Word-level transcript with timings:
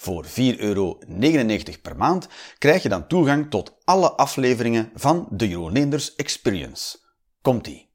Voor 0.00 0.24
4,99 0.26 0.30
euro 0.58 0.98
per 1.82 1.96
maand 1.96 2.28
krijg 2.58 2.82
je 2.82 2.88
dan 2.88 3.06
toegang 3.06 3.50
tot 3.50 3.76
alle 3.84 4.12
afleveringen 4.12 4.90
van 4.94 5.26
de 5.30 5.48
Jeroen 5.48 5.92
Experience. 6.16 6.98
Komt-ie! 7.42 7.89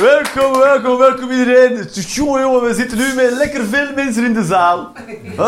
Welkom, 0.00 0.52
welkom, 0.52 0.98
welkom 0.98 1.30
iedereen. 1.30 1.88
Jongen, 1.92 2.40
jongen, 2.40 2.62
we 2.62 2.74
zitten 2.74 2.98
nu 2.98 3.14
met 3.14 3.32
lekker 3.32 3.64
veel 3.64 3.94
mensen 3.94 4.24
in 4.24 4.34
de 4.34 4.44
zaal. 4.44 4.92
Oh, 5.38 5.46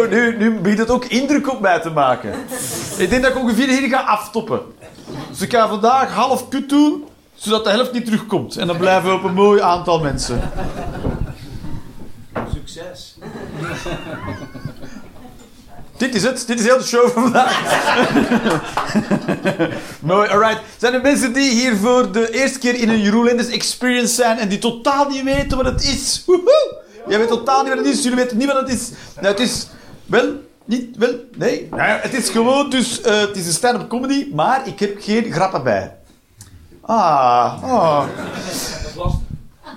oh 0.00 0.10
nu, 0.10 0.36
nu 0.36 0.60
begint 0.60 0.78
het 0.78 0.90
ook 0.90 1.04
indruk 1.04 1.52
op 1.52 1.60
mij 1.60 1.80
te 1.80 1.90
maken. 1.90 2.32
Ik 2.98 3.10
denk 3.10 3.22
dat 3.22 3.30
ik 3.30 3.38
ongeveer 3.38 3.68
hier 3.68 3.88
ga 3.88 4.00
aftoppen. 4.00 4.60
Dus 5.30 5.40
ik 5.40 5.52
ga 5.52 5.68
vandaag 5.68 6.12
half 6.12 6.48
kut 6.48 6.68
doen, 6.68 7.04
zodat 7.34 7.64
de 7.64 7.70
helft 7.70 7.92
niet 7.92 8.04
terugkomt. 8.04 8.56
En 8.56 8.66
dan 8.66 8.76
blijven 8.76 9.10
we 9.10 9.16
op 9.16 9.24
een 9.24 9.34
mooi 9.34 9.60
aantal 9.60 10.00
mensen. 10.00 10.40
Succes. 12.52 13.16
Dit 15.96 16.14
is 16.14 16.22
het. 16.22 16.44
Dit 16.46 16.58
is 16.60 16.64
heel 16.66 16.78
de 16.78 16.84
show 16.84 17.08
van 17.10 17.22
vandaag. 17.22 17.60
Mooi, 20.00 20.28
alright. 20.28 20.60
Zijn 20.78 20.94
er 20.94 21.00
mensen 21.00 21.32
die 21.32 21.50
hier 21.50 21.76
voor 21.76 22.12
de 22.12 22.30
eerste 22.30 22.58
keer 22.58 22.74
in 22.74 22.88
een 22.88 23.00
Jeroen 23.00 23.24
Lenders 23.24 23.48
experience 23.48 24.14
zijn 24.14 24.38
en 24.38 24.48
die 24.48 24.58
totaal 24.58 25.08
niet 25.08 25.22
weten 25.22 25.56
wat 25.56 25.66
het 25.66 25.82
is? 25.84 26.22
Woehoe! 26.26 26.82
Jij 27.08 27.18
weet 27.18 27.28
totaal 27.28 27.62
niet 27.62 27.74
wat 27.74 27.84
het 27.84 27.94
is. 27.94 28.02
Jullie 28.02 28.18
weten 28.18 28.36
niet 28.36 28.46
wat 28.52 28.56
het 28.60 28.68
is. 28.68 28.90
Nou, 29.14 29.26
het 29.26 29.40
is 29.40 29.66
wel, 30.06 30.32
niet, 30.64 30.96
wel, 30.96 31.14
nee. 31.36 31.66
Nou 31.70 31.82
ja, 31.82 31.98
het 32.02 32.14
is 32.14 32.28
gewoon 32.28 32.70
dus, 32.70 33.00
eh, 33.00 33.20
het 33.20 33.36
is 33.36 33.46
een 33.46 33.52
stand-up 33.52 33.88
comedy, 33.88 34.26
maar 34.34 34.66
ik 34.66 34.78
heb 34.78 34.96
geen 35.00 35.32
grappen 35.32 35.62
bij. 35.62 35.94
Ah, 36.80 37.62
ah. 37.62 38.04
Dat 38.16 38.54
is 38.54 38.70
lastig. 38.96 39.20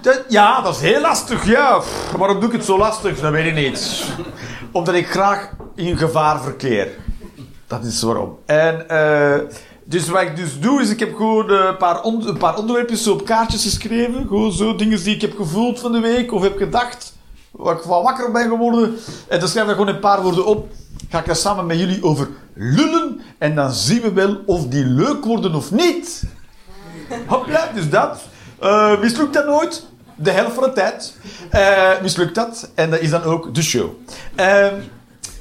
Dat- 0.02 0.24
ja, 0.28 0.62
dat 0.62 0.76
is 0.76 0.82
heel 0.82 1.02
lastig, 1.02 1.46
ja. 1.46 1.78
Pff, 1.80 2.12
waarom 2.18 2.40
doe 2.40 2.50
ik 2.50 2.56
het 2.56 2.66
zo 2.66 2.78
lastig? 2.78 3.20
Dat 3.20 3.32
weet 3.32 3.46
ik 3.46 3.56
niet. 3.56 4.04
Omdat 4.72 4.94
ik 4.94 5.08
graag 5.08 5.50
in 5.76 5.98
gevaar 5.98 6.42
verkeer. 6.42 6.88
Dat 7.68 7.84
is 7.84 8.02
waarom. 8.02 8.38
En, 8.46 8.90
eh, 8.90 9.40
dus 9.84 10.10
wat 10.10 10.22
ik 10.22 10.36
dus 10.36 10.60
doe, 10.60 10.82
is 10.82 10.90
ik 10.90 11.00
heb 11.00 11.16
gewoon 11.16 11.50
eh, 11.50 11.66
een 11.66 11.78
paar, 11.78 12.04
een 12.04 12.38
paar 12.38 12.58
onderwerpjes 12.58 13.04
zo 13.04 13.14
op 13.14 13.26
kaartjes 13.26 13.64
geschreven. 13.64 14.28
Gewoon 14.28 14.52
zo 14.52 14.76
dingen 14.76 15.04
die 15.04 15.16
ik 15.16 15.22
heb 15.22 15.36
gevoeld 15.36 15.80
van 15.80 15.92
de 15.92 16.00
week 16.00 16.32
of 16.32 16.42
heb 16.42 16.58
gedacht. 16.58 17.16
Waar 17.52 17.76
ik 17.76 17.82
van 17.82 18.04
wakker 18.04 18.32
ben 18.32 18.50
geworden. 18.50 18.96
En 19.28 19.40
dan 19.40 19.50
schrijf 19.50 19.68
ik 19.68 19.72
gewoon 19.72 19.88
een 19.88 20.00
paar 20.00 20.22
woorden 20.22 20.46
op. 20.46 20.72
Ga 21.10 21.20
ik 21.20 21.28
er 21.28 21.36
samen 21.36 21.66
met 21.66 21.80
jullie 21.80 22.04
over 22.04 22.30
lullen. 22.54 23.22
En 23.38 23.56
dan 23.56 23.72
zien 23.72 24.02
we 24.02 24.12
wel 24.12 24.38
of 24.46 24.68
die 24.68 24.86
leuk 24.86 25.26
worden 25.26 25.56
of 25.56 25.72
niet. 25.72 26.24
Hopla, 27.26 27.72
dus 27.74 27.90
dat. 27.90 28.22
Eh, 28.60 29.00
mislukt 29.00 29.34
dat 29.34 29.46
nooit? 29.46 29.86
De 30.20 30.32
helft 30.32 30.54
van 30.54 30.64
de 30.64 30.74
tijd. 30.74 31.16
Eh, 31.50 32.02
mislukt 32.02 32.36
dat. 32.36 32.70
En 32.76 32.90
dat 32.90 33.00
is 33.00 33.10
dan 33.10 33.24
ook 33.24 33.56
de 33.56 33.62
show. 33.62 33.90
Eh, 34.36 34.68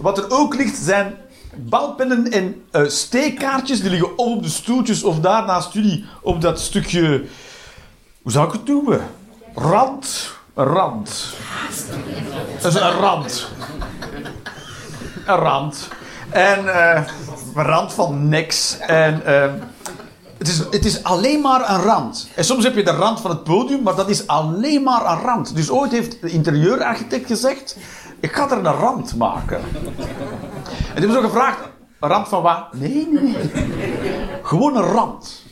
wat 0.00 0.18
er 0.18 0.30
ook 0.30 0.55
ligt 0.55 0.77
zijn 0.77 1.14
balpennen 1.56 2.30
en 2.30 2.64
eh, 2.70 2.83
steekkaartjes. 2.86 3.80
Die 3.80 3.90
liggen 3.90 4.18
op 4.18 4.42
de 4.42 4.48
stoeltjes 4.48 5.02
of 5.02 5.20
daar 5.20 5.45
naast 5.45 5.73
jullie 5.73 6.05
op 6.23 6.40
dat 6.40 6.61
stukje... 6.61 7.24
Hoe 8.23 8.33
zou 8.33 8.46
ik 8.46 8.52
het 8.52 8.67
noemen? 8.67 9.01
Rand. 9.55 10.33
Rand. 10.55 11.34
Dat 12.61 12.74
is 12.74 12.80
een 12.80 12.90
rand. 12.90 13.48
Een 15.27 15.36
rand. 15.36 15.89
En 16.30 16.74
eh, 16.74 17.02
rand 17.55 17.92
van 17.92 18.28
niks. 18.28 18.78
En... 18.78 19.22
het 20.39 20.48
is, 20.48 20.58
het 20.70 20.85
is 20.85 21.02
alleen 21.02 21.41
maar 21.41 21.70
een 21.70 21.80
rand. 21.83 22.29
En 22.35 22.45
soms 22.45 22.64
heb 22.64 22.74
je 22.74 22.85
de 22.85 22.91
rand 22.91 23.20
van 23.20 23.30
het 23.30 23.45
podium, 23.45 23.83
maar 23.83 23.95
dat 23.95 24.08
is 24.11 24.27
alleen 24.27 24.83
maar 24.83 25.11
een 25.11 25.20
rand. 25.23 25.55
Dus 25.57 25.70
ooit 25.70 25.91
heeft 25.92 26.20
de 26.20 26.29
interieurarchitect 26.30 27.27
gezegd: 27.27 27.77
Ik 28.20 28.33
ga 28.33 28.51
er 28.51 28.57
een 28.58 28.64
rand 28.73 29.17
maken. 29.17 29.58
En 29.58 31.01
die 31.01 31.07
hebben 31.08 31.13
ze 31.13 31.20
gevraagd: 31.20 31.58
Een 32.01 32.08
rand 32.08 32.29
van 32.29 32.42
wat? 32.42 32.73
Nee, 32.73 33.08
nee, 33.13 33.23
nee. 33.23 33.35
Gewoon 34.42 34.77
een 34.77 34.83
rand. 34.83 35.45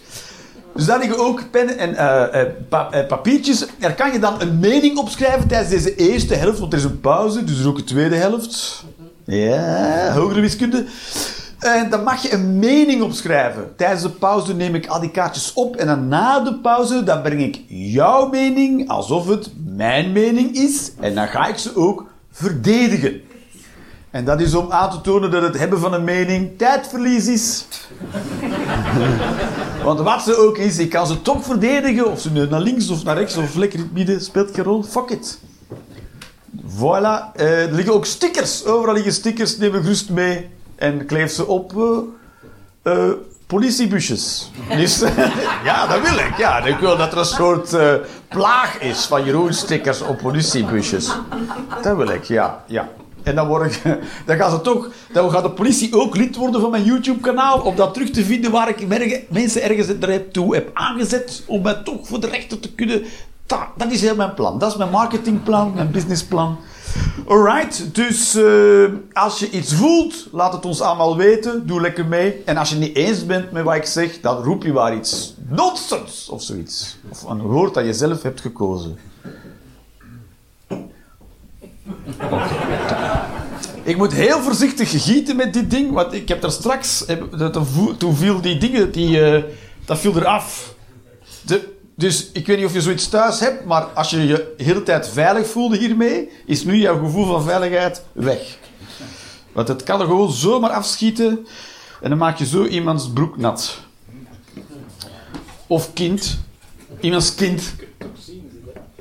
Dus 0.74 0.84
daar 0.86 0.98
liggen 0.98 1.18
ook 1.18 1.50
pennen 1.50 1.78
en 1.78 2.56
pa- 2.68 2.90
eh, 2.90 3.06
papiertjes. 3.06 3.66
Daar 3.78 3.94
kan 3.94 4.12
je 4.12 4.18
dan 4.18 4.40
een 4.40 4.58
mening 4.58 4.98
opschrijven 4.98 5.48
tijdens 5.48 5.70
deze 5.70 5.94
eerste 5.94 6.34
helft, 6.34 6.58
want 6.58 6.72
er 6.72 6.78
is 6.78 6.84
een 6.84 7.00
pauze, 7.00 7.44
dus 7.44 7.54
er 7.54 7.60
is 7.60 7.66
ook 7.66 7.78
een 7.78 7.84
tweede 7.84 8.16
helft. 8.16 8.84
Ja, 9.24 10.12
hogere 10.12 10.40
wiskunde. 10.40 10.84
En 11.64 11.90
dan 11.90 12.02
mag 12.02 12.22
je 12.22 12.32
een 12.32 12.58
mening 12.58 13.02
opschrijven. 13.02 13.72
Tijdens 13.76 14.02
de 14.02 14.10
pauze 14.10 14.54
neem 14.54 14.74
ik 14.74 14.86
al 14.86 15.00
die 15.00 15.10
kaartjes 15.10 15.52
op 15.52 15.76
en 15.76 15.86
dan 15.86 16.08
na 16.08 16.40
de 16.40 16.54
pauze 16.54 17.02
dan 17.02 17.22
breng 17.22 17.40
ik 17.40 17.60
jouw 17.68 18.28
mening 18.28 18.88
alsof 18.88 19.26
het 19.26 19.50
mijn 19.66 20.12
mening 20.12 20.54
is. 20.56 20.92
En 21.00 21.14
dan 21.14 21.28
ga 21.28 21.46
ik 21.46 21.58
ze 21.58 21.76
ook 21.76 22.06
verdedigen. 22.30 23.20
En 24.10 24.24
dat 24.24 24.40
is 24.40 24.54
om 24.54 24.72
aan 24.72 24.90
te 24.90 25.00
tonen 25.00 25.30
dat 25.30 25.42
het 25.42 25.58
hebben 25.58 25.80
van 25.80 25.94
een 25.94 26.04
mening 26.04 26.58
tijdverlies 26.58 27.26
is. 27.26 27.66
Want 29.84 30.00
wat 30.00 30.22
ze 30.22 30.36
ook 30.36 30.58
is, 30.58 30.78
ik 30.78 30.90
kan 30.90 31.06
ze 31.06 31.22
toch 31.22 31.44
verdedigen. 31.44 32.10
Of 32.10 32.20
ze 32.20 32.32
nu 32.32 32.48
naar 32.48 32.60
links 32.60 32.88
of 32.88 33.04
naar 33.04 33.16
rechts 33.16 33.36
of 33.36 33.54
lekker 33.54 33.78
in 33.78 33.84
het 33.84 33.94
midden, 33.94 34.20
speelt 34.20 34.54
geen 34.54 34.64
rol. 34.64 34.82
Fuck 34.82 35.10
it. 35.10 35.38
Voilà. 36.66 37.32
Eh, 37.34 37.62
er 37.62 37.72
liggen 37.72 37.94
ook 37.94 38.04
stickers. 38.04 38.64
Overal 38.64 38.94
liggen 38.94 39.12
stickers. 39.12 39.56
Neem 39.56 39.72
gerust 39.72 40.10
mee. 40.10 40.50
En 40.84 41.06
kleef 41.06 41.32
ze 41.32 41.46
op 41.46 41.74
eh, 42.82 43.08
politiebusjes. 43.46 44.50
Ja, 45.64 45.86
dat 45.86 46.08
wil 46.08 46.18
ik. 46.18 46.36
Ja, 46.36 46.64
ik 46.64 46.78
wil 46.78 46.96
dat 46.96 47.12
er 47.12 47.18
een 47.18 47.24
soort 47.24 47.72
eh, 47.72 47.94
plaag 48.28 48.80
is 48.80 49.04
van 49.04 49.24
Jeroen 49.24 49.52
stickers 49.52 50.00
op 50.00 50.18
politiebusjes. 50.18 51.10
Dat 51.82 51.96
wil 51.96 52.08
ik, 52.08 52.24
ja. 52.24 52.64
ja. 52.66 52.88
En 53.22 53.34
dan, 53.34 53.46
word 53.46 53.74
ik, 53.74 53.82
dan 54.26 54.36
gaan 54.36 54.50
ze 54.50 54.60
toch, 54.60 54.88
dan 55.12 55.30
gaat 55.30 55.42
de 55.42 55.50
politie 55.50 55.96
ook 55.96 56.16
lid 56.16 56.36
worden 56.36 56.60
van 56.60 56.70
mijn 56.70 56.84
YouTube-kanaal. 56.84 57.60
Om 57.60 57.76
dat 57.76 57.94
terug 57.94 58.10
te 58.10 58.24
vinden 58.24 58.50
waar 58.50 58.68
ik 58.68 58.86
mensen 59.28 59.62
ergens 59.62 59.88
er 59.88 60.30
toe 60.30 60.54
heb 60.54 60.70
aangezet. 60.72 61.42
Om 61.46 61.62
mij 61.62 61.80
toch 61.84 62.06
voor 62.06 62.20
de 62.20 62.28
rechter 62.28 62.60
te 62.60 62.72
kunnen. 62.72 63.04
Dat 63.76 63.90
is 63.90 64.00
heel 64.00 64.16
mijn 64.16 64.34
plan. 64.34 64.58
Dat 64.58 64.70
is 64.70 64.76
mijn 64.76 64.90
marketingplan, 64.90 65.72
mijn 65.74 65.90
businessplan. 65.90 66.58
Alright, 67.26 67.94
dus 67.94 68.34
eh, 68.34 68.84
als 69.12 69.38
je 69.38 69.50
iets 69.50 69.74
voelt, 69.74 70.26
laat 70.32 70.52
het 70.52 70.64
ons 70.64 70.80
allemaal 70.80 71.16
weten. 71.16 71.66
Doe 71.66 71.80
lekker 71.80 72.06
mee. 72.06 72.42
En 72.44 72.56
als 72.56 72.70
je 72.70 72.76
niet 72.76 72.96
eens 72.96 73.26
bent 73.26 73.52
met 73.52 73.64
wat 73.64 73.74
ik 73.74 73.84
zeg, 73.84 74.20
dan 74.20 74.42
roep 74.42 74.62
je 74.62 74.72
waar 74.72 74.96
iets 74.96 75.34
nonsens 75.48 76.28
of 76.28 76.42
zoiets. 76.42 76.96
Of 77.08 77.22
een 77.22 77.40
woord 77.40 77.74
dat 77.74 77.84
je 77.84 77.92
zelf 77.92 78.22
hebt 78.22 78.40
gekozen. 78.40 78.98
Ik 83.82 83.96
moet 83.96 84.12
heel 84.12 84.40
voorzichtig 84.40 85.04
gieten 85.04 85.36
met 85.36 85.52
dit 85.52 85.70
ding, 85.70 85.92
want 85.92 86.12
ik 86.12 86.28
heb 86.28 86.42
er 86.42 86.52
straks... 86.52 87.04
Toen 87.98 88.16
viel 88.16 88.40
die 88.40 88.58
dingen, 88.58 88.92
die, 88.92 89.20
eh, 89.20 89.42
dat 89.84 89.98
viel 89.98 90.16
eraf. 90.16 90.74
De, 91.42 91.73
dus 91.96 92.30
ik 92.32 92.46
weet 92.46 92.56
niet 92.56 92.66
of 92.66 92.72
je 92.72 92.80
zoiets 92.80 93.08
thuis 93.08 93.40
hebt, 93.40 93.64
maar 93.64 93.82
als 93.82 94.10
je 94.10 94.26
je 94.26 94.54
de 94.56 94.64
hele 94.64 94.82
tijd 94.82 95.08
veilig 95.08 95.46
voelde 95.46 95.76
hiermee, 95.76 96.30
is 96.46 96.64
nu 96.64 96.76
jouw 96.76 96.98
gevoel 96.98 97.26
van 97.26 97.42
veiligheid 97.42 98.02
weg. 98.12 98.58
Want 99.52 99.68
het 99.68 99.82
kan 99.82 100.00
er 100.00 100.06
gewoon 100.06 100.32
zomaar 100.32 100.70
afschieten 100.70 101.46
en 102.00 102.08
dan 102.08 102.18
maak 102.18 102.38
je 102.38 102.46
zo 102.46 102.64
iemands 102.64 103.10
broek 103.12 103.36
nat. 103.36 103.78
Of 105.66 105.92
kind. 105.92 106.38
Iemands 107.00 107.34
kind. 107.34 107.74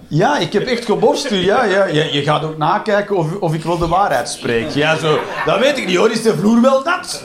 Ja, 0.07 0.38
ik 0.38 0.54
heb 0.54 0.66
echt 0.66 0.86
geborsteld. 0.86 1.44
Ja, 1.44 1.63
ja. 1.63 1.86
Je, 1.86 2.22
gaat 2.24 2.44
ook 2.44 2.57
nakijken 2.57 3.16
of, 3.16 3.36
of 3.40 3.54
ik 3.54 3.63
wel 3.63 3.78
de 3.78 3.88
waarheid 3.88 4.30
spreek. 4.30 4.69
Ja, 4.69 4.98
zo. 4.98 5.19
Dat 5.45 5.60
weet 5.60 5.78
ik 5.78 5.86
niet 5.86 5.98
hoor. 5.98 6.12
Is 6.12 6.22
de 6.22 6.38
vloer 6.38 6.62
wel 6.62 6.84
nat? 6.84 7.24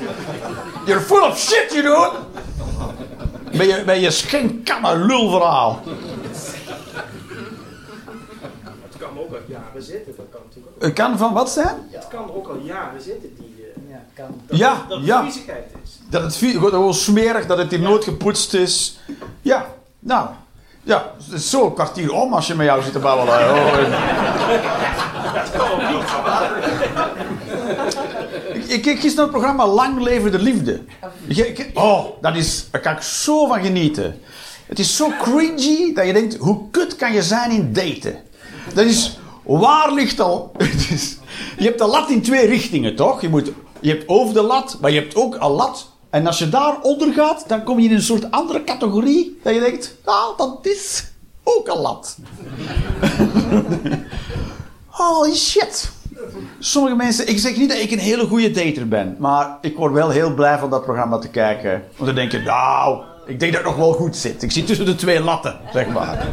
You're 0.87 1.00
full 1.00 1.23
of 1.23 1.38
shit, 1.38 1.73
you 1.73 1.82
know. 1.82 2.12
Met 3.53 3.67
je, 3.67 3.83
met 3.87 4.00
je 4.00 4.11
schenkkamme 4.11 4.97
lulverhaal. 4.97 5.81
Het 8.89 8.97
kan 8.99 9.19
ook 9.19 9.31
al 9.31 9.39
jaren 9.47 9.83
zitten. 9.83 10.15
Dat 10.17 10.27
kan 10.31 10.41
natuurlijk 10.47 10.77
ook. 10.77 10.83
Het 10.83 10.93
kan 10.93 11.19
van 11.19 11.33
wat 11.33 11.50
zijn? 11.50 11.77
Het 11.91 12.09
kan 12.09 12.33
ook 12.35 12.49
al 12.49 12.56
jaren 12.62 13.03
zitten. 13.03 13.35
Die, 13.39 13.55
eh, 13.75 13.91
Ja, 13.91 14.03
kan. 14.15 14.41
dat, 14.47 14.59
Ja, 14.59 14.85
dat 14.89 14.99
het 14.99 15.06
ja. 15.06 15.23
viezigheid 15.23 15.65
is. 15.85 15.91
Dat 16.11 16.23
het 16.23 16.37
vie- 16.37 16.59
gewoon 16.59 16.95
smerig, 16.95 17.47
dat 17.47 17.59
het 17.59 17.71
hier 17.71 17.81
nooit 17.81 18.05
gepoetst 18.05 18.55
is. 18.55 18.99
Ja, 19.43 19.67
nou. 19.99 20.29
Ja, 20.83 21.12
het 21.25 21.33
is 21.35 21.51
zo 21.51 21.67
een 21.67 21.75
kwartier 21.75 22.12
om 22.12 22.33
als 22.35 22.47
je 22.47 22.55
met 22.55 22.67
jou 22.67 22.83
zit 22.83 22.93
te 22.93 22.99
babbelen. 22.99 23.35
Oh, 23.35 23.79
en- 23.79 23.93
Ik- 24.55 24.61
Ik 28.69 28.82
keek 28.82 29.00
gisteren 29.00 29.23
het 29.23 29.31
programma 29.31 29.67
Lang 29.67 30.00
Leven 30.03 30.31
de 30.31 30.38
Liefde. 30.38 30.81
Oh, 31.75 32.05
dat 32.20 32.37
is, 32.37 32.67
daar 32.70 32.81
kan 32.81 32.93
ik 32.93 33.03
zo 33.03 33.47
van 33.47 33.62
genieten. 33.62 34.20
Het 34.67 34.79
is 34.79 34.97
zo 34.97 35.12
cringy 35.23 35.94
dat 35.94 36.06
je 36.06 36.12
denkt, 36.12 36.37
hoe 36.37 36.70
kut 36.70 36.97
kan 36.97 37.12
je 37.12 37.23
zijn 37.23 37.50
in 37.50 37.73
daten? 37.73 38.23
Dat 38.75 38.85
is, 38.85 39.19
waar 39.44 39.93
ligt 39.93 40.20
al... 40.20 40.53
Is, 40.91 41.17
je 41.59 41.65
hebt 41.65 41.79
de 41.79 41.87
lat 41.87 42.11
in 42.11 42.23
twee 42.23 42.47
richtingen, 42.47 42.97
toch? 42.97 43.20
Je, 43.20 43.29
moet, 43.29 43.53
je 43.81 43.88
hebt 43.88 44.09
over 44.09 44.35
de 44.35 44.43
lat, 44.43 44.79
maar 44.81 44.91
je 44.91 45.00
hebt 45.00 45.15
ook 45.17 45.35
een 45.35 45.50
lat. 45.50 45.88
En 46.11 46.26
als 46.26 46.38
je 46.38 46.49
daaronder 46.49 47.12
gaat, 47.12 47.44
dan 47.47 47.62
kom 47.62 47.79
je 47.79 47.88
in 47.88 47.94
een 47.94 48.03
soort 48.03 48.31
andere 48.31 48.65
categorie. 48.65 49.38
Dat 49.43 49.55
je 49.55 49.61
denkt, 49.61 49.94
nou, 50.05 50.37
dat 50.37 50.59
is 50.62 51.05
ook 51.44 51.69
een 51.69 51.81
lat. 51.81 52.17
Holy 54.87 55.35
shit. 55.35 55.91
Sommige 56.58 56.96
mensen, 56.96 57.28
ik 57.28 57.38
zeg 57.38 57.56
niet 57.56 57.69
dat 57.69 57.78
ik 57.78 57.90
een 57.90 57.99
hele 57.99 58.26
goede 58.26 58.50
dater 58.50 58.88
ben, 58.88 59.16
maar 59.19 59.58
ik 59.60 59.76
word 59.76 59.93
wel 59.93 60.10
heel 60.10 60.34
blij 60.34 60.58
van 60.58 60.70
dat 60.70 60.84
programma 60.84 61.19
te 61.19 61.28
kijken. 61.28 61.82
Want 61.96 62.06
dan 62.06 62.14
denk 62.14 62.32
je, 62.32 62.38
nou, 62.38 63.02
ik 63.26 63.40
denk 63.40 63.52
dat 63.52 63.60
het 63.62 63.70
nog 63.70 63.81
wel 63.81 63.93
goed 63.93 64.16
zit. 64.16 64.43
Ik 64.43 64.52
zit 64.52 64.66
tussen 64.66 64.87
de 64.87 64.94
twee 64.94 65.20
latten, 65.20 65.58
zeg 65.72 65.88
maar. 65.88 66.26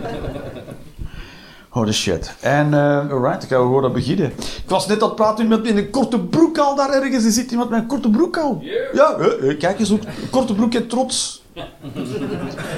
Holy 1.69 1.91
shit. 1.91 2.35
En, 2.39 2.73
eh 2.73 3.11
alright, 3.11 3.43
ik 3.43 3.49
ga 3.49 3.55
gewoon 3.55 3.85
aan 3.85 3.93
beginnen. 3.93 4.31
Ik 4.37 4.63
was 4.67 4.87
net 4.87 5.01
aan 5.01 5.07
het 5.07 5.15
praten 5.15 5.47
met 5.47 5.57
iemand 5.57 5.77
in 5.77 5.85
een 5.85 5.91
korte 5.91 6.19
broek 6.19 6.57
al 6.57 6.75
daar 6.75 6.89
ergens. 6.89 7.25
Er 7.25 7.31
zit 7.31 7.51
iemand 7.51 7.69
met 7.69 7.79
een 7.79 7.87
korte 7.87 8.09
broek 8.09 8.37
al. 8.37 8.63
Ja, 8.93 9.13
eh, 9.13 9.49
eh, 9.49 9.59
kijk 9.59 9.79
eens, 9.79 9.89
een 9.89 10.03
korte 10.31 10.55
broek 10.55 10.73
en 10.73 10.87
trots. 10.87 11.43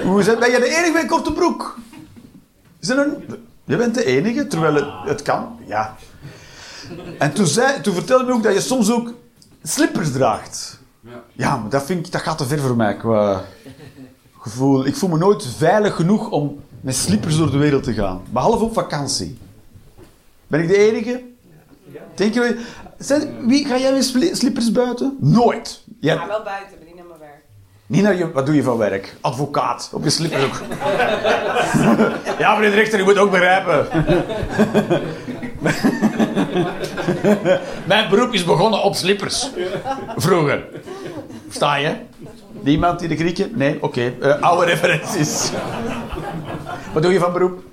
Hoe 0.04 0.24
het? 0.24 0.40
Ben 0.40 0.52
je 0.52 0.60
de 0.60 0.76
enige 0.78 0.92
met 0.92 1.02
een 1.02 1.08
korte 1.08 1.34
broek? 1.34 1.80
Is 2.80 2.90
er 2.90 2.98
een... 2.98 3.40
Je 3.64 3.78
bent 3.78 3.96
de 3.96 4.06
enige, 4.06 4.48
terwijl 4.48 4.74
het, 4.74 4.88
het 5.06 5.22
kan. 5.22 5.60
Ja. 5.66 5.96
En 7.20 7.34
toen, 7.34 7.48
zei, 7.48 7.82
toen 7.82 7.94
vertelde 7.94 8.24
hij 8.24 8.32
me 8.32 8.38
ook 8.38 8.44
dat 8.44 8.54
je 8.54 8.62
soms 8.62 8.92
ook 8.92 9.14
slippers 9.64 10.12
draagt. 10.12 10.80
Ja, 11.34 11.58
maar 11.58 11.70
dat, 11.70 11.84
vind 11.86 12.06
ik, 12.06 12.12
dat 12.12 12.22
gaat 12.22 12.38
te 12.38 12.46
ver 12.46 12.60
voor 12.60 12.76
mij 12.76 12.98
qua 12.98 13.44
gevoel. 14.40 14.86
Ik 14.86 14.96
voel 14.96 15.10
me 15.10 15.18
nooit 15.18 15.46
veilig 15.58 15.96
genoeg 15.96 16.30
om 16.30 16.60
met 16.82 16.96
slippers 16.96 17.38
door 17.38 17.52
de 17.52 17.58
wereld 17.58 17.84
te 17.84 17.94
gaan. 17.94 18.22
Behalve 18.30 18.64
op 18.64 18.74
vakantie. 18.74 19.38
Ben 20.48 20.62
ik 20.62 20.68
de 20.68 20.78
enige? 20.78 21.24
Denk 22.16 22.34
je... 22.34 22.66
Zijn, 22.98 23.48
wie, 23.48 23.66
ga 23.66 23.78
jij 23.78 23.94
met 23.94 24.06
sli- 24.06 24.36
slippers 24.36 24.72
buiten? 24.72 25.18
Nooit. 25.20 25.84
Jij, 26.00 26.16
Ja, 26.16 26.28
wel 26.28 26.44
buiten, 26.44 26.78
niet 27.88 28.02
naar 28.04 28.12
naar 28.12 28.18
je, 28.18 28.32
wat 28.32 28.46
doe 28.46 28.56
je 28.56 28.64
van 28.64 28.78
werk? 28.78 29.16
Advocaat. 29.22 29.90
Op 29.94 30.04
je 30.04 30.10
slippers 30.10 30.44
ook. 30.48 30.62
ja, 32.40 32.54
meneer 32.56 32.70
de 32.70 32.76
rechter, 32.76 33.00
u 33.00 33.04
moet 33.04 33.18
ook 33.18 33.32
begrijpen. 33.32 33.88
Mijn 37.86 38.10
beroep 38.10 38.34
is 38.34 38.44
begonnen 38.44 38.84
op 38.84 38.96
slippers. 38.96 39.50
Vroeger. 40.16 40.66
Sta 41.50 41.76
je? 41.76 41.96
Niemand 42.62 43.00
die 43.00 43.08
de 43.08 43.16
Grieken? 43.16 43.52
Nee? 43.56 43.78
Oké. 43.84 44.14
Eh, 44.22 44.42
oude 44.42 44.66
referenties. 44.66 45.52
Wat 46.94 47.04
doe 47.04 47.14
je 47.14 47.20
van 47.20 47.34
beroep? 47.34 47.64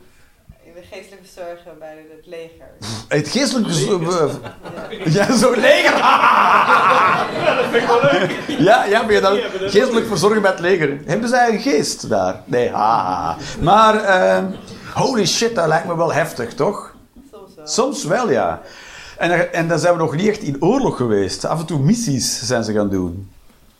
Verzorger 1.35 1.79
bij 1.79 2.07
het 2.17 2.27
leger. 2.27 2.67
Het 3.09 3.29
geestelijk... 3.29 3.69
eh, 3.69 5.13
Ja, 5.15 5.37
zo 5.37 5.51
leger. 5.51 5.93
dat 7.57 7.67
vind 7.71 7.83
ik 7.83 7.89
wel 7.89 8.01
leuk. 8.03 8.59
Ja, 8.59 8.85
ja, 8.85 9.07
ben 9.07 9.15
je 9.15 9.21
dan 9.21 9.39
geestelijk 9.71 10.07
verzorgen 10.07 10.43
bij 10.43 10.51
het 10.51 10.61
leger? 10.61 10.99
Hebben 11.05 11.29
zij 11.29 11.53
een 11.53 11.61
geest 11.61 12.09
daar? 12.09 12.41
Nee, 12.45 12.71
haha. 12.71 13.37
Maar, 13.61 13.95
ehm, 14.05 14.45
holy 14.95 15.27
shit, 15.27 15.55
dat 15.55 15.67
lijkt 15.67 15.87
me 15.87 15.97
wel 15.97 16.13
heftig, 16.13 16.55
toch? 16.55 16.95
Soms 17.33 17.55
wel. 17.57 17.67
Soms 17.67 18.05
wel, 18.05 18.31
ja. 18.31 18.61
En, 19.19 19.29
dan- 19.29 19.39
en 19.39 19.69
dan 19.69 19.79
zijn 19.79 19.93
we 19.93 19.99
nog 19.99 20.17
niet 20.17 20.29
echt 20.29 20.43
in 20.43 20.63
oorlog 20.63 20.97
geweest. 20.97 21.45
Af 21.45 21.61
en 21.61 21.67
toe 21.67 21.79
missies 21.79 22.41
zijn 22.47 22.65
ze 22.65 22.73
gaan 22.73 22.91
doen. 22.91 23.31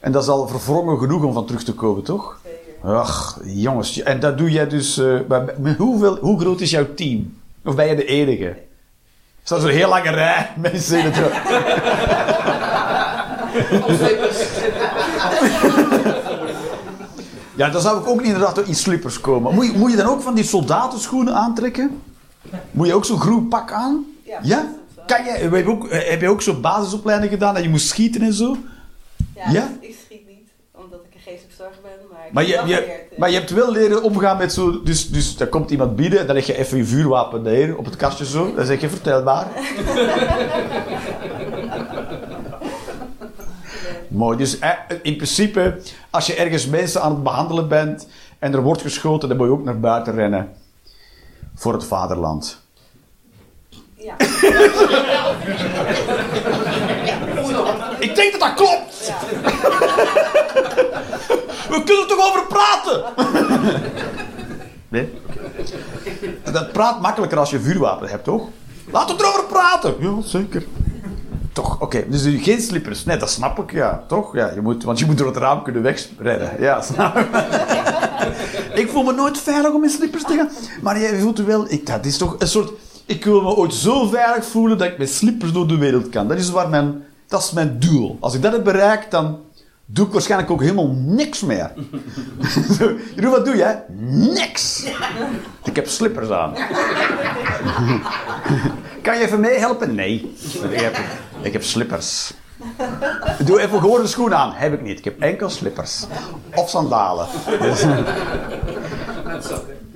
En 0.01 0.13
dat 0.13 0.23
is 0.23 0.29
al 0.29 0.49
verwrongen 0.49 0.99
genoeg 0.99 1.23
om 1.23 1.33
van 1.33 1.47
terug 1.47 1.63
te 1.65 1.75
komen, 1.75 2.03
toch? 2.03 2.41
Zeker. 2.45 2.95
Ach, 2.99 3.39
jongens. 3.45 4.03
En 4.03 4.21
dat 4.21 4.39
doe 4.39 4.51
jij 4.51 4.69
dus... 4.69 4.99
eh, 4.99 5.21
bij- 5.29 5.45
met 5.59 5.77
hoeveel, 5.77 6.17
hoe 6.17 6.41
groot 6.41 6.61
is 6.61 6.71
jouw 6.71 6.95
team? 6.95 7.43
Of 7.65 7.75
ben 7.75 7.87
je 7.87 7.97
de 7.97 8.05
enige? 8.05 8.45
Er 8.45 8.57
staat 9.43 9.61
zo'n 9.61 9.71
heel 9.71 9.89
lange 9.89 10.11
rij 10.11 10.51
mensen 10.57 10.99
in 10.99 11.05
het... 11.11 11.17
Ja, 17.57 17.69
dan 17.69 17.81
zou 17.81 18.01
ik 18.01 18.07
ook 18.07 18.23
inderdaad 18.23 18.59
in 18.59 18.75
slippers 18.75 19.21
komen. 19.21 19.55
Moet 19.55 19.67
je, 19.67 19.73
moet 19.73 19.91
je 19.91 19.97
dan 19.97 20.07
ook 20.07 20.21
van 20.21 20.35
die 20.35 20.45
soldatenschoenen 20.45 21.35
aantrekken? 21.35 22.03
Moet 22.71 22.87
je 22.87 22.95
ook 22.95 23.05
zo'n 23.05 23.21
groen 23.21 23.49
pak 23.49 23.73
aan? 23.73 24.05
Ja, 24.25 24.39
Ja? 24.43 24.75
Kan 25.07 25.25
jij, 25.25 25.39
heb, 25.39 25.55
je 25.55 25.67
ook, 25.67 25.91
heb 25.91 26.21
je 26.21 26.29
ook 26.29 26.43
zo'n 26.43 26.61
basisopleiding 26.61 27.33
gedaan 27.33 27.55
dat 27.55 27.63
je 27.63 27.69
moest 27.69 27.89
schieten 27.89 28.23
en 28.23 28.33
zo? 28.33 28.57
Ja, 29.35 29.51
Ja? 29.51 29.69
Ik, 29.81 29.89
ik 29.89 29.97
schiet 30.05 30.27
niet, 30.27 30.49
omdat 30.73 31.01
ik 31.01 31.15
een 31.15 31.21
geestelijk 31.21 31.55
verzorger 31.55 31.83
ben. 31.83 31.93
Maar 32.35 32.47
je, 32.47 32.63
je, 32.67 32.77
eh. 32.77 33.19
maar 33.19 33.31
je 33.31 33.39
hebt 33.39 33.51
wel 33.51 33.73
leren 33.73 34.03
omgaan 34.03 34.37
met 34.37 34.53
zo... 34.53 34.83
Dus, 34.83 35.11
dus 35.11 35.37
daar 35.37 35.49
komt 35.49 35.71
iemand 35.71 35.97
binnen 35.97 36.19
en 36.19 36.27
dan 36.27 36.35
leg 36.35 36.47
je 36.47 36.57
even 36.57 36.79
je 36.79 36.85
vuurwapen 36.85 37.43
neer 37.43 37.77
op 37.77 37.85
het 37.85 37.97
kastje 37.97 38.27
zo. 38.27 38.55
Dan 38.55 38.67
zeg 38.67 38.81
je, 38.81 38.89
vertel 38.89 39.23
maar. 39.23 39.47
Mooi. 44.09 44.37
Dus 44.37 44.59
eh, 44.59 44.71
in 45.03 45.17
principe, 45.17 45.81
als 46.11 46.27
je 46.27 46.35
ergens 46.35 46.67
mensen 46.67 47.03
aan 47.03 47.13
het 47.13 47.23
behandelen 47.23 47.69
bent 47.69 48.09
en 48.39 48.53
er 48.53 48.63
wordt 48.63 48.83
geschoten, 48.83 49.29
dan 49.29 49.37
moet 49.37 49.47
je 49.47 49.53
ook 49.53 49.65
naar 49.65 49.81
buiten 49.81 50.15
rennen. 50.15 50.53
Voor 51.55 51.73
het 51.73 51.85
vaderland. 51.85 52.63
Ja. 53.95 54.17
Ik 58.05 58.15
denk 58.15 58.33
dat 58.33 58.41
dat 58.41 58.55
klopt! 58.55 59.07
ja. 59.07 59.17
We 61.69 61.83
kunnen 61.85 62.03
er 62.03 62.09
toch 62.09 62.29
over 62.29 62.47
praten? 62.47 63.05
Nee? 64.89 65.09
Dat 66.53 66.73
praat 66.73 67.01
makkelijker 67.01 67.39
als 67.39 67.51
je 67.51 67.61
vuurwapen 67.61 68.09
hebt, 68.09 68.25
toch? 68.25 68.49
Laten 68.91 69.17
we 69.17 69.23
erover 69.23 69.45
praten! 69.45 69.95
Ja, 69.99 70.11
zeker. 70.25 70.65
Toch, 71.53 71.81
oké. 71.81 72.05
Dus 72.09 72.25
u- 72.25 72.39
geen 72.39 72.61
slippers. 72.61 73.05
Nee, 73.05 73.17
dat 73.17 73.31
snap 73.31 73.59
ik, 73.59 73.73
ja. 73.73 74.05
Toch? 74.09 74.35
Ja, 74.35 74.51
je 74.55 74.61
moet, 74.61 74.85
want 74.85 74.99
je 74.99 75.07
moet 75.07 75.19
door 75.19 75.27
het 75.27 75.37
raam 75.37 75.63
kunnen 75.63 75.83
wegrennen. 75.83 76.51
Ja, 76.59 76.83
snap 76.83 77.17
ik. 77.17 77.27
ik 78.75 78.91
voel 78.91 79.03
me 79.03 79.13
nooit 79.13 79.39
veilig 79.39 79.73
om 79.73 79.83
in 79.85 79.91
slippers 79.91 80.23
te 80.25 80.35
gaan. 80.37 80.51
Maar 80.83 81.01
jij 81.01 81.19
voelt 81.19 81.39
er 81.39 81.47
wel... 81.47 81.65
Ik, 81.69 81.87
dat 81.87 82.05
is 82.07 82.17
toch 82.17 82.37
een 82.39 82.49
soort... 82.49 82.71
Ik 83.07 83.25
wil 83.25 83.43
me 83.43 83.49
ooit 83.57 83.75
zo 83.75 84.07
veilig 84.07 84.45
voelen 84.47 84.79
dat 84.79 84.87
ik 84.87 84.99
met 84.99 85.11
slippers 85.11 85.53
door 85.53 85.67
de 85.67 85.79
wereld 85.79 86.09
kan. 86.09 86.29
Dat 86.29 86.39
is, 86.39 86.51
waar 86.51 86.69
mijn, 86.69 87.05
dat 87.29 87.43
is 87.43 87.51
mijn 87.53 87.79
doel. 87.79 88.17
Als 88.21 88.35
ik 88.35 88.43
dat 88.43 88.53
heb 88.53 88.65
bereikt, 88.65 89.11
dan 89.11 89.39
doe 89.87 90.07
ik 90.07 90.13
waarschijnlijk 90.13 90.51
ook 90.51 90.61
helemaal 90.61 90.89
niks 90.93 91.41
meer. 91.43 91.73
Jeroen, 93.15 93.31
wat 93.31 93.45
doe 93.45 93.57
jij? 93.57 93.85
Niks. 94.09 94.87
Ik 95.65 95.77
heb 95.77 95.89
slippers 95.89 96.31
aan. 96.31 96.55
Kan 99.03 99.19
je 99.19 99.25
even 99.25 99.41
meehelpen? 99.41 99.95
Nee. 99.95 100.35
Ik 100.71 100.81
heb, 100.81 100.97
ik 101.43 101.53
heb 101.53 101.63
slippers. 101.63 102.33
Doe 103.45 103.61
even 103.61 103.81
gewoon 103.81 104.01
een 104.01 104.09
schoen 104.09 104.35
aan. 104.35 104.53
Heb 104.53 104.73
ik 104.73 104.83
niet. 104.83 104.99
Ik 104.99 105.05
heb 105.05 105.21
enkel 105.21 105.51
slippers. 105.51 106.05
Of 106.55 106.71
sandalen. 106.71 107.27
Dus- 107.61 107.85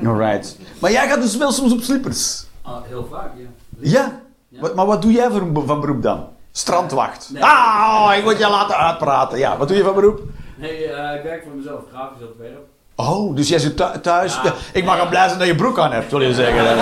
Alright. 0.06 0.56
Maar 0.78 0.92
jij 0.92 1.08
gaat 1.08 1.22
dus 1.22 1.36
wel 1.36 1.52
soms 1.52 1.72
op 1.72 1.80
slippers. 1.80 2.44
Ah, 2.62 2.76
heel 2.84 3.08
vaak, 3.10 3.30
ja. 3.36 3.46
Ja? 3.90 4.20
Wat- 4.60 4.74
maar 4.74 4.86
wat 4.86 5.02
doe 5.02 5.12
jij 5.12 5.30
voor, 5.30 5.66
van 5.66 5.80
beroep 5.80 6.02
dan? 6.02 6.26
Strandwacht. 6.58 7.28
Nee. 7.32 7.44
Ah, 7.44 8.10
ik 8.16 8.24
moet 8.24 8.38
je 8.38 8.48
laten 8.50 8.76
uitpraten. 8.76 9.38
Ja, 9.38 9.56
wat 9.56 9.68
doe 9.68 9.76
je 9.76 9.84
van 9.84 9.94
beroep? 9.94 10.20
Nee, 10.56 10.84
eh, 10.92 11.14
ik 11.16 11.22
werk 11.22 11.42
voor 11.42 11.52
mezelf, 11.56 11.80
grafisch 11.94 12.26
ontwerp. 12.28 12.58
Oh, 12.96 13.36
dus 13.36 13.48
jij 13.48 13.58
zit 13.58 13.76
thu- 13.76 14.00
thuis. 14.02 14.34
Ja. 14.34 14.40
Ja, 14.44 14.52
ik 14.72 14.84
mag 14.84 14.96
wel 14.96 15.08
blij 15.08 15.26
zijn 15.26 15.38
dat 15.38 15.48
je 15.48 15.54
broek 15.54 15.78
aan 15.78 15.92
hebt, 15.92 16.10
wil 16.10 16.20
je 16.20 16.34
zeggen. 16.34 16.76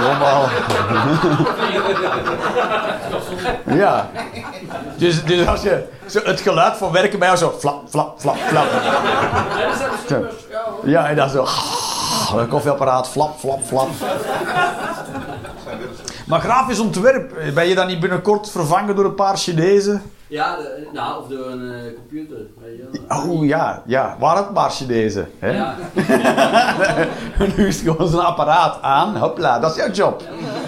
Normaal. 0.00 0.48
ja. 3.66 4.08
Dus, 4.96 5.24
dus 5.24 5.46
als 5.46 5.62
je 5.62 5.84
zo 6.06 6.20
het 6.24 6.40
geluid 6.40 6.76
van 6.76 6.92
werken 6.92 7.18
bij 7.18 7.28
jou 7.28 7.40
zo 7.40 7.54
flap, 7.58 7.82
flap, 7.88 8.20
flap, 8.20 8.36
flap. 8.36 8.66
Ja, 10.84 11.08
en 11.08 11.16
dan 11.16 11.28
zo. 11.28 11.46
Een 12.36 12.48
koffieapparaat, 12.48 13.08
flap, 13.08 13.38
flap, 13.38 13.60
flap. 13.66 13.88
Maar 16.26 16.40
grafisch 16.40 16.78
ontwerp, 16.78 17.32
ben 17.54 17.66
je 17.68 17.74
dan 17.74 17.86
niet 17.86 18.00
binnenkort 18.00 18.50
vervangen 18.50 18.96
door 18.96 19.04
een 19.04 19.14
paar 19.14 19.36
Chinezen? 19.36 20.02
Ja, 20.28 20.56
de- 20.56 20.88
nou, 20.92 21.22
of 21.22 21.28
door 21.28 21.46
een 21.46 21.72
eh, 21.72 21.94
computer. 21.94 22.36
Oh 23.08 23.44
ja, 23.46 23.82
ja, 23.86 24.16
waar 24.18 24.36
het 24.36 24.52
maar 24.54 24.70
Chinezen. 24.70 25.28
Hè? 25.38 25.50
Ja, 25.50 25.74
nu 27.56 27.66
is 27.66 27.80
gewoon 27.80 28.08
zo'n 28.08 28.24
apparaat 28.26 28.82
aan, 28.82 29.16
hopla, 29.16 29.58
dat 29.58 29.70
is 29.70 29.76
jouw 29.76 29.90
job. 29.90 30.22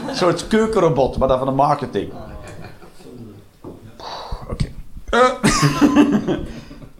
Een 0.09 0.17
soort 0.17 0.47
keukenrobot, 0.47 1.19
maar 1.19 1.29
dan 1.29 1.39
van 1.39 1.47
de 1.47 1.53
marketing. 1.53 2.13
Oké. 4.51 4.67
Eh, 5.11 5.31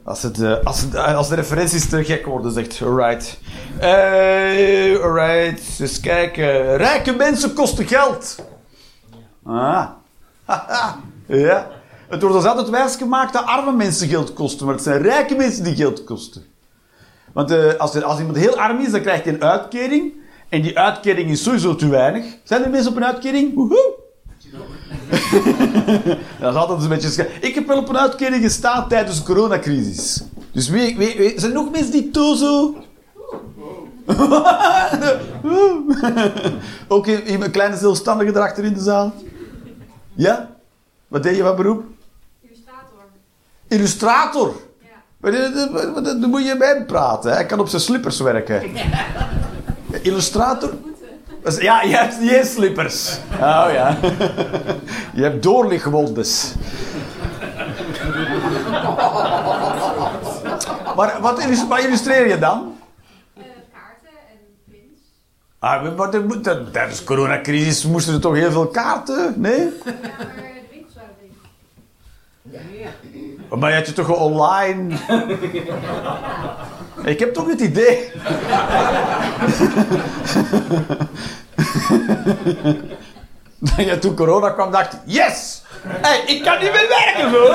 Als, 0.09 0.23
het, 0.23 0.41
eh, 0.41 0.65
als, 0.65 0.85
eh, 0.93 1.17
als 1.17 1.29
de 1.29 1.35
referenties 1.35 1.89
te 1.89 2.05
gek 2.05 2.27
worden, 2.27 2.53
zegt 2.53 2.83
alright. 2.83 3.39
Eh 3.79 5.03
alright, 5.03 5.81
eens 5.81 6.01
kijken. 6.01 6.77
Rijke 6.77 7.13
mensen 7.13 7.53
kosten 7.53 7.87
geld. 7.87 8.37
Ah. 9.45 9.87
Ja. 11.27 11.71
Het 12.09 12.21
wordt 12.21 12.37
ons 12.37 12.45
altijd 12.45 12.69
wijsgemaakt 12.69 13.33
dat 13.33 13.45
arme 13.45 13.73
mensen 13.73 14.09
geld 14.09 14.33
kosten, 14.33 14.67
maar 14.67 14.75
het 14.75 14.85
zijn 14.85 15.03
rijke 15.03 15.35
mensen 15.35 15.65
die 15.65 15.75
geld 15.75 16.05
kosten. 16.05 16.45
Want 17.33 17.51
eh, 17.51 17.75
als, 17.75 17.95
er, 17.95 18.05
als 18.05 18.19
iemand 18.19 18.37
heel 18.37 18.59
arm 18.59 18.81
is, 18.81 18.91
dan 18.91 19.01
krijgt 19.01 19.25
hij 19.25 19.33
een 19.33 19.45
uitkering. 19.45 20.13
En 20.49 20.63
die 20.63 20.79
uitkering 20.79 21.31
is 21.31 21.43
sowieso 21.43 21.75
te 21.75 21.89
weinig. 21.89 22.25
Zijn 22.45 22.65
er 22.65 22.71
mensen 22.71 22.91
op 22.91 22.97
een 22.97 23.05
uitkering? 23.05 23.55
Woehoe! 23.55 23.95
dat 26.41 26.51
is 26.53 26.59
altijd 26.59 26.83
een 26.83 26.89
beetje... 26.89 27.09
scha- 27.11 27.27
Ik 27.41 27.55
heb 27.55 27.67
wel 27.67 27.79
op 27.79 27.89
een 27.89 27.99
uitkering 27.99 28.43
gestaan 28.43 28.89
tijdens 28.89 29.17
de 29.19 29.23
coronacrisis. 29.25 30.23
Dus 30.53 30.69
wie, 30.69 30.97
wie, 30.97 31.15
wie- 31.17 31.33
zijn 31.41 31.53
er 31.53 31.59
nog 31.63 31.71
mensen 31.71 31.93
die 31.93 32.11
tozo... 32.11 32.75
Ook 36.89 37.07
in, 37.07 37.25
in 37.27 37.43
een 37.43 37.51
kleine 37.51 37.77
zelfstandige 37.77 38.31
erachter 38.31 38.65
in 38.65 38.73
de 38.75 38.81
zaal? 38.83 39.13
Ja? 40.15 40.51
Wat 41.09 41.23
deed 41.23 41.37
je 41.37 41.43
van 41.43 41.57
beroep? 41.57 41.85
Illustrator. 42.41 43.01
Illustrator. 43.69 44.55
Ja. 45.23 46.03
Dan 46.03 46.31
moet 46.31 46.47
je 46.47 46.57
bij 46.57 46.69
hem 46.75 46.87
praten. 46.87 47.31
hè. 47.31 47.37
Hij 47.37 47.47
kan 47.47 47.61
op 47.61 47.69
zijn 47.69 47.83
slippers 47.83 48.21
werken. 48.21 48.63
Illustrator? 50.03 50.73
Ja, 51.59 51.83
je 51.83 51.97
hebt 51.97 52.21
niet 52.21 52.31
eens 52.31 52.53
slippers. 52.53 53.19
Oh 53.33 53.67
ja. 53.73 53.97
Je 55.15 55.23
hebt 55.23 55.43
doorlichtwondes. 55.43 56.55
Maar 60.97 61.21
wat, 61.21 61.39
illus- 61.43 61.67
wat 61.67 61.79
illustreer 61.79 62.29
je 62.29 62.39
dan? 62.39 62.77
Eh, 63.37 63.43
kaarten 63.73 64.19
en 64.31 64.37
pins. 64.71 65.01
Ah, 65.59 65.97
maar 65.97 66.11
tijdens 66.73 66.99
de 66.99 67.05
coronacrisis 67.05 67.85
moesten 67.87 68.15
er 68.15 68.21
toch 68.21 68.35
heel 68.35 68.51
veel 68.51 68.67
kaarten? 68.67 69.35
Nee? 69.37 69.59
Ja, 69.59 69.71
maar 69.85 69.97
de 70.45 70.63
winkels 70.71 70.95
waren 70.95 71.15
dicht. 72.51 73.61
Maar 73.61 73.71
je 73.71 73.77
had 73.77 73.87
je 73.87 73.93
toch 73.93 74.09
online... 74.17 74.97
Ik 77.09 77.19
heb 77.19 77.35
toch 77.35 77.47
het 77.47 77.61
idee... 77.61 78.11
dat 83.77 83.87
je 83.87 83.99
toen 84.01 84.15
corona 84.15 84.51
kwam 84.51 84.71
dacht... 84.71 84.97
Yes! 85.05 85.63
Ik 86.27 86.43
kan 86.43 86.59
niet 86.59 86.73
meer 86.73 86.89
werken, 86.89 87.31
hoor! 87.31 87.55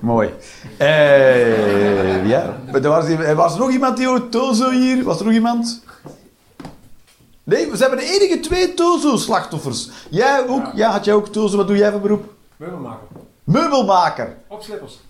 Mooi. 0.12 0.34
Eh, 0.76 2.28
ja, 2.28 2.56
er 2.72 2.88
was, 3.34 3.52
er 3.54 3.58
nog 3.58 3.70
iemand 3.70 3.96
die 3.96 4.28
Tozo 4.28 4.70
hier? 4.70 5.04
Was 5.04 5.18
er 5.18 5.24
nog 5.24 5.34
iemand? 5.34 5.82
Nee, 7.44 7.70
we 7.70 7.76
hebben 7.78 7.98
de 7.98 8.20
enige 8.20 8.40
twee 8.40 8.74
Tozo-slachtoffers. 8.74 9.90
Jij 10.10 10.48
ook? 10.48 10.66
Ja. 10.74 10.90
had 10.90 11.04
jij 11.04 11.14
ook 11.14 11.28
Tozo? 11.28 11.56
Wat 11.56 11.66
doe 11.66 11.76
jij 11.76 11.90
voor 11.90 12.00
beroep? 12.00 12.34
Meubelmaker. 12.56 13.06
Meubelmaker. 13.44 14.36
Op 14.48 14.62
slippers. 14.62 15.00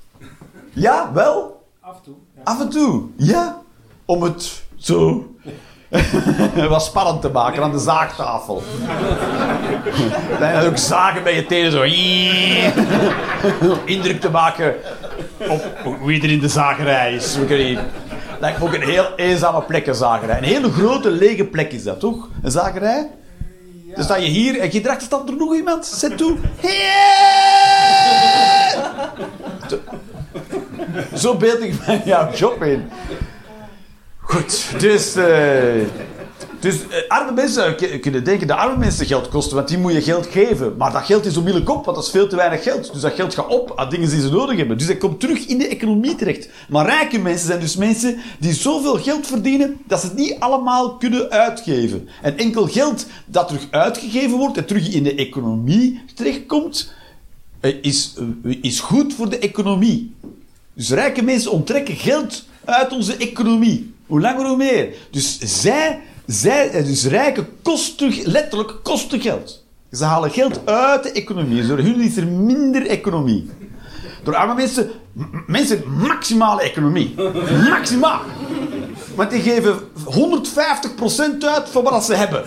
Ja, 0.73 1.13
wel? 1.13 1.65
Af 1.81 1.97
en 1.97 2.03
toe. 2.03 2.15
Ja. 2.35 2.41
Af 2.45 2.61
en 2.61 2.69
toe. 2.69 3.05
Ja. 3.17 3.63
Om 4.05 4.23
het 4.23 4.65
zo... 4.77 5.31
wat 6.69 6.85
spannend 6.85 7.21
te 7.21 7.29
maken 7.29 7.63
aan 7.63 7.73
de 7.73 7.79
zaagtafel. 7.79 8.63
Dan 10.41 10.63
je 10.63 10.69
ook 10.69 10.77
zagen 10.77 11.23
bij 11.23 11.35
je 11.35 11.47
tenen 11.47 11.73
zo... 11.73 11.83
Indruk 13.95 14.21
te 14.21 14.31
maken 14.31 14.75
op 15.85 15.99
wie 16.05 16.23
er 16.23 16.31
in 16.31 16.41
de 16.41 16.49
zagerij 16.49 17.15
is. 17.15 17.37
We. 17.37 17.79
Lijkt 18.41 18.59
me 18.59 18.65
ook 18.65 18.75
een 18.75 18.89
heel 18.89 19.15
eenzame 19.17 19.63
plek, 19.63 19.87
een 19.87 19.95
zagerij. 19.95 20.39
Een 20.39 20.45
hele 20.45 20.71
grote 20.71 21.11
lege 21.11 21.45
plek 21.45 21.73
is 21.73 21.83
dat, 21.83 22.01
toch? 22.01 22.29
Een 22.43 22.51
zagerij? 22.51 23.11
Dan 23.97 24.05
sta 24.05 24.17
je 24.17 24.27
hier 24.29 24.61
en 24.61 24.69
hier 24.71 24.89
achter 24.89 25.07
staat 25.07 25.29
er 25.29 25.37
nog 25.37 25.55
iemand. 25.55 25.87
Zet 25.87 26.17
toe. 26.19 26.37
Zo- 31.15 31.37
beeld 31.37 31.61
ik 31.63 31.87
mij 31.87 32.03
jouw 32.05 32.33
job 32.33 32.63
in. 32.63 32.91
Goed, 34.21 34.81
dus... 34.81 35.15
eh, 35.17 35.75
dus 36.61 36.75
eh, 36.89 37.09
arme 37.09 37.33
mensen 37.33 37.77
k- 37.77 38.01
kunnen 38.01 38.25
denken 38.25 38.47
dat 38.47 38.57
arme 38.59 38.77
mensen 38.79 39.07
geld 39.07 39.29
kosten, 39.29 39.57
want 39.57 39.69
die 39.69 39.79
moet 39.79 39.93
je 39.93 40.03
geld 40.03 40.27
geven. 40.27 40.77
Maar 40.77 40.93
dat 40.93 41.05
geld 41.05 41.25
is 41.27 41.37
onmiddellijk 41.37 41.71
op, 41.71 41.85
want 41.85 41.97
dat 41.97 42.05
is 42.07 42.11
veel 42.13 42.29
te 42.29 42.37
weinig 42.37 42.63
geld. 42.63 42.93
Dus 42.93 43.01
dat 43.03 43.13
geld 43.13 43.35
gaat 43.35 43.47
op 43.49 43.73
aan 43.77 43.91
dingen 43.91 44.09
die 44.11 44.21
ze 44.21 44.31
nodig 44.31 44.57
hebben. 44.57 44.79
Dus 44.79 44.87
dat 44.87 44.99
komt 44.99 45.21
terug 45.21 45.47
in 45.47 45.59
de 45.59 45.69
economie 45.69 46.15
terecht. 46.15 46.49
Maar 46.69 46.87
rijke 46.87 47.19
mensen 47.19 47.47
zijn 47.47 47.61
dus 47.61 47.77
mensen 47.77 48.19
die 48.39 48.53
zoveel 48.55 48.97
geld 48.99 49.27
verdienen 49.27 49.77
dat 49.87 50.01
ze 50.01 50.07
het 50.07 50.17
niet 50.17 50.37
allemaal 50.39 50.97
kunnen 50.97 51.31
uitgeven. 51.31 52.09
En 52.23 52.39
enkel 52.39 52.67
geld 52.67 53.07
dat 53.27 53.49
terug 53.49 53.67
uitgegeven 53.71 54.39
wordt 54.39 54.57
en 54.57 54.67
terug 54.67 54.89
in 54.95 55.03
de 55.03 55.15
economie 55.15 56.01
terechtkomt, 56.15 56.93
eh, 57.61 57.75
is, 57.83 58.15
eh, 58.45 58.57
is 58.61 58.81
goed 58.81 59.15
voor 59.15 59.29
de 59.31 59.39
economie. 59.39 60.15
Dus 60.75 60.91
rijke 60.91 61.23
mensen 61.23 61.51
onttrekken 61.51 61.95
geld 61.97 62.45
uit 62.65 62.93
onze 62.93 63.17
economie. 63.17 63.95
Hoe 64.07 64.21
langer 64.21 64.47
hoe 64.47 64.57
meer. 64.57 64.89
Dus 65.11 65.39
zij, 65.63 66.01
zij 66.27 66.71
eh, 66.71 66.85
dus 66.85 67.07
rijken 67.07 67.49
kosten, 67.63 68.13
letterlijk 68.23 68.73
kosten 68.83 69.21
geld. 69.21 69.65
Ze 69.93 70.05
halen 70.05 70.31
geld 70.31 70.67
uit 70.67 71.03
de 71.03 71.13
economie. 71.13 71.57
Dus 71.57 71.67
door 71.67 71.79
hun 71.79 72.01
is 72.01 72.17
er 72.17 72.27
minder 72.27 72.87
economie. 72.87 73.51
Door 74.23 74.37
arme 74.37 74.55
mensen, 74.55 74.91
mensen 75.47 75.83
maximale 75.87 76.63
economie. 76.63 77.15
Maximaal. 77.69 78.21
Want 79.15 79.31
die 79.31 79.41
geven 79.41 79.79
150% 79.79 79.81
uit 81.41 81.69
van 81.69 81.83
wat 81.83 82.05
ze 82.05 82.15
hebben. 82.15 82.45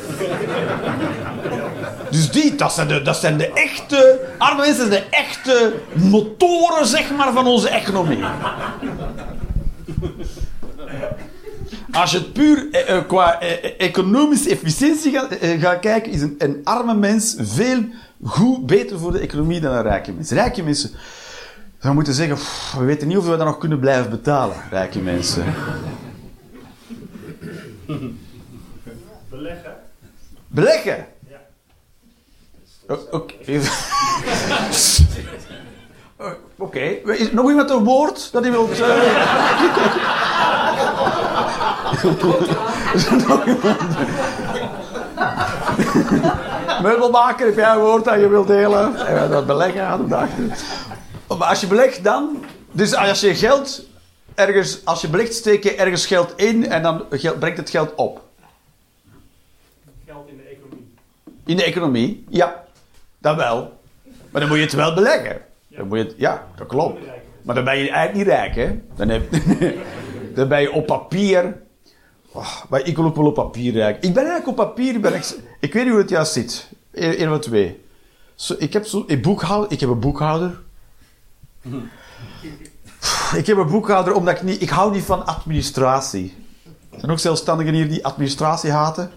Dus 2.10 2.32
die, 2.32 2.56
dat 2.56 2.74
zijn, 2.74 2.88
de, 2.88 3.02
dat 3.02 3.18
zijn 3.18 3.38
de 3.38 3.52
echte... 3.54 4.20
Arme 4.38 4.62
mensen 4.62 4.88
zijn 4.88 5.04
de 5.04 5.18
echte 5.18 5.74
motoren, 5.94 6.88
zeg 6.88 7.16
maar, 7.16 7.34
van 7.34 7.48
onze 7.48 7.70
economie. 7.70 8.24
Als 11.92 12.12
je 12.12 12.18
het 12.18 12.34
puur 12.34 12.68
eh, 12.72 12.96
eh, 12.98 13.08
qua 13.08 13.40
eh, 13.40 13.64
eh, 13.64 13.72
economische 13.78 14.50
efficiëntie 14.50 15.12
gaat, 15.12 15.32
eh, 15.32 15.62
gaat 15.62 15.80
kijken, 15.80 16.12
is 16.12 16.22
een, 16.22 16.36
een 16.38 16.62
arme 16.64 16.94
mens 16.94 17.36
veel 17.40 17.84
goed 18.24 18.66
beter 18.66 19.00
voor 19.00 19.12
de 19.12 19.20
economie 19.20 19.60
dan 19.60 19.74
een 19.74 19.82
rijke 19.82 20.12
mens. 20.12 20.32
Rijke 20.32 20.64
mensen... 20.64 20.92
We 21.80 21.94
moeten 21.94 22.14
zeggen, 22.14 22.36
pff, 22.36 22.74
we 22.78 22.84
weten 22.86 23.08
niet 23.08 23.18
of 23.18 23.24
we 23.28 23.38
dat 23.38 23.46
nog 23.46 23.58
kunnen 23.58 23.80
blijven 23.80 24.10
betalen, 24.10 24.56
rijke 24.70 25.00
mensen. 25.00 25.44
Beleggen. 29.30 29.76
Beleggen? 30.48 31.06
Ja. 31.30 32.96
Oké. 33.12 33.34
Oké. 36.58 36.80
Is 36.80 37.32
nog 37.32 37.50
iemand 37.50 37.70
een 37.70 37.84
woord 37.84 38.32
dat 38.32 38.42
hij 38.44 38.52
wil... 38.52 38.70
Meubelmaker, 46.82 47.46
heb 47.46 47.56
jij 47.56 47.72
een 47.72 47.80
woord 47.80 48.06
dat 48.06 48.20
je 48.20 48.28
wilt 48.28 48.48
delen? 48.48 48.96
En 49.08 49.30
dat 49.30 49.46
beleggen 49.46 49.86
aan 49.86 50.02
de 50.02 50.08
dag. 50.08 50.28
Maar 51.28 51.48
als 51.48 51.62
je 51.62 51.68
belegt 51.68 52.04
dan... 52.04 52.44
Dus 52.72 52.96
als 52.96 53.20
je 53.20 53.36
geld 53.36 53.86
ergens... 54.36 54.86
Als 54.86 55.02
je 55.02 55.10
belegt, 55.10 55.34
steek 55.34 55.64
je 55.64 55.76
ergens 55.76 56.06
geld 56.06 56.34
in 56.36 56.70
en 56.70 56.82
dan 56.82 57.06
brengt 57.40 57.58
het 57.58 57.70
geld 57.70 57.96
op. 57.96 58.22
Geld 60.06 60.30
in 60.30 60.38
de 60.38 60.44
economie. 60.44 60.88
In 61.46 61.56
de 61.56 61.64
economie, 61.64 62.26
ja. 62.30 62.64
Dat 63.18 63.36
wel. 63.36 63.80
Maar 64.30 64.42
dan 64.42 64.50
moet 64.50 64.58
je 64.58 64.64
het 64.64 64.74
wel 64.74 64.94
beleggen. 64.94 65.42
Dan 65.68 65.88
moet 65.88 65.98
je 65.98 66.04
het, 66.04 66.14
ja, 66.18 66.48
dat 66.56 66.68
klopt. 66.68 67.00
Maar 67.42 67.56
dan 67.56 67.64
ben 67.64 67.78
je 67.78 67.90
eigenlijk 67.90 68.14
niet 68.14 68.36
rijk, 68.36 68.56
hè. 68.56 68.80
Dan, 68.96 69.10
heb, 69.10 69.32
dan 70.36 70.48
ben 70.48 70.62
je 70.62 70.72
op 70.72 70.86
papier... 70.86 71.68
Oh, 72.32 72.62
maar 72.70 72.86
ik 72.86 72.96
wil 72.96 73.06
ook 73.06 73.16
wel 73.16 73.26
op 73.26 73.34
papier. 73.34 73.90
Ik 73.90 74.14
ben 74.14 74.26
eigenlijk 74.26 74.48
op 74.48 74.56
papier... 74.56 74.96
Ik, 75.60 75.74
weet 75.74 75.84
niet 75.84 75.92
hoe 75.92 76.02
het 76.02 76.10
juist 76.10 76.34
zit. 76.34 76.70
Eén 76.92 77.28
van 77.28 77.40
twee. 77.40 77.80
Ik, 78.58 78.74
heb 78.74 78.86
zo, 78.86 79.04
ik, 79.08 79.22
boekhoud, 79.22 79.72
ik 79.72 79.80
heb 79.80 79.90
een 79.90 80.00
boekhouder. 80.00 80.60
Ik 83.36 83.46
heb 83.46 83.58
een 83.58 83.70
boekhouder 83.70 84.14
omdat 84.14 84.36
ik 84.36 84.44
niet... 84.44 84.62
Ik 84.62 84.70
hou 84.70 84.92
niet 84.92 85.04
van 85.04 85.26
administratie. 85.26 86.36
Er 86.92 87.00
zijn 87.00 87.12
ook 87.12 87.20
zelfstandigen 87.20 87.74
hier 87.74 87.90
die 87.90 88.06
administratie 88.06 88.72
haten. 88.72 89.12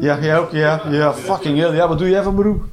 Ja, 0.00 0.20
jij 0.20 0.38
ook, 0.38 0.50
ja. 0.50 0.82
Ja, 0.90 1.14
fucking 1.14 1.58
hell. 1.58 1.74
Ja, 1.74 1.88
wat 1.88 1.98
doe 1.98 2.08
jij 2.08 2.22
van 2.22 2.34
beroep? 2.34 2.64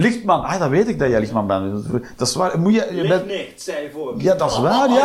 Lichtman. 0.00 0.44
Ah, 0.44 0.58
dat 0.58 0.68
weet 0.68 0.88
ik 0.88 0.98
dat 0.98 1.08
jij 1.08 1.20
lichtman 1.20 1.46
bent. 1.46 1.86
Dat 2.16 2.28
is 2.28 2.34
waar. 2.34 2.58
Moet 2.58 2.74
je... 2.74 2.86
je 2.94 3.08
bent... 3.08 3.26
Lichtnicht, 3.26 3.62
zei 3.62 3.82
je 3.82 3.90
voor. 3.92 4.14
Ja, 4.16 4.34
dat 4.34 4.50
is 4.50 4.58
waar, 4.58 4.88
ja. 4.88 4.96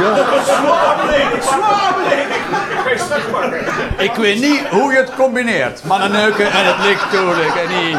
ja. 0.00 0.14
Zwaar 0.44 0.96
beledigd, 1.06 1.44
zwaar 1.44 1.94
beledigd. 1.96 2.46
geen 2.86 2.98
stuk 2.98 3.30
pakken. 3.32 3.60
Ik 3.98 4.14
weet 4.14 4.40
niet 4.40 4.66
hoe 4.68 4.92
je 4.92 4.98
het 4.98 5.14
combineert. 5.14 5.84
Mannen 5.84 6.12
neuken 6.12 6.50
en 6.50 6.66
het 6.66 6.86
licht 6.86 7.04
natuurlijk. 7.12 7.54
En 7.54 7.84
niet. 7.84 7.98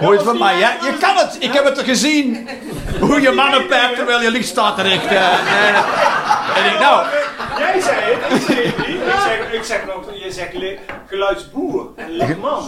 Hoe 0.00 0.14
is 0.14 0.20
het 0.20 0.28
van 0.28 0.38
mij? 0.38 0.58
Ja, 0.58 0.70
je 0.70 0.96
kan 1.00 1.16
het. 1.16 1.36
Ik 1.38 1.52
heb 1.52 1.64
het 1.64 1.78
gezien. 1.78 2.48
Hoe 3.00 3.20
je 3.20 3.30
mannen 3.30 3.66
pijpt 3.66 3.96
terwijl 3.96 4.20
je 4.22 4.30
licht 4.30 4.48
staat 4.48 4.76
te 4.76 4.82
richten. 4.82 5.16
En, 5.30 5.74
en 6.56 6.72
ik, 6.72 6.78
nou, 6.80 7.06
Jij 7.58 7.80
zei 7.80 7.96
het, 8.00 8.32
ik 8.40 8.46
zei 8.46 8.66
het 8.66 8.76
niet. 8.78 8.96
Ik 8.96 9.20
zeg, 9.24 9.52
ik 9.52 9.64
zeg 9.64 9.86
nog, 9.86 10.04
je 10.24 10.32
zegt 10.32 10.54
geluidsboer 11.06 11.86
en 11.96 12.10
lichtman. 12.10 12.62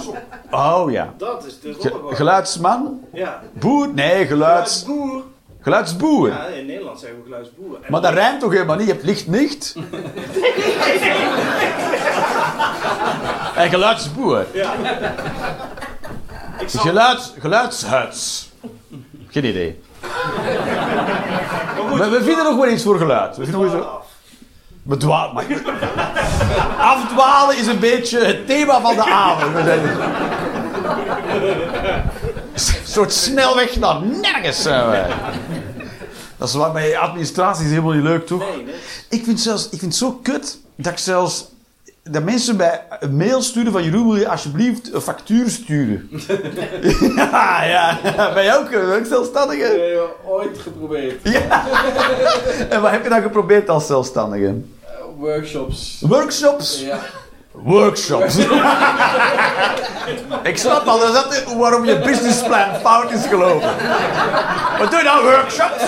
oh 0.51 0.91
ja. 0.91 1.13
Dat 1.19 1.45
is 1.47 1.61
de 1.61 2.01
geluidsman? 2.11 3.01
Ja. 3.13 3.43
Boer? 3.53 3.89
Nee, 3.95 4.27
geluids, 4.27 4.83
Geluidsboer. 4.85 5.23
geluidsboer. 5.61 6.29
Ja, 6.29 6.45
in 6.47 6.67
Nederland 6.67 7.01
zeggen 7.01 7.19
we 7.19 7.25
geluidsboer. 7.25 7.77
En 7.83 7.93
Maar 7.93 8.01
dat 8.01 8.13
rijmt 8.13 8.41
toch 8.41 8.53
helemaal 8.53 8.77
niet? 8.77 8.87
Je 8.87 8.93
hebt 8.93 9.05
licht 9.05 9.27
niet. 9.27 9.75
En 13.55 13.69
geluidsboer. 13.71 14.47
Ja. 14.53 14.73
Geluids, 16.67 17.33
geluidshuis. 17.39 18.51
Geen 19.29 19.45
idee. 19.45 19.81
We, 21.97 22.09
we 22.11 22.23
vinden 22.25 22.45
nog 22.45 22.57
wel 22.57 22.69
iets 22.69 22.83
voor 22.83 22.99
geluid. 22.99 23.37
We 23.37 23.45
vinden. 23.45 23.85
Bedwa- 24.83 25.33
maar- 25.33 25.45
Afdwalen 26.79 27.59
is 27.59 27.67
een 27.67 27.79
beetje 27.79 28.25
het 28.25 28.47
thema 28.47 28.81
van 28.81 28.95
de 28.95 29.05
avond. 29.05 29.55
We 29.55 29.63
zijn- 29.63 30.01
Een 32.55 32.61
soort 32.87 33.13
snelweg 33.13 33.77
naar 33.77 34.01
nergens 34.03 34.63
zijn 34.63 34.87
wij. 34.87 35.07
Dat 36.37 36.49
is 36.49 36.55
wat 36.55 36.73
bij 36.73 36.99
administratie 36.99 37.65
is 37.65 37.71
helemaal 37.71 37.93
niet 37.93 38.03
leuk, 38.03 38.27
toch? 38.27 38.39
Nee, 38.39 38.63
nee. 38.65 38.75
Ik 39.09 39.25
vind, 39.25 39.41
zelfs, 39.41 39.65
ik 39.65 39.79
vind 39.79 39.83
het 39.93 39.95
zo 39.95 40.13
kut 40.23 40.59
dat 40.77 40.93
ik 40.93 40.99
zelfs... 40.99 41.45
Dat 42.11 42.23
mensen 42.23 42.57
bij 42.57 42.83
een 43.01 43.17
mail 43.17 43.43
sturen 43.43 43.73
van 43.73 43.85
Jeroen, 43.85 44.07
wil 44.07 44.17
je 44.17 44.29
alsjeblieft 44.29 44.95
een 44.95 45.01
factuur 45.01 45.51
sturen? 45.51 46.09
ja, 47.17 47.65
ja. 47.65 47.99
Ben 48.35 48.45
jij 48.45 48.57
ook, 48.57 48.75
ook 48.99 49.07
zelfstandige? 49.07 49.65
Eh, 49.65 50.31
ooit 50.31 50.59
geprobeerd. 50.59 51.21
Ja. 51.23 51.41
En 52.71 52.81
wat 52.81 52.91
heb 52.91 53.03
je 53.03 53.09
dan 53.09 53.23
geprobeerd 53.23 53.69
als 53.69 53.87
zelfstandige? 53.87 54.47
Eh, 54.47 54.91
workshops. 55.17 55.99
Workshops? 56.01 56.81
Ja. 56.81 56.99
Workshops. 57.53 58.37
ik 60.43 60.59
snap 60.59 60.87
al, 60.87 60.99
dat 60.99 61.13
dat 61.13 61.45
waarom 61.57 61.85
je 61.85 61.99
businessplan 61.99 62.75
fout 62.81 63.11
is 63.11 63.27
gelopen. 63.27 63.71
Wat 64.79 64.91
doe 64.91 64.99
je 64.99 65.05
nou, 65.05 65.25
workshops? 65.25 65.83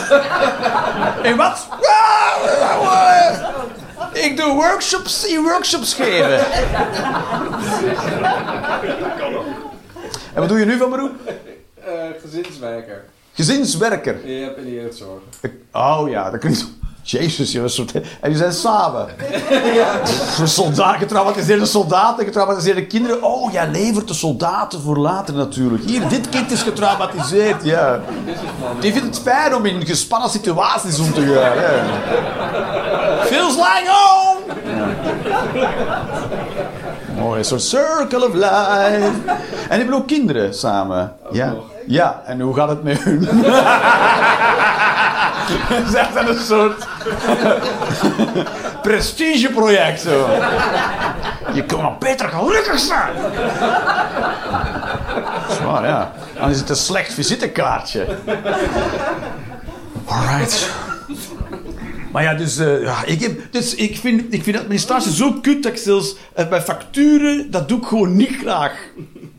In 1.23 1.37
wat? 1.37 1.67
Ik 4.13 4.37
doe 4.37 4.55
workshops 4.55 5.27
in 5.27 5.43
workshops 5.43 5.95
geven. 5.95 6.39
En 10.35 10.41
wat 10.41 10.49
doe 10.49 10.59
je 10.59 10.65
nu 10.65 10.77
van 10.79 10.91
beroep? 10.91 11.13
Eh, 11.85 11.93
gezinswerker. 12.23 13.05
Gezinswerker. 13.35 14.27
Je 14.29 14.43
hebt 14.45 14.59
in 14.59 14.65
de 14.65 14.73
jeugdzorg. 14.75 15.21
Ik- 15.41 15.53
Oh 15.73 16.09
ja, 16.09 16.31
dat 16.31 16.41
klinkt... 16.41 16.67
Jezus, 17.03 17.53
joh, 17.53 17.63
een 17.63 17.71
soort... 17.71 17.93
En 17.93 18.03
die 18.29 18.37
zijn 18.37 18.53
samen. 18.53 19.07
Voor 20.05 20.49
soldaten, 20.49 20.99
getraumatiseerde 20.99 21.67
soldaten, 21.67 22.25
getraumatiseerde 22.25 22.87
kinderen. 22.87 23.23
Oh, 23.23 23.53
jij 23.53 23.69
levert 23.69 24.09
de 24.09 24.15
soldaten 24.15 24.81
voor 24.81 24.97
later 24.97 25.35
natuurlijk. 25.35 25.85
Hier, 25.85 26.09
dit 26.09 26.29
kind 26.29 26.51
is 26.51 26.63
getraumatiseerd, 26.63 27.65
ja. 27.65 28.01
Die 28.81 28.93
vindt 28.93 29.07
het 29.07 29.19
fijn 29.25 29.55
om 29.55 29.67
in 29.67 29.87
gespannen 29.87 30.31
situaties 30.31 30.99
om 30.99 31.13
te 31.13 31.21
gaan. 31.21 31.57
Ja. 31.57 33.10
Feels 33.27 33.57
like 33.57 33.87
home! 33.87 34.41
Mooi, 37.17 37.39
een 37.39 37.45
soort 37.45 37.63
circle 37.63 38.27
of 38.27 38.35
life. 38.35 39.11
En 39.27 39.69
die 39.69 39.79
hebben 39.79 39.95
ook 39.95 40.07
kinderen 40.07 40.55
samen. 40.55 41.13
Ja. 41.31 41.47
nog. 41.47 41.65
Ja, 41.87 42.23
en 42.25 42.41
hoe 42.41 42.55
gaat 42.55 42.69
het 42.69 42.83
met 42.83 43.03
hun? 43.03 43.23
Zeg 45.93 46.13
dat 46.13 46.29
een 46.29 46.41
soort 46.41 46.87
prestigeproject 48.83 50.01
zo. 50.01 50.29
Je 51.53 51.65
kan 51.65 51.83
nog 51.83 51.99
beter 51.99 52.29
gelukkig 52.29 52.79
zijn. 52.79 53.13
Zwaar, 55.51 55.87
ja. 55.87 56.13
Dan 56.39 56.51
is 56.51 56.59
het 56.61 56.69
een 56.69 56.77
slecht 56.77 57.13
visitekaartje. 57.13 58.07
Alright. 60.07 60.71
Maar 62.13 62.23
ja, 62.23 62.35
dus, 62.35 62.59
eh, 62.59 62.83
ja, 62.83 63.05
ik, 63.05 63.21
heb, 63.21 63.53
dus 63.53 63.75
ik, 63.75 63.97
vind, 63.97 64.35
ik 64.35 64.43
vind 64.43 64.59
administratie 64.59 65.13
zo 65.13 65.33
kut 65.33 65.63
dat 65.63 65.73
ik 65.73 65.79
zelfs 65.79 66.17
eh, 66.35 66.49
bij 66.49 66.63
facturen, 66.63 67.51
dat 67.51 67.69
doe 67.69 67.79
ik 67.79 67.85
gewoon 67.85 68.17
niet 68.17 68.37
graag. 68.37 68.73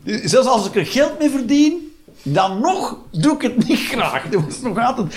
Zelfs 0.04 0.48
als 0.48 0.66
ik 0.66 0.76
er 0.76 0.86
geld 0.86 1.18
mee 1.18 1.30
verdien, 1.30 1.92
dan 2.22 2.60
nog 2.60 2.96
doe 3.10 3.34
ik 3.34 3.42
het 3.42 3.68
niet 3.68 3.78
graag. 3.78 4.28
Dat 4.28 4.42
is 4.48 4.60
nog 4.60 4.78
altijd... 4.78 5.16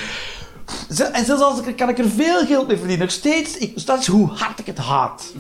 En 1.12 1.26
zelfs 1.26 1.42
als 1.42 1.60
ik 1.60 1.66
er, 1.66 1.74
kan 1.74 1.90
ik 1.90 1.98
er 1.98 2.10
veel 2.10 2.46
geld 2.46 2.68
mee 2.68 2.78
verdienen, 2.78 3.06
nog 3.06 3.16
steeds, 3.16 3.58
dat 3.86 4.00
is 4.00 4.08
hoe 4.08 4.30
hard 4.30 4.60
ik 4.60 4.66
het 4.66 4.78
haat. 4.78 5.34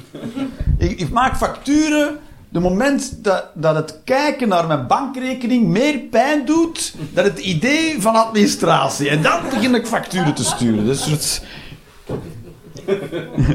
ik, 0.77 0.99
ik 0.99 1.09
maak 1.09 1.37
facturen, 1.37 2.19
de 2.49 2.59
moment 2.59 3.23
dat, 3.23 3.45
dat 3.53 3.75
het 3.75 3.99
kijken 4.03 4.47
naar 4.47 4.67
mijn 4.67 4.87
bankrekening 4.87 5.67
meer 5.67 5.99
pijn 5.99 6.45
doet 6.45 6.93
dan 7.13 7.23
het 7.23 7.39
idee 7.39 8.01
van 8.01 8.15
administratie. 8.15 9.09
En 9.09 9.21
dan 9.21 9.41
begin 9.49 9.75
ik 9.75 9.87
facturen 9.87 10.33
te 10.33 10.43
sturen. 10.43 10.85
Dus 10.85 11.05
het 11.05 11.43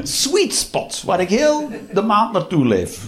sweet 0.03 0.53
spot, 0.53 1.03
waar 1.05 1.19
ik 1.19 1.29
heel 1.29 1.69
de 1.93 2.01
maand 2.01 2.33
naartoe 2.33 2.65
leef. 2.65 3.07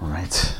Alright. 0.00 0.58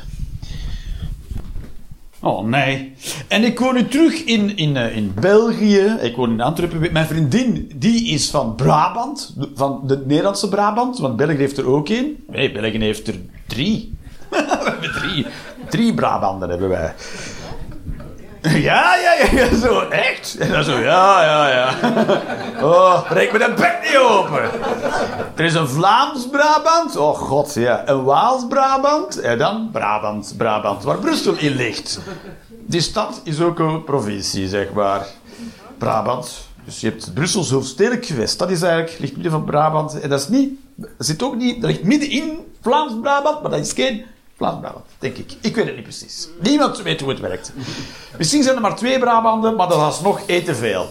Oh 2.23 2.47
nee. 2.47 2.93
En 3.29 3.45
ik 3.45 3.59
woon 3.59 3.75
nu 3.75 3.89
terug 3.89 4.25
in, 4.25 4.57
in, 4.57 4.77
eh, 4.77 4.97
in 4.97 5.13
België. 5.21 5.97
Ik 6.01 6.17
woon 6.17 6.31
in 6.31 6.41
Antwerpen. 6.41 6.93
Mijn 6.93 7.07
vriendin, 7.07 7.73
die 7.75 8.09
is 8.09 8.31
van 8.31 8.55
Brabant. 8.55 9.35
Van 9.55 9.83
de 9.87 10.03
Nederlandse 10.07 10.49
Brabant. 10.49 10.99
Want 10.99 11.17
België 11.17 11.37
heeft 11.37 11.59
er 11.59 11.67
ook 11.67 11.89
één. 11.89 12.17
Nee, 12.29 12.53
België 12.53 12.79
heeft 12.79 13.09
er 13.09 13.15
drie. 13.47 13.95
We 14.31 14.47
hebben 14.47 14.93
drie. 14.93 15.27
Drie 15.69 15.95
Brabanten 15.95 16.51
hebben 16.51 16.69
wij. 16.69 16.95
Ja, 18.69 18.97
ja, 18.97 19.15
ja, 19.33 19.57
zo, 19.57 19.81
echt? 19.89 20.37
En 20.39 20.51
dan 20.51 20.65
zo, 20.65 20.79
ja, 20.79 21.23
ja, 21.23 21.49
ja. 21.49 21.75
Oh, 22.63 23.09
breek 23.09 23.33
me 23.33 23.39
de 23.39 23.55
bek 23.57 23.79
niet 23.83 23.97
open. 23.97 24.43
Er 25.37 25.45
is 25.45 25.55
een 25.55 25.69
Vlaams-Brabant, 25.69 26.97
oh 26.97 27.15
god, 27.15 27.55
ja. 27.55 27.89
Een 27.89 28.05
Waals-Brabant 28.05 29.21
en 29.21 29.39
dan 29.39 29.69
Brabant-Brabant, 29.73 30.83
waar 30.83 30.99
Brussel 30.99 31.35
in 31.37 31.55
ligt. 31.55 32.01
Die 32.67 32.81
stad 32.81 33.21
is 33.25 33.41
ook 33.41 33.59
een 33.59 33.85
provincie, 33.85 34.49
zeg 34.49 34.73
maar. 34.73 35.07
Brabant. 35.79 36.49
Dus 36.65 36.81
je 36.81 36.89
hebt 36.89 37.15
Brussels 37.15 37.51
hoofdstedelijk 37.51 38.07
gewest. 38.07 38.39
Dat 38.39 38.51
is 38.51 38.63
eigenlijk, 38.63 38.99
ligt 39.01 39.13
midden 39.13 39.33
van 39.33 39.45
Brabant. 39.45 40.01
En 40.01 40.09
dat 40.09 40.21
is 40.21 40.29
niet, 40.29 40.51
dat 40.75 41.07
zit 41.07 41.23
ook 41.23 41.37
niet, 41.37 41.61
dat 41.61 41.71
ligt 41.71 41.83
midden 41.83 42.11
in 42.11 42.39
Vlaams-Brabant, 42.61 43.43
maar 43.43 43.51
dat 43.51 43.61
is 43.61 43.73
geen 43.73 44.05
Denk 44.99 45.17
ik. 45.17 45.37
Ik 45.41 45.55
weet 45.55 45.67
het 45.67 45.75
niet 45.75 45.83
precies. 45.83 46.29
Niemand 46.43 46.83
weet 46.83 47.01
hoe 47.01 47.11
het 47.11 47.21
werkt. 47.21 47.53
Misschien 48.19 48.43
zijn 48.43 48.57
er 48.57 48.63
maar 48.63 48.77
twee 48.77 48.99
Brabanten, 48.99 49.57
maar 49.57 49.69
dat 49.69 49.93
is 49.93 50.01
nog 50.01 50.21
te 50.21 50.55
veel. 50.55 50.89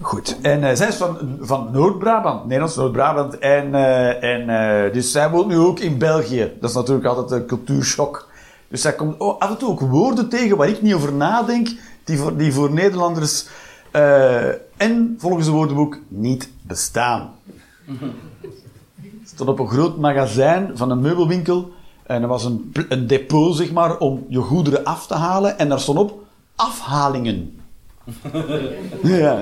Goed. 0.00 0.36
En 0.42 0.64
eh, 0.64 0.76
zij 0.76 0.88
is 0.88 0.94
van, 0.94 1.38
van 1.40 1.68
Noord-Brabant, 1.72 2.42
Nederlands 2.42 2.76
Noord-Brabant. 2.76 3.38
En, 3.38 3.74
eh, 3.74 4.22
en, 4.22 4.48
eh, 4.48 4.92
dus 4.92 5.12
zij 5.12 5.30
woont 5.30 5.48
nu 5.48 5.58
ook 5.58 5.78
in 5.78 5.98
België. 5.98 6.52
Dat 6.60 6.70
is 6.70 6.76
natuurlijk 6.76 7.06
altijd 7.06 7.30
een 7.30 7.46
cultuurshock. 7.46 8.28
Dus 8.68 8.80
zij 8.80 8.94
komt 8.94 9.18
oh, 9.18 9.38
af 9.38 9.50
en 9.50 9.56
toe 9.56 9.68
ook 9.68 9.80
woorden 9.80 10.28
tegen 10.28 10.56
waar 10.56 10.68
ik 10.68 10.82
niet 10.82 10.94
over 10.94 11.12
nadenk, 11.12 11.68
die 12.04 12.18
voor, 12.18 12.36
die 12.36 12.52
voor 12.52 12.70
Nederlanders 12.72 13.46
en 14.76 15.14
volgens 15.18 15.46
het 15.46 15.54
woordenboek 15.54 15.98
niet 16.08 16.50
bestaan. 16.62 17.30
Stond 19.38 19.50
op 19.50 19.58
een 19.58 19.72
groot 19.72 19.96
magazijn 19.96 20.70
van 20.74 20.90
een 20.90 21.00
meubelwinkel. 21.00 21.72
En 22.06 22.22
er 22.22 22.28
was 22.28 22.44
een, 22.44 22.72
een 22.88 23.06
depot, 23.06 23.56
zeg 23.56 23.72
maar, 23.72 23.98
om 23.98 24.26
je 24.28 24.38
goederen 24.38 24.84
af 24.84 25.06
te 25.06 25.14
halen. 25.14 25.58
En 25.58 25.68
daar 25.68 25.80
stond 25.80 25.98
op 25.98 26.22
afhalingen. 26.56 27.60
ja. 29.02 29.40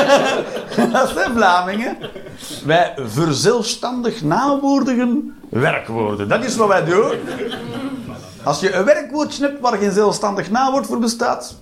Dat 0.92 1.08
zijn 1.08 1.32
Vlamingen. 1.32 1.96
Wij 2.64 2.94
verzelfstandig 2.96 4.22
nawoordigen 4.22 5.36
werkwoorden. 5.48 6.28
Dat 6.28 6.44
is 6.44 6.56
wat 6.56 6.68
wij 6.68 6.84
doen. 6.84 7.12
Als 8.42 8.60
je 8.60 8.72
een 8.72 8.84
werkwoordje 8.84 9.46
hebt 9.46 9.60
waar 9.60 9.78
geen 9.78 9.92
zelfstandig 9.92 10.50
nawoord 10.50 10.86
voor 10.86 10.98
bestaat, 10.98 11.60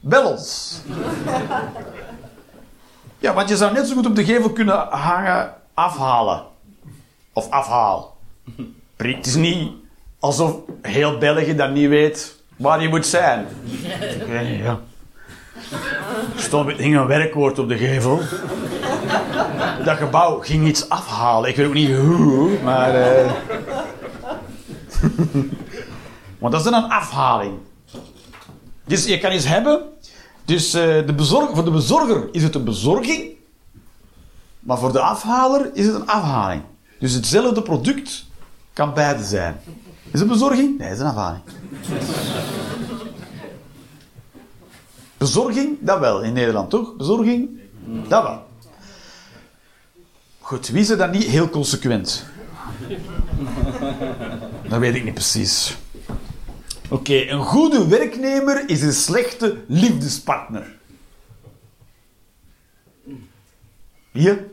bel 0.00 0.30
ons. 0.30 0.80
Ja, 3.18 3.34
want 3.34 3.48
je 3.48 3.56
zou 3.56 3.72
net 3.72 3.86
zo 3.86 3.94
goed 3.94 4.06
op 4.06 4.16
de 4.16 4.24
gevel 4.24 4.50
kunnen 4.50 4.86
hangen 4.90 5.54
afhalen. 5.74 6.52
Of 7.34 7.50
afhaal. 7.50 8.16
Het 8.96 9.26
is 9.26 9.34
niet 9.34 9.72
alsof 10.18 10.56
heel 10.82 11.18
België 11.18 11.54
dan 11.54 11.72
niet 11.72 11.88
weet 11.88 12.42
waar 12.56 12.82
je 12.82 12.88
moet 12.88 13.06
zijn. 13.06 13.46
Oké, 14.22 14.38
ja. 14.38 14.80
Er 16.34 16.42
stond 16.42 16.72
hing 16.72 16.96
een 16.96 17.06
werkwoord 17.06 17.58
op 17.58 17.68
de 17.68 17.76
gevel. 17.76 18.20
Dat 19.84 19.96
gebouw 19.96 20.40
ging 20.40 20.66
iets 20.66 20.88
afhalen. 20.88 21.50
Ik 21.50 21.56
weet 21.56 21.66
ook 21.66 21.74
niet 21.74 21.96
hoe, 21.96 22.58
maar... 22.62 22.94
eh 22.94 23.32
Want 26.38 26.52
dat 26.52 26.64
is 26.64 26.70
dan 26.70 26.84
een 26.84 26.90
afhaling. 26.90 27.58
Dus 28.84 29.04
je 29.04 29.18
kan 29.18 29.32
iets 29.32 29.46
hebben. 29.46 29.82
Dus 30.44 30.74
eh, 30.74 30.82
de 30.82 31.14
voor 31.54 31.64
de 31.64 31.70
bezorger 31.70 32.28
is 32.32 32.42
het 32.42 32.54
een 32.54 32.64
bezorging. 32.64 33.32
Maar 34.60 34.78
voor 34.78 34.92
de 34.92 35.00
afhaler 35.00 35.70
is 35.72 35.86
het 35.86 35.94
een 35.94 36.06
afhaling. 36.06 36.62
Dus 37.04 37.12
hetzelfde 37.12 37.62
product 37.62 38.24
kan 38.72 38.94
beide 38.94 39.24
zijn. 39.24 39.60
Is 40.10 40.20
het 40.20 40.28
bezorging? 40.28 40.78
Nee, 40.78 40.90
is 40.90 40.98
een 40.98 41.06
afhaling. 41.06 41.42
Bezorging, 45.16 45.76
dat 45.80 45.98
wel, 45.98 46.22
in 46.22 46.32
Nederland 46.32 46.70
toch? 46.70 46.96
Bezorging, 46.96 47.48
dat 48.08 48.22
wel. 48.22 48.46
Goed, 50.40 50.68
wie 50.68 50.80
is 50.80 50.90
er 50.90 50.96
dan 50.96 51.10
niet 51.10 51.24
heel 51.24 51.48
consequent? 51.48 52.24
Dat 54.68 54.78
weet 54.78 54.94
ik 54.94 55.04
niet 55.04 55.14
precies. 55.14 55.76
Oké, 56.88 57.14
een 57.14 57.44
goede 57.44 57.88
werknemer 57.88 58.68
is 58.68 58.82
een 58.82 58.92
slechte 58.92 59.64
liefdespartner. 59.66 60.76
Hier. 64.12 64.52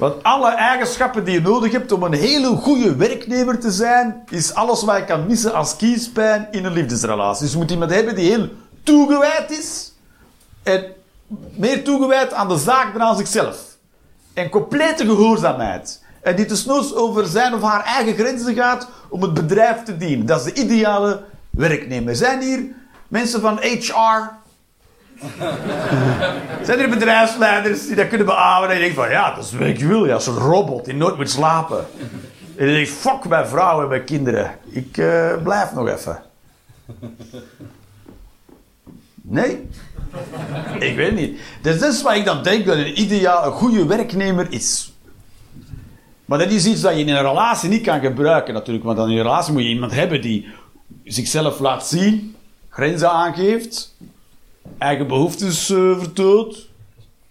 Want 0.00 0.22
alle 0.22 0.50
eigenschappen 0.50 1.24
die 1.24 1.34
je 1.34 1.40
nodig 1.40 1.72
hebt 1.72 1.92
om 1.92 2.02
een 2.02 2.12
hele 2.12 2.46
goede 2.46 2.96
werknemer 2.96 3.58
te 3.58 3.70
zijn, 3.70 4.22
is 4.28 4.54
alles 4.54 4.82
wat 4.82 4.96
je 4.96 5.04
kan 5.04 5.26
missen 5.26 5.54
als 5.54 5.76
kiespijn 5.76 6.48
in 6.50 6.64
een 6.64 6.72
liefdesrelatie. 6.72 7.42
Dus 7.42 7.52
je 7.52 7.58
moet 7.58 7.70
iemand 7.70 7.90
hebben 7.90 8.14
die 8.14 8.30
heel 8.30 8.48
toegewijd 8.82 9.50
is 9.50 9.92
en 10.62 10.84
meer 11.56 11.84
toegewijd 11.84 12.32
aan 12.32 12.48
de 12.48 12.58
zaak 12.58 12.92
dan 12.92 13.02
aan 13.02 13.16
zichzelf. 13.16 13.56
En 14.34 14.48
complete 14.48 15.04
gehoorzaamheid. 15.04 16.02
En 16.22 16.36
die 16.36 16.46
desnoods 16.46 16.94
over 16.94 17.26
zijn 17.26 17.54
of 17.54 17.62
haar 17.62 17.84
eigen 17.84 18.14
grenzen 18.14 18.54
gaat 18.54 18.88
om 19.08 19.22
het 19.22 19.34
bedrijf 19.34 19.82
te 19.82 19.96
dienen. 19.96 20.26
Dat 20.26 20.46
is 20.46 20.52
de 20.52 20.60
ideale 20.60 21.24
werknemer. 21.50 22.16
Zijn 22.16 22.40
hier 22.40 22.64
mensen 23.08 23.40
van 23.40 23.58
HR? 23.58 24.39
Zijn 26.66 26.78
er 26.78 26.88
bedrijfsleiders 26.88 27.86
die 27.86 27.96
dat 27.96 28.08
kunnen 28.08 28.26
beamen? 28.26 28.68
En 28.68 28.74
je 28.74 28.80
denkt 28.80 28.96
van, 28.96 29.10
ja, 29.10 29.34
dat 29.34 29.44
is 29.44 29.52
wat 29.52 29.66
ik 29.66 29.78
wil. 29.78 30.06
Ja, 30.06 30.18
zo'n 30.18 30.34
robot 30.34 30.84
die 30.84 30.94
nooit 30.94 31.16
moet 31.16 31.30
slapen. 31.30 31.86
En 32.56 32.66
je 32.66 32.72
denkt, 32.72 32.90
fuck 32.90 33.28
mijn 33.28 33.46
vrouw 33.46 33.82
en 33.82 33.88
mijn 33.88 34.04
kinderen. 34.04 34.58
Ik 34.70 34.96
eh, 34.96 35.42
blijf 35.42 35.72
nog 35.72 35.88
even. 35.88 36.22
Nee? 39.22 39.68
Ik 40.78 40.96
weet 40.96 41.14
niet. 41.14 41.40
Dus 41.62 41.78
dat 41.78 41.92
is 41.92 42.02
wat 42.02 42.14
ik 42.14 42.24
dan 42.24 42.42
denk 42.42 42.66
dat 42.66 42.76
een 42.76 43.00
ideaal, 43.00 43.46
een 43.46 43.52
goede 43.52 43.86
werknemer 43.86 44.46
is. 44.52 44.92
Maar 46.24 46.38
dat 46.38 46.50
is 46.50 46.66
iets 46.66 46.80
dat 46.80 46.94
je 46.94 47.00
in 47.00 47.08
een 47.08 47.22
relatie 47.22 47.68
niet 47.68 47.82
kan 47.82 48.00
gebruiken 48.00 48.54
natuurlijk. 48.54 48.84
Want 48.84 48.98
in 48.98 49.04
een 49.04 49.16
relatie 49.16 49.52
moet 49.52 49.62
je 49.62 49.68
iemand 49.68 49.92
hebben 49.92 50.20
die 50.20 50.48
zichzelf 51.04 51.58
laat 51.58 51.86
zien, 51.86 52.36
grenzen 52.68 53.10
aangeeft, 53.10 53.94
eigen 54.78 55.06
behoeftes 55.06 55.70
eh, 55.70 55.98
vertoont. 55.98 56.68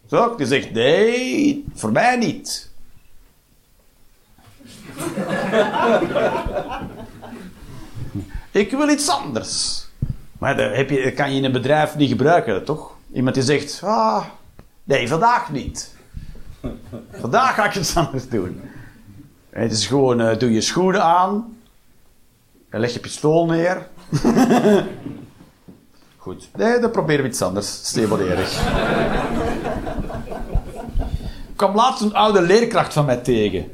Zo, 0.10 0.36
die 0.36 0.46
zegt, 0.46 0.72
nee, 0.72 1.66
voor 1.74 1.92
mij 1.92 2.18
niet. 2.18 2.70
Ik 8.52 8.72
wil 8.72 8.90
iets 8.90 9.10
anders. 9.10 9.88
Maar 10.40 10.58
dat, 10.58 10.76
heb 10.76 10.90
je, 10.90 11.12
kan 11.12 11.32
je 11.32 11.38
in 11.38 11.44
een 11.44 11.52
bedrijf 11.52 11.96
niet 11.96 12.10
gebruiken, 12.10 12.66
toch? 12.66 12.96
Iemand 13.14 13.36
die 13.36 13.44
zegt, 13.44 13.82
ah, 13.84 14.26
nee, 14.84 15.08
vandaag 15.08 15.52
niet. 15.52 15.96
Vandaag 17.22 17.56
ga 17.56 17.66
ik 17.66 17.76
iets 17.76 17.96
anders 17.96 18.30
doen. 18.30 18.62
Het 19.50 19.72
is 19.72 19.88
gewoon, 19.88 20.22
eh, 20.22 20.38
doe 20.38 20.52
je 20.52 20.62
schoenen 20.62 21.04
aan. 21.04 21.58
En 22.70 22.80
leg 22.80 22.94
je 22.94 23.00
pistool 23.00 23.46
neer. 23.46 23.88
Nee, 26.58 26.80
dan 26.80 26.92
proberen 26.92 27.24
we 27.24 27.30
iets 27.30 27.42
anders. 27.42 27.80
Stemonerig. 27.84 28.60
Ik 31.50 31.66
kwam 31.66 31.76
laatst 31.76 32.02
een 32.02 32.14
oude 32.16 32.42
leerkracht 32.42 32.94
van 32.94 33.06
mij 33.06 33.18
tegen. 33.18 33.72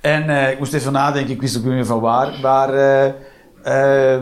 En 0.00 0.30
eh, 0.30 0.50
ik 0.50 0.58
moest 0.58 0.74
even 0.74 0.92
nadenken, 0.92 1.34
ik 1.34 1.40
wist 1.40 1.56
ook 1.56 1.64
niet 1.64 1.72
meer 1.72 1.86
van 1.86 2.00
waar. 2.00 2.32
Maar 2.42 2.74
eh, 2.74 3.06
eh, 4.14 4.20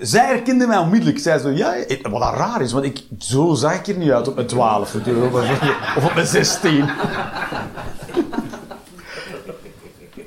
zij 0.00 0.26
herkende 0.26 0.66
mij 0.66 0.78
onmiddellijk. 0.78 1.18
Zij 1.18 1.38
zo, 1.38 1.48
ja, 1.50 1.74
wat 2.02 2.20
dat 2.22 2.34
raar 2.34 2.60
is, 2.60 2.72
want 2.72 2.84
ik, 2.84 3.02
zo 3.18 3.54
zag 3.54 3.74
ik 3.74 3.86
er 3.86 3.96
niet 3.96 4.10
uit 4.10 4.28
op 4.28 4.34
mijn 4.34 4.46
12 4.46 4.94
natuurlijk, 4.94 5.34
of- 5.34 6.04
op 6.04 6.14
mijn 6.14 6.26
16. 6.26 6.84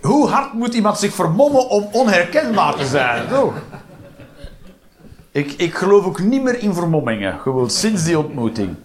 Hoe 0.02 0.30
hard 0.30 0.54
moet 0.54 0.74
iemand 0.74 0.98
zich 1.00 1.13
vermommen 1.13 1.70
om 1.70 1.88
onherkenbaar 1.92 2.76
te 2.76 2.86
zijn? 2.86 3.30
Zo. 3.30 3.54
Ik, 5.34 5.52
ik 5.52 5.76
geloof 5.76 6.06
ook 6.06 6.19
niet 6.19 6.43
meer 6.43 6.60
in 6.60 6.74
vermommingen, 6.74 7.39
gewoon 7.39 7.69
sinds 7.69 8.04
die 8.04 8.17
ontmoeting. 8.19 8.76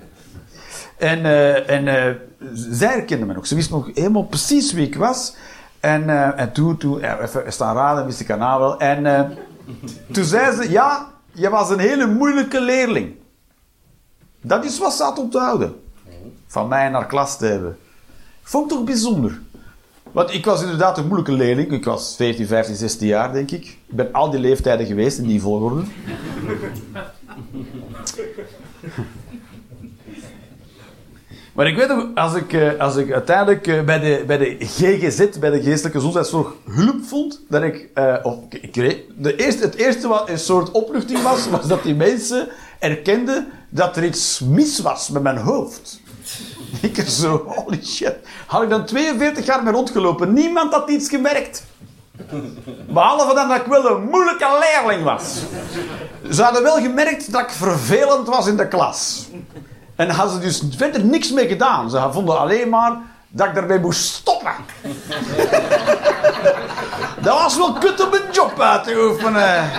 En, 0.96 1.24
eh, 1.24 1.70
en 1.70 1.88
eh, 1.88 2.14
zij 2.52 2.88
herkende 2.88 3.26
me 3.26 3.34
nog. 3.34 3.46
Ze 3.46 3.54
wist 3.54 3.70
nog 3.70 3.90
helemaal 3.94 4.24
precies 4.24 4.72
wie 4.72 4.86
ik 4.86 4.96
was. 4.96 5.34
En, 5.80 6.10
eh, 6.10 6.40
en 6.40 6.52
toen, 6.52 6.76
toen 6.76 7.00
even 7.00 7.52
staan 7.52 7.76
raden, 7.76 8.06
wist 8.06 8.20
ik 8.20 8.28
haar 8.28 8.58
wel. 8.58 8.80
En 8.80 9.36
toen 10.12 10.24
zei 10.24 10.56
ze, 10.56 10.70
ja, 10.70 11.10
je 11.32 11.48
was 11.48 11.70
een 11.70 11.78
hele 11.78 12.06
moeilijke 12.06 12.60
leerling. 12.60 13.14
Dat 14.40 14.64
is 14.64 14.78
wat 14.78 14.94
ze 14.94 15.02
had 15.02 15.18
onthouden. 15.18 15.82
Van 16.46 16.68
mij 16.68 16.88
naar 16.88 17.06
klas 17.06 17.38
te 17.38 17.46
hebben. 17.46 17.78
Vond 18.42 18.70
ik 18.70 18.76
toch 18.76 18.86
bijzonder. 18.86 19.40
Want 20.12 20.34
ik 20.34 20.44
was 20.44 20.62
inderdaad 20.62 20.98
een 20.98 21.04
moeilijke 21.06 21.32
leerling. 21.32 21.72
Ik 21.72 21.84
was 21.84 22.14
14, 22.16 22.46
15, 22.46 22.74
16 22.76 23.06
jaar, 23.08 23.32
denk 23.32 23.50
ik. 23.50 23.64
Ik 23.64 23.96
ben 23.96 24.12
al 24.12 24.30
die 24.30 24.40
leeftijden 24.40 24.86
geweest 24.86 25.18
in 25.18 25.26
die 25.26 25.40
volgorde. 25.40 25.82
Maar 31.54 31.66
ik 31.66 31.76
weet 31.76 31.88
nog, 31.88 32.06
als 32.14 32.34
ik, 32.34 32.52
eh, 32.52 32.78
als 32.80 32.96
ik 32.96 33.12
uiteindelijk 33.12 33.66
eh, 33.66 33.82
bij 33.82 33.98
de, 34.00 34.24
bij 34.26 34.38
de 34.38 34.56
GGZ, 34.60 35.28
bij 35.38 35.50
de 35.50 35.62
geestelijke 35.62 35.96
gezondheidszorg, 35.98 36.52
hulp 36.70 37.04
vond, 37.04 37.40
dat 37.48 37.62
ik, 37.62 37.88
eh, 37.94 38.14
of, 38.22 38.34
ik, 38.50 38.72
kreeg- 38.72 39.00
de 39.16 39.36
eerste, 39.36 39.62
het 39.64 39.74
eerste 39.74 40.08
wat 40.08 40.28
een 40.28 40.38
soort 40.38 40.70
opluchting 40.70 41.22
was, 41.22 41.48
was 41.48 41.66
dat 41.68 41.82
die 41.82 41.94
mensen 41.94 42.48
erkenden 42.78 43.48
dat 43.68 43.96
er 43.96 44.04
iets 44.04 44.40
mis 44.40 44.80
was 44.80 45.08
met 45.10 45.22
mijn 45.22 45.36
hoofd. 45.36 46.00
Ik 46.80 47.08
zo, 47.08 47.44
holy 47.46 47.84
shit. 47.84 48.14
Had 48.46 48.62
ik 48.62 48.68
dan 48.68 48.84
42 48.84 49.46
jaar 49.46 49.62
mee 49.62 49.72
rondgelopen, 49.72 50.32
niemand 50.32 50.72
had 50.72 50.88
iets 50.88 51.08
gemerkt. 51.08 51.64
Behalve 52.88 53.34
dan 53.34 53.48
dat 53.48 53.56
ik 53.56 53.66
wel 53.66 53.90
een 53.90 54.02
moeilijke 54.02 54.46
leerling 54.60 55.04
was. 55.04 55.34
Ze 56.30 56.42
hadden 56.42 56.62
wel 56.62 56.80
gemerkt 56.80 57.32
dat 57.32 57.40
ik 57.40 57.50
vervelend 57.50 58.28
was 58.28 58.46
in 58.46 58.56
de 58.56 58.68
klas. 58.68 59.28
En 59.96 60.10
hadden 60.10 60.34
ze 60.34 60.40
dus 60.40 60.62
verder 60.76 61.04
niks 61.04 61.30
mee 61.30 61.48
gedaan. 61.48 61.90
Ze 61.90 62.08
vonden 62.10 62.38
alleen 62.38 62.68
maar 62.68 62.96
dat 63.28 63.46
ik 63.46 63.54
daarmee 63.54 63.78
moest 63.78 64.00
stoppen. 64.00 64.52
dat 67.24 67.38
was 67.38 67.56
wel 67.56 67.72
kut 67.72 68.06
om 68.06 68.12
een 68.12 68.32
job 68.32 68.60
uit 68.60 68.84
te 68.84 69.08
oefenen. 69.10 69.70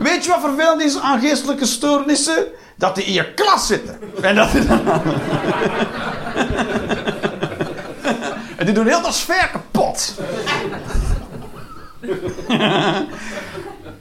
Weet 0.00 0.24
je 0.24 0.30
wat 0.30 0.40
vervelend 0.40 0.82
is 0.82 0.98
aan 0.98 1.20
geestelijke 1.20 1.66
stoornissen? 1.66 2.46
Dat 2.76 2.94
die 2.94 3.04
in 3.04 3.12
je 3.12 3.34
klas 3.34 3.66
zitten. 3.66 3.98
En, 4.22 4.34
dat 4.34 4.48
en 8.58 8.64
die 8.64 8.74
doen 8.74 8.86
heel 8.86 9.02
de 9.02 9.12
sfeer 9.12 9.50
kapot. 9.52 10.14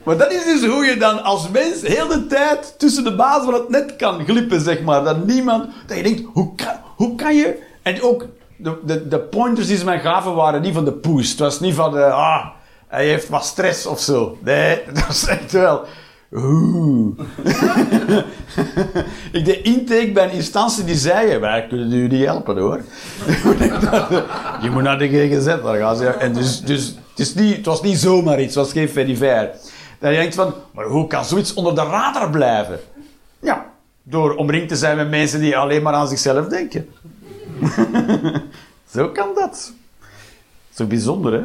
Maar 0.03 0.17
dat 0.17 0.31
is 0.31 0.43
dus 0.43 0.65
hoe 0.65 0.85
je 0.85 0.97
dan 0.97 1.23
als 1.23 1.49
mens 1.49 1.81
heel 1.81 2.07
de 2.07 2.27
tijd 2.27 2.75
tussen 2.77 3.03
de 3.03 3.15
baas 3.15 3.43
van 3.43 3.53
het 3.53 3.69
net 3.69 3.95
kan 3.95 4.25
glippen, 4.25 4.61
zeg 4.61 4.81
maar. 4.81 5.03
Dat 5.03 5.25
niemand... 5.25 5.69
Dat 5.87 5.97
je 5.97 6.03
denkt, 6.03 6.21
hoe 6.33 6.55
kan, 6.55 6.75
hoe 6.95 7.15
kan 7.15 7.35
je... 7.35 7.63
En 7.81 8.01
ook 8.01 8.25
de, 8.55 8.79
de, 8.83 9.07
de 9.07 9.19
pointers 9.19 9.67
die 9.67 9.77
ze 9.77 9.85
mij 9.85 9.99
gaven 9.99 10.35
waren 10.35 10.61
niet 10.61 10.73
van 10.73 10.85
de 10.85 10.91
poes. 10.91 11.29
Het 11.29 11.39
was 11.39 11.59
niet 11.59 11.75
van 11.75 11.91
de... 11.91 12.03
Ah, 12.03 12.45
hij 12.89 13.05
heeft 13.05 13.29
wat 13.29 13.45
stress 13.45 13.85
of 13.85 13.99
zo. 13.99 14.37
Nee, 14.43 14.81
dat 14.93 15.07
was 15.07 15.27
echt 15.27 15.51
wel... 15.51 15.85
Oeh. 16.33 17.19
ik 19.31 19.45
deed 19.45 19.63
intake 19.63 20.11
bij 20.11 20.23
een 20.23 20.31
instantie 20.31 20.83
die 20.83 20.95
zei... 20.95 21.37
Wij 21.37 21.67
kunnen 21.67 21.91
u 21.91 22.07
niet 22.07 22.25
helpen 22.25 22.57
hoor. 22.57 22.81
je 24.63 24.69
moet 24.71 24.83
naar 24.83 24.97
de 24.97 25.07
GGZ, 25.07 25.45
daar 25.45 25.95
ze. 25.95 26.07
En 26.07 26.33
dus, 26.33 26.61
dus 26.61 26.87
het, 27.09 27.19
is 27.19 27.33
niet, 27.33 27.55
het 27.55 27.65
was 27.65 27.81
niet 27.81 27.97
zomaar 27.97 28.41
iets, 28.41 28.55
het 28.55 28.63
was 28.65 28.73
geen 28.73 28.89
fediver. 28.89 29.51
Dan 29.99 30.11
denk 30.11 30.29
je 30.29 30.33
van, 30.33 30.53
maar 30.73 30.85
hoe 30.85 31.07
kan 31.07 31.25
zoiets 31.25 31.53
onder 31.53 31.75
de 31.75 31.83
radar 31.83 32.29
blijven? 32.29 32.79
Ja, 33.39 33.65
door 34.03 34.35
omringd 34.35 34.69
te 34.69 34.75
zijn 34.75 34.97
met 34.97 35.09
mensen 35.09 35.39
die 35.39 35.57
alleen 35.57 35.81
maar 35.81 35.93
aan 35.93 36.07
zichzelf 36.07 36.47
denken. 36.47 36.89
Zo 38.91 39.09
kan 39.09 39.27
dat. 39.35 39.73
Zo 40.73 40.85
bijzonder, 40.85 41.33
hè? 41.33 41.43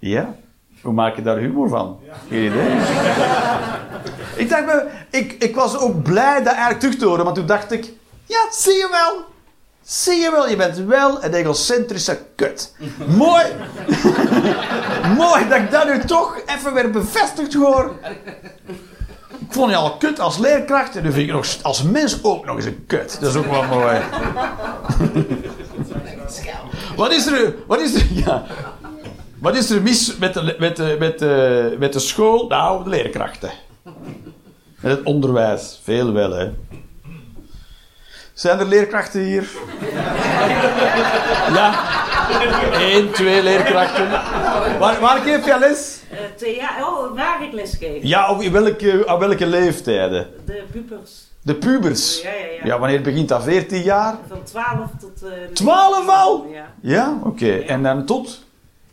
Ja. 0.00 0.34
Hoe 0.82 0.92
maak 0.92 1.16
je 1.16 1.22
daar 1.22 1.36
humor 1.36 1.68
van? 1.68 2.00
Geen 2.28 2.44
idee. 2.44 2.70
Ik 4.36 4.48
dacht 4.48 4.66
maar 4.66 5.06
ik, 5.10 5.32
ik 5.38 5.54
was 5.54 5.78
ook 5.78 6.02
blij 6.02 6.36
dat 6.36 6.46
eigenlijk 6.46 6.80
terug 6.80 6.96
te 6.96 7.06
horen, 7.06 7.24
want 7.24 7.36
toen 7.36 7.46
dacht 7.46 7.72
ik, 7.72 7.92
ja, 8.24 8.46
zie 8.50 8.74
je 8.74 8.88
wel. 8.90 9.24
Zie 9.82 10.20
je 10.20 10.30
wel, 10.30 10.48
je 10.48 10.56
bent 10.56 10.76
wel 10.76 11.24
een 11.24 11.34
egocentrische 11.34 12.18
kut. 12.34 12.74
Mooi. 13.06 13.44
Mooi 15.18 15.48
dat 15.48 15.58
ik 15.58 15.70
dat 15.70 15.86
nu 15.86 16.04
toch 16.04 16.40
even 16.46 16.74
weer 16.74 16.90
bevestigd 16.90 17.54
hoor. 17.54 17.92
Ik 19.38 19.56
vond 19.56 19.70
je 19.70 19.76
al 19.76 19.96
kut 19.96 20.20
als 20.20 20.38
leerkracht 20.38 20.96
en 20.96 21.02
nu 21.02 21.08
vind 21.08 21.22
ik 21.22 21.26
je 21.26 21.32
nog 21.32 21.46
als 21.62 21.82
mens 21.82 22.18
ook 22.22 22.44
nog 22.44 22.56
eens 22.56 22.64
een 22.64 22.84
kut. 22.86 23.20
Dat 23.20 23.30
is 23.30 23.36
ook 23.36 23.50
wel 23.50 23.64
mooi. 23.64 24.00
Wat 26.96 27.12
is 27.12 27.26
er, 27.26 27.54
wat 27.66 27.80
is 27.80 27.94
er, 27.94 28.06
ja. 28.24 28.44
Wat 29.40 29.56
is 29.56 29.70
er 29.70 29.82
mis 29.82 30.16
met 30.16 30.34
de, 30.34 30.56
met 30.58 30.76
de, 30.76 30.96
met 30.98 31.18
de, 31.18 31.76
met 31.78 31.92
de 31.92 31.98
school? 31.98 32.46
Nou, 32.48 32.84
de 32.84 32.90
leerkrachten. 32.90 33.50
Met 34.80 34.96
het 34.96 35.02
onderwijs. 35.02 35.80
Veel 35.82 36.12
wel, 36.12 36.30
hè. 36.32 36.50
Zijn 38.32 38.58
er 38.58 38.66
leerkrachten 38.66 39.20
hier? 39.20 39.48
Ja. 41.54 41.74
Eén, 42.72 43.10
twee 43.12 43.42
leerkrachten. 43.42 44.10
Waar, 44.78 45.00
waar 45.00 45.20
geef 45.20 45.44
je 45.46 45.56
les? 45.58 46.00
Eh, 46.10 46.18
thea- 46.36 46.76
oh, 46.88 47.14
waar 47.16 47.42
ik 47.44 47.52
les 47.52 47.74
geef. 47.78 48.02
Ja, 48.02 48.30
op 48.30 48.42
welke, 48.42 49.04
op 49.06 49.18
welke 49.20 49.46
leeftijden? 49.46 50.26
De 50.46 50.62
pubers. 50.72 51.10
De 51.42 51.54
pubers. 51.54 52.22
Ja, 52.22 52.30
ja, 52.30 52.36
ja. 52.36 52.64
Ja, 52.64 52.78
wanneer 52.78 53.02
begint 53.02 53.28
dat? 53.28 53.42
14 53.42 53.82
jaar? 53.82 54.16
Van 54.28 54.42
12 54.42 54.66
tot... 55.00 55.22
eh 55.22 55.30
12 55.52 56.08
al? 56.08 56.46
Ja. 56.52 56.66
Ja, 56.82 57.18
oké. 57.24 57.52
En 57.56 57.82
dan 57.82 58.04
tot? 58.04 58.44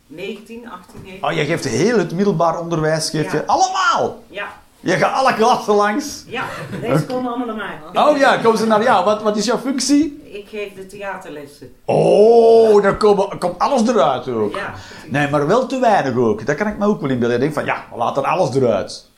19, 0.07 0.69
18, 0.69 0.99
19. 1.03 1.29
Oh, 1.29 1.35
je 1.35 1.45
geeft 1.45 1.67
heel 1.67 1.97
het 1.97 2.11
middelbaar 2.11 2.59
onderwijs, 2.59 3.09
geef 3.09 3.31
je 3.31 3.45
allemaal. 3.45 4.23
Ja, 4.27 4.47
Je 4.79 4.91
gaat 4.91 5.13
alle 5.13 5.33
klassen 5.33 5.73
langs. 5.73 6.23
ja. 6.27 6.43
Deze 6.81 7.05
komen 7.05 7.29
allemaal 7.31 7.55
naar 7.55 7.79
mij. 7.93 8.03
Oh 8.03 8.17
ja, 8.17 8.37
komen 8.37 8.57
ze 8.57 8.65
naar 8.67 8.83
jou. 8.83 9.05
Wat, 9.05 9.21
wat 9.21 9.37
is 9.37 9.45
jouw 9.45 9.57
functie? 9.57 10.21
Ik 10.31 10.47
geef 10.49 10.73
de 10.73 10.85
theaterlessen. 10.85 11.71
Oh, 11.85 12.83
dan 12.83 12.97
komen, 12.97 13.37
komt 13.37 13.59
alles 13.59 13.87
eruit 13.87 14.27
ook. 14.27 14.55
Ja. 14.55 14.73
Nee, 15.07 15.29
maar 15.29 15.47
wel 15.47 15.65
te 15.65 15.79
weinig 15.79 16.15
ook. 16.15 16.45
Dat 16.45 16.55
kan 16.55 16.67
ik 16.67 16.77
me 16.77 16.85
ook 16.85 17.01
wel 17.01 17.09
inbeelden. 17.09 17.35
Ik 17.35 17.41
denk 17.41 17.53
van, 17.53 17.65
ja, 17.65 17.83
laat 17.95 18.15
dan 18.15 18.25
alles 18.25 18.55
eruit. 18.55 19.09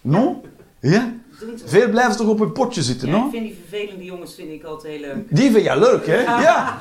No? 0.00 0.40
Ja? 0.80 1.12
Veel 1.64 1.88
blijven 1.88 2.16
toch 2.16 2.26
op 2.26 2.38
hun 2.38 2.52
potje 2.52 2.82
zitten, 2.82 3.08
Ja, 3.08 3.14
ik 3.16 3.22
no? 3.22 3.30
vind 3.30 3.42
die 3.44 3.58
vervelende 3.68 4.04
jongens 4.04 4.34
vind 4.34 4.50
ik 4.50 4.64
altijd 4.64 4.92
heel 4.92 5.00
leuk. 5.00 5.26
Die 5.30 5.50
vind 5.50 5.64
jij 5.64 5.78
leuk, 5.78 6.06
hè? 6.06 6.20
Ja. 6.20 6.40
Ja. 6.40 6.76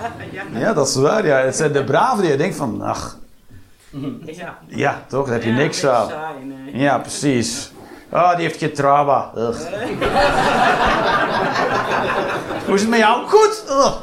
Ja, 0.60 0.74
dat 0.74 0.88
is 0.88 0.96
waar. 0.96 1.26
Ja. 1.26 1.38
Het 1.38 1.56
zijn 1.56 1.72
de 1.72 1.84
braven 1.84 2.22
die 2.22 2.32
je 2.32 2.38
denkt 2.38 2.56
van, 2.56 2.82
ach, 2.82 3.18
Ja. 4.26 4.58
ja, 4.68 5.04
toch? 5.08 5.26
Daar 5.26 5.34
heb 5.34 5.44
je 5.44 5.50
Ja, 5.50 5.56
niks 5.56 5.86
aan. 5.86 6.10
saai, 6.10 6.44
nee. 6.44 6.78
Ja, 6.78 6.98
precies. 6.98 7.72
Ah, 8.10 8.36
die 8.36 8.46
heeft 8.46 8.60
geen 8.60 8.74
trauma. 8.74 9.32
Hoe 12.66 12.76
is 12.76 12.82
het 12.82 12.90
met 12.90 13.00
jou? 13.00 13.28
Goed. 13.28 13.64
Oh. 13.70 14.02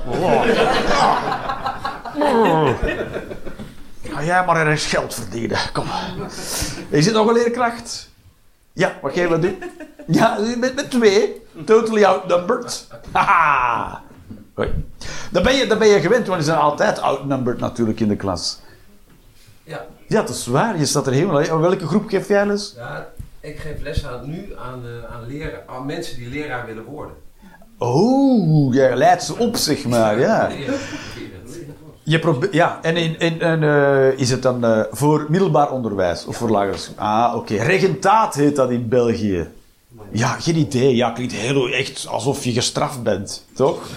Ga 4.10 4.22
jij 4.24 4.44
maar 4.44 4.56
ergens 4.56 4.86
geld 4.86 5.14
verdienen. 5.14 5.58
Kom. 5.72 5.84
Is 6.88 7.06
het 7.06 7.14
nog 7.14 7.26
een 7.26 7.34
leerkracht? 7.34 8.10
Ja, 8.72 8.92
wat 9.02 9.12
ga 9.12 9.20
je 9.20 9.28
wat 9.28 9.42
doen? 9.42 9.62
Ja, 10.06 10.38
met, 10.56 10.74
met 10.74 10.90
twee. 10.90 11.42
Totally 11.66 12.04
outnumbered. 12.04 12.86
Haha. 13.12 14.02
Dan 15.30 15.42
ben, 15.42 15.54
je, 15.54 15.66
dan 15.66 15.78
ben 15.78 15.88
je 15.88 16.00
gewend, 16.00 16.26
want 16.26 16.38
je 16.40 16.46
zijn 16.46 16.58
altijd 16.58 17.00
outnumbered 17.00 17.60
natuurlijk 17.60 18.00
in 18.00 18.08
de 18.08 18.16
klas. 18.16 18.60
Ja, 19.64 19.86
Ja, 20.08 20.20
dat 20.20 20.28
is 20.28 20.46
waar. 20.46 20.78
Je 20.78 20.86
staat 20.86 21.06
er 21.06 21.12
helemaal... 21.12 21.60
Welke 21.60 21.86
groep 21.86 22.08
geef 22.08 22.28
jij 22.28 22.46
les? 22.46 22.74
ja, 22.76 23.06
ik 23.40 23.58
geef 23.58 23.82
les 23.82 24.06
aan, 24.06 24.30
nu 24.30 24.52
aan, 24.58 24.82
eh, 24.84 25.14
aan, 25.14 25.26
leraar, 25.26 25.62
aan 25.66 25.86
mensen 25.86 26.16
die 26.16 26.28
leraar 26.28 26.66
willen 26.66 26.84
worden. 26.84 27.14
Oh, 27.78 28.74
jij 28.74 28.96
leidt 28.96 29.22
ze 29.22 29.36
op, 29.38 29.56
zeg 29.56 29.84
maar, 29.84 30.18
ja. 30.18 30.48
Leren. 30.48 30.74
Je 32.02 32.18
probe- 32.18 32.48
ja, 32.50 32.78
en, 32.82 32.96
in, 32.96 33.18
in, 33.18 33.40
en 33.40 33.62
eh, 33.62 34.18
is 34.18 34.30
het 34.30 34.42
dan 34.42 34.64
eh, 34.64 34.80
voor 34.90 35.26
middelbaar 35.28 35.70
onderwijs 35.70 36.24
of 36.24 36.36
voor 36.36 36.50
lager 36.50 36.78
school? 36.78 36.94
Ah, 36.96 37.36
oké. 37.36 37.54
Regentaat 37.56 38.34
heet 38.34 38.56
dat 38.56 38.70
in 38.70 38.88
België. 38.88 39.48
Ja, 40.10 40.28
geen 40.28 40.56
idee. 40.56 40.96
Ja, 40.96 41.10
klinkt 41.10 41.32
heel 41.32 41.68
echt 41.68 42.06
alsof 42.06 42.44
je 42.44 42.52
gestraft 42.52 43.02
bent, 43.02 43.44
toch? 43.54 43.88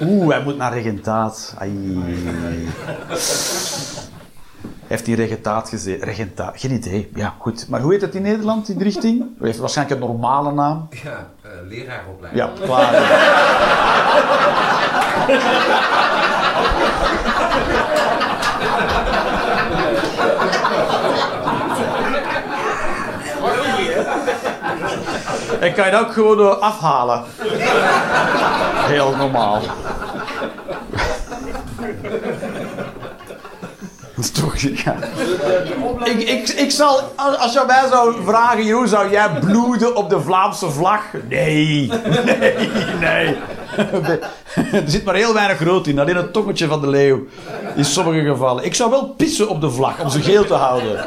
Oeh, 0.00 0.30
hij 0.34 0.42
moet 0.42 0.56
naar 0.56 0.72
regentaat. 0.72 1.54
Ai. 1.58 1.70
Heeft 4.90 5.06
hij 5.06 5.14
regentaat 5.14 5.68
gezeten? 5.68 6.06
Regentaat, 6.06 6.60
geen 6.60 6.70
idee. 6.70 7.10
Ja, 7.14 7.34
goed. 7.38 7.68
Maar 7.68 7.80
hoe 7.80 7.92
heet 7.92 8.00
het 8.00 8.14
in 8.14 8.22
Nederland, 8.22 8.68
in 8.68 8.76
die 8.76 8.84
richting? 8.84 9.24
Heeft 9.40 9.58
waarschijnlijk 9.58 10.00
een 10.00 10.06
normale 10.06 10.52
naam. 10.52 10.88
Ja, 10.90 11.28
eh, 11.42 11.50
leraaropleiding. 11.68 12.44
Ja, 12.44 12.64
klaar. 12.64 12.94
Ik 25.60 25.74
kan 25.74 25.84
je 25.84 25.90
dat 25.90 26.00
ook 26.00 26.12
gewoon 26.12 26.60
afhalen. 26.60 27.24
Heel 28.86 29.16
normaal. 29.16 29.62
Toch. 34.28 34.54
Ik, 34.54 36.28
ik, 36.28 36.48
ik 36.48 36.70
zal, 36.70 37.00
als 37.16 37.52
je 37.52 37.64
mij 37.66 37.84
zou 37.90 38.24
vragen, 38.24 38.64
Jeroen, 38.64 38.88
zou 38.88 39.10
jij 39.10 39.30
bloeden 39.40 39.96
op 39.96 40.10
de 40.10 40.20
Vlaamse 40.20 40.70
vlag? 40.70 41.02
Nee, 41.28 41.90
nee, 42.04 42.68
nee. 43.00 43.36
Er 44.72 44.82
zit 44.86 45.04
maar 45.04 45.14
heel 45.14 45.34
weinig 45.34 45.62
rood 45.62 45.86
in, 45.86 45.98
alleen 45.98 46.16
het 46.16 46.32
tongetje 46.32 46.66
van 46.66 46.80
de 46.80 46.88
leeuw. 46.88 47.26
In 47.76 47.84
sommige 47.84 48.20
gevallen. 48.20 48.64
Ik 48.64 48.74
zou 48.74 48.90
wel 48.90 49.08
pissen 49.08 49.48
op 49.48 49.60
de 49.60 49.70
vlag 49.70 50.00
om 50.00 50.10
ze 50.10 50.22
geel 50.22 50.44
te 50.44 50.54
houden. 50.54 51.04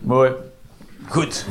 Mooi. 0.00 0.32
Goed. 1.08 1.46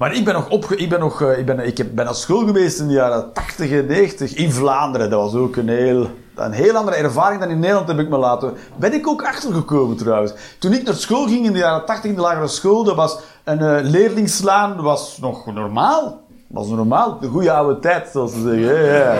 Maar 0.00 0.14
ik 0.14 0.24
ben 0.24 0.34
nog 0.34 0.48
opge... 0.48 0.76
Ik 0.76 0.88
ben, 0.88 1.00
nog, 1.00 1.22
eh, 1.22 1.38
ik 1.38 1.46
ben, 1.46 1.66
ik 1.66 1.94
ben 1.94 2.04
naar 2.04 2.14
school 2.14 2.46
geweest 2.46 2.80
in 2.80 2.86
de 2.86 2.92
jaren 2.92 3.32
80 3.32 3.70
en 3.70 3.86
90 3.86 4.34
in 4.34 4.52
Vlaanderen. 4.52 5.10
Dat 5.10 5.20
was 5.20 5.34
ook 5.34 5.56
een 5.56 5.68
heel, 5.68 6.06
een 6.34 6.52
heel 6.52 6.76
andere 6.76 6.96
ervaring 6.96 7.40
dan 7.40 7.50
in 7.50 7.58
Nederland, 7.58 7.88
heb 7.88 7.98
ik 7.98 8.08
me 8.08 8.16
laten... 8.16 8.54
Ben 8.76 8.94
ik 8.94 9.08
ook 9.08 9.22
achtergekomen 9.22 9.96
trouwens. 9.96 10.32
Toen 10.58 10.72
ik 10.72 10.82
naar 10.82 10.94
school 10.94 11.26
ging 11.26 11.46
in 11.46 11.52
de 11.52 11.58
jaren 11.58 11.84
80 11.86 12.10
in 12.10 12.16
de 12.16 12.22
lagere 12.22 12.46
school, 12.46 12.84
dat 12.84 12.96
was 12.96 13.18
een 13.44 13.62
uh, 13.62 13.78
leerling 13.82 14.28
slaan 14.28 14.82
was 14.82 15.18
nog 15.18 15.46
normaal. 15.54 16.20
was 16.46 16.68
normaal. 16.68 17.18
De 17.18 17.28
goede 17.28 17.52
oude 17.52 17.80
tijd, 17.80 18.08
zoals 18.12 18.32
ze 18.32 18.40
zeggen. 18.40 18.84
Ja, 18.84 19.14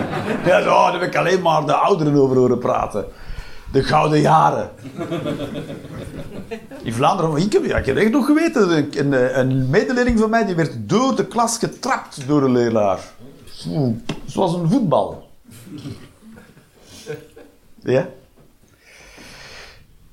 ja 0.44 0.62
zo, 0.62 0.68
daar 0.68 0.92
heb 0.92 1.02
ik 1.02 1.16
alleen 1.16 1.42
maar 1.42 1.66
de 1.66 1.74
ouderen 1.74 2.14
over 2.14 2.36
horen 2.36 2.58
praten. 2.58 3.04
De 3.72 3.82
gouden 3.82 4.20
jaren. 4.20 4.70
In 6.82 6.92
Vlaanderen, 6.92 7.36
ik 7.36 7.52
heb, 7.52 7.64
ja, 7.64 7.82
echt 7.82 8.10
nog 8.10 8.26
geweten, 8.26 8.76
een, 8.76 9.12
een, 9.12 9.38
een 9.38 9.70
medeleerling 9.70 10.18
van 10.18 10.30
mij 10.30 10.46
die 10.46 10.54
werd 10.54 10.72
door 10.88 11.16
de 11.16 11.26
klas 11.26 11.58
getrapt 11.58 12.26
door 12.26 12.42
een 12.42 12.52
leraar. 12.52 13.00
Zoals 14.24 14.54
een 14.54 14.70
voetbal. 14.70 15.28
Ja? 17.82 18.08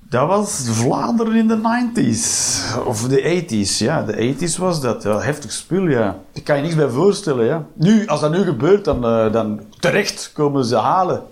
Dat 0.10 0.28
was 0.28 0.67
Vlaanderen 0.70 1.36
in 1.36 1.48
de 1.48 1.58
90s. 1.58 2.86
Of 2.86 3.08
de 3.08 3.43
80s, 3.46 3.78
ja. 3.78 4.04
De 4.04 4.36
80s 4.36 4.58
was 4.58 4.82
dat. 4.82 5.04
Heftig 5.04 5.52
spul, 5.52 5.88
ja. 5.88 6.20
Daar 6.32 6.43
kan 6.43 6.56
je 6.56 6.62
niks 6.62 6.76
bij 6.76 6.89
voorstellen, 6.89 7.46
ja. 7.46 7.65
Nu, 7.74 8.08
als 8.08 8.20
dat 8.20 8.32
nu 8.32 8.43
gebeurt, 8.43 8.86
dan, 8.86 9.06
uh, 9.06 9.34
dan 9.34 9.62
terecht 9.80 10.32
komen 10.34 10.65
ze 10.65 10.76
halen. 10.76 11.24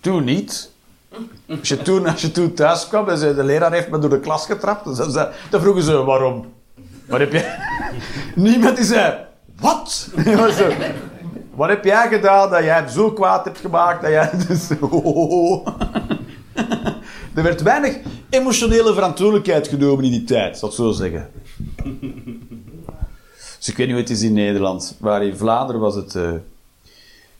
Toen 0.00 0.24
niet. 0.24 0.70
Als 1.48 1.68
je 1.68 1.76
toen, 1.76 2.06
als 2.06 2.20
je 2.20 2.30
toen 2.30 2.54
thuis 2.54 2.88
kwam 2.88 3.08
en 3.08 3.18
zei, 3.18 3.34
de 3.34 3.44
leraar 3.44 3.72
heeft 3.72 3.90
me 3.90 3.98
door 3.98 4.10
de 4.10 4.20
klas 4.20 4.46
getrapt, 4.46 4.96
dan, 4.96 5.28
dan 5.50 5.60
vroegen 5.60 5.82
ze 5.82 6.04
waarom. 6.04 6.46
Wat 7.06 7.18
heb 7.18 7.32
je... 7.32 7.56
Niemand 8.34 8.76
die 8.76 8.84
zei, 8.84 9.14
wat? 9.60 10.08
wat 11.54 11.68
heb 11.68 11.84
jij 11.84 12.08
gedaan 12.08 12.50
dat 12.50 12.64
jij 12.64 12.74
hem 12.74 12.88
zo 12.88 13.12
kwaad 13.12 13.44
hebt 13.44 13.58
gemaakt 13.58 14.02
dat 14.02 14.10
jij... 14.10 14.30
Dus, 14.48 14.68
oh. 14.80 15.66
Er 17.34 17.42
werd 17.42 17.62
weinig 17.62 17.98
emotionele 18.30 18.94
verantwoordelijkheid 18.94 19.68
genomen 19.68 20.04
in 20.04 20.10
die 20.10 20.24
tijd, 20.24 20.58
zal 20.58 20.68
ik 20.68 20.74
zo 20.74 20.90
zeggen. 20.90 21.30
Dus 23.58 23.68
ik 23.68 23.76
weet 23.76 23.86
niet 23.86 23.96
hoe 23.96 24.04
het 24.04 24.10
is 24.10 24.22
in 24.22 24.32
Nederland, 24.32 24.96
maar 25.00 25.24
in 25.24 25.36
Vlaanderen 25.36 25.80
was 25.80 25.94
het... 25.94 26.14
Uh... 26.14 26.30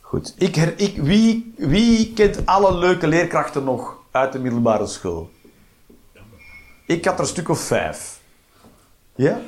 Goed. 0.09 0.35
Ik 0.39 0.55
her, 0.55 0.73
ik, 0.77 0.97
wie, 0.97 1.55
wie 1.57 2.13
kent 2.13 2.47
alle 2.47 2.79
leuke 2.79 3.07
leerkrachten 3.07 3.65
nog 3.65 3.97
uit 4.11 4.33
de 4.33 4.39
middelbare 4.39 4.87
school? 4.87 5.31
Ik 6.87 7.05
had 7.05 7.15
er 7.15 7.21
een 7.21 7.27
stuk 7.27 7.49
of 7.49 7.61
vijf. 7.61 8.19
Ja? 9.15 9.39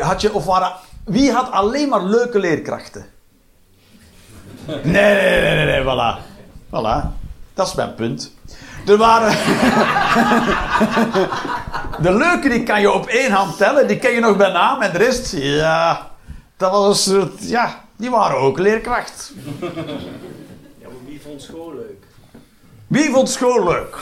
Had 0.00 0.20
je, 0.20 0.32
of 0.32 0.44
waren, 0.44 0.72
wie 1.04 1.32
had 1.32 1.50
alleen 1.50 1.88
maar 1.88 2.02
leuke 2.02 2.38
leerkrachten? 2.38 3.06
Nee, 4.66 4.82
nee, 4.82 5.40
nee, 5.40 5.54
nee, 5.54 5.64
nee, 5.64 5.82
voilà. 5.82 6.18
Voilà. 6.66 7.06
Dat 7.54 7.66
is 7.66 7.74
mijn 7.74 7.94
punt. 7.94 8.34
Er 8.86 8.96
waren... 8.96 9.30
de 12.04 12.12
leuke 12.12 12.48
die 12.48 12.62
kan 12.62 12.80
je 12.80 12.92
op 12.92 13.06
één 13.06 13.32
hand 13.32 13.56
tellen. 13.56 13.86
Die 13.86 13.98
ken 13.98 14.12
je 14.12 14.20
nog 14.20 14.36
bij 14.36 14.52
naam. 14.52 14.82
En 14.82 14.92
de 14.92 14.98
rest, 14.98 15.32
ja... 15.36 16.10
Dat 16.56 16.70
was 16.70 17.06
een 17.06 17.14
soort... 17.14 17.48
Ja, 17.48 17.86
die 17.98 18.10
waren 18.10 18.38
ook 18.38 18.58
leerkracht. 18.58 19.32
Ja, 20.80 20.88
maar 20.88 21.04
wie 21.06 21.20
vond 21.20 21.42
school 21.42 21.74
leuk? 21.74 22.04
Wie 22.86 23.10
vond 23.10 23.28
school 23.28 23.64
leuk? 23.64 23.96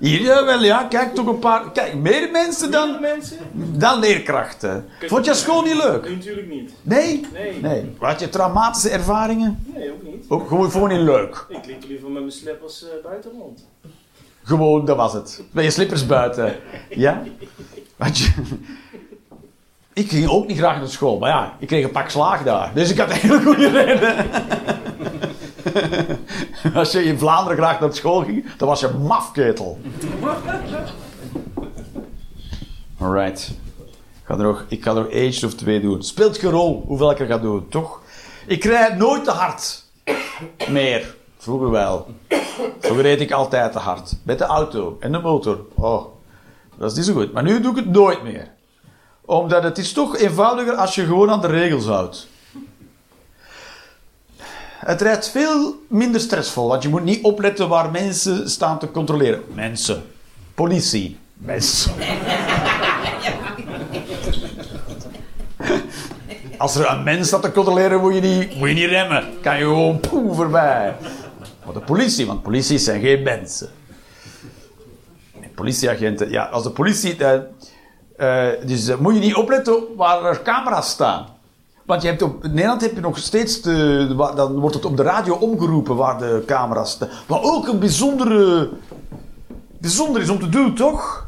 Hier, 0.00 0.20
jawel, 0.20 0.62
ja. 0.62 0.84
Kijk, 0.84 1.14
toch 1.14 1.26
een 1.26 1.38
paar... 1.38 1.72
Kijk, 1.72 1.94
meer 1.94 2.30
mensen 2.30 2.70
dan, 2.70 3.00
mensen? 3.00 3.38
dan 3.52 3.98
leerkrachten. 3.98 4.88
Vond 5.00 5.24
je 5.24 5.34
school 5.34 5.62
niet 5.62 5.74
leuk? 5.74 6.04
Nee, 6.04 6.16
natuurlijk 6.16 6.48
niet. 6.48 6.72
Nee? 6.82 7.26
Nee. 7.32 7.60
Nee. 7.60 7.94
Had 7.98 8.20
je 8.20 8.28
traumatische 8.28 8.90
ervaringen? 8.90 9.64
Nee, 9.74 9.92
ook 9.92 10.02
niet. 10.02 10.24
Ook 10.28 10.48
gewoon, 10.48 10.70
gewoon 10.70 10.88
niet 10.88 11.00
leuk. 11.00 11.46
Ik 11.48 11.66
liep 11.66 11.84
liever 11.88 12.10
met 12.10 12.20
mijn 12.20 12.32
slippers 12.32 12.84
eh, 12.84 12.88
buiten 13.02 13.30
rond. 13.30 13.66
Gewoon, 14.42 14.84
dat 14.84 14.96
was 14.96 15.12
het. 15.12 15.42
Met 15.50 15.64
je 15.64 15.70
slippers 15.70 16.06
buiten. 16.06 16.56
Ja? 16.88 17.22
Had 17.96 18.18
je... 18.18 18.32
Ik 19.94 20.10
ging 20.10 20.28
ook 20.28 20.46
niet 20.46 20.58
graag 20.58 20.78
naar 20.78 20.88
school, 20.88 21.18
maar 21.18 21.30
ja, 21.30 21.56
ik 21.58 21.66
kreeg 21.66 21.84
een 21.84 21.90
pak 21.90 22.08
slaag 22.08 22.42
daar. 22.42 22.70
Dus 22.74 22.90
ik 22.90 22.98
had 22.98 23.10
een 23.10 23.16
hele 23.16 23.42
goede 23.42 23.68
reden. 23.68 24.26
Als 26.74 26.92
je 26.92 27.04
in 27.04 27.18
Vlaanderen 27.18 27.56
graag 27.56 27.80
naar 27.80 27.94
school 27.94 28.24
ging, 28.24 28.56
dan 28.56 28.68
was 28.68 28.80
je 28.80 28.88
mafketel. 28.88 29.80
Alright. 32.98 33.48
Ik 34.22 34.28
ga 34.28 34.34
er 34.34 34.42
nog, 34.42 34.64
ik 34.68 34.82
ga 34.82 34.90
er 34.90 34.96
nog 34.96 35.10
eentje 35.10 35.46
of 35.46 35.54
twee 35.54 35.80
doen. 35.80 36.02
Speelt 36.02 36.38
geen 36.38 36.50
rol 36.50 36.84
hoeveel 36.86 37.10
ik 37.10 37.20
er 37.20 37.26
ga 37.26 37.38
doen, 37.38 37.68
toch? 37.68 38.00
Ik 38.46 38.64
rijd 38.64 38.96
nooit 38.96 39.24
te 39.24 39.30
hard. 39.30 39.84
Meer. 40.68 41.14
Vroeger 41.38 41.70
wel. 41.70 42.06
Vroeger 42.78 43.02
reed 43.02 43.20
ik 43.20 43.30
altijd 43.30 43.72
te 43.72 43.78
hard. 43.78 44.16
Met 44.22 44.38
de 44.38 44.44
auto 44.44 44.96
en 45.00 45.12
de 45.12 45.18
motor. 45.18 45.60
Oh, 45.74 46.04
dat 46.76 46.90
is 46.90 46.96
niet 46.96 47.06
zo 47.06 47.12
goed. 47.12 47.32
Maar 47.32 47.42
nu 47.42 47.60
doe 47.60 47.70
ik 47.70 47.76
het 47.76 47.90
nooit 47.90 48.22
meer. 48.22 48.50
Omdat 49.24 49.62
het 49.62 49.78
is 49.78 49.92
toch 49.92 50.16
eenvoudiger 50.16 50.74
als 50.74 50.94
je 50.94 51.04
gewoon 51.04 51.30
aan 51.30 51.40
de 51.40 51.46
regels 51.46 51.86
houdt. 51.86 52.28
Het 54.78 55.00
rijdt 55.00 55.28
veel 55.30 55.82
minder 55.88 56.20
stressvol, 56.20 56.68
want 56.68 56.82
je 56.82 56.88
moet 56.88 57.04
niet 57.04 57.22
opletten 57.22 57.68
waar 57.68 57.90
mensen 57.90 58.50
staan 58.50 58.78
te 58.78 58.90
controleren. 58.90 59.42
Mensen. 59.54 60.02
Politie. 60.54 61.18
Mensen. 61.34 61.92
Als 66.58 66.76
er 66.76 66.90
een 66.90 67.02
mens 67.02 67.26
staat 67.26 67.42
te 67.42 67.52
controleren, 67.52 68.00
moet 68.00 68.14
je 68.14 68.20
niet, 68.20 68.56
moet 68.56 68.68
je 68.68 68.74
niet 68.74 68.88
remmen. 68.88 69.24
Kan 69.40 69.58
je 69.58 69.64
gewoon 69.64 70.00
poe 70.00 70.34
voorbij. 70.34 70.94
Maar 71.64 71.74
de 71.74 71.80
politie, 71.80 72.26
want 72.26 72.42
politie 72.42 72.78
zijn 72.78 73.00
geen 73.00 73.22
mensen. 73.22 73.68
Politieagenten, 75.54 76.30
ja, 76.30 76.44
als 76.44 76.62
de 76.62 76.70
politie. 76.70 77.16
Eh, 78.22 78.66
dus 78.66 78.88
eh, 78.88 78.96
moet 78.96 79.14
je 79.14 79.20
niet 79.20 79.34
opletten 79.34 79.82
waar 79.96 80.24
er 80.24 80.42
camera's 80.42 80.90
staan. 80.90 81.26
Want 81.86 82.02
je 82.02 82.08
hebt 82.08 82.20
in 82.22 82.36
Nederland 82.40 82.80
heb 82.80 82.94
je 82.94 83.00
nog 83.00 83.18
steeds. 83.18 83.60
De, 83.62 84.14
dan 84.34 84.58
wordt 84.58 84.74
het 84.74 84.84
op 84.84 84.96
de 84.96 85.02
radio 85.02 85.34
omgeroepen 85.34 85.96
waar 85.96 86.18
de 86.18 86.42
camera's 86.46 86.90
staan. 86.90 87.08
Wat 87.26 87.42
ook 87.42 87.66
een 87.66 87.78
bijzondere. 87.78 88.70
bijzonder 89.78 90.22
is 90.22 90.28
om 90.28 90.38
te 90.38 90.48
doen, 90.48 90.74
toch? 90.74 91.26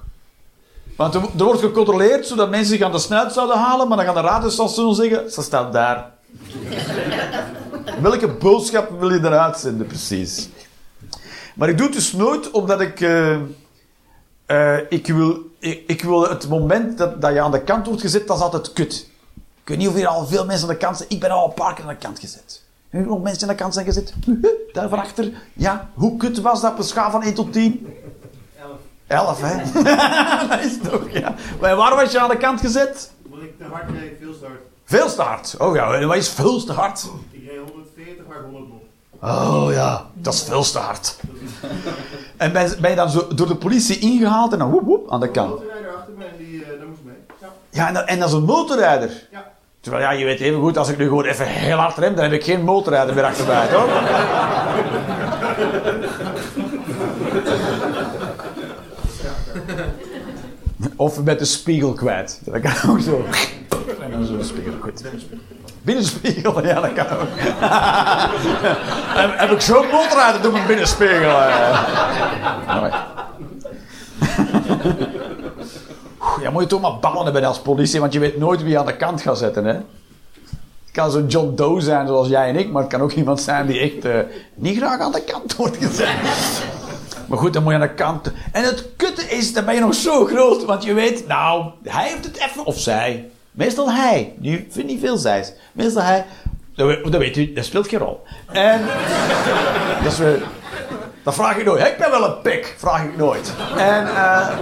Want 0.96 1.14
er, 1.14 1.20
wordt 1.36 1.60
gecontroleerd 1.60 2.26
zodat 2.26 2.50
mensen 2.50 2.68
zich 2.76 2.82
aan 2.82 2.92
de 2.92 2.98
snuit 2.98 3.32
zouden 3.32 3.58
halen, 3.58 3.88
maar 3.88 3.96
dan 3.96 4.06
gaan 4.06 4.14
de 4.14 4.20
radiostation 4.20 4.94
zeggen: 4.94 5.30
ze 5.30 5.42
staat 5.42 5.72
daar. 5.72 6.12
Welke 8.00 8.28
boodschap 8.28 9.00
wil 9.00 9.12
je 9.12 9.18
eruit 9.18 9.58
zenden, 9.58 9.86
precies? 9.86 10.48
Maar 11.54 11.68
ik 11.68 11.76
doe 11.76 11.86
het 11.86 11.96
dus 11.96 12.12
nooit 12.12 12.50
omdat 12.50 12.80
ik. 12.80 13.00
eh, 13.00 13.36
eh, 14.46 14.76
ik, 14.88 15.06
wil, 15.06 15.38
ik, 15.58 15.82
ik 15.86 16.02
wil 16.02 16.28
het 16.28 16.48
moment 16.48 16.98
dat, 16.98 17.20
dat 17.20 17.32
je 17.32 17.40
aan 17.40 17.50
de 17.50 17.62
kant 17.62 17.86
wordt 17.86 18.00
gezet, 18.00 18.26
dat 18.26 18.36
is 18.36 18.42
altijd 18.42 18.72
kut. 18.72 19.08
Ik 19.62 19.68
weet 19.68 19.78
niet 19.78 19.88
of 19.88 19.94
hier 19.94 20.06
al 20.06 20.26
veel 20.26 20.44
mensen 20.44 20.68
aan 20.68 20.74
de 20.74 20.80
kant 20.80 20.96
zijn. 20.96 21.10
Ik 21.10 21.20
ben 21.20 21.30
al 21.30 21.46
een 21.46 21.54
paar 21.54 21.74
keer 21.74 21.84
aan 21.84 21.90
de 21.90 21.96
kant 21.96 22.18
gezet. 22.18 22.62
Je 22.90 22.98
nog 22.98 23.22
mensen 23.22 23.48
aan 23.48 23.54
de 23.54 23.62
kant 23.62 23.74
zijn 23.74 23.86
gezet? 23.86 24.14
Daar 24.72 24.88
van 24.88 24.98
achter. 24.98 25.32
Ja, 25.52 25.90
hoe 25.94 26.16
kut 26.16 26.40
was 26.40 26.60
dat 26.60 26.72
op 26.72 26.78
een 26.78 26.84
schaal 26.84 27.10
van 27.10 27.22
1 27.22 27.34
tot 27.34 27.52
10? 27.52 27.86
11, 29.06 29.40
hè? 29.42 29.56
dat 30.48 30.60
is 30.60 30.78
toch, 30.90 31.10
ja. 31.10 31.34
Maar 31.60 31.76
waar 31.76 31.96
was 31.96 32.12
je 32.12 32.20
aan 32.20 32.28
de 32.28 32.36
kant 32.36 32.60
gezet? 32.60 33.12
Omdat 33.24 33.42
ik 33.42 33.58
te 33.58 33.64
hard 33.64 33.90
reed, 33.90 34.12
veel 34.20 34.34
hard. 34.42 34.60
Veel 34.84 35.14
te 35.14 35.22
hard. 35.22 35.54
Oh 35.58 35.74
ja, 35.74 35.94
en 35.94 36.08
wat 36.08 36.16
is 36.16 36.28
veel 36.28 36.64
te 36.64 36.72
hard? 36.72 37.06
Ik 37.30 37.40
reed 37.48 37.58
140 37.70 38.24
hard 38.28 38.44
100 38.44 38.68
bot. 38.68 38.82
Oh 39.22 39.72
ja, 39.72 40.06
dat 40.12 40.34
is 40.34 40.42
veel 40.42 40.62
te 40.62 40.78
hard. 40.78 41.16
En 42.36 42.52
ben, 42.52 42.70
ben 42.80 42.90
je 42.90 42.96
dan 42.96 43.10
zo 43.10 43.34
door 43.34 43.46
de 43.46 43.56
politie 43.56 43.98
ingehaald 43.98 44.52
en 44.52 44.58
dan 44.58 44.70
woep 44.70 44.84
woep 44.84 45.10
aan 45.10 45.20
de 45.20 45.26
Een 45.26 45.32
kant? 45.32 45.50
motorrijder 45.50 45.90
achter 45.94 46.12
me 46.18 46.24
en 46.24 46.30
die, 46.38 46.64
daar 46.78 46.86
moest 46.88 47.00
mee. 47.04 47.14
Ja. 47.40 47.46
Ja, 47.70 47.88
en, 47.88 47.94
dan- 47.94 48.04
en 48.04 48.18
dat 48.18 48.28
is 48.28 48.34
een 48.34 48.42
motorrijder. 48.44 49.10
Ja. 49.30 49.52
Terwijl 49.80 50.04
ja, 50.04 50.10
je 50.10 50.24
weet 50.24 50.40
even 50.40 50.60
goed, 50.60 50.78
als 50.78 50.88
ik 50.88 50.98
nu 50.98 51.04
gewoon 51.08 51.24
even 51.24 51.46
heel 51.46 51.76
hard 51.76 51.96
rem, 51.96 52.14
dan 52.14 52.24
heb 52.24 52.32
ik 52.32 52.44
geen 52.44 52.62
motorrijder 52.64 53.14
meer 53.14 53.24
achterbij, 53.24 53.66
toch? 53.66 53.88
Of 60.96 61.22
met 61.22 61.38
de 61.38 61.44
spiegel 61.44 61.92
kwijt. 61.92 62.40
Dat 62.44 62.60
kan 62.60 62.90
ook 62.90 63.00
zo. 63.00 63.24
En 64.00 64.10
dan 64.10 64.24
zo'n 64.24 64.44
spiegel, 64.44 64.72
goed. 64.80 65.02
Binnenspiegel, 65.84 66.66
ja, 66.66 66.80
dat 66.80 66.92
kan 66.92 67.06
ook. 67.06 67.28
heb, 69.38 69.50
ik 69.50 69.60
zo'n 69.60 69.86
motorrijder 69.90 70.42
door 70.42 70.52
mijn 70.52 70.66
binnenspiegel. 70.66 71.40
eh. 71.42 72.92
Ja, 76.42 76.50
moet 76.50 76.62
je 76.62 76.68
toch 76.68 76.80
maar 76.80 76.98
ballen 76.98 77.24
hebben 77.24 77.44
als 77.44 77.60
politie, 77.60 78.00
want 78.00 78.12
je 78.12 78.18
weet 78.18 78.38
nooit 78.38 78.62
wie 78.62 78.70
je 78.70 78.78
aan 78.78 78.86
de 78.86 78.96
kant 78.96 79.20
gaat 79.22 79.38
zetten, 79.38 79.64
hè? 79.64 79.72
Het 79.72 81.02
kan 81.02 81.10
zo'n 81.10 81.26
John 81.26 81.52
Doe 81.54 81.80
zijn 81.80 82.06
zoals 82.06 82.28
jij 82.28 82.48
en 82.48 82.56
ik, 82.56 82.70
maar 82.70 82.82
het 82.82 82.90
kan 82.90 83.00
ook 83.02 83.12
iemand 83.12 83.40
zijn 83.40 83.66
die 83.66 83.80
echt 83.80 84.04
eh, 84.04 84.18
niet 84.54 84.76
graag 84.76 85.00
aan 85.00 85.12
de 85.12 85.22
kant 85.24 85.56
wordt 85.56 85.76
gezet. 85.76 86.08
Maar 87.28 87.38
goed, 87.38 87.52
dan 87.52 87.62
moet 87.62 87.72
je 87.72 87.78
aan 87.78 87.86
de 87.88 87.94
kant. 87.94 88.32
En 88.52 88.64
het 88.64 88.86
kutte 88.96 89.22
is, 89.28 89.52
dan 89.52 89.64
ben 89.64 89.74
je 89.74 89.80
nog 89.80 89.94
zo 89.94 90.24
groot, 90.24 90.64
want 90.64 90.84
je 90.84 90.94
weet, 90.94 91.26
nou, 91.26 91.64
hij 91.82 92.08
heeft 92.08 92.24
het 92.24 92.36
even, 92.36 92.64
of 92.64 92.78
zij. 92.78 93.28
Meestal 93.54 93.92
hij. 93.92 94.34
Nu 94.38 94.66
vind 94.70 94.86
niet 94.86 95.00
veel 95.00 95.16
zijs. 95.16 95.52
Meestal 95.72 96.02
hij. 96.02 96.24
Dat, 96.74 96.86
we- 96.88 97.10
dat 97.10 97.20
weet 97.20 97.36
u, 97.36 97.52
dat 97.52 97.64
speelt 97.64 97.88
geen 97.88 97.98
rol. 97.98 98.22
En. 98.52 98.80
dat 100.02 100.12
is 100.12 100.18
weer. 100.18 100.42
Dat 101.22 101.34
vraag 101.34 101.56
ik 101.56 101.64
nooit. 101.64 101.82
Heb 101.82 101.98
jij 101.98 102.10
wel 102.10 102.24
een 102.24 102.40
pik? 102.42 102.74
Vraag 102.78 103.04
ik 103.04 103.16
nooit. 103.16 103.52
En. 103.76 104.06
eh 104.06 104.48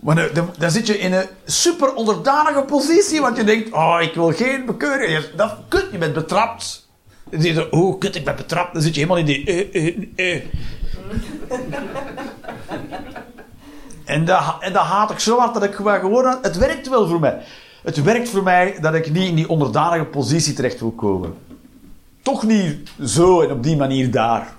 Maar 0.00 0.28
dan, 0.58 0.70
zit 0.70 0.86
je 0.86 0.98
in 0.98 1.12
een 1.12 1.26
super 1.44 1.94
onderdanige 1.94 2.62
positie, 2.62 3.20
want 3.20 3.36
je 3.36 3.44
denkt, 3.44 3.72
oh, 3.72 3.96
ik 4.00 4.14
wil 4.14 4.32
geen 4.32 4.66
bekeuring. 4.66 5.24
Dat 5.36 5.56
kut, 5.68 5.86
je 5.92 5.98
bent 5.98 6.12
betrapt. 6.14 6.88
Dan 7.30 7.40
zit 7.40 7.54
je 7.54 7.72
oh, 7.72 7.98
kut, 7.98 8.14
ik 8.16 8.24
ben 8.24 8.36
betrapt. 8.36 8.72
Dan 8.72 8.82
zit 8.82 8.94
je 8.94 9.00
helemaal 9.00 9.18
in 9.18 9.24
die, 9.26 9.44
eh, 9.46 9.86
eh, 10.16 10.34
eh. 10.34 10.42
En 14.04 14.24
dat, 14.24 14.56
en 14.60 14.74
haat 14.74 15.10
ik 15.10 15.18
zo 15.18 15.38
hard 15.38 15.54
dat 15.54 15.62
ik 15.62 15.74
gewoon-. 15.74 16.38
Het 16.42 16.56
werkt 16.56 16.88
wel 16.88 17.08
voor 17.08 17.20
mij. 17.20 17.42
Het 17.82 18.02
werkt 18.02 18.28
voor 18.28 18.42
mij 18.42 18.78
dat 18.80 18.94
ik 18.94 19.12
niet 19.12 19.28
in 19.28 19.34
die 19.34 19.48
onderdanige 19.48 20.04
positie 20.04 20.54
terecht 20.54 20.80
wil 20.80 20.90
komen. 20.90 21.34
Toch 22.22 22.42
niet 22.42 22.90
zo 23.04 23.40
en 23.40 23.50
op 23.50 23.62
die 23.62 23.76
manier 23.76 24.10
daar. 24.10 24.52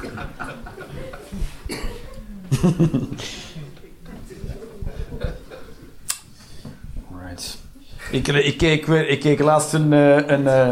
Right. 7.26 7.58
Ik, 8.10 8.28
ik, 8.28 8.58
keek, 8.58 8.86
ik 8.86 9.20
keek 9.20 9.38
laatst 9.38 9.72
een... 9.72 9.92
eh, 9.92 10.16
een 10.26 10.46
eh, 10.46 10.70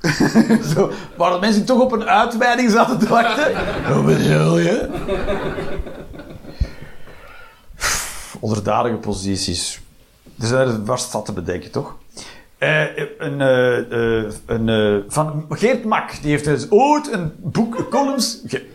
zo, 0.74 0.90
waar 1.16 1.32
de 1.32 1.38
mensen 1.40 1.64
toch 1.64 1.80
op 1.80 1.92
een 1.92 2.04
uitweiding 2.04 2.70
zaten 2.70 2.98
te 2.98 3.08
wachten. 3.08 3.52
Wat 3.94 4.04
bedoel 4.06 4.58
je? 4.58 4.88
Onderdadige 8.40 8.96
posities. 8.96 9.80
Er 10.40 10.46
zijn 10.46 10.68
er 10.68 10.80
vast 10.84 11.12
wat 11.12 11.24
te 11.24 11.32
bedenken, 11.32 11.70
toch? 11.70 11.96
Eh, 12.60 12.80
een, 13.18 13.40
eh, 13.40 13.78
eh, 13.78 14.32
een, 14.46 15.04
van 15.08 15.46
Geert 15.48 15.84
Mak, 15.84 16.22
die 16.22 16.30
heeft 16.30 16.44
dus 16.44 16.70
ooit 16.70 17.12
een 17.12 17.32
boek, 17.36 17.86
columns... 17.90 18.42
Ge- 18.46 18.66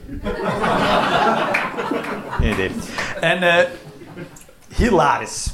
Geen 2.39 2.51
idee. 2.51 2.71
En 3.21 3.67
hilarisch. 4.75 5.51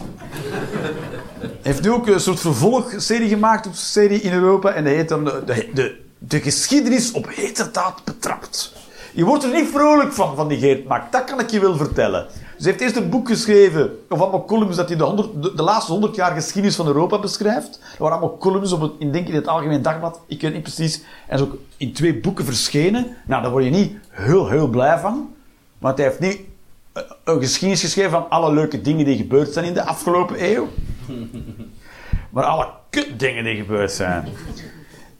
Heeft 1.61 1.81
nu 1.81 1.91
ook 1.91 2.07
een 2.07 2.19
soort 2.19 2.39
vervolgserie 2.39 3.29
gemaakt 3.29 3.67
op 3.67 3.73
zijn 3.73 4.09
serie 4.09 4.21
in 4.21 4.33
Europa. 4.33 4.71
En 4.71 4.83
dat 4.83 4.93
heet 4.93 5.09
dan 5.09 5.23
de, 5.25 5.41
de, 5.45 5.69
de, 5.73 5.95
de 6.17 6.41
geschiedenis 6.41 7.11
op 7.11 7.27
heterdaad 7.29 8.01
betrapt. 8.05 8.73
Je 9.13 9.25
wordt 9.25 9.43
er 9.43 9.53
niet 9.53 9.69
vrolijk 9.73 10.13
van, 10.13 10.35
van 10.35 10.47
die 10.47 10.59
Geert 10.59 10.87
Mak. 10.87 11.11
Dat 11.11 11.23
kan 11.23 11.39
ik 11.39 11.49
je 11.49 11.59
wel 11.59 11.77
vertellen. 11.77 12.27
Ze 12.61 12.67
heeft 12.67 12.81
eerst 12.81 12.95
een 12.95 13.09
boek 13.09 13.27
geschreven, 13.27 13.97
of 14.09 14.19
allemaal 14.19 14.45
columns, 14.45 14.75
dat 14.75 14.87
hij 14.87 14.97
de, 14.97 15.03
100 15.03 15.43
de, 15.43 15.53
de 15.53 15.63
laatste 15.63 15.91
100 15.91 16.15
jaar 16.15 16.31
geschiedenis 16.31 16.75
van 16.75 16.87
Europa 16.87 17.19
beschrijft. 17.19 17.71
Dat 17.71 17.97
waren 17.97 18.17
allemaal 18.17 18.37
columns 18.37 18.71
op 18.71 18.81
het, 18.81 18.91
in, 18.99 19.11
denk 19.11 19.23
ik, 19.23 19.29
in 19.29 19.39
het 19.39 19.47
Algemeen 19.47 19.81
Dagblad. 19.81 20.21
Ik 20.27 20.41
weet 20.41 20.53
niet 20.53 20.61
precies. 20.61 21.03
En 21.27 21.35
is 21.35 21.41
ook 21.41 21.57
in 21.77 21.93
twee 21.93 22.19
boeken 22.19 22.45
verschenen. 22.45 23.15
Nou, 23.25 23.41
daar 23.41 23.51
word 23.51 23.63
je 23.63 23.69
niet 23.69 23.97
heel, 24.09 24.49
heel 24.49 24.67
blij 24.67 24.99
van. 24.99 25.33
Want 25.77 25.97
hij 25.97 26.07
heeft 26.07 26.19
niet 26.19 26.39
eh, 26.93 27.03
een 27.23 27.41
geschiedenis 27.41 27.81
geschreven 27.81 28.11
van 28.11 28.29
alle 28.29 28.53
leuke 28.53 28.81
dingen 28.81 29.05
die 29.05 29.17
gebeurd 29.17 29.53
zijn 29.53 29.65
in 29.65 29.73
de 29.73 29.83
afgelopen 29.83 30.51
eeuw. 30.55 30.67
Maar 32.29 32.43
alle 32.43 32.69
kutdingen 32.89 33.43
die 33.43 33.55
gebeurd 33.55 33.91
zijn. 33.91 34.27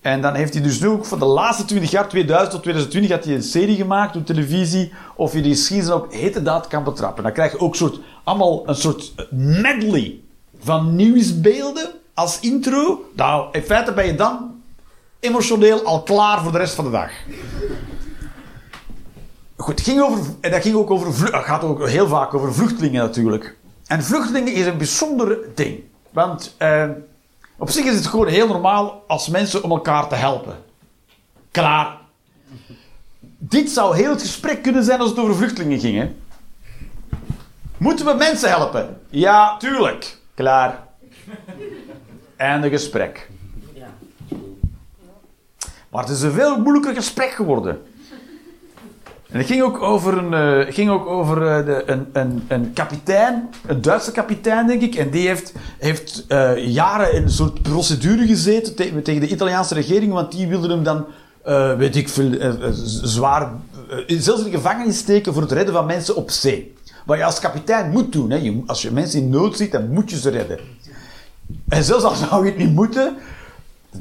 En 0.01 0.21
dan 0.21 0.33
heeft 0.33 0.53
hij 0.53 0.63
dus 0.63 0.79
nu 0.79 0.87
ook 0.87 1.05
voor 1.05 1.19
de 1.19 1.25
laatste 1.25 1.65
20 1.65 1.91
jaar, 1.91 2.09
2000 2.09 2.51
tot 2.51 2.61
2020, 2.61 3.11
had 3.11 3.25
hij 3.25 3.35
een 3.35 3.43
serie 3.43 3.75
gemaakt 3.75 4.15
op 4.15 4.25
televisie. 4.25 4.93
Of 5.15 5.33
je 5.33 5.41
die 5.41 5.51
geschiedenis 5.51 5.93
op 5.93 6.11
heterdaad 6.11 6.67
kan 6.67 6.83
betrappen. 6.83 7.23
Dan 7.23 7.33
krijg 7.33 7.51
je 7.51 7.59
ook 7.59 7.75
soort, 7.75 7.99
allemaal 8.23 8.69
een 8.69 8.75
soort 8.75 9.13
medley 9.31 10.19
van 10.59 10.95
nieuwsbeelden 10.95 11.91
als 12.13 12.39
intro. 12.39 13.09
Nou, 13.15 13.47
in 13.51 13.61
feite 13.61 13.93
ben 13.93 14.05
je 14.05 14.15
dan 14.15 14.61
emotioneel 15.19 15.83
al 15.83 16.03
klaar 16.03 16.41
voor 16.41 16.51
de 16.51 16.57
rest 16.57 16.73
van 16.73 16.85
de 16.85 16.91
dag. 16.91 17.11
Goed, 19.55 19.79
het 19.79 19.87
ging 19.87 20.01
over, 20.01 20.25
en 20.41 20.51
dat 20.51 20.61
ging 20.61 20.75
ook 20.75 20.89
over, 20.89 21.27
gaat 21.43 21.63
ook 21.63 21.87
heel 21.87 22.07
vaak 22.07 22.33
over 22.33 22.53
vluchtelingen 22.53 23.03
natuurlijk. 23.03 23.57
En 23.85 24.03
vluchtelingen 24.03 24.53
is 24.53 24.65
een 24.65 24.77
bijzonder 24.77 25.37
ding. 25.55 25.79
Want 26.09 26.55
eh, 26.57 26.89
op 27.61 27.69
zich 27.69 27.85
is 27.85 27.95
het 27.95 28.05
gewoon 28.07 28.27
heel 28.27 28.47
normaal 28.47 29.03
als 29.07 29.27
mensen 29.27 29.63
om 29.63 29.71
elkaar 29.71 30.07
te 30.07 30.15
helpen. 30.15 30.63
Klaar. 31.51 31.97
Dit 33.37 33.69
zou 33.69 33.95
heel 33.95 34.09
het 34.09 34.21
gesprek 34.21 34.61
kunnen 34.61 34.83
zijn 34.83 34.99
als 34.99 35.09
het 35.09 35.19
over 35.19 35.35
vluchtelingen 35.35 35.79
ging. 35.79 35.97
Hè? 35.97 36.11
Moeten 37.77 38.05
we 38.05 38.13
mensen 38.13 38.49
helpen? 38.49 39.01
Ja, 39.09 39.57
tuurlijk. 39.57 40.17
Klaar. 40.33 40.87
Einde 42.35 42.69
gesprek. 42.69 43.29
Maar 45.89 46.03
het 46.03 46.11
is 46.11 46.21
een 46.21 46.31
veel 46.31 46.59
moeilijker 46.59 46.93
gesprek 46.93 47.31
geworden. 47.31 47.90
En 49.31 49.37
het 49.39 49.47
ging 49.47 49.61
ook 49.61 49.81
over 49.81 50.17
een, 50.17 50.33
eh, 50.33 50.73
ging 50.73 50.89
ook 50.89 51.05
over, 51.05 51.47
eh, 51.47 51.65
de, 51.65 51.83
een, 51.85 52.07
een, 52.13 52.43
een 52.47 52.73
kapitein, 52.73 53.49
een 53.67 53.81
Duitse 53.81 54.11
kapitein, 54.11 54.67
denk 54.67 54.81
ik. 54.81 54.95
En 54.95 55.09
die 55.09 55.27
heeft, 55.27 55.53
heeft 55.79 56.25
eh, 56.27 56.67
jaren 56.67 57.13
in 57.13 57.23
een 57.23 57.31
soort 57.31 57.61
procedure 57.61 58.27
gezeten 58.27 58.75
te- 58.75 59.01
tegen 59.01 59.21
de 59.21 59.27
Italiaanse 59.27 59.73
regering, 59.73 60.13
want 60.13 60.31
die 60.31 60.47
wilden 60.47 60.69
hem 60.69 60.83
dan, 60.83 61.05
weet 61.77 61.95
ik 61.95 62.09
veel, 62.09 62.31
zwaar, 63.03 63.51
zelfs 64.07 64.43
in 64.43 64.51
de 64.51 64.57
gevangenis 64.57 64.97
steken 64.97 65.33
voor 65.33 65.41
het 65.41 65.51
redden 65.51 65.73
van 65.73 65.85
mensen 65.85 66.15
op 66.15 66.31
zee. 66.31 66.73
Wat 67.05 67.17
je 67.17 67.23
als 67.23 67.39
kapitein 67.39 67.89
moet 67.91 68.11
doen. 68.11 68.29
Hè. 68.29 68.37
Je, 68.37 68.61
als 68.65 68.81
je 68.81 68.91
mensen 68.91 69.19
in 69.19 69.29
nood 69.29 69.57
ziet, 69.57 69.71
dan 69.71 69.89
moet 69.89 70.09
je 70.09 70.19
ze 70.19 70.29
redden. 70.29 70.59
En 71.69 71.83
zelfs 71.83 72.03
al 72.03 72.15
zou 72.15 72.45
je 72.45 72.49
het 72.51 72.59
niet 72.59 72.73
moeten, 72.73 73.17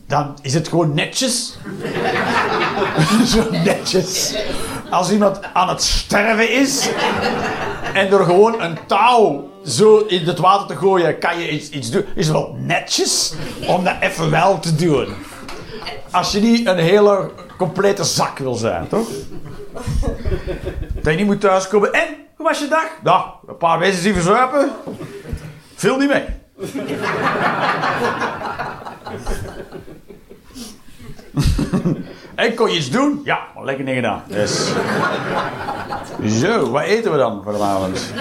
dan 0.07 0.39
is 0.43 0.55
het 0.55 0.69
gewoon 0.69 0.95
netjes. 0.95 1.59
Zo 3.35 3.51
netjes. 3.51 4.35
Als 4.91 5.11
iemand 5.11 5.41
aan 5.53 5.69
het 5.69 5.83
sterven 5.83 6.51
is 6.51 6.89
en 7.95 8.11
door 8.11 8.25
gewoon 8.25 8.61
een 8.63 8.79
touw 8.87 9.51
zo 9.67 9.99
in 9.99 10.27
het 10.27 10.39
water 10.39 10.67
te 10.67 10.77
gooien, 10.77 11.19
kan 11.19 11.39
je 11.39 11.51
iets, 11.51 11.71
iets 11.71 11.91
doen. 11.91 12.05
Is 12.15 12.27
het 12.27 12.37
wel 12.37 12.57
netjes 12.59 13.35
om 13.67 13.85
dat 13.85 13.95
even 14.01 14.31
wel 14.31 14.59
te 14.59 14.75
doen. 14.75 15.07
Als 16.11 16.33
je 16.33 16.41
niet 16.41 16.67
een 16.67 16.79
hele 16.79 17.31
complete 17.59 18.05
zak 18.05 18.39
wil 18.39 18.55
zijn, 18.55 18.89
toch? 18.89 19.09
Dat 20.95 21.13
je 21.13 21.19
niet 21.19 21.27
moet 21.27 21.41
thuiskomen. 21.41 21.93
En, 21.93 22.07
hoe 22.37 22.47
was 22.47 22.59
je 22.59 22.69
dag? 22.69 22.87
Nou, 23.03 23.25
een 23.47 23.57
paar 23.57 23.79
mensen 23.79 24.03
zien 24.03 24.15
verzuipen. 24.15 24.71
Veel 25.75 25.97
niet 25.97 26.09
mee. 26.09 26.25
En 32.41 32.55
kon 32.55 32.71
je 32.71 32.77
iets 32.77 32.91
doen? 32.91 33.21
Ja, 33.25 33.39
maar 33.55 33.65
lekker 33.65 33.95
gedaan. 33.95 34.23
Dus. 34.27 34.73
Zo, 36.41 36.71
wat 36.71 36.83
eten 36.83 37.13
we 37.13 37.19
dan 37.19 37.43
vanavond? 37.45 38.13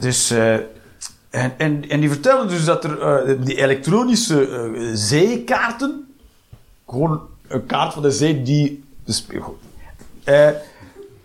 Dus, 0.00 0.30
en, 0.30 1.58
en, 1.58 1.88
en 1.88 2.00
die 2.00 2.08
vertellen 2.08 2.48
dus 2.48 2.64
dat 2.64 2.84
er 2.84 3.00
eh, 3.00 3.36
die 3.44 3.56
elektronische 3.56 4.48
eh, 4.48 4.90
zeekaarten, 4.92 6.14
gewoon 6.86 7.20
een 7.48 7.66
kaart 7.66 7.92
van 7.92 8.02
de 8.02 8.10
zee 8.10 8.42
die. 8.42 8.84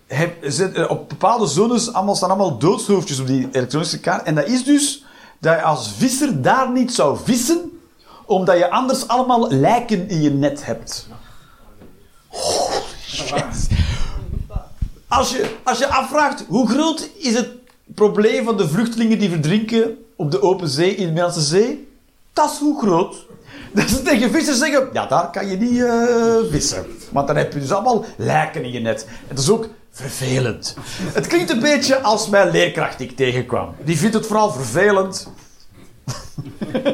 Heb, 0.08 0.36
op 0.89 1.10
bepaalde 1.10 1.48
zones 1.48 1.94
allemaal, 1.94 2.16
staan 2.16 2.30
allemaal 2.30 2.58
doodshoofdjes 2.58 3.20
op 3.20 3.28
die 3.28 3.50
elektronische 3.52 4.00
kaart. 4.00 4.24
En 4.24 4.36
dat 4.36 4.48
is 4.48 4.64
dus 4.64 5.06
dat 5.39 5.56
je 5.56 5.62
als 5.62 5.94
visser 5.98 6.41
daar 6.41 6.72
niet 6.72 6.94
zou 6.94 7.18
vissen, 7.24 7.72
omdat 8.26 8.57
je 8.57 8.69
anders 8.69 9.07
allemaal 9.07 9.51
lijken 9.51 10.09
in 10.09 10.21
je 10.21 10.32
net 10.32 10.65
hebt. 10.65 11.07
Als 15.07 15.32
je, 15.32 15.55
als 15.63 15.78
je 15.78 15.88
afvraagt 15.88 16.45
hoe 16.47 16.69
groot 16.69 17.09
is 17.17 17.34
het 17.34 17.49
probleem 17.86 18.45
van 18.45 18.57
de 18.57 18.67
vluchtelingen 18.67 19.19
die 19.19 19.30
verdrinken 19.30 19.97
op 20.15 20.32
de 20.32 20.41
open 20.41 20.67
zee, 20.67 20.89
in 20.89 20.97
de 20.97 21.05
Middellandse 21.05 21.41
Zee, 21.41 21.88
dat 22.34 22.51
is 22.51 22.57
hoe 22.57 22.82
groot. 22.82 23.26
Dat 23.74 23.89
ze 23.89 24.01
tegen 24.01 24.32
vissers 24.32 24.57
zeggen, 24.57 24.89
ja, 24.93 25.05
daar 25.05 25.30
kan 25.32 25.47
je 25.47 25.57
niet 25.57 25.82
eh, 25.82 26.51
vissen. 26.51 26.86
Want 27.11 27.28
dan 27.28 27.36
heb 27.36 27.53
je 27.53 27.59
dus 27.59 27.71
allemaal 27.71 28.05
lijken 28.17 28.63
in 28.63 28.71
je 28.71 28.80
net. 28.80 29.07
Dat 29.28 29.39
is 29.39 29.49
ook 29.49 29.69
vervelend. 29.91 30.76
Het 31.13 31.28
klinkt 31.28 31.49
een 31.49 31.59
beetje 31.59 32.01
als 32.01 32.30
mijn 32.30 32.51
leerkracht 32.51 32.97
die 32.97 33.09
ik 33.09 33.15
tegenkwam. 33.15 33.76
Die 33.84 33.97
vindt 33.97 34.15
het 34.15 34.26
vooral 34.26 34.51
vervelend. 34.51 35.28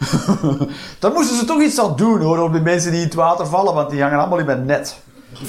Dan 0.98 1.12
moesten 1.12 1.36
ze 1.36 1.44
toch 1.44 1.60
iets 1.60 1.78
aan 1.80 1.96
doen 1.96 2.20
hoor, 2.20 2.38
op 2.38 2.52
de 2.52 2.60
mensen 2.60 2.90
die 2.90 3.00
in 3.00 3.06
het 3.06 3.14
water 3.14 3.46
vallen, 3.46 3.74
want 3.74 3.90
die 3.90 4.02
hangen 4.02 4.18
allemaal 4.18 4.38
in 4.38 4.46
mijn 4.46 4.64
net. 4.64 4.98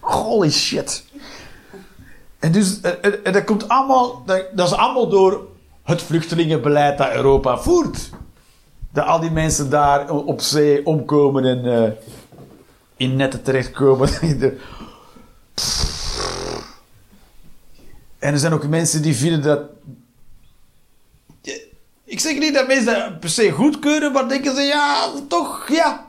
Holy 0.00 0.50
shit. 0.50 1.04
En 2.38 2.52
dus, 2.52 2.80
en, 2.80 3.02
en- 3.02 3.24
en 3.24 3.32
dat 3.32 3.44
komt 3.44 3.68
allemaal, 3.68 4.22
dat, 4.26 4.44
dat 4.52 4.66
is 4.66 4.74
allemaal 4.76 5.08
door 5.08 5.46
het 5.82 6.02
vluchtelingenbeleid 6.02 6.98
dat 6.98 7.10
Europa 7.12 7.58
voert. 7.58 8.10
Dat 8.92 9.06
al 9.06 9.20
die 9.20 9.30
mensen 9.30 9.70
daar 9.70 10.10
op 10.10 10.40
zee 10.40 10.86
omkomen 10.86 11.44
en 11.44 11.84
eh, 11.84 11.90
in 12.96 13.16
netten 13.16 13.42
terechtkomen. 13.42 14.08
En 18.18 18.32
er 18.32 18.38
zijn 18.38 18.52
ook 18.52 18.66
mensen 18.66 19.02
die 19.02 19.16
vinden 19.16 19.42
dat. 19.42 19.60
Ik 22.04 22.20
zeg 22.20 22.38
niet 22.38 22.54
dat 22.54 22.66
mensen 22.66 22.94
dat 22.94 23.20
per 23.20 23.28
se 23.28 23.50
goedkeuren, 23.50 24.12
maar 24.12 24.28
denken 24.28 24.54
ze, 24.54 24.62
ja, 24.62 25.10
toch, 25.28 25.68
ja. 25.68 26.06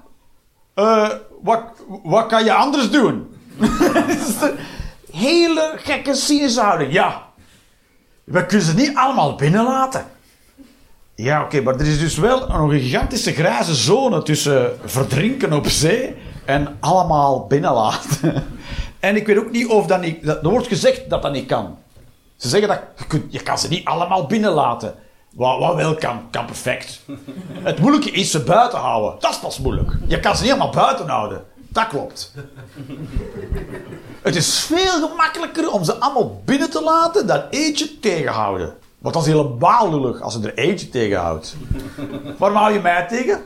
Eh, 0.74 1.10
wat, 1.42 1.62
wat 2.04 2.28
kan 2.28 2.44
je 2.44 2.54
anders 2.54 2.90
doen? 2.90 3.36
Hele 5.12 5.74
gekke 5.76 6.14
cynische 6.14 6.62
houding. 6.62 6.94
Ja, 6.94 7.28
we 8.24 8.46
kunnen 8.46 8.68
ze 8.68 8.74
niet 8.74 8.96
allemaal 8.96 9.36
binnenlaten. 9.36 10.06
Ja, 11.16 11.44
oké, 11.44 11.62
maar 11.62 11.76
er 11.76 11.88
is 11.88 12.00
dus 12.00 12.18
wel 12.18 12.50
een 12.50 12.80
gigantische 12.80 13.34
grijze 13.34 13.76
zone 13.76 14.24
tussen 14.24 14.78
verdrinken 14.86 15.54
op 15.54 15.68
zee 15.68 16.16
en 16.46 16.78
allemaal 16.80 17.48
binnenlaten. 17.48 18.34
En 19.00 19.16
ik 19.16 19.28
weet 19.28 19.38
ook 19.38 19.52
niet 19.52 19.68
of 19.68 19.88
dat 19.88 20.02
niet... 20.02 20.28
Er 20.28 20.50
wordt 20.50 20.68
gezegd 20.68 21.10
dat 21.10 21.22
dat 21.22 21.32
niet 21.32 21.46
kan. 21.46 21.78
Ze 22.38 22.50
zeggen 22.50 22.68
dat 22.68 22.80
je, 22.98 23.08
kunt, 23.08 23.32
je 23.32 23.44
kan 23.44 23.60
ze 23.60 23.68
niet 23.68 23.86
allemaal 23.86 24.26
binnenlaten. 24.26 24.96
Wat, 25.34 25.60
wat 25.60 25.76
wel 25.76 25.96
kan, 25.96 26.22
kan 26.32 26.46
perfect. 26.46 27.02
Het 27.70 27.80
moeilijke 27.80 28.12
is 28.12 28.32
ze 28.32 28.44
buiten 28.44 28.80
houden. 28.80 29.16
Dat 29.20 29.32
is 29.32 29.40
pas 29.40 29.60
moeilijk. 29.60 29.92
Je 30.08 30.20
kan 30.20 30.36
ze 30.36 30.44
niet 30.44 30.52
allemaal 30.52 30.72
buiten 30.72 31.08
houden. 31.08 31.44
Dat 31.56 31.88
klopt. 31.88 32.34
Het 34.22 34.36
is 34.36 34.60
veel 34.60 35.08
gemakkelijker 35.08 35.72
om 35.72 35.84
ze 35.84 35.96
allemaal 35.96 36.42
binnen 36.46 36.70
te 36.70 36.84
laten 36.84 37.28
dan 37.28 37.44
eentje 37.50 38.00
tegenhouden. 38.00 38.76
Want 38.98 39.14
dat 39.14 39.26
is 39.26 39.32
helemaal 39.32 39.90
lullig 39.90 40.22
als 40.22 40.34
ze 40.34 40.42
er 40.42 40.58
eentje 40.58 40.90
tegenhoudt. 40.90 41.56
Waarom 42.38 42.58
hou 42.58 42.74
je 42.74 42.80
mij 42.80 43.08
tegen? 43.08 43.42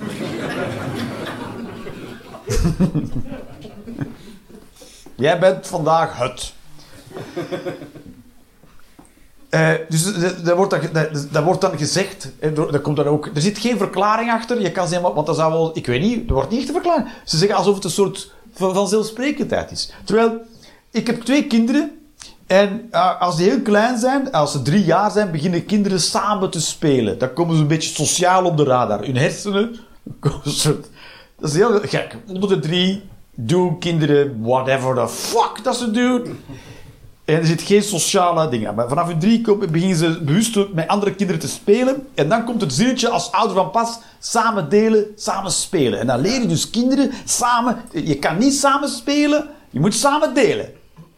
Jij 5.16 5.38
bent 5.38 5.66
vandaag 5.66 6.18
het. 6.18 6.54
Eh, 9.50 9.70
dus 9.88 10.14
dat- 10.42 10.56
wordt 10.56 10.70
dan, 10.70 10.80
dat, 11.32 11.44
wordt 11.44 11.60
dan 11.60 11.78
gezegd, 11.78 12.32
dat 12.54 12.80
komt 12.80 12.96
dan 12.96 13.06
ook, 13.06 13.26
er 13.34 13.40
zit 13.40 13.58
geen 13.58 13.78
verklaring 13.78 14.30
achter. 14.30 14.60
Je 14.60 14.72
kan 14.72 14.88
zeggen, 14.88 15.14
want 15.14 15.26
dat 15.26 15.36
zou 15.36 15.52
wel, 15.52 15.70
ik 15.76 15.86
weet 15.86 16.00
niet, 16.00 16.28
er 16.28 16.34
wordt 16.34 16.50
niet 16.50 16.58
echt 16.58 16.68
een 16.68 16.74
verklaring. 16.74 17.08
Ze 17.24 17.36
zeggen 17.38 17.56
alsof 17.56 17.74
het 17.74 17.84
een 17.84 17.90
soort 17.90 18.32
van, 18.52 18.74
vanzelfsprekendheid 18.74 19.70
is. 19.70 19.92
Terwijl, 20.04 20.38
ik 20.90 21.06
heb 21.06 21.20
twee 21.22 21.46
kinderen. 21.46 21.98
En 22.46 22.88
eh, 22.90 23.20
als 23.20 23.36
die 23.36 23.50
heel 23.50 23.60
klein 23.60 23.98
zijn, 23.98 24.32
als 24.32 24.52
ze 24.52 24.62
drie 24.62 24.84
jaar 24.84 25.10
zijn, 25.10 25.30
beginnen 25.30 25.64
kinderen 25.66 26.00
samen 26.00 26.50
te 26.50 26.60
spelen. 26.60 27.18
Dan 27.18 27.32
komen 27.32 27.54
ze 27.56 27.60
een 27.62 27.68
beetje 27.68 27.94
sociaal 27.94 28.44
op 28.44 28.56
de 28.56 28.64
radar. 28.64 29.04
Hun 29.04 29.16
hersenen. 29.16 29.76
Dat 31.40 31.48
is 31.50 31.54
heel 31.54 31.80
gek. 31.82 32.16
Dan 32.26 32.38
moeten 32.38 32.60
drie 32.60 33.02
doen, 33.34 33.78
kinderen, 33.78 34.40
whatever 34.40 34.94
the 34.94 35.08
fuck 35.08 35.60
dat 35.64 35.76
ze 35.76 35.90
doen. 35.90 36.38
En 37.30 37.36
er 37.36 37.46
zit 37.46 37.62
geen 37.62 37.82
sociale 37.82 38.48
dingen. 38.48 38.74
Maar 38.74 38.88
vanaf 38.88 39.06
hun 39.06 39.18
drie 39.18 39.40
beginnen 39.70 39.96
ze 39.96 40.20
bewust 40.22 40.58
met 40.72 40.88
andere 40.88 41.14
kinderen 41.14 41.40
te 41.40 41.48
spelen. 41.48 42.06
En 42.14 42.28
dan 42.28 42.44
komt 42.44 42.60
het 42.60 42.72
zinnetje 42.72 43.08
als 43.08 43.32
ouder 43.32 43.56
van 43.56 43.70
pas. 43.70 43.98
Samen 44.18 44.68
delen, 44.68 45.06
samen 45.16 45.50
spelen. 45.50 46.00
En 46.00 46.06
dan 46.06 46.20
leren 46.20 46.48
dus 46.48 46.70
kinderen 46.70 47.10
samen... 47.24 47.82
Je 47.92 48.18
kan 48.18 48.38
niet 48.38 48.54
samen 48.54 48.88
spelen, 48.88 49.48
je 49.70 49.80
moet 49.80 49.94
samen 49.94 50.34
delen. 50.34 50.66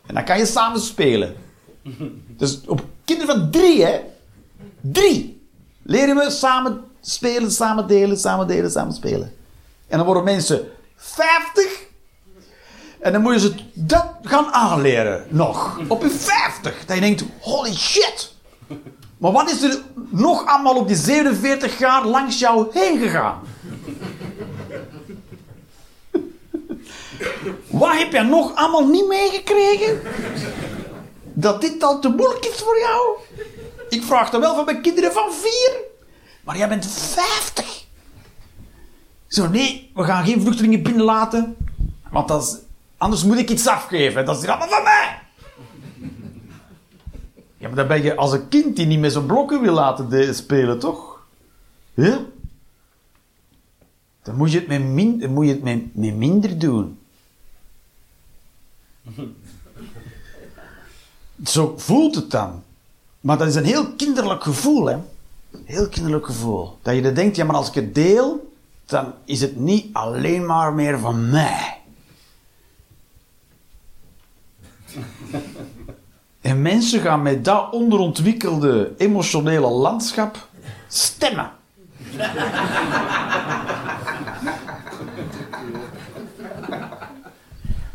En 0.06 0.14
dan 0.14 0.24
kan 0.24 0.38
je 0.38 0.46
samen 0.46 0.80
spelen. 0.80 1.34
Dus 2.26 2.60
op 2.66 2.84
kinderen 3.04 3.36
van 3.36 3.50
drie, 3.50 3.84
hè. 3.84 4.00
Drie. 4.80 5.46
Leren 5.82 6.16
we 6.16 6.30
samen 6.30 6.80
spelen, 7.00 7.50
samen 7.50 7.86
delen, 7.86 8.18
samen 8.18 8.46
delen, 8.46 8.70
samen 8.70 8.94
spelen. 8.94 9.32
En 9.88 9.96
dan 9.96 10.06
worden 10.06 10.24
mensen 10.24 10.68
50 10.96 11.90
en 13.02 13.12
dan 13.12 13.22
moet 13.22 13.32
je 13.32 13.40
ze 13.40 13.54
dat 13.74 14.06
gaan 14.22 14.52
aanleren, 14.52 15.26
nog. 15.28 15.80
Op 15.88 16.02
je 16.02 16.10
50. 16.10 16.84
Dat 16.86 16.94
je 16.94 17.02
denkt, 17.02 17.24
holy 17.40 17.74
shit. 17.74 18.34
Maar 19.18 19.32
wat 19.32 19.50
is 19.50 19.62
er 19.62 19.80
nog 20.10 20.46
allemaal 20.46 20.76
op 20.76 20.88
die 20.88 20.96
47 20.96 21.78
jaar 21.78 22.06
langs 22.06 22.38
jou 22.38 22.66
heen 22.72 22.98
gegaan? 22.98 23.40
Wat 27.66 27.98
heb 27.98 28.12
je 28.12 28.22
nog 28.22 28.54
allemaal 28.54 28.86
niet 28.86 29.06
meegekregen? 29.06 30.00
Dat 31.22 31.60
dit 31.60 31.82
al 31.82 31.98
te 31.98 32.08
moeilijk 32.08 32.44
is 32.44 32.60
voor 32.60 32.78
jou? 32.78 33.18
Ik 33.88 34.02
vraag 34.02 34.30
dat 34.30 34.40
wel 34.40 34.54
van 34.54 34.64
mijn 34.64 34.82
kinderen 34.82 35.12
van 35.12 35.32
vier. 35.32 35.76
Maar 36.44 36.56
jij 36.56 36.68
bent 36.68 36.86
50. 36.86 37.84
Zo, 39.26 39.48
nee, 39.48 39.90
we 39.94 40.04
gaan 40.04 40.24
geen 40.24 40.40
vluchtelingen 40.40 40.82
binnenlaten. 40.82 41.56
Want 42.10 42.28
dat 42.28 42.42
is, 42.42 42.56
anders 43.02 43.24
moet 43.24 43.38
ik 43.38 43.50
iets 43.50 43.66
afgeven. 43.66 44.24
Dat 44.24 44.42
is 44.42 44.48
allemaal 44.48 44.68
van 44.68 44.82
mij. 44.82 45.20
Ja, 47.56 47.68
maar 47.68 47.76
dan 47.76 47.86
ben 47.86 48.02
je 48.02 48.16
als 48.16 48.32
een 48.32 48.48
kind 48.48 48.76
die 48.76 48.86
niet 48.86 49.00
met 49.00 49.12
zijn 49.12 49.26
blokken 49.26 49.60
wil 49.60 49.72
laten 49.72 50.34
spelen, 50.34 50.78
toch? 50.78 51.20
Ja? 51.94 52.20
Dan 54.22 54.36
moet 54.36 54.52
je 54.52 54.58
het 54.58 54.68
met, 54.68 55.30
moet 55.30 55.46
je 55.46 55.60
het 55.64 55.94
minder 55.94 56.58
doen. 56.58 56.98
Zo 61.44 61.74
voelt 61.76 62.14
het 62.14 62.30
dan. 62.30 62.62
Maar 63.20 63.38
dat 63.38 63.48
is 63.48 63.54
een 63.54 63.64
heel 63.64 63.92
kinderlijk 63.92 64.42
gevoel, 64.42 64.86
hè? 64.86 64.96
Heel 65.64 65.88
kinderlijk 65.88 66.26
gevoel. 66.26 66.78
Dat 66.82 66.94
je 66.94 67.02
dan 67.02 67.14
denkt, 67.14 67.36
ja, 67.36 67.44
maar 67.44 67.56
als 67.56 67.68
ik 67.68 67.74
het 67.74 67.94
deel, 67.94 68.52
dan 68.86 69.12
is 69.24 69.40
het 69.40 69.56
niet 69.56 69.86
alleen 69.92 70.46
maar 70.46 70.72
meer 70.72 70.98
van 70.98 71.30
mij. 71.30 71.81
En 76.40 76.62
mensen 76.62 77.00
gaan 77.00 77.22
met 77.22 77.44
dat 77.44 77.72
onderontwikkelde 77.72 78.92
emotionele 78.98 79.68
landschap 79.68 80.48
stemmen. 80.88 81.50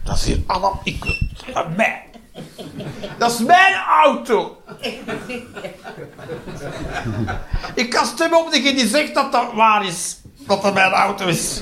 Dat 0.04 0.16
is 0.16 0.26
hier 0.26 0.44
allemaal. 0.46 0.82
Ik, 0.84 1.06
dat 3.18 3.32
is 3.32 3.40
mijn 3.40 3.74
auto. 4.04 4.62
Ik 7.76 7.90
kan 7.90 8.06
stemmen 8.06 8.40
op 8.40 8.52
degene 8.52 8.76
die 8.76 8.88
zegt 8.88 9.14
dat 9.14 9.32
dat 9.32 9.54
waar 9.54 9.86
is. 9.86 10.18
Dat 10.48 10.62
dat 10.62 10.74
mijn 10.74 10.92
auto 10.92 11.28
is. 11.28 11.62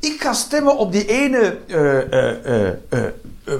Ik 0.00 0.20
ga 0.20 0.32
stemmen 0.32 0.76
op 0.76 0.92
die 0.92 1.06
ene 1.06 1.58
eh, 1.66 2.12
eh, 2.12 2.68
eh, 2.88 3.04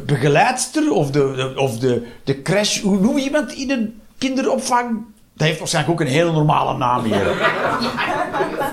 begeleidster 0.07 0.93
of, 0.93 1.11
de, 1.11 1.33
de- 1.37 1.61
of 1.61 1.79
de, 1.79 2.07
de 2.25 2.43
crash. 2.43 2.81
Hoe 2.81 3.01
noem 3.01 3.17
je 3.19 3.25
iemand 3.25 3.53
in 3.53 3.71
een 3.71 4.01
kinderopvang? 4.19 5.05
Dat 5.33 5.47
heeft 5.47 5.59
waarschijnlijk 5.59 6.01
ook 6.01 6.07
een 6.07 6.13
hele 6.13 6.33
normale 6.33 6.79
naam 6.79 7.05
hier. 7.05 7.27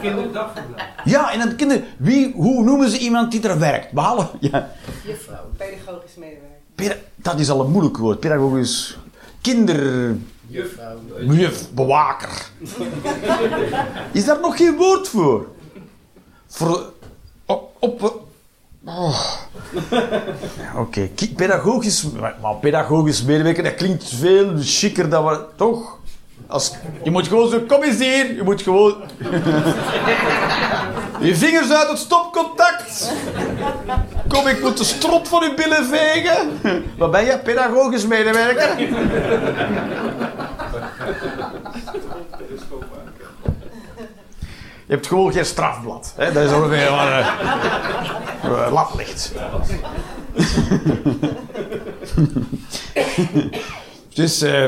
Kinderdagverblijf. 0.02 0.88
Ja, 1.04 1.32
in 1.32 1.40
een 1.42 1.56
kinder... 1.56 1.84
Wie, 1.98 2.34
hoe 2.36 2.64
noemen 2.64 2.90
ze 2.90 2.98
iemand 2.98 3.32
die 3.32 3.48
er 3.48 3.60
werkt? 3.60 3.92
Behalve... 3.92 4.28
Ja. 4.40 4.70
Juffrouw, 5.06 5.50
pedagogisch 5.58 6.16
medewerker. 6.16 6.48
Peda- 6.76 6.96
dat 7.16 7.40
is 7.40 7.50
al 7.50 7.62
een 7.62 7.72
moeilijk 7.72 7.98
woord. 7.98 8.20
Pedagogisch... 8.20 8.98
Kinder... 9.42 10.16
Juffrouw. 10.48 10.98
Juf, 11.20 11.72
bewaker. 11.72 12.30
Is 14.12 14.26
daar 14.26 14.40
nog 14.40 14.58
geen 14.58 14.76
woord 14.76 15.08
voor? 15.08 15.48
Voor... 16.48 16.94
Op... 17.46 17.72
op 17.80 18.22
oh. 18.86 19.20
Oké, 20.78 21.10
pedagogisch... 21.36 22.06
Maar 22.42 22.56
pedagogisch 22.62 23.24
medewerker, 23.24 23.64
dat 23.64 23.76
klinkt 23.76 24.10
veel 24.10 24.54
chiquer 24.60 25.10
dan 25.10 25.26
we... 25.26 25.46
Toch? 25.56 26.02
Als, 26.48 26.74
je 27.04 27.12
moet 27.12 27.28
gewoon 27.28 27.50
zo... 27.50 27.60
Kom 27.68 27.84
eens 27.84 28.00
hier. 28.00 28.36
Je 28.36 28.44
moet 28.44 28.62
gewoon... 28.62 28.96
je 31.20 31.36
vingers 31.36 31.72
uit 31.72 31.90
het 31.90 31.98
stopcontact. 31.98 33.12
Kom, 34.28 34.48
ik 34.48 34.62
moet 34.62 34.78
de 34.78 34.84
strot 34.84 35.28
van 35.28 35.44
uw 35.44 35.56
billen 35.56 35.86
vegen. 35.86 36.60
Wat 36.98 37.12
ben 37.12 37.26
je? 37.26 37.40
Pedagogisch 37.40 38.08
medewerker? 38.08 38.80
Je 44.86 44.94
hebt 45.00 45.08
gewoon 45.08 45.32
geen 45.34 45.46
strafblad. 45.46 46.14
Hè? 46.18 46.32
Dat 46.32 46.44
is 46.44 46.52
ongeveer 46.52 46.90
wat 46.92 47.08
eh, 47.08 47.28
lat 48.50 48.94
ligt. 48.96 49.32
dus 54.14 54.42
eh, 54.42 54.66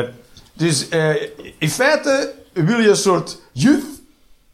eh, 0.00 0.08
dus 0.52 0.88
eh, 0.88 1.14
in 1.58 1.70
feite 1.70 2.34
wil 2.52 2.78
je 2.78 2.88
een 2.88 2.96
soort 2.96 3.40
juf 3.52 3.84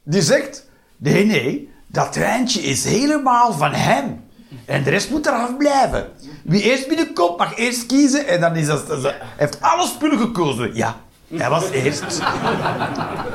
die 0.02 0.22
zegt... 0.22 0.64
Nee, 0.96 1.26
nee, 1.26 1.72
dat 1.86 2.12
treintje 2.12 2.60
is 2.60 2.84
helemaal 2.84 3.52
van 3.52 3.72
hem. 3.72 4.24
En 4.64 4.82
de 4.82 4.90
rest 4.90 5.10
moet 5.10 5.26
eraf 5.26 5.56
blijven. 5.56 6.10
Wie 6.44 6.62
eerst 6.62 6.88
binnenkomt 6.88 7.38
mag 7.38 7.56
eerst 7.56 7.86
kiezen 7.86 8.26
en 8.26 8.40
dan 8.40 8.56
is 8.56 8.66
dat... 8.66 9.14
heeft 9.36 9.60
alle 9.60 9.86
spullen 9.86 10.18
gekozen. 10.18 10.74
Ja, 10.74 11.00
hij 11.34 11.50
was 11.50 11.70
eerst. 11.70 12.02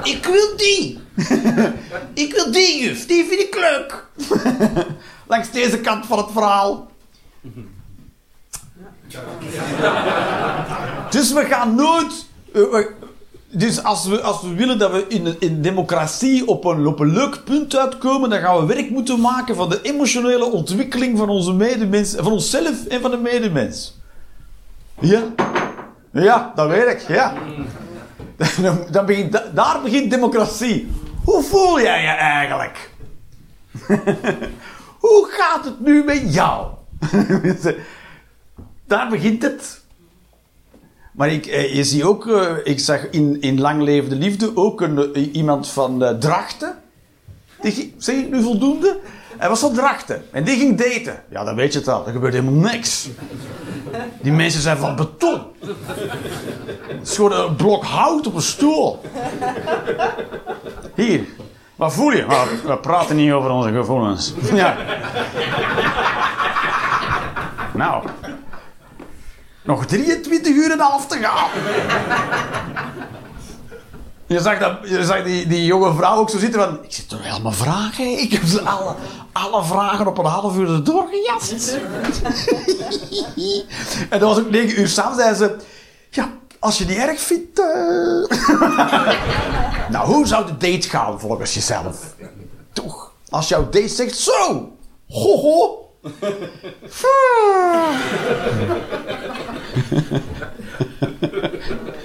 Ik 0.04 0.26
wil 0.26 0.58
die. 0.58 1.00
ik 2.14 2.34
wil 2.34 2.52
die 2.52 2.84
juf, 2.84 3.06
die 3.06 3.26
vind 3.26 3.40
ik 3.42 3.56
leuk. 3.56 4.08
Langs 5.28 5.52
deze 5.52 5.80
kant 5.80 6.06
van 6.06 6.18
het 6.18 6.32
verhaal. 6.32 6.90
Dus 11.10 11.34
we 11.34 11.46
gaan 11.46 11.76
nooit. 11.76 12.26
eh, 12.54 12.86
dus 13.54 13.84
als 13.84 14.06
we, 14.08 14.22
als 14.22 14.42
we 14.42 14.54
willen 14.54 14.78
dat 14.80 14.92
we 14.92 15.06
in, 15.08 15.36
in 15.40 15.62
democratie 15.62 16.48
op 16.48 16.66
een, 16.66 16.88
op 16.88 17.00
een 17.00 17.14
leuk 17.14 17.44
punt 17.44 17.76
uitkomen, 17.78 18.30
dan 18.30 18.40
gaan 18.40 18.60
we 18.60 18.74
werk 18.74 18.90
moeten 18.90 19.20
maken 19.20 19.56
van 19.56 19.70
de 19.70 19.80
emotionele 19.82 20.46
ontwikkeling 20.46 21.18
van 21.18 21.30
onze 21.30 21.54
medemens, 21.54 22.16
van 22.18 22.32
onszelf 22.32 22.86
en 22.86 23.02
van 23.02 23.12
de 23.12 23.18
medemens. 23.18 23.98
Ja? 25.00 25.22
Ja, 26.12 26.52
dat 26.56 26.68
weet 26.70 26.88
ik, 26.88 27.00
ja. 27.08 27.34
Dan, 28.92 29.06
begint, 29.06 29.32
da- 29.32 29.52
daar 29.54 29.82
begint 29.84 30.12
democratie. 30.12 30.88
Hoe 31.24 31.44
voel 31.44 31.82
jij 31.82 32.02
je 32.02 32.08
eigenlijk? 32.08 32.90
Hoe 35.00 35.28
gaat 35.32 35.66
het 35.66 35.80
nu 35.80 36.04
met 36.04 36.34
jou? 36.34 36.68
daar 38.88 39.10
begint 39.10 39.42
het. 39.44 39.82
Maar 41.12 41.30
ik, 41.30 41.46
eh, 41.46 41.76
je 41.76 41.84
ziet 41.84 42.04
ook, 42.04 42.28
eh, 42.28 42.52
ik 42.64 42.80
zag 42.80 43.10
in, 43.10 43.42
in 43.42 43.60
Lang 43.60 43.82
Levende 43.82 44.16
Liefde 44.16 44.52
ook 44.56 44.82
een, 44.82 45.14
eh, 45.14 45.34
iemand 45.36 45.68
van 45.70 46.16
Drachten. 46.20 46.76
Die, 47.62 47.72
ging- 47.72 47.94
zeg 47.98 48.16
ik 48.16 48.30
nu 48.32 48.42
voldoende? 48.44 49.00
Hij 49.38 49.50
was 49.50 49.60
van 49.60 49.74
Drachten 49.74 50.24
en 50.32 50.44
die 50.44 50.58
ging 50.58 50.78
daten. 50.78 51.24
Ja, 51.30 51.44
dan 51.44 51.56
weet 51.56 51.74
je 51.74 51.80
het 51.80 51.88
al, 51.88 52.06
er 52.06 52.12
gebeurt 52.14 52.34
helemaal 52.34 52.72
niks. 52.72 53.10
Die 54.22 54.32
mensen 54.32 54.62
zijn 54.62 54.78
van 54.78 54.96
beton. 54.96 55.42
Het 55.60 57.08
is 57.08 57.16
gewoon 57.16 57.32
een 57.32 57.56
blok 57.56 57.84
hout 57.84 58.28
op 58.28 58.36
een 58.36 58.42
stoel. 58.42 59.02
Hier, 60.96 61.26
wat 61.76 61.94
voel 61.94 62.12
je? 62.12 62.26
We 62.66 62.78
praten 62.78 63.16
niet 63.16 63.32
over 63.32 63.50
onze 63.50 63.72
gevoelens. 63.72 64.34
Ja. 64.54 64.76
Nou. 67.74 68.04
Nog 69.64 69.86
23 69.86 70.56
uur 70.56 70.66
en 70.66 70.72
een 70.72 70.80
half 70.80 71.08
te 71.08 71.18
gaan. 71.18 71.50
Je 74.32 74.40
zag, 74.40 74.60
dat, 74.60 74.78
je 74.84 75.06
zag 75.06 75.24
die, 75.24 75.48
die 75.48 75.66
jonge 75.66 75.94
vrouw 75.94 76.18
ook 76.18 76.30
zo 76.30 76.38
zitten 76.38 76.60
van... 76.60 76.84
Ik 76.84 76.94
zit 76.94 77.10
toch 77.10 77.24
helemaal 77.24 77.52
vragen? 77.52 78.20
Ik 78.20 78.32
heb 78.32 78.44
ze 78.46 78.62
alle, 78.62 78.96
alle 79.32 79.64
vragen 79.64 80.08
op 80.08 80.18
een 80.18 80.26
half 80.26 80.58
uur 80.58 80.74
erdoor 80.74 81.08
gejast. 81.12 81.74
en 84.10 84.20
dat 84.20 84.22
was 84.22 84.40
ook 84.40 84.50
9 84.50 84.80
uur 84.80 84.88
s'avonds. 84.88 85.22
zei 85.22 85.36
ze... 85.36 85.56
Ja, 86.10 86.32
als 86.60 86.78
je 86.78 86.86
niet 86.86 86.98
erg 86.98 87.20
vindt... 87.20 87.60
eh." 87.60 87.66
nou, 89.94 90.08
hoe 90.08 90.28
zou 90.28 90.46
de 90.46 90.58
date 90.58 90.90
gaan 90.90 91.20
volgens 91.20 91.54
jezelf? 91.54 92.16
Toch? 92.74 93.12
Als 93.30 93.48
jouw 93.48 93.70
date 93.70 93.88
zegt... 93.88 94.18
Zo! 94.18 94.72
Ho, 95.08 95.38
ho. 95.38 95.90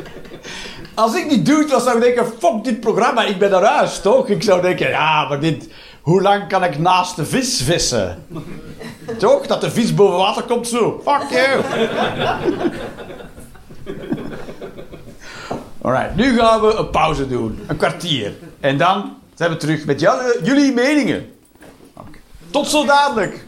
Als 0.96 1.14
ik 1.14 1.30
niet 1.30 1.46
doe, 1.46 1.64
dan 1.64 1.80
zou 1.80 1.96
ik 1.96 2.02
denken, 2.02 2.32
fuck 2.38 2.64
dit 2.64 2.80
programma, 2.80 3.24
ik 3.24 3.38
ben 3.38 3.50
naar 3.50 4.00
toch? 4.02 4.28
Ik 4.28 4.42
zou 4.42 4.62
denken, 4.62 4.88
ja, 4.88 5.28
maar 5.28 5.40
dit... 5.40 5.68
Hoe 6.00 6.22
lang 6.22 6.48
kan 6.48 6.64
ik 6.64 6.78
naast 6.78 7.16
de 7.16 7.24
vis 7.24 7.62
vissen? 7.62 8.26
toch? 9.18 9.46
Dat 9.46 9.60
de 9.60 9.70
vis 9.70 9.94
boven 9.94 10.16
water 10.16 10.42
komt 10.42 10.68
zo. 10.68 11.02
Fuck 11.04 11.30
you. 11.30 11.62
Alright, 15.82 16.16
nu 16.16 16.38
gaan 16.38 16.60
we 16.60 16.74
een 16.74 16.90
pauze 16.90 17.28
doen. 17.28 17.58
Een 17.66 17.76
kwartier. 17.76 18.34
En 18.60 18.78
dan 18.78 19.16
zijn 19.34 19.50
we 19.50 19.56
terug 19.56 19.84
met 19.84 20.02
eh, 20.02 20.14
jullie 20.42 20.72
meningen. 20.72 21.30
Tot 22.50 22.68
zo 22.68 22.84
dadelijk. 22.84 23.44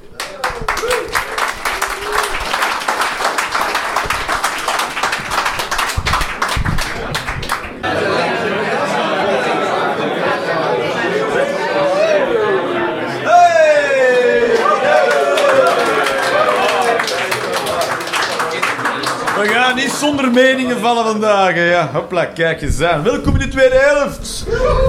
Zonder 19.99 20.30
meningen 20.30 20.78
vallen 20.80 21.05
vandaag. 21.05 21.55
Ja, 21.57 21.90
hopla, 21.92 22.24
kijk 22.24 22.62
eens 22.62 22.82
aan. 22.82 23.03
Welkom 23.03 23.32
in 23.32 23.38
de 23.38 23.49
tweede 23.49 23.74
helft. 23.78 24.44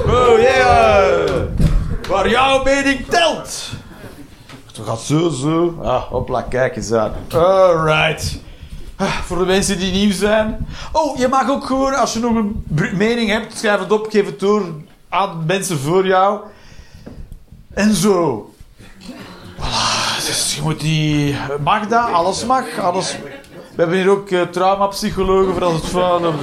Oh 0.08 0.40
yeah. 0.40 1.30
Waar 2.10 2.30
jouw 2.30 2.64
mening 2.64 3.06
telt. 3.08 3.70
Het 4.68 4.88
gaat 4.88 5.02
zo, 5.02 5.30
zo. 5.30 5.80
Ah, 5.84 6.02
hopla, 6.04 6.42
kijk 6.42 6.76
eens 6.76 6.92
aan. 6.94 7.12
Alright. 7.34 8.40
Ah, 8.96 9.08
Voor 9.18 9.38
de 9.38 9.46
mensen 9.46 9.80
die 9.80 9.92
nieuw 9.92 10.12
zijn. 10.12 10.68
Oh, 10.92 11.18
je 11.18 11.28
mag 11.28 11.50
ook 11.50 11.66
gewoon, 11.66 11.96
als 11.96 12.14
je 12.14 12.20
nog 12.20 12.36
een 12.36 12.66
mening 12.94 13.30
hebt, 13.30 13.58
schrijf 13.58 13.80
het 13.80 13.92
op, 13.92 14.08
geef 14.10 14.26
het 14.26 14.40
door 14.40 14.64
aan 15.10 15.44
mensen 15.48 15.80
voor 15.80 16.06
jou. 16.08 16.40
En 17.74 17.94
zo. 17.96 18.50
Voilà, 19.58 20.26
dus 20.26 20.56
je 20.56 20.62
moet 20.62 20.80
die... 20.80 21.36
Mag 21.64 21.88
dat? 21.88 22.12
Alles 22.12 22.46
mag. 22.46 22.78
Alles... 22.80 23.16
We 23.80 23.86
hebben 23.86 24.04
hier 24.04 24.12
ook 24.12 24.30
eh, 24.30 24.42
traumapsychologen 24.42 25.54
voor 25.54 25.64
als 25.64 25.74
het 25.74 25.86
fout 25.86 26.34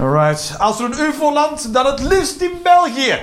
Alright. 0.00 0.54
Als 0.58 0.78
er 0.78 0.84
een 0.84 1.00
UFO 1.00 1.32
landt, 1.32 1.72
dan 1.72 1.86
het 1.86 2.00
liefst 2.00 2.40
in 2.40 2.60
België. 2.62 3.18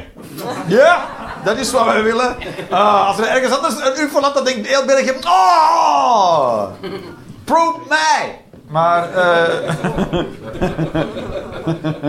Ja, 0.67 1.05
dat 1.43 1.57
is 1.57 1.71
wat 1.71 1.86
wij 1.86 2.03
willen. 2.03 2.36
Ah, 2.69 3.07
als 3.07 3.19
er 3.19 3.28
ergens 3.28 3.55
anders 3.55 3.74
een 3.74 4.03
UFO 4.03 4.19
landt, 4.19 4.36
dan 4.36 4.45
denkt 4.45 4.67
heel 4.67 4.86
België... 4.86 5.13
Oh! 5.24 6.63
Probe 7.43 7.80
mij! 7.89 8.41
Maar... 8.67 9.13
eh 9.13 9.76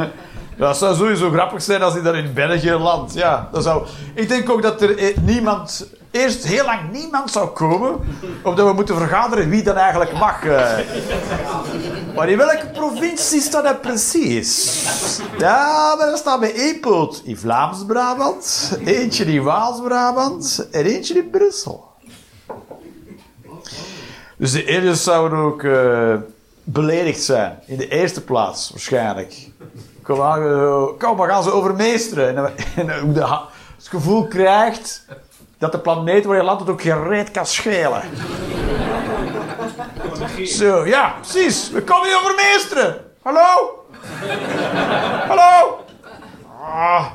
Dat 0.56 0.76
zou 0.76 0.94
sowieso 0.96 1.30
grappig 1.30 1.62
zijn 1.62 1.82
als 1.82 1.92
hij 1.92 2.02
daar 2.02 2.16
in 2.16 2.32
België 2.32 2.72
landt. 2.72 3.14
Ja, 3.14 3.48
dat 3.52 3.62
zou... 3.62 3.86
Ik 4.14 4.28
denk 4.28 4.50
ook 4.50 4.62
dat 4.62 4.82
er 4.82 4.98
eh, 4.98 5.16
niemand... 5.16 5.86
Eerst 6.10 6.44
heel 6.44 6.64
lang 6.64 6.92
niemand 6.92 7.30
zou 7.30 7.48
komen. 7.48 8.00
Omdat 8.42 8.66
we 8.66 8.72
moeten 8.72 8.96
vergaderen 8.96 9.48
wie 9.48 9.62
dan 9.62 9.76
eigenlijk 9.76 10.12
mag. 10.12 10.44
eh. 10.44 10.78
Maar 12.14 12.28
in 12.28 12.36
welke 12.36 12.66
provincie 12.72 13.40
staat 13.40 13.64
dat 13.64 13.80
precies? 13.80 14.80
Ja, 15.38 15.94
maar 15.98 16.06
dat 16.06 16.18
staat 16.18 16.40
bij 16.40 16.54
Epelt. 16.54 17.20
In 17.24 17.36
Vlaams-Brabant. 17.36 18.78
Eentje 18.84 19.24
in 19.24 19.42
Waals-Brabant. 19.42 20.68
En 20.70 20.84
eentje 20.84 21.14
in 21.14 21.30
Brussel. 21.30 21.84
Dus 24.36 24.52
de 24.52 24.64
eerste 24.64 24.94
zouden 24.94 25.38
ook 25.38 25.62
eh, 25.62 26.14
beledigd 26.64 27.22
zijn. 27.22 27.58
In 27.66 27.76
de 27.76 27.88
eerste 27.88 28.20
plaats, 28.24 28.70
waarschijnlijk. 28.70 29.48
Maar, 30.06 30.52
eh, 30.52 30.84
kom, 30.98 31.16
we 31.16 31.26
gaan 31.26 31.42
ze 31.42 31.52
overmeesteren. 31.52 32.36
En, 32.36 32.52
en 32.90 33.12
de 33.12 33.26
het 33.76 33.88
gevoel 33.88 34.28
krijgt 34.28 35.06
dat 35.58 35.72
de 35.72 35.78
planeet 35.78 36.24
waar 36.24 36.36
je 36.36 36.42
landt 36.42 36.60
het 36.60 36.70
ook 36.70 36.82
gereed 36.82 37.30
kan 37.30 37.46
schelen. 37.46 38.02
Zo, 40.44 40.86
ja, 40.86 41.14
precies. 41.20 41.70
We 41.70 41.82
komen 41.82 42.08
je 42.08 42.20
overmeesteren. 42.22 43.04
Hallo? 43.22 43.84
Hallo? 45.26 45.84
Ah. 46.60 47.06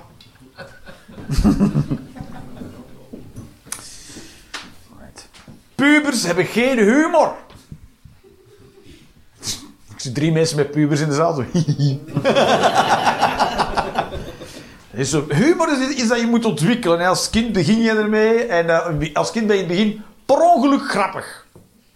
Pubers 5.75 6.23
hebben 6.23 6.45
geen 6.45 6.77
humor. 6.77 7.33
Ik 9.99 10.05
zie 10.05 10.13
drie 10.13 10.31
mensen 10.31 10.57
met 10.57 10.71
pubers 10.71 11.01
in 11.01 11.09
de 11.09 11.15
zaal. 11.15 11.33
Zo. 11.33 11.43
Is 14.91 15.09
zo, 15.09 15.25
humor 15.29 15.69
is 15.97 16.07
dat 16.07 16.19
je 16.19 16.27
moet 16.27 16.45
ontwikkelen. 16.45 17.07
Als 17.07 17.29
kind 17.29 17.51
begin 17.51 17.81
je 17.81 17.89
ermee. 17.89 18.45
En 18.45 18.69
eh, 18.69 19.13
als 19.13 19.31
kind 19.31 19.47
ben 19.47 19.55
je 19.55 19.61
in 19.61 19.69
het 19.69 19.77
begin 19.77 20.03
per 20.25 20.39
ongeluk 20.39 20.89
grappig. 20.89 21.45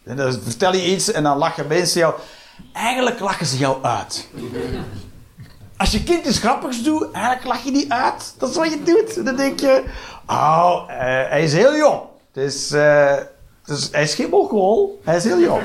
En 0.04 0.16
dan 0.16 0.32
vertel 0.44 0.74
je 0.74 0.86
iets 0.86 1.12
en 1.12 1.24
dan 1.24 1.38
lachen 1.38 1.68
mensen 1.68 2.00
jou. 2.00 2.14
Eigenlijk 2.74 3.20
lachen 3.20 3.46
ze 3.46 3.58
jou 3.58 3.84
uit. 3.84 4.30
Als 5.78 5.92
je 5.92 6.04
kind 6.04 6.26
iets 6.26 6.40
grappigs 6.40 6.84
doet, 6.84 7.12
eigenlijk 7.12 7.46
lach 7.46 7.64
je 7.64 7.72
die 7.72 7.94
uit. 7.94 8.34
Dat 8.38 8.50
is 8.50 8.56
wat 8.56 8.70
je 8.70 8.84
doet. 8.84 9.26
Dan 9.26 9.36
denk 9.36 9.60
je... 9.60 9.84
Oh, 10.28 10.84
eh, 10.88 10.98
hij 11.30 11.44
is 11.44 11.54
heel 11.54 11.76
jong. 11.76 12.02
Dus, 12.32 12.68
dus 13.66 13.90
hij 13.92 14.04
is 14.04 14.16
geen 14.16 14.30
mogol. 14.30 15.02
Hij 15.04 15.16
is 15.16 15.24
heel 15.24 15.40
jong. 15.40 15.62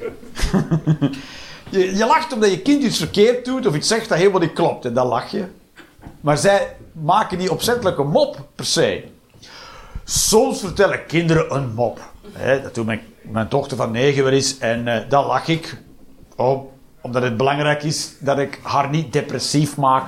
je, 1.70 1.96
je 1.96 2.06
lacht 2.06 2.32
omdat 2.32 2.50
je 2.50 2.60
kind 2.60 2.82
iets 2.82 2.98
verkeerd 2.98 3.44
doet 3.44 3.66
of 3.66 3.74
iets 3.74 3.88
zegt 3.88 4.08
dat 4.08 4.18
helemaal 4.18 4.40
niet 4.40 4.52
klopt. 4.52 4.84
En 4.84 4.94
dan 4.94 5.06
lach 5.06 5.30
je. 5.30 5.44
Maar 6.20 6.38
zij 6.38 6.76
maken 6.92 7.38
die 7.38 7.50
opzettelijke 7.50 8.02
mop 8.02 8.46
per 8.54 8.64
se. 8.64 9.04
Soms 10.04 10.60
vertellen 10.60 11.06
kinderen 11.06 11.54
een 11.54 11.74
mop. 11.74 12.00
Hè, 12.32 12.62
dat 12.62 12.74
doet 12.74 12.86
mijn, 12.86 13.48
dochter 13.48 13.76
van 13.76 13.90
negen 13.90 14.24
wel. 14.24 14.40
En 14.58 14.88
eh, 14.88 15.08
dan 15.08 15.26
lach 15.26 15.48
ik. 15.48 15.76
Om, 16.36 16.68
omdat 17.00 17.22
het 17.22 17.36
belangrijk 17.36 17.82
is 17.82 18.12
dat 18.18 18.38
ik 18.38 18.60
haar 18.62 18.90
niet 18.90 19.12
depressief 19.12 19.76
maak. 19.76 20.04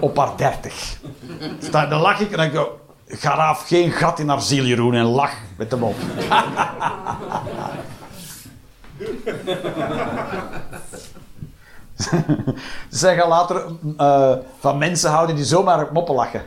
op 0.00 0.16
haar 0.16 0.36
dertig. 0.36 0.96
Dus 1.60 1.70
dan, 1.70 1.94
lach 1.94 2.20
ik 2.20 2.30
en 2.30 2.36
dan 2.36 2.50
denk 2.50 2.66
ik... 2.66 2.70
Graaf 3.08 3.66
geen 3.66 3.90
gat 3.90 4.18
in 4.18 4.28
haar 4.28 4.40
ziel, 4.40 4.64
Jeroen. 4.64 4.94
En 4.94 5.04
lach 5.04 5.34
met 5.56 5.70
de 5.70 5.76
mop. 5.76 5.94
Zij 12.88 13.16
gaan 13.16 13.28
later 13.28 13.62
eh, 13.96 14.32
van 14.60 14.78
mensen 14.78 15.10
houden 15.10 15.36
die 15.36 15.44
zomaar 15.44 15.82
op 15.82 15.90
moppen 15.90 16.14
lachen. 16.14 16.42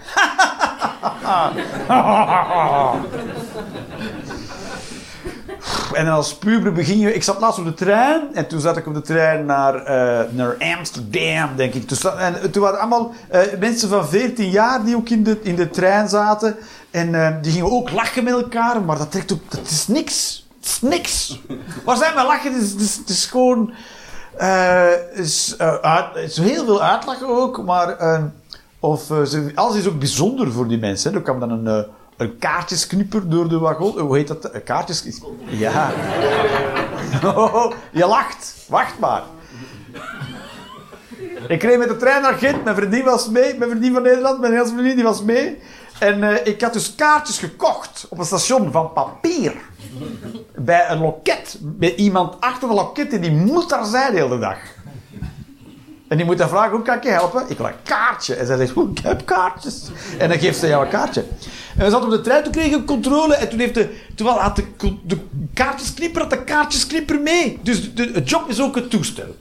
en 5.94 6.08
als 6.08 6.36
puber 6.36 6.74
begin 6.74 7.00
je... 7.00 7.14
Ik 7.14 7.24
zat 7.24 7.40
laatst 7.40 7.60
op 7.60 7.66
de 7.66 7.74
trein. 7.74 8.22
En 8.34 8.48
toen 8.48 8.60
zat 8.60 8.78
ik 8.78 8.88
op 8.88 8.94
de 8.94 9.02
trein 9.02 9.46
naar, 9.46 9.76
eh, 9.76 10.32
naar 10.32 10.56
Amsterdam, 10.78 11.56
denk 11.56 11.74
ik. 11.74 11.88
Toen, 11.88 12.20
en 12.20 12.52
toen 12.52 12.64
waren 12.64 12.80
allemaal 12.80 13.14
eh, 13.28 13.42
mensen 13.60 13.90
van 13.90 14.08
14 14.08 14.50
jaar 14.50 14.84
die 14.84 14.96
ook 14.96 15.10
in 15.10 15.24
de, 15.24 15.40
in 15.42 15.56
de 15.56 15.70
trein 15.70 16.10
zaten. 16.10 16.56
En 16.92 17.42
die 17.42 17.52
gingen 17.52 17.72
ook 17.72 17.92
lachen 17.92 18.24
met 18.24 18.34
elkaar. 18.34 18.82
Maar 18.82 18.98
dat 18.98 19.12
trekt. 19.12 19.28
Dat 19.28 19.70
is 19.70 19.88
niks. 19.88 20.48
Niks. 20.82 21.40
Waar 21.86 21.98
zijn 21.98 22.16
we 22.16 22.24
lachen? 22.24 22.54
Het 22.54 22.62
is, 22.62 22.72
het 22.72 22.82
is, 22.82 22.96
het 22.96 23.10
is 23.10 23.26
gewoon... 23.26 23.74
eh, 24.38 24.94
eh, 25.58 26.06
is 26.16 26.38
heel 26.38 26.66
veel 26.66 26.82
uitlachen 26.82 27.28
ook, 27.28 27.64
maar 27.66 27.98
eh, 27.98 28.24
of, 28.80 29.12
alles 29.56 29.76
is 29.76 29.88
ook 29.88 30.00
bijzonder 30.00 30.52
voor 30.52 30.68
die 30.68 30.80
mensen. 30.80 31.14
Er 31.14 31.22
kwam 31.22 31.40
dan 31.40 31.52
een, 31.52 31.86
een 32.18 32.38
kaartjesknipper 32.38 33.30
door 33.30 33.50
de 33.50 33.58
wagon. 33.60 34.00
Hoe 34.00 34.16
heet 34.18 34.28
dat? 34.28 34.54
Een 34.54 34.64
kaartjes... 34.64 35.04
Ja. 35.46 35.92
Oh, 37.24 37.72
je 37.92 38.06
lacht. 38.06 38.56
Wacht 38.68 39.00
maar. 39.00 39.24
Ik 41.48 41.64
reed 41.64 41.78
met 41.78 41.88
de 41.88 41.98
trein 41.98 42.22
naar 42.22 42.34
Gent. 42.34 42.64
Mijn 42.64 42.76
vriendin 42.76 43.04
was 43.04 43.30
mee. 43.30 43.58
Mijn 43.58 43.70
vriendin 43.70 43.94
van 43.94 44.02
Nederland, 44.02 44.40
mijn 44.40 44.52
Nederlandse 44.52 44.74
vriendin, 44.74 44.96
die 44.96 45.06
was 45.06 45.24
mee. 45.24 45.58
En 46.00 46.24
eh, 46.24 46.46
ik 46.54 46.62
had 46.62 46.74
dus 46.74 46.96
kaartjes 46.96 47.38
gekocht 47.38 48.06
op 48.10 48.18
een 48.20 48.26
station 48.26 48.72
van 48.72 48.94
papier. 48.94 49.54
bij 50.56 50.90
een 50.90 51.00
loket. 51.00 51.58
Bij 51.62 51.96
iemand 51.96 52.42
achter 52.42 52.70
een 52.70 52.76
loket 52.76 53.14
en 53.14 53.22
die 53.22 53.32
moet 53.32 53.70
daar 53.70 53.86
zijn 53.86 54.14
de 54.14 54.20
hele 54.20 54.40
dag. 54.40 54.58
En 56.08 56.18
die 56.18 56.26
moet 56.26 56.38
dan 56.38 56.50
vragen, 56.50 56.72
hoe 56.72 56.82
kan 56.82 56.96
ik 56.98 57.04
je 57.04 57.10
helpen? 57.10 57.44
Ik 57.48 57.58
wil 57.58 57.66
een 57.68 57.74
kaartje. 57.84 58.36
En 58.36 58.46
zij 58.46 58.58
zegt, 58.58 58.76
"Oeh, 58.76 58.90
ik 58.92 59.00
heb 59.00 59.26
kaartjes. 59.26 59.84
En 60.18 60.30
dan 60.30 60.40
geeft 60.40 60.60
ze 60.60 60.68
jou 60.68 60.84
een 60.86 60.92
kaartje. 60.92 61.26
En 61.78 61.86
we 61.86 61.90
zaten 61.90 62.06
op 62.06 62.12
de 62.12 62.22
trein, 62.22 62.44
toen 62.44 62.52
kreeg 62.52 62.76
ik 62.76 62.86
controle. 62.86 63.36
En 63.36 63.50
toen 63.50 63.60
heeft 63.60 63.74
de, 63.74 63.96
toen 64.16 64.28
had 64.28 64.56
de, 64.56 64.64
de 65.04 65.18
kaartjesknipper 65.54 66.22
had 66.22 66.30
de 66.30 66.44
kaartjesknipper 66.44 67.20
mee. 67.20 67.60
Dus 67.62 67.94
de, 67.94 68.12
het 68.14 68.30
job 68.30 68.50
is 68.50 68.62
ook 68.62 68.76
het 68.76 68.90
toestel. 68.90 69.36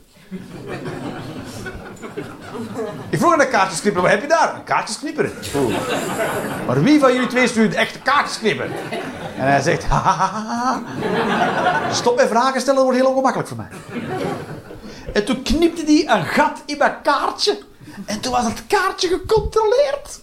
Ik 3.09 3.19
vroeg 3.19 3.31
aan 3.33 3.39
de 3.39 3.47
kaartjesknipper, 3.47 4.01
wat 4.01 4.11
heb 4.11 4.21
je 4.21 4.27
daar? 4.27 4.55
Een 4.55 4.63
kaartjesknipper. 4.63 5.31
Maar 6.67 6.83
wie 6.83 6.99
van 6.99 7.13
jullie 7.13 7.27
twee 7.27 7.47
stuurt 7.47 7.71
de 7.71 7.77
echte 7.77 7.99
kaartjesknipper? 7.99 8.69
En 9.37 9.47
hij 9.47 9.61
zegt, 9.61 9.85
ha, 9.85 9.97
ha, 9.97 10.13
ha, 10.13 10.43
ha. 10.43 10.81
Stop 11.91 12.15
met 12.15 12.27
vragen 12.27 12.61
stellen, 12.61 12.75
dat 12.75 12.83
wordt 12.83 12.99
heel 12.99 13.09
ongemakkelijk 13.09 13.49
voor 13.49 13.57
mij. 13.57 13.67
En 15.13 15.25
toen 15.25 15.43
knipte 15.43 15.83
hij 15.85 16.17
een 16.17 16.25
gat 16.25 16.61
in 16.65 16.77
mijn 16.77 17.01
kaartje. 17.03 17.59
En 18.05 18.19
toen 18.19 18.31
was 18.31 18.43
het 18.43 18.67
kaartje 18.67 19.07
gecontroleerd. 19.07 20.19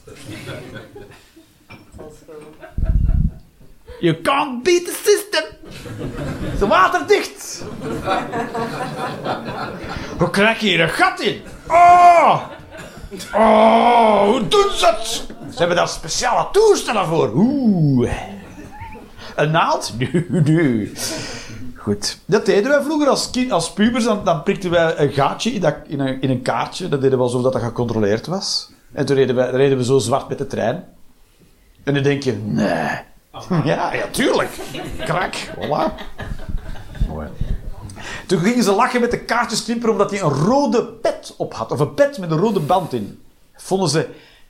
You 4.07 4.21
can't 4.21 4.63
beat 4.63 4.85
the 4.85 4.95
system. 5.03 5.45
Het 6.41 6.63
is 6.63 6.69
waterdicht. 6.69 7.65
Hoe 10.19 10.31
krijg 10.31 10.61
je 10.61 10.67
hier 10.67 10.81
een 10.81 10.89
gat 10.89 11.21
in? 11.21 11.43
Oh! 11.69 12.43
Oh, 13.35 14.23
hoe 14.23 14.49
doen 14.49 14.71
ze 14.75 14.87
het? 14.87 15.07
Ze 15.51 15.59
hebben 15.59 15.77
daar 15.77 15.89
speciale 15.89 16.49
toestellen 16.53 17.07
voor. 17.07 17.33
Oeh. 17.35 18.13
Een 19.37 19.51
naald? 19.51 19.93
Nu, 19.99 20.27
nu. 20.45 20.93
Goed. 21.75 22.19
Dat 22.27 22.47
deden 22.47 22.71
wij 22.71 22.83
vroeger 22.83 23.09
als, 23.09 23.31
kind, 23.31 23.53
als 23.53 23.73
pubers. 23.73 24.05
Dan, 24.05 24.25
dan 24.25 24.43
prikten 24.43 24.71
wij 24.71 24.99
een 24.99 25.13
gaatje 25.13 25.51
in, 25.51 25.61
dat, 25.61 25.75
in, 25.87 26.01
een, 26.01 26.21
in 26.21 26.31
een 26.31 26.43
kaartje. 26.43 26.89
Dat 26.89 27.01
deden 27.01 27.19
we 27.19 27.25
alsof 27.25 27.43
dat, 27.43 27.53
dat 27.53 27.63
gecontroleerd 27.63 28.27
was. 28.27 28.71
En 28.93 29.07
toen 29.07 29.17
reden 29.17 29.37
we, 29.37 29.45
reden 29.45 29.79
we 29.79 29.85
zo 29.85 29.99
zwart 29.99 30.29
met 30.29 30.39
de 30.39 30.47
trein. 30.47 30.85
En 31.85 31.95
dan 31.95 32.03
denk 32.03 32.23
je, 32.23 32.33
nee. 32.33 33.15
Ja, 33.64 33.93
ja, 33.93 34.07
tuurlijk. 34.11 34.51
Krak, 34.99 35.34
voilà. 35.34 35.93
Mooi. 37.09 37.28
Toen 38.26 38.39
gingen 38.39 38.64
ze 38.64 38.72
lachen 38.72 39.01
met 39.01 39.11
de 39.11 39.18
kaartjesknipper 39.18 39.91
omdat 39.91 40.11
hij 40.11 40.20
een 40.20 40.28
rode 40.30 40.84
pet 40.84 41.34
op 41.37 41.55
had. 41.55 41.72
Of 41.72 41.80
een 41.80 41.95
pet 41.95 42.18
met 42.18 42.30
een 42.30 42.39
rode 42.39 42.61
band 42.61 42.93
in. 42.93 43.22
Vonden 43.55 43.89
ze 43.89 44.09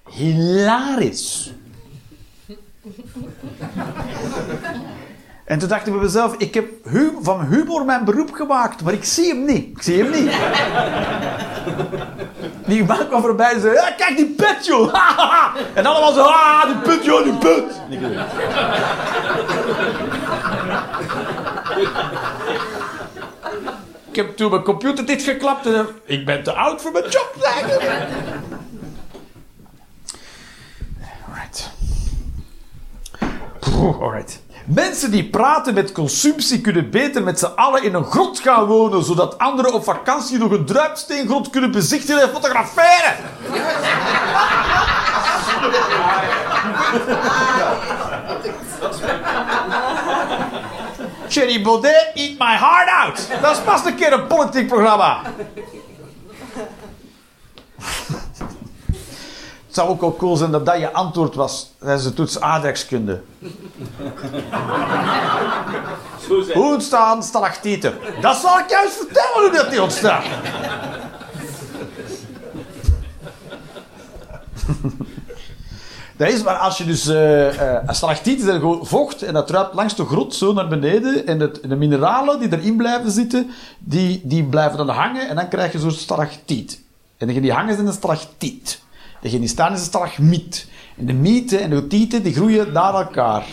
hilarisch. 0.08 1.52
En 5.46 5.58
toen 5.58 5.68
dacht 5.68 5.86
ik 5.86 5.92
bij 5.92 6.02
mezelf, 6.02 6.34
ik 6.38 6.54
heb 6.54 6.66
hu- 6.84 7.12
van 7.22 7.46
humor 7.46 7.84
mijn 7.84 8.04
beroep 8.04 8.32
gemaakt, 8.32 8.82
maar 8.82 8.92
ik 8.92 9.04
zie 9.04 9.28
hem 9.28 9.44
niet. 9.44 9.76
Ik 9.76 9.82
zie 9.82 10.02
hem 10.02 10.10
niet. 10.12 10.32
Die 12.66 12.84
man 12.84 13.06
kwam 13.08 13.20
voorbij 13.22 13.52
en 13.52 13.60
zei, 13.60 13.74
ja, 13.74 13.90
kijk 13.90 14.16
die 14.16 14.26
pet, 14.26 14.68
en 15.74 15.86
allemaal 15.86 16.12
zo, 16.12 16.22
ah, 16.22 16.62
die 16.84 17.02
joh, 17.02 17.40
die. 17.40 17.64
En 17.90 18.26
ik 24.10 24.16
heb 24.16 24.36
toen 24.36 24.50
mijn 24.50 24.62
computer 24.62 25.06
dit 25.06 25.22
geklapt 25.22 25.66
en 25.66 25.86
ik 26.04 26.24
ben 26.26 26.42
te 26.42 26.52
oud 26.52 26.82
voor 26.82 26.92
mijn 26.92 27.04
job. 27.04 27.34
Alright. 31.28 31.70
Alright. 34.00 34.40
Mensen 34.66 35.10
die 35.10 35.24
praten 35.24 35.74
met 35.74 35.92
consumptie 35.92 36.60
kunnen 36.60 36.90
beter 36.90 37.22
met 37.22 37.38
z'n 37.38 37.52
allen 37.56 37.82
in 37.82 37.94
een 37.94 38.04
grot 38.04 38.38
gaan 38.38 38.64
wonen, 38.64 39.04
zodat 39.04 39.38
anderen 39.38 39.72
op 39.72 39.84
vakantie 39.84 40.38
nog 40.38 40.50
een 40.50 40.64
druipsteengrot 40.64 41.50
kunnen 41.50 41.70
bezichtigen 41.70 42.22
en 42.22 42.28
fotograferen. 42.28 43.14
Thierry 51.28 51.62
Baudet, 51.62 52.10
eat 52.14 52.38
my 52.38 52.56
heart 52.56 52.88
out. 52.88 53.40
Dat 53.42 53.56
is 53.56 53.62
pas 53.62 53.84
een 53.84 53.94
keer 53.94 54.12
een 54.12 54.26
politiek 54.26 54.68
programma. 54.68 55.20
Het 59.76 59.84
zou 59.84 59.96
ook 59.96 60.00
wel 60.00 60.16
cool 60.16 60.36
zijn 60.36 60.50
dat 60.50 60.66
dat 60.66 60.78
je 60.78 60.92
antwoord 60.92 61.34
was 61.34 61.70
tijdens 61.78 62.02
de 62.02 62.14
toets 62.14 62.40
aardrijkskunde. 62.40 63.20
Zijn. 66.28 66.52
Hoe 66.58 66.72
ontstaan 66.72 67.22
stalactieten? 67.22 67.94
Dat 68.20 68.36
zal 68.36 68.58
ik 68.58 68.70
juist 68.70 68.96
vertellen 68.96 69.32
hoe 69.34 69.50
dat 69.52 69.70
die 69.70 69.82
ontstaan. 69.82 70.22
Dat 76.16 76.28
is 76.28 76.42
maar 76.42 76.56
als 76.56 76.78
je 76.78 76.84
dus 76.84 77.06
eh 77.06 77.76
eh 77.76 77.82
een 77.86 77.94
stalactiet 77.94 78.38
is 78.38 78.44
dat 78.44 78.54
gewoon 78.54 78.86
vocht 78.86 79.22
en 79.22 79.32
dat 79.32 79.46
druipt 79.46 79.74
langs 79.74 79.96
de 79.96 80.04
grot 80.04 80.34
zo 80.34 80.52
naar 80.52 80.68
beneden 80.68 81.26
en 81.26 81.40
het, 81.40 81.60
de 81.62 81.76
mineralen 81.76 82.38
die 82.40 82.52
erin 82.52 82.76
blijven 82.76 83.10
zitten, 83.10 83.50
die, 83.78 84.20
die 84.24 84.44
blijven 84.44 84.76
dan 84.76 84.88
hangen 84.88 85.28
en 85.28 85.36
dan 85.36 85.48
krijg 85.48 85.72
je 85.72 85.78
zo'n 85.78 85.90
stalactiet. 85.90 86.80
En 87.16 87.26
die 87.26 87.52
hangen 87.52 87.72
is 87.72 87.78
een 87.78 87.92
stalactiet. 87.92 88.84
Die 89.30 89.48
staan 89.48 89.72
is 89.72 89.78
een 89.78 89.84
stalagmiet. 89.84 90.68
En 90.96 91.06
de 91.06 91.12
mieten 91.12 91.60
en 91.60 91.70
de 91.70 91.86
tieten 91.86 92.22
die 92.22 92.34
groeien 92.34 92.72
naar 92.72 92.94
elkaar. 92.94 93.46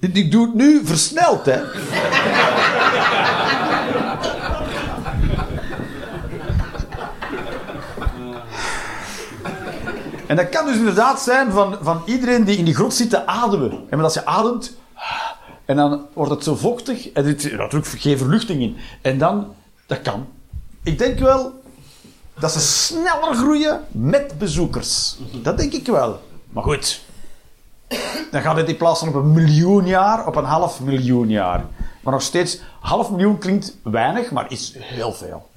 Ik 0.00 0.30
doe 0.30 0.46
het 0.46 0.54
nu 0.54 0.80
versneld, 0.84 1.46
hè. 1.46 1.62
En 10.26 10.36
dat 10.36 10.48
kan 10.48 10.66
dus 10.66 10.76
inderdaad 10.76 11.20
zijn 11.20 11.50
van, 11.50 11.76
van 11.80 12.02
iedereen 12.06 12.44
die 12.44 12.56
in 12.56 12.64
die 12.64 12.74
grot 12.74 12.94
zit 12.94 13.10
te 13.10 13.26
ademen. 13.26 13.84
En 13.90 14.00
als 14.00 14.14
je 14.14 14.26
ademt, 14.26 14.76
en 15.64 15.76
dan 15.76 16.06
wordt 16.12 16.30
het 16.30 16.44
zo 16.44 16.54
vochtig, 16.54 17.12
en 17.12 17.24
er 17.24 17.40
zit 17.40 17.56
natuurlijk 17.56 17.86
geen 17.86 18.18
verluchting 18.18 18.62
in. 18.62 18.76
En 19.02 19.18
dan, 19.18 19.54
dat 19.86 20.02
kan. 20.02 20.26
Ik 20.82 20.98
denk 20.98 21.18
wel 21.18 21.62
dat 22.38 22.52
ze 22.52 22.60
sneller 22.60 23.34
groeien 23.34 23.84
met 23.90 24.38
bezoekers. 24.38 25.16
Dat 25.42 25.58
denk 25.58 25.72
ik 25.72 25.86
wel. 25.86 26.22
Maar 26.50 26.62
goed, 26.62 27.04
dan 28.30 28.42
gaat 28.42 28.56
het 28.56 28.68
in 28.68 28.76
plaats 28.76 28.98
van 28.98 29.08
op 29.08 29.14
een 29.14 29.32
miljoen 29.32 29.86
jaar, 29.86 30.26
op 30.26 30.36
een 30.36 30.44
half 30.44 30.80
miljoen 30.80 31.28
jaar. 31.28 31.64
Maar 32.00 32.12
nog 32.12 32.22
steeds, 32.22 32.60
half 32.80 33.10
miljoen 33.10 33.38
klinkt 33.38 33.76
weinig, 33.82 34.30
maar 34.30 34.46
is 34.48 34.74
heel 34.78 35.12
veel. 35.12 35.48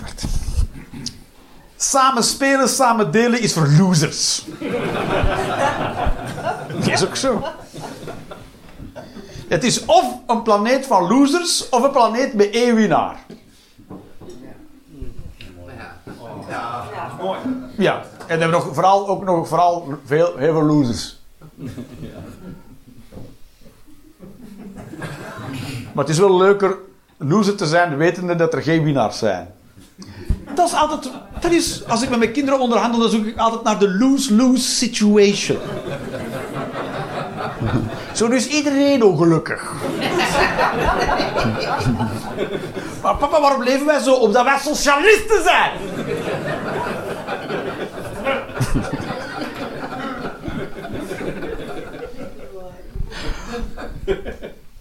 Wacht. 0.00 0.24
Samen 1.76 2.24
spelen, 2.24 2.68
samen 2.68 3.10
delen 3.10 3.40
is 3.40 3.52
voor 3.52 3.68
losers. 3.68 4.44
Dat 6.78 6.86
is 6.94 7.04
ook 7.06 7.16
zo. 7.16 7.42
Het 9.50 9.64
is 9.64 9.84
of 9.84 10.04
een 10.26 10.42
planeet 10.42 10.86
van 10.86 11.08
losers, 11.08 11.68
of 11.68 11.82
een 11.82 11.90
planeet 11.90 12.34
met 12.34 12.50
één 12.50 12.74
winnaar. 12.74 13.16
Mooi. 17.22 17.38
Ja, 17.76 17.94
en 17.94 18.02
dan 18.18 18.28
hebben 18.28 18.58
we 18.58 18.64
nog, 18.64 18.74
vooral, 18.74 19.08
ook 19.08 19.24
nog 19.24 19.48
vooral 19.48 19.98
veel, 20.04 20.36
heel 20.36 20.52
veel 20.52 20.62
losers. 20.62 21.18
Maar 25.92 26.04
het 26.04 26.08
is 26.08 26.18
wel 26.18 26.36
leuker 26.36 26.76
loser 27.16 27.56
te 27.56 27.66
zijn, 27.66 27.96
wetende 27.96 28.34
dat 28.34 28.54
er 28.54 28.62
geen 28.62 28.84
winnaars 28.84 29.18
zijn. 29.18 29.48
Dat 30.54 30.68
is 30.68 30.74
altijd, 30.74 31.10
dat 31.40 31.52
is, 31.52 31.86
als 31.88 32.02
ik 32.02 32.08
met 32.08 32.18
mijn 32.18 32.32
kinderen 32.32 32.60
onderhandel, 32.60 33.00
dan 33.00 33.10
zoek 33.10 33.26
ik 33.26 33.38
altijd 33.38 33.62
naar 33.62 33.78
de 33.78 33.90
lose-lose 33.98 34.70
situation. 34.70 35.58
Zo 38.20 38.26
is 38.26 38.46
iedereen 38.46 39.02
ongelukkig. 39.02 39.72
Maar 43.02 43.16
papa, 43.16 43.40
waarom 43.40 43.62
leven 43.62 43.86
wij 43.86 43.98
zo? 43.98 44.14
Omdat 44.14 44.44
wij 44.44 44.58
socialisten 44.58 45.42
zijn. 45.42 45.70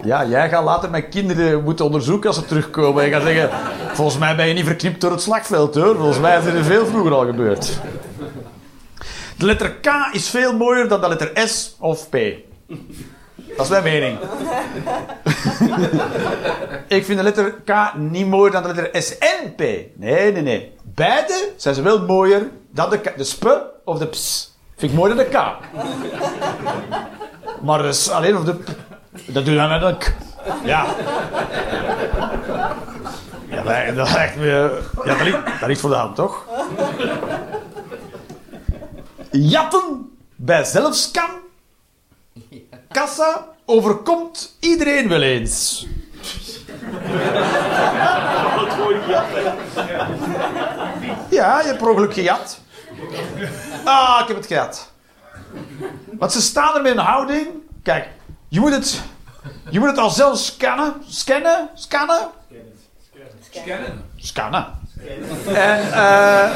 Ja, 0.04 0.26
jij 0.26 0.50
gaat 0.50 0.64
later 0.64 0.90
mijn 0.90 1.10
kinderen 1.10 1.64
moeten 1.64 1.86
onderzoeken 1.86 2.30
als 2.30 2.38
ze 2.38 2.46
terugkomen. 2.46 3.04
En 3.04 3.12
gaat 3.12 3.22
zeggen, 3.22 3.50
volgens 3.94 4.18
mij 4.18 4.36
ben 4.36 4.48
je 4.48 4.54
niet 4.54 4.66
verknipt 4.66 5.02
door 5.02 5.12
het 5.12 5.22
slagveld 5.22 5.76
hoor. 5.76 5.96
Volgens 5.96 6.20
mij 6.20 6.38
is 6.38 6.46
het 6.46 6.66
veel 6.66 6.86
vroeger 6.86 7.14
al 7.14 7.26
gebeurd. 7.26 7.80
De 9.38 9.46
letter 9.46 9.72
K 9.72 9.88
is 10.12 10.30
veel 10.30 10.58
mooier 10.58 10.88
dan 10.88 11.02
de 11.02 11.08
letter 11.08 11.48
S 11.48 11.76
of 11.80 12.10
P. 12.10 12.16
Dat 13.58 13.66
is 13.66 13.72
mijn 13.72 13.84
mening. 13.84 14.18
Ik 16.88 17.06
vind 17.06 17.18
de 17.18 17.24
letter 17.24 17.52
K 17.66 17.94
niet 17.96 18.28
mooier 18.28 18.52
dan 18.52 18.64
de 18.64 18.74
letter 18.74 19.02
S 19.02 19.18
en 19.18 19.56
P. 19.56 19.60
Nee, 19.60 19.92
nee, 20.32 20.42
nee. 20.42 20.76
Beide 20.84 21.50
zijn 21.56 21.76
ze 21.76 21.82
wel 21.82 22.06
mooier 22.06 22.50
dan 22.72 22.90
de, 22.90 23.00
K- 23.00 23.18
de 23.18 23.24
sp 23.34 23.46
of 23.86 23.98
de 23.98 24.08
ps. 24.08 24.54
Vind 24.78 24.92
ik 24.92 24.98
mooier 24.98 25.16
dan 25.16 25.26
de 25.26 25.32
k. 25.32 25.38
Maar 27.66 27.82
dus 27.82 28.10
alleen 28.10 28.38
of 28.38 28.44
de 28.44 28.54
p. 28.54 28.66
Dat 29.26 29.46
doe 29.46 29.54
je 29.54 29.60
dan 29.60 29.70
met 29.70 29.82
een 29.82 29.98
k. 29.98 30.14
Ja. 30.64 30.86
Ja, 33.50 33.64
dat, 33.86 33.96
dat 33.96 34.12
lijkt 34.14 34.36
me... 34.36 34.80
Ja, 35.06 35.14
dat 35.16 35.22
ligt, 35.22 35.38
dat 35.60 35.68
ligt 35.68 35.82
voor 35.82 35.90
de 35.90 35.96
hand, 35.96 36.16
toch? 36.16 36.46
Jatten 39.32 40.10
bij 40.36 40.64
zelfscan. 40.64 41.30
Kassa 42.92 43.48
overkomt 43.66 44.56
iedereen 44.60 45.08
wel 45.08 45.22
eens. 45.22 45.88
Ja, 51.30 51.60
je 51.60 51.66
hebt 51.68 51.78
per 51.78 51.90
ongeluk 51.90 52.14
gejat. 52.14 52.60
Ah, 53.84 54.20
ik 54.22 54.28
heb 54.28 54.38
het 54.38 54.46
gehad. 54.46 54.92
Want 56.12 56.32
ze 56.32 56.42
staan 56.42 56.76
er 56.76 56.82
met 56.82 56.92
een 56.92 56.98
houding. 56.98 57.48
Kijk, 57.84 58.08
je 58.48 58.60
moet 58.60 58.72
het, 58.72 59.02
je 59.70 59.80
moet 59.80 59.90
het 59.90 59.98
al 59.98 60.10
zelf 60.10 60.38
scannen. 60.38 60.94
Scannen? 61.08 61.70
Scannen? 61.74 62.28
Scannen. 63.52 64.04
Scannen. 64.16 64.66
En, 65.46 65.94
eh 65.94 66.52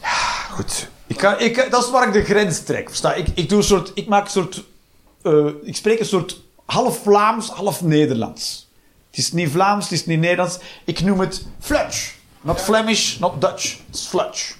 ja, 0.00 0.18
goed. 0.50 0.88
Ik 1.22 1.28
ga, 1.28 1.38
ik, 1.38 1.70
dat 1.70 1.84
is 1.84 1.90
waar 1.90 2.06
ik 2.06 2.12
de 2.12 2.24
grens 2.24 2.62
trek. 2.62 2.88
Versta? 2.88 3.12
Ik, 3.14 3.26
ik, 3.34 3.48
doe 3.48 3.58
een 3.58 3.64
soort, 3.64 3.90
ik 3.94 4.08
maak 4.08 4.24
een 4.24 4.30
soort. 4.30 4.64
eh, 5.22 5.46
ik 5.62 5.76
spreek 5.76 6.00
een 6.00 6.06
soort 6.06 6.40
half 6.66 7.02
Vlaams, 7.02 7.48
half 7.48 7.82
Nederlands. 7.82 8.68
Het 9.10 9.18
is 9.18 9.32
niet 9.32 9.50
Vlaams, 9.50 9.84
het 9.84 9.92
is 9.92 10.06
niet 10.06 10.20
Nederlands. 10.20 10.58
Ik 10.84 11.00
noem 11.00 11.20
het 11.20 11.46
Flutch. 11.60 12.14
Not 12.40 12.60
Flemish, 12.60 13.18
not 13.18 13.40
Dutch. 13.40 13.76
Het 13.86 13.94
is 13.96 14.06
Flutch. 14.06 14.54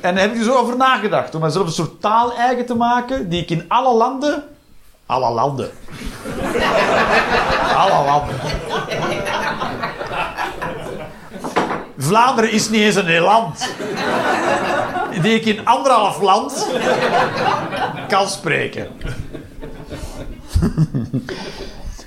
En 0.00 0.14
daar 0.14 0.24
heb 0.24 0.32
ik 0.32 0.38
dus 0.38 0.50
over 0.50 0.76
nagedacht. 0.76 1.34
Om 1.34 1.40
mezelf 1.40 1.66
een 1.66 1.72
soort 1.72 2.00
taal 2.00 2.36
eigen 2.36 2.66
te 2.66 2.74
maken. 2.74 3.28
die 3.28 3.42
ik 3.42 3.50
in 3.50 3.64
alle 3.68 3.96
landen. 3.96 4.44
Alle 5.06 5.30
landen. 5.30 5.70
alle 7.82 8.04
landen. 8.04 8.36
Vlaanderen 11.98 12.52
is 12.52 12.68
niet 12.68 12.82
eens 12.82 12.94
een 12.94 13.06
heel 13.06 13.24
land. 13.24 13.68
Die 15.22 15.34
ik 15.34 15.44
in 15.44 15.66
anderhalf 15.66 16.20
land 16.20 16.66
kan 18.08 18.28
spreken. 18.28 18.88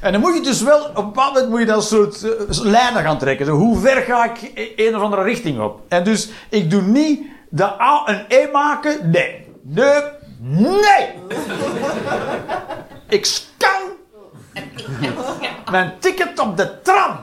En 0.02 0.12
dan 0.12 0.22
moet 0.22 0.36
je 0.36 0.42
dus 0.42 0.62
wel, 0.62 0.80
op 0.80 0.98
een 0.98 1.06
bepaald 1.06 1.34
moment 1.34 1.50
moet 1.50 1.60
je 1.60 1.66
dan 1.66 1.82
soort 1.82 2.24
eh, 2.24 2.32
lijnen 2.50 3.04
gaan 3.04 3.18
trekken. 3.18 3.46
Zo, 3.46 3.52
hoe 3.56 3.80
ver 3.80 4.02
ga 4.02 4.34
ik 4.34 4.52
een 4.76 4.96
of 4.96 5.02
andere 5.02 5.24
richting 5.24 5.60
op? 5.60 5.82
En 5.88 6.04
dus, 6.04 6.30
ik 6.50 6.72
doe 6.72 6.82
niet 6.82 7.22
de 7.50 7.82
A 7.82 8.02
een 8.06 8.26
E 8.28 8.50
maken. 8.52 9.10
Nee. 9.12 9.48
Nee. 9.62 10.02
Nee. 10.40 11.14
Ik 13.10 13.26
scan 13.26 13.82
mijn 15.72 15.94
ticket 16.00 16.40
op 16.40 16.58
de 16.58 16.82
tram. 16.82 17.18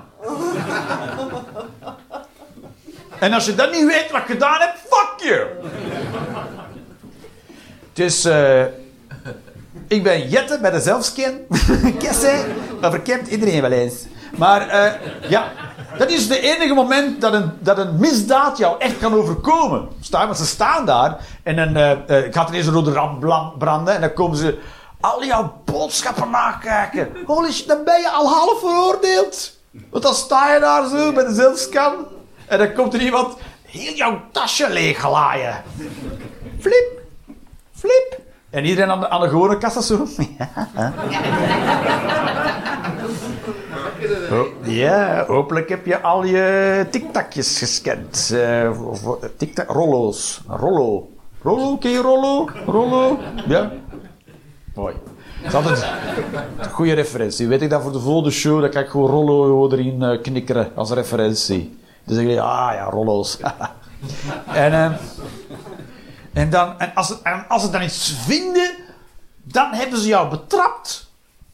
En 3.21 3.33
als 3.33 3.47
je 3.47 3.55
dan 3.55 3.71
niet 3.71 3.87
weet 3.87 4.11
wat 4.11 4.23
je 4.27 4.33
gedaan 4.33 4.61
hebt, 4.61 4.79
fuck 4.89 5.29
you. 5.29 5.47
Dus, 7.93 8.25
eh 8.25 8.65
ik 9.89 10.03
ben 10.03 10.29
Jette 10.29 10.59
bij 10.61 10.71
de 10.71 10.81
zelfscan. 10.81 11.33
Kessen, 11.99 12.45
dat 12.81 12.91
verkent 12.91 13.29
iedereen 13.29 13.61
wel 13.61 13.71
eens. 13.71 13.95
Maar 14.37 14.69
eh, 14.69 14.93
ja, 15.31 15.53
dat 15.99 16.11
is 16.11 16.29
het 16.29 16.39
enige 16.39 16.75
moment 16.75 17.21
dat 17.21 17.33
een, 17.33 17.51
dat 17.61 17.79
een 17.79 17.97
misdaad 17.99 18.59
jou 18.59 18.81
echt 18.81 18.99
kan 18.99 19.15
overkomen. 19.15 19.89
Sta, 20.01 20.25
want 20.25 20.39
ze 20.39 20.47
staan 20.47 20.87
daar 20.87 21.17
en 21.43 21.57
dan 21.57 21.77
eh, 21.77 22.23
gaat 22.31 22.49
er 22.49 22.55
eens 22.55 22.67
een 22.67 22.73
rode 22.73 22.93
ramp 22.93 23.59
branden 23.59 23.95
en 23.95 24.01
dan 24.01 24.13
komen 24.13 24.37
ze 24.37 24.59
al 25.01 25.25
jouw 25.25 25.63
boodschappen 25.65 26.31
nakijken. 26.31 27.09
Holy 27.27 27.53
shit, 27.53 27.69
dan 27.69 27.85
ben 27.85 28.01
je 28.01 28.11
al 28.11 28.29
half 28.29 28.61
veroordeeld. 28.61 29.55
Want 29.91 30.03
dan 30.03 30.15
sta 30.15 30.55
je 30.55 30.61
daar 30.61 30.89
zo 30.89 31.13
bij 31.13 31.25
de 31.25 31.35
zelfscan 31.35 31.95
en 32.47 32.59
dan 32.59 32.73
komt 32.73 32.95
er 32.95 33.01
iemand 33.01 33.37
heel 33.67 33.93
jouw 33.95 34.21
tasje 34.33 34.71
leeglaaien. 34.71 35.63
Flip, 36.61 37.01
flip. 37.73 38.21
En 38.51 38.65
iedereen 38.65 38.91
aan 38.91 39.01
de, 39.01 39.09
aan 39.09 39.21
gewone 39.29 39.59
kassa 39.59 39.81
zo. 39.81 40.07
Ja, 44.63 45.25
hopelijk 45.27 45.69
heb 45.69 45.87
je 45.87 46.01
al 46.01 46.25
je 46.25 46.87
tiktakjes 46.91 47.59
gescand. 47.59 48.35
Of- 48.85 49.19
tiktak, 49.37 49.71
rollo's. 49.71 50.41
Rollo. 50.49 51.09
Rollo, 51.43 51.77
ken 51.77 51.91
Rollo? 51.97 52.49
Rollo? 52.67 53.19
Ja? 53.49 53.73
Mooi. 54.75 54.95
Dat 55.43 55.49
is 55.49 55.55
altijd 55.55 55.87
een 56.59 56.71
goede 56.71 56.93
referentie. 56.93 57.49
Weet 57.49 57.63
ik 57.63 57.71
dat 57.71 57.83
voor 57.83 57.93
de 57.93 58.01
volgende 58.01 58.31
show, 58.31 58.61
dan 58.61 58.71
ik 58.83 58.89
gewoon 58.89 59.11
Rollo 59.11 59.71
erin 59.71 60.03
eh, 60.03 60.23
knikkeren 60.23 60.71
als 60.75 60.91
referentie. 60.91 61.79
Dus 62.07 62.17
ik, 62.17 62.39
ah 62.39 62.71
ja, 62.75 62.85
Rollo's. 62.91 63.39
en, 64.47 64.73
eh, 64.73 64.93
en, 66.33 66.51
dan, 66.51 66.79
en, 66.81 66.95
als, 66.95 67.09
het- 67.09 67.23
en 67.23 67.45
als 67.49 67.63
ze 67.63 67.71
dan 67.71 67.83
iets 67.83 68.15
vinden, 68.27 68.71
dan 69.43 69.73
hebben 69.73 69.99
ze 69.99 70.07
jou 70.07 70.29
betrapt. 70.29 71.11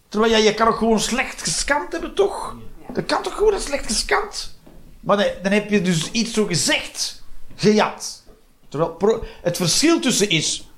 Terwijl 0.09 0.33
ja, 0.33 0.39
je 0.39 0.55
kan 0.55 0.69
ook 0.69 0.77
gewoon 0.77 1.01
slecht 1.01 1.43
gescand 1.43 1.93
hebben, 1.93 2.15
toch? 2.15 2.57
Dat 2.93 3.07
kan 3.07 3.23
toch 3.23 3.35
gewoon 3.35 3.61
slecht 3.61 3.87
gescand? 3.87 4.59
Maar 5.01 5.17
dan, 5.17 5.27
dan 5.43 5.53
heb 5.53 5.71
je 5.71 5.83
dus 5.83 6.11
iets 6.11 6.33
zo 6.33 6.45
gezegd, 6.47 7.23
gejat. 7.57 8.23
Terwijl 8.69 9.25
het 9.43 9.57
verschil 9.57 10.01
tussen 10.01 10.29
is 10.29 10.69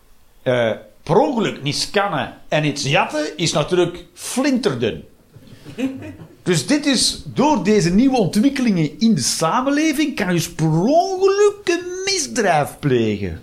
ongeluk 1.05 1.63
niet 1.63 1.77
scannen 1.77 2.39
en 2.49 2.65
iets 2.65 2.83
jatten, 2.83 3.37
is 3.37 3.53
natuurlijk 3.53 4.05
flinterdun. 4.15 5.05
Dus 6.45 6.67
dit 6.67 6.87
is, 6.87 7.23
door 7.27 7.65
deze 7.65 7.91
nieuwe 7.91 8.17
ontwikkelingen 8.17 8.99
in 8.99 9.15
de 9.15 9.21
samenleving, 9.21 10.17
kan 10.17 10.27
je 10.27 10.33
dus 10.33 10.53
per 10.53 10.71
misdrijf 12.05 12.77
plegen. 12.79 13.41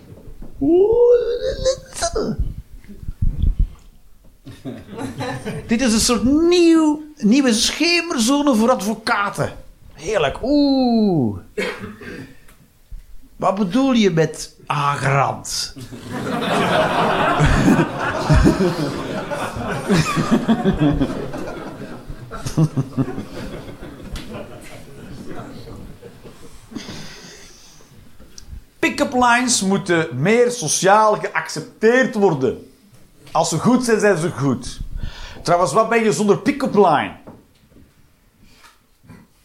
Dit 5.66 5.80
is 5.80 5.92
een 5.92 6.00
soort 6.00 6.24
nieuw, 6.24 7.02
nieuwe 7.16 7.52
schemerzone 7.52 8.54
voor 8.54 8.70
advocaten. 8.70 9.52
Heerlijk. 9.92 10.38
Oeh. 10.42 11.38
Wat 13.36 13.54
bedoel 13.54 13.92
je 13.92 14.10
met 14.10 14.56
agrand? 14.66 15.74
Pick-up 28.78 29.12
lines 29.12 29.62
moeten 29.62 30.08
meer 30.12 30.50
sociaal 30.50 31.14
geaccepteerd 31.14 32.14
worden. 32.14 32.70
Als 33.30 33.48
ze 33.48 33.58
goed 33.58 33.84
zijn, 33.84 34.00
zijn 34.00 34.16
ze 34.16 34.30
goed. 34.30 34.80
Trouwens, 35.42 35.72
wat 35.72 35.88
ben 35.88 36.04
je 36.04 36.12
zonder 36.12 36.38
pick-up 36.38 36.74
line? 36.74 37.12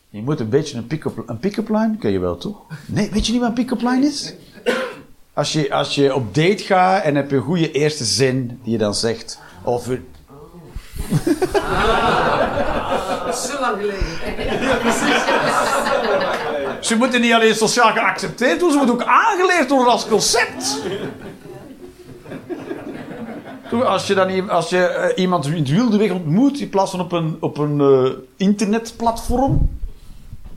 Je 0.09 0.21
moet 0.21 0.39
een 0.39 0.49
beetje 0.49 0.77
een 0.77 0.87
pick-up 0.87 1.23
een 1.29 1.39
pick-up 1.39 1.69
line, 1.69 1.95
ken 1.99 2.11
je 2.11 2.19
wel 2.19 2.37
toch? 2.37 2.61
Nee, 2.85 3.09
weet 3.11 3.25
je 3.25 3.31
niet 3.31 3.41
wat 3.41 3.49
een 3.49 3.55
pick-up 3.55 3.81
line 3.81 4.05
is? 4.05 4.33
Als 5.33 5.53
je, 5.53 5.73
als 5.73 5.95
je 5.95 6.15
op 6.15 6.35
date 6.35 6.63
gaat 6.63 7.03
en 7.03 7.15
heb 7.15 7.29
je 7.29 7.35
een 7.35 7.41
goede 7.41 7.71
eerste 7.71 8.05
zin 8.05 8.59
die 8.63 8.71
je 8.71 8.77
dan 8.77 8.95
zegt. 8.95 9.39
Of 9.63 9.89
zo 13.33 13.59
lang 13.59 13.77
geleden. 13.79 14.07
ze 16.83 16.95
moeten 16.95 17.21
niet 17.21 17.33
alleen 17.33 17.55
sociaal 17.55 17.91
geaccepteerd 17.91 18.61
worden, 18.61 18.79
ze 18.79 18.85
moeten 18.85 19.05
ook 19.05 19.13
aangeleerd 19.13 19.69
worden 19.69 19.91
als 19.91 20.07
concept. 20.07 20.81
Als 23.85 24.07
je, 24.07 24.13
dan, 24.13 24.49
als 24.49 24.69
je 24.69 24.77
eh, 24.77 25.21
iemand 25.23 25.45
in 25.45 25.53
het 25.53 25.69
wilde 25.69 25.97
weg 25.97 26.11
ontmoet, 26.11 26.59
in 26.59 26.69
plaats 26.69 26.91
van 26.91 26.99
op 26.99 27.11
een, 27.11 27.37
op 27.39 27.57
een 27.57 27.79
eh, 27.79 28.11
internetplatform. 28.35 29.69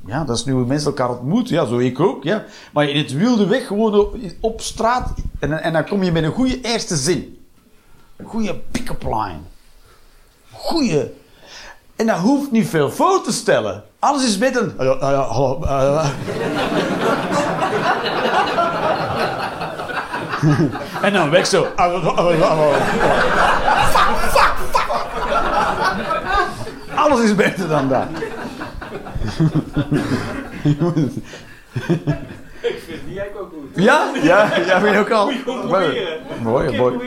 Ja, 0.07 0.25
dat 0.25 0.37
is 0.37 0.45
nu 0.45 0.53
hoe 0.53 0.67
mensen 0.67 0.89
elkaar 0.89 1.11
ontmoeten. 1.11 1.55
Ja, 1.55 1.67
zo 1.67 1.79
ik 1.79 2.01
ook. 2.01 2.25
Ja. 2.25 2.45
Maar 2.73 2.89
in 2.89 2.97
het 2.97 3.13
wilde 3.13 3.47
weg, 3.47 3.67
gewoon 3.67 3.95
op, 3.95 4.17
op 4.41 4.61
straat. 4.61 5.15
En, 5.39 5.63
en 5.63 5.73
dan 5.73 5.85
kom 5.85 6.03
je 6.03 6.13
met 6.13 6.23
een 6.23 6.33
goede 6.33 6.61
eerste 6.61 6.97
zin. 6.97 7.39
Een 8.17 8.27
goede 8.27 8.61
pick-up 8.71 9.03
line. 9.03 9.41
Goeie. 10.61 11.15
En 11.97 12.07
dat 12.07 12.17
hoeft 12.17 12.51
niet 12.51 12.69
veel 12.69 12.91
voor 12.91 13.23
te 13.23 13.33
stellen. 13.33 13.85
Alles 13.99 14.25
is 14.25 14.39
met 14.39 14.57
een. 14.57 14.75
Ah 14.77 14.87
ja, 14.87 14.93
ah 14.93 15.11
ja, 15.11 15.23
hallo. 15.23 15.65
ah 15.65 16.07
en 21.07 21.13
dan 21.13 21.31
weg 21.31 21.47
zo. 21.47 21.67
Fuck, 23.93 24.17
fuck, 24.31 24.55
fuck. 24.73 25.07
Alles 26.95 27.21
is 27.21 27.35
beter 27.35 27.69
dan 27.69 27.89
dat. 27.89 28.07
Ja? 33.75 34.11
Ja, 34.23 34.57
ja, 34.67 34.81
ben 34.81 34.93
je 34.93 34.99
ook 34.99 35.11
al. 35.11 35.31
Mooi, 36.43 36.77
mooi. 36.77 37.01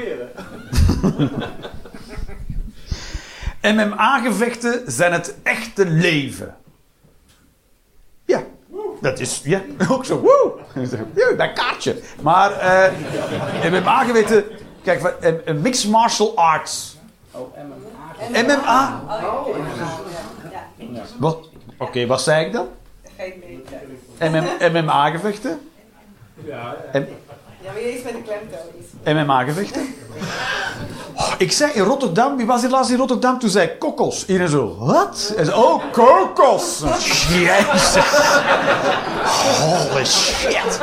MMA-gevechten 3.71 4.91
zijn 4.91 5.13
het 5.13 5.35
echte 5.43 5.85
leven. 5.85 6.55
Ja, 8.25 8.43
dat 9.01 9.19
is 9.19 9.41
ja, 9.43 9.61
ook 9.91 10.05
zo. 10.05 10.19
Woe! 10.19 10.53
Ja, 11.15 11.31
dat 11.31 11.53
kaartje. 11.53 12.01
Maar 12.21 12.51
eh 12.51 12.91
MMA-gevechten, 13.71 14.43
kijk, 14.83 15.03
eh, 15.03 15.53
mixed 15.55 15.91
martial 15.91 16.37
arts. 16.37 16.97
MMA? 18.31 19.03
Wat? 21.19 21.49
Oké, 21.77 22.05
wat 22.05 22.21
zei 22.21 22.45
ik 22.45 22.53
dan? 22.53 22.67
Geen. 23.17 23.63
MM, 24.19 24.45
MMA-gevechten? 24.71 25.69
Ja, 26.45 26.75
Ja, 26.93 27.03
maar 27.71 27.81
je 27.81 27.93
is 27.93 28.03
met 28.03 28.13
de 28.13 28.21
klemtoon. 28.21 29.25
MMA-gevechten? 29.25 29.95
Oh, 31.15 31.33
ik 31.37 31.51
zei 31.51 31.71
in 31.71 31.81
Rotterdam, 31.83 32.37
wie 32.37 32.45
was 32.45 32.61
hier 32.61 32.69
laatst 32.69 32.91
in 32.91 32.97
Rotterdam? 32.97 33.39
Toen 33.39 33.49
zei 33.49 33.77
kokos. 33.77 34.25
Iedereen 34.25 34.49
zo, 34.49 34.75
wat? 34.79 35.33
En 35.37 35.55
oh, 35.55 35.83
kokos! 35.91 36.83
Jezus! 37.29 37.95
Holy 39.59 40.05
shit! 40.05 40.79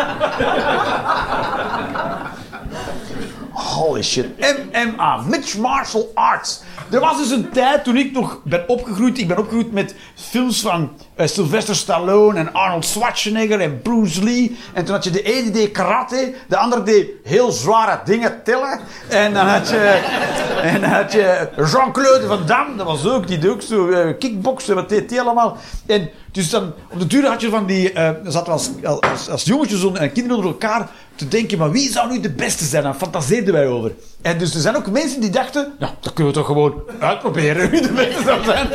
Holy 3.53 4.03
shit. 4.03 4.27
MMA, 4.73 5.17
Mixed 5.17 5.61
Martial 5.61 6.11
Arts. 6.15 6.63
Er 6.91 7.01
was 7.01 7.17
dus 7.17 7.31
een 7.31 7.51
tijd 7.51 7.85
toen 7.85 7.97
ik 7.97 8.13
nog 8.13 8.41
ben 8.45 8.69
opgegroeid. 8.69 9.19
Ik 9.19 9.29
ben 9.29 9.39
opgegroeid 9.39 9.73
met 9.73 9.95
films 10.15 10.61
van 10.61 10.91
Sylvester 11.29 11.77
Stallone 11.77 12.39
en 12.39 12.53
Arnold 12.53 12.85
Schwarzenegger 12.85 13.61
en 13.61 13.83
Bruce 13.83 14.25
Lee. 14.25 14.57
En 14.73 14.85
toen 14.85 14.95
had 14.95 15.05
je 15.05 15.11
de 15.11 15.23
ene 15.23 15.51
deed 15.51 15.71
karate, 15.71 16.35
de 16.49 16.57
andere 16.57 16.83
deed 16.83 17.09
heel 17.25 17.53
zware 17.53 18.01
dingen 18.05 18.43
tillen. 18.45 18.81
En 19.09 19.35
dan 19.35 19.47
had 19.47 19.69
je, 19.69 20.01
en 20.63 20.81
dan 20.81 20.91
had 20.91 21.13
je 21.13 21.49
Jean-Claude 21.57 22.27
Van 22.27 22.47
Damme, 22.47 22.77
dat 22.77 22.87
was 22.87 23.07
ook, 23.07 23.27
die 23.27 23.39
deed 23.39 23.51
ook 23.51 23.63
zo 23.63 23.89
eh, 23.89 24.19
kickboksen, 24.19 24.75
wat 24.75 24.89
deed 24.89 25.11
hij 25.11 25.21
allemaal. 25.21 25.57
En 25.87 26.11
dus 26.33 26.51
dan, 26.51 26.73
op 26.91 26.99
de 26.99 27.07
duur 27.07 27.27
had 27.27 27.41
je 27.41 27.49
van 27.49 27.67
die, 27.67 27.93
eh 27.93 28.11
zaten 28.25 28.45
we 28.45 28.51
als, 28.51 28.71
als, 29.01 29.29
als 29.29 29.45
jongetjes 29.45 29.85
en 29.85 30.13
kinderen 30.13 30.37
onder 30.37 30.53
elkaar 30.53 30.91
te 31.15 31.29
denken, 31.29 31.59
maar 31.59 31.71
wie 31.71 31.91
zou 31.91 32.11
nu 32.11 32.21
de 32.21 32.31
beste 32.31 32.65
zijn? 32.65 32.83
Daar 32.83 32.95
fantaseerden 32.95 33.53
wij 33.53 33.67
over. 33.67 33.93
En 34.23 34.39
dus 34.39 34.55
er 34.55 34.61
zijn 34.61 34.77
ook 34.77 34.91
mensen 34.91 35.21
die 35.21 35.31
dachten, 35.31 35.73
nou, 35.79 35.93
dat 36.01 36.13
kunnen 36.13 36.33
we 36.33 36.39
toch 36.39 36.49
gewoon 36.49 36.83
uitproberen 36.99 37.71
wie 37.71 37.81
de 37.81 37.93
beste 37.93 38.23
zou 38.23 38.45
zijn. 38.45 38.69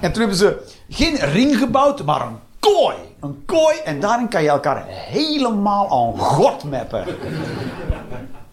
En 0.00 0.12
toen 0.12 0.20
hebben 0.20 0.38
ze 0.38 0.56
geen 0.92 1.16
ring 1.16 1.58
gebouwd, 1.58 2.04
maar 2.04 2.20
een 2.20 2.38
kooi. 2.60 2.96
Een 3.20 3.42
kooi 3.46 3.76
en 3.84 4.00
daarin 4.00 4.28
kan 4.28 4.42
je 4.42 4.48
elkaar 4.48 4.84
helemaal 4.86 5.90
aan 5.90 6.18
god 6.18 6.64
mappen. 6.64 7.04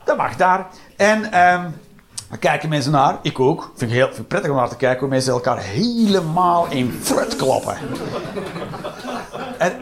Dat 0.04 0.18
mag 0.18 0.36
daar. 0.36 0.68
En 0.96 1.32
ehm 1.32 1.66
daar 2.30 2.38
kijken 2.38 2.70
mensen 2.70 2.92
naar. 2.92 3.18
Ik 3.22 3.40
ook. 3.40 3.72
Vind 3.76 3.92
ik 3.92 3.98
heel 3.98 4.08
vind 4.08 4.20
ik 4.20 4.28
prettig 4.28 4.52
om 4.52 4.58
naar 4.58 4.70
te 4.70 4.76
kijken 4.76 5.00
hoe 5.00 5.10
mensen 5.10 5.34
elkaar 5.34 5.58
helemaal 5.58 6.68
in 6.70 7.00
flut 7.02 7.36
kloppen. 7.36 7.78
En, 9.58 9.74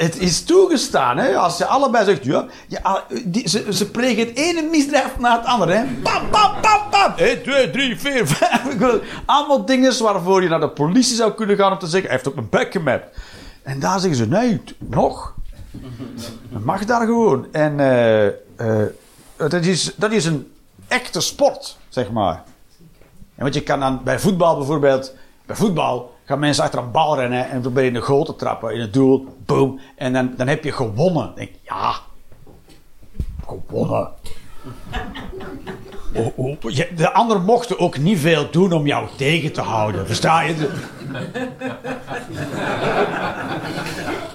het 0.00 0.18
is 0.18 0.44
toegestaan, 0.44 1.16
hè? 1.16 1.36
Als 1.36 1.58
je 1.58 1.66
allebei 1.66 2.04
zegt, 2.04 2.24
ja, 2.24 2.46
ja 2.68 3.04
die, 3.24 3.48
ze, 3.48 3.66
ze 3.74 3.90
plegen 3.90 4.26
het 4.26 4.36
ene 4.36 4.62
misdrijf 4.62 5.18
na 5.18 5.36
het 5.36 5.46
andere, 5.46 5.72
hè? 5.72 5.84
Pam, 6.02 6.30
pam, 6.30 6.60
pam, 6.60 6.90
pam. 6.90 7.12
1, 7.16 7.42
2, 7.42 7.70
3, 7.70 7.98
4, 7.98 8.26
5. 8.26 9.00
Allemaal 9.26 9.64
dingen 9.64 10.02
waarvoor 10.02 10.42
je 10.42 10.48
naar 10.48 10.60
de 10.60 10.68
politie 10.68 11.16
zou 11.16 11.32
kunnen 11.32 11.56
gaan 11.56 11.72
om 11.72 11.78
te 11.78 11.86
zeggen, 11.86 12.08
hij 12.08 12.18
heeft 12.18 12.28
op 12.28 12.34
mijn 12.34 12.48
bek 12.50 12.72
gemapt. 12.72 13.18
En 13.62 13.80
daar 13.80 14.00
zeggen 14.00 14.18
ze, 14.18 14.26
nee, 14.26 14.60
nog. 14.78 15.34
Dat 16.48 16.64
mag 16.64 16.84
daar 16.84 17.06
gewoon. 17.06 17.46
En 17.52 17.80
eh, 17.80 18.26
eh, 18.26 18.86
dat, 19.36 19.52
is, 19.52 19.94
dat 19.96 20.12
is 20.12 20.24
een 20.24 20.52
echte 20.88 21.20
sport, 21.20 21.76
zeg 21.88 22.10
maar. 22.10 22.42
En 23.34 23.42
want 23.42 23.54
je 23.54 23.62
kan 23.62 23.80
dan 23.80 24.00
bij 24.04 24.18
voetbal 24.18 24.56
bijvoorbeeld, 24.56 25.14
bij 25.46 25.56
voetbal 25.56 26.14
gaan 26.30 26.38
mensen 26.38 26.64
achter 26.64 26.78
een 26.78 26.90
bal 26.90 27.16
rennen 27.16 27.50
en 27.50 27.60
proberen 27.60 27.88
in 27.88 27.94
de 27.94 28.00
goal 28.00 28.24
te 28.24 28.36
trappen, 28.36 28.74
in 28.74 28.80
het 28.80 28.92
doel, 28.92 29.26
boom. 29.46 29.80
En 29.96 30.12
dan, 30.12 30.32
dan 30.36 30.46
heb 30.46 30.64
je 30.64 30.72
gewonnen. 30.72 31.24
Dan 31.26 31.34
denk 31.34 31.48
ik, 31.48 31.56
ja, 31.62 31.92
gewonnen. 33.46 34.08
Je- 36.60 36.88
De 36.96 37.12
anderen 37.12 37.44
mochten 37.44 37.78
ook 37.78 37.98
niet 37.98 38.18
veel 38.18 38.50
doen 38.50 38.72
om 38.72 38.86
jou 38.86 39.06
tegen 39.16 39.52
te 39.52 39.60
houden, 39.60 40.06
versta 40.06 40.40
je? 40.42 40.54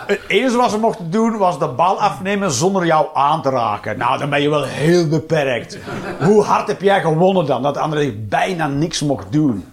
Het 0.08 0.20
enige 0.28 0.58
wat 0.58 0.72
ze 0.72 0.78
mochten 0.78 1.12
doen 1.12 1.38
was 1.38 1.60
de 1.60 1.68
bal 1.68 2.02
afnemen 2.02 2.52
zonder 2.52 2.86
jou 2.86 3.08
aan 3.14 3.42
te 3.42 3.50
raken. 3.50 3.98
Nou, 3.98 4.18
dan 4.20 4.30
ben 4.30 4.42
je 4.42 4.50
wel 4.50 4.64
heel 4.64 5.08
beperkt. 5.08 5.78
Hoe 6.20 6.44
hard 6.44 6.68
heb 6.68 6.82
jij 6.82 7.02
gewonnen 7.02 7.46
dan? 7.46 7.62
Dat 7.64 7.74
de 7.74 7.80
andere 7.80 8.12
bijna 8.14 8.68
niks 8.68 9.02
mocht 9.02 9.32
doen. 9.32 9.66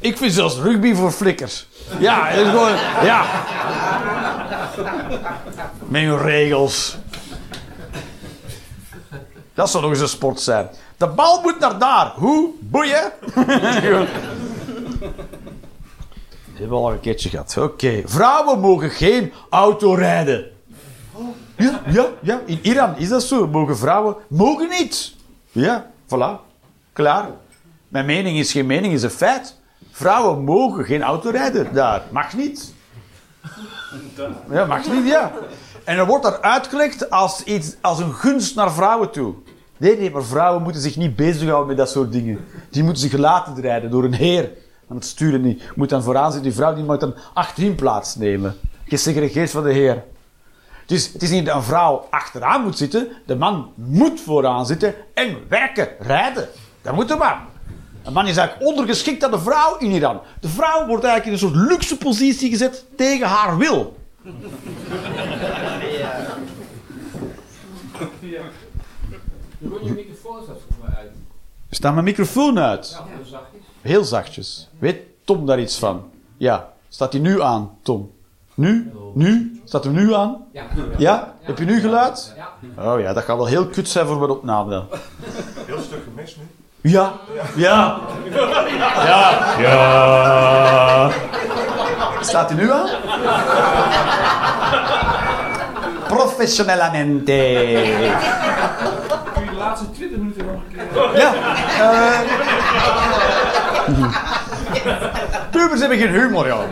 Ik 0.00 0.16
vind 0.16 0.32
zelfs 0.32 0.56
rugby 0.56 0.94
voor 0.94 1.10
flikkers. 1.10 1.66
Ja, 1.98 2.26
het 2.26 2.46
is 2.46 2.50
gewoon. 2.50 2.76
Ja. 3.04 3.24
Met 5.88 6.20
regels. 6.20 6.96
Dat 9.54 9.70
zou 9.70 9.82
nog 9.82 9.92
eens 9.92 10.00
een 10.00 10.08
sport 10.08 10.40
zijn. 10.40 10.68
De 10.96 11.06
bal 11.06 11.40
moet 11.40 11.58
naar 11.58 11.78
daar. 11.78 12.12
Hoe? 12.16 12.50
Boeien? 12.60 13.12
Hebben 16.52 16.78
we 16.78 16.84
al 16.84 16.92
een 16.92 17.00
keertje 17.00 17.28
gehad. 17.28 17.56
Oké. 17.58 18.02
Vrouwen 18.04 18.60
mogen 18.60 18.90
geen 18.90 19.32
auto 19.50 19.94
rijden. 19.94 20.50
Ja, 21.56 21.82
ja, 21.86 22.06
ja. 22.22 22.40
In 22.46 22.58
Iran 22.62 22.96
is 22.96 23.08
dat 23.08 23.22
zo. 23.22 23.46
Mogen 23.46 23.76
vrouwen... 23.78 24.16
Mogen 24.28 24.68
niet. 24.68 25.14
Ja, 25.50 25.90
voilà. 26.06 26.40
Klaar. 26.92 27.28
Mijn 27.88 28.06
mening 28.06 28.38
is 28.38 28.52
geen 28.52 28.66
mening, 28.66 28.92
is 28.92 29.02
een 29.02 29.10
feit. 29.10 29.59
Vrouwen 30.00 30.44
mogen 30.44 30.84
geen 30.84 31.02
auto 31.02 31.30
rijden 31.30 31.74
daar. 31.74 32.02
Mag 32.10 32.36
niet. 32.36 32.74
Ja, 34.50 34.64
mag 34.64 34.86
niet, 34.86 35.06
ja. 35.06 35.32
En 35.84 35.96
dan 35.96 36.06
wordt 36.06 36.24
dat 36.24 36.42
uitgelegd 36.42 37.10
als, 37.10 37.42
iets, 37.42 37.76
als 37.80 37.98
een 37.98 38.14
gunst 38.14 38.54
naar 38.54 38.72
vrouwen 38.72 39.10
toe. 39.10 39.34
Nee, 39.76 39.98
nee, 39.98 40.10
maar 40.10 40.24
vrouwen 40.24 40.62
moeten 40.62 40.82
zich 40.82 40.96
niet 40.96 41.16
bezighouden 41.16 41.66
met 41.66 41.76
dat 41.76 41.90
soort 41.90 42.12
dingen. 42.12 42.46
Die 42.70 42.82
moeten 42.82 43.02
zich 43.02 43.12
laten 43.12 43.60
rijden 43.60 43.90
door 43.90 44.04
een 44.04 44.14
heer. 44.14 44.50
Aan 44.88 44.96
het 44.96 45.04
sturen 45.04 45.40
niet. 45.40 45.62
Moet 45.74 45.88
dan 45.88 46.02
vooraan 46.02 46.32
zitten. 46.32 46.50
Die 46.50 46.58
vrouw 46.58 46.74
die 46.74 46.84
moet 46.84 47.00
dan 47.00 47.14
achterin 47.34 47.74
plaatsnemen. 47.74 48.56
Gesegregeerd 48.84 49.50
van 49.50 49.62
de 49.62 49.72
heer. 49.72 50.04
Dus 50.86 51.12
het 51.12 51.22
is 51.22 51.30
niet 51.30 51.46
dat 51.46 51.54
een 51.54 51.62
vrouw 51.62 52.06
achteraan 52.10 52.62
moet 52.62 52.78
zitten. 52.78 53.08
De 53.26 53.36
man 53.36 53.72
moet 53.74 54.20
vooraan 54.20 54.66
zitten 54.66 54.94
en 55.14 55.36
werken, 55.48 55.88
rijden. 55.98 56.48
Dat 56.82 56.94
moet 56.94 57.08
de 57.08 57.16
man. 57.16 57.49
Een 58.02 58.12
man 58.12 58.26
is 58.26 58.36
eigenlijk 58.36 58.68
ondergeschikt 58.68 59.24
aan 59.24 59.30
de 59.30 59.40
vrouw 59.40 59.76
in 59.78 59.90
Iran. 59.90 60.20
De 60.40 60.48
vrouw 60.48 60.86
wordt 60.86 61.04
eigenlijk 61.04 61.26
in 61.26 61.32
een 61.32 61.54
soort 61.54 61.70
luxe 61.70 61.96
positie 61.96 62.50
gezet 62.50 62.84
tegen 62.96 63.26
haar 63.26 63.58
wil. 63.58 63.96
Doe 69.58 69.84
je 69.84 69.92
microfoon 69.92 70.42
uit. 70.96 71.10
Staat 71.70 71.92
mijn 71.92 72.04
microfoon 72.04 72.58
uit? 72.58 72.90
Ja, 72.98 73.04
heel 73.16 73.24
zachtjes. 73.24 73.62
Heel 73.80 74.04
zachtjes. 74.04 74.68
Weet 74.78 75.00
Tom 75.24 75.46
daar 75.46 75.60
iets 75.60 75.78
van? 75.78 76.10
Ja. 76.36 76.72
Staat 76.88 77.12
hij 77.12 77.22
nu 77.22 77.42
aan, 77.42 77.70
Tom? 77.82 78.10
Nu? 78.54 78.92
Nu? 79.14 79.60
Staat 79.64 79.84
hij 79.84 79.92
nu 79.92 80.14
aan? 80.14 80.44
Ja. 80.52 80.66
Ja? 80.98 81.34
Heb 81.40 81.58
je 81.58 81.64
nu 81.64 81.80
geluid? 81.80 82.34
Ja. 82.36 82.92
Oh 82.92 83.00
ja, 83.00 83.12
dat 83.12 83.24
gaat 83.24 83.36
wel 83.36 83.46
heel 83.46 83.66
kut 83.66 83.88
zijn 83.88 84.06
voor 84.06 84.18
mijn 84.18 84.30
opname 84.30 84.70
dan. 84.70 84.86
Heel 85.66 85.80
stuk 85.80 86.02
gemist 86.04 86.36
nu. 86.36 86.42
Ja. 86.82 87.12
Ja. 87.54 87.98
Ja. 89.04 89.30
Ja. 89.58 91.10
Staat 92.20 92.50
hij 92.50 92.58
nu 92.58 92.72
aan? 92.72 92.88
Professionelamente. 96.08 97.32
Kun 99.34 99.44
je 99.44 99.50
de 99.50 99.56
laatste 99.58 99.90
20 99.90 100.18
minuten 100.18 100.44
nog 100.46 100.54
een 100.54 100.62
keer... 101.12 101.20
Ja. 101.20 101.32
eh 101.80 102.20
Pubers 105.50 105.80
hebben 105.80 105.98
geen 105.98 106.08
humor, 106.10 106.46
joh. 106.46 106.62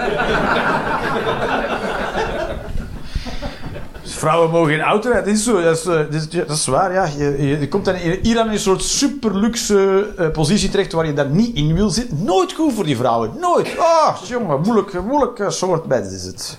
Vrouwen 4.19 4.51
mogen 4.51 4.71
geen 4.71 4.81
auto 4.81 5.11
rijden. 5.11 5.29
Dat 5.29 5.39
is 5.39 5.45
zo. 5.45 5.63
Dat 5.63 5.77
is, 5.77 5.85
eh, 5.85 6.47
dat 6.47 6.57
is, 6.57 6.67
waar, 6.67 6.93
ja. 6.93 7.05
Je, 7.39 7.69
komt 7.69 7.85
dan 7.85 7.95
in 7.95 8.27
Iran 8.27 8.47
in 8.47 8.53
een 8.53 8.59
soort 8.59 8.83
superluxe 8.83 10.13
eh, 10.17 10.31
positie 10.31 10.69
terecht 10.69 10.93
waar 10.93 11.07
je 11.07 11.13
daar 11.13 11.31
niet 11.31 11.57
in 11.57 11.75
wil 11.75 11.91
zitten. 11.91 12.25
Nooit 12.25 12.53
goed 12.53 12.73
voor 12.73 12.85
die 12.85 12.97
vrouwen. 12.97 13.33
Nooit. 13.41 13.79
Ah, 13.79 14.17
jongen, 14.25 14.61
moeilijk, 14.61 15.03
moeilijk 15.03 15.39
eh, 15.39 15.49
soort 15.49 15.87
mens 15.87 16.13
is 16.13 16.25
het. 16.25 16.59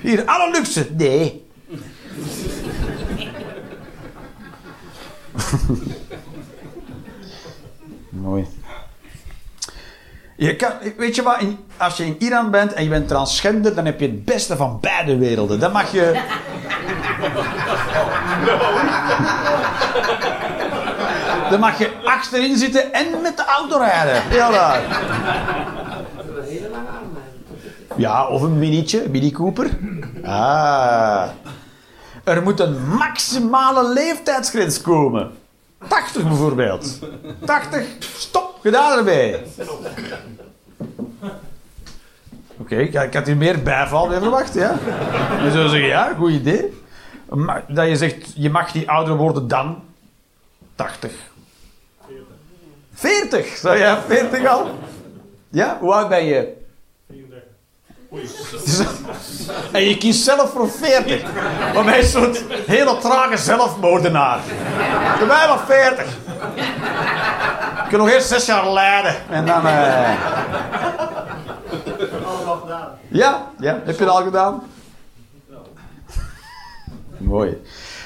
Hier, 0.00 0.24
alle 0.24 0.50
luxe. 0.50 0.86
Nee. 0.96 1.44
Mooi. 8.24 8.46
Je 10.40 10.56
kan, 10.56 10.70
weet 10.96 11.14
je 11.14 11.22
wat, 11.22 11.40
in- 11.40 11.58
als 11.76 11.96
je 11.96 12.04
in 12.06 12.16
Iran 12.18 12.50
bent 12.50 12.72
en 12.72 12.82
je 12.82 12.88
bent 12.88 13.08
transgender, 13.08 13.74
dan 13.74 13.84
heb 13.84 14.00
je 14.00 14.06
het 14.06 14.24
beste 14.24 14.56
van 14.56 14.78
beide 14.80 15.16
werelden. 15.18 15.60
Dan 15.60 15.72
mag 15.72 15.92
je. 15.92 16.20
Dan 21.50 21.60
mag 21.60 21.78
je 21.78 21.90
achterin 22.04 22.56
zitten 22.56 22.92
en 22.92 23.06
met 23.22 23.36
de 23.36 23.44
auto 23.44 23.78
rijden. 23.78 24.22
Heel 24.22 24.50
daar. 24.50 24.80
Ja, 27.96 28.26
of 28.26 28.42
een 28.42 28.58
minietje, 28.58 29.08
Mini 29.10 29.30
Cooper. 29.30 29.70
Ah. 30.24 31.22
Er 32.24 32.42
moet 32.42 32.60
een 32.60 32.88
maximale 32.88 33.92
leeftijdsgrens 33.92 34.80
komen. 34.80 35.30
80 35.88 36.22
bijvoorbeeld. 36.28 36.98
80, 37.44 37.86
stop, 38.00 38.58
gedaan 38.62 38.98
ermee. 38.98 39.36
Oké, 42.56 42.76
ik- 42.76 43.14
had 43.14 43.26
hier 43.26 43.36
meer 43.36 43.62
bijval 43.62 44.08
bij 44.08 44.18
verwacht, 44.18 44.54
ja. 44.54 44.78
Je 45.44 45.50
zou 45.52 45.68
zeggen, 45.68 45.88
ja, 45.88 46.14
goed 46.14 46.30
idee. 46.32 46.78
Maar 47.28 47.64
dat 47.68 47.88
je 47.88 47.96
zegt, 47.96 48.32
je 48.34 48.50
mag 48.50 48.74
niet 48.74 48.86
ouder 48.86 49.16
worden 49.16 49.48
dan 49.48 49.82
80. 50.74 51.12
40. 52.94 53.46
Zou 53.56 53.78
jij 53.78 53.98
40 54.06 54.46
al? 54.46 54.70
Ja, 55.48 55.78
hoe 55.80 55.92
oud 55.94 56.08
ben 56.08 56.24
je? 56.24 56.58
En 59.72 59.82
je 59.84 59.96
kiest 59.98 60.24
zelf 60.24 60.50
voor 60.52 60.70
40. 60.70 61.22
Maar 61.74 61.84
mij 61.84 61.98
is 61.98 62.10
zo'n 62.10 62.36
hele 62.66 62.98
trage 62.98 63.36
zelfmoordenaar. 63.36 64.40
Bij 65.18 65.26
mij 65.26 65.48
maar 65.48 65.60
40. 65.66 66.06
Ik 67.84 67.90
kan 67.90 67.98
nog 67.98 68.08
eerst 68.10 68.28
zes 68.28 68.46
jaar 68.46 68.72
lijden. 68.72 69.14
En 69.30 69.46
dan... 69.46 69.66
eh, 69.66 70.12
Ja, 73.08 73.50
ja, 73.58 73.80
heb 73.84 73.98
je 73.98 74.04
het 74.04 74.12
al 74.12 74.22
gedaan? 74.22 74.62
Mooi. 77.18 77.56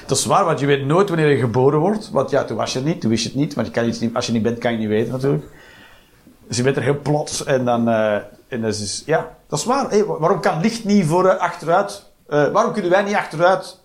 Dat 0.06 0.18
is 0.18 0.24
waar, 0.24 0.44
want 0.44 0.60
je 0.60 0.66
weet 0.66 0.84
nooit 0.86 1.08
wanneer 1.08 1.28
je 1.30 1.36
geboren 1.38 1.78
wordt. 1.78 2.10
Want 2.10 2.30
ja, 2.30 2.44
toen 2.44 2.56
was 2.56 2.72
je 2.72 2.80
niet, 2.80 3.00
toen 3.00 3.10
wist 3.10 3.22
je 3.22 3.28
het 3.28 3.38
niet. 3.38 3.54
Want 3.54 3.66
je 3.66 3.72
kan 3.72 3.86
iets 3.88 3.98
niet, 4.00 4.14
als 4.14 4.26
je 4.26 4.32
niet 4.32 4.42
bent, 4.42 4.58
kan 4.58 4.72
je 4.72 4.78
niet 4.78 4.88
weten 4.88 5.12
natuurlijk. 5.12 5.44
Dus 6.48 6.56
je 6.56 6.62
bent 6.62 6.76
er 6.76 6.82
heel 6.82 7.00
plots 7.02 7.44
en 7.44 7.64
dan... 7.64 7.88
eh, 7.88 8.14
en 8.48 8.60
dat 8.62 8.74
is, 8.74 9.02
ja, 9.06 9.28
dat 9.48 9.58
is 9.58 9.64
waar. 9.64 10.06
Waarom 10.06 10.40
kan 10.40 10.60
licht 10.60 10.84
niet 10.84 11.06
voor 11.06 11.26
eh, 11.28 11.38
achteruit... 11.40 12.02
eh, 12.28 12.46
waarom 12.48 12.72
kunnen 12.72 12.90
wij 12.90 13.02
niet 13.02 13.14
achteruit 13.14 13.78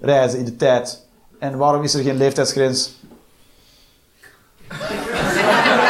reizen 0.00 0.38
in 0.38 0.44
de 0.44 0.56
tijd? 0.56 1.06
En 1.38 1.56
waarom 1.56 1.82
is 1.82 1.94
er 1.94 2.02
geen 2.02 2.16
leeftijdsgrens? 2.16 3.00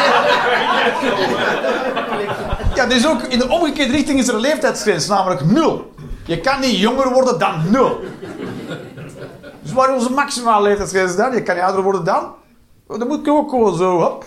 Ja, 2.75 2.87
dus 2.87 3.07
ook 3.07 3.23
in 3.23 3.39
de 3.39 3.49
omgekeerde 3.49 3.93
richting 3.93 4.19
is 4.19 4.29
er 4.29 4.35
een 4.35 4.41
leeftijdsgrens, 4.41 5.07
namelijk 5.07 5.45
nul. 5.45 5.93
Je 6.27 6.41
kan 6.41 6.61
niet 6.61 6.79
jonger 6.79 7.13
worden 7.13 7.39
dan 7.39 7.71
nul. 7.71 8.01
Dus 9.63 9.73
waar 9.73 9.89
is 9.89 9.95
onze 9.95 10.13
maximale 10.13 10.63
leeftijdsgrens 10.69 11.17
dan? 11.17 11.35
Je 11.35 11.43
kan 11.43 11.55
niet 11.55 11.65
ouder 11.65 11.83
worden 11.83 12.05
dan? 12.05 12.35
Dan 12.87 13.07
moet 13.09 13.19
ik 13.19 13.29
ook 13.29 13.51
gewoon 13.51 13.77
zo, 13.77 14.01
hop. 14.01 14.25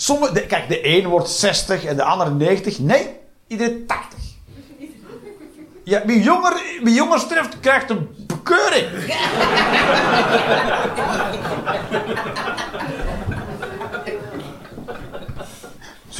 Sommige, 0.00 0.46
kijk, 0.46 0.68
de 0.68 0.86
een 0.86 1.06
wordt 1.06 1.28
60 1.28 1.84
en 1.84 1.96
de 1.96 2.02
ander 2.02 2.32
90. 2.32 2.78
Nee, 2.78 3.16
iedereen 3.46 3.86
80. 3.86 4.18
Ja, 5.84 6.02
wie 6.06 6.22
jonger, 6.22 6.62
wie 6.82 6.94
jonger 6.94 7.18
sterft, 7.18 7.60
krijgt 7.60 7.90
een 7.90 8.08
bekeuring. 8.26 8.86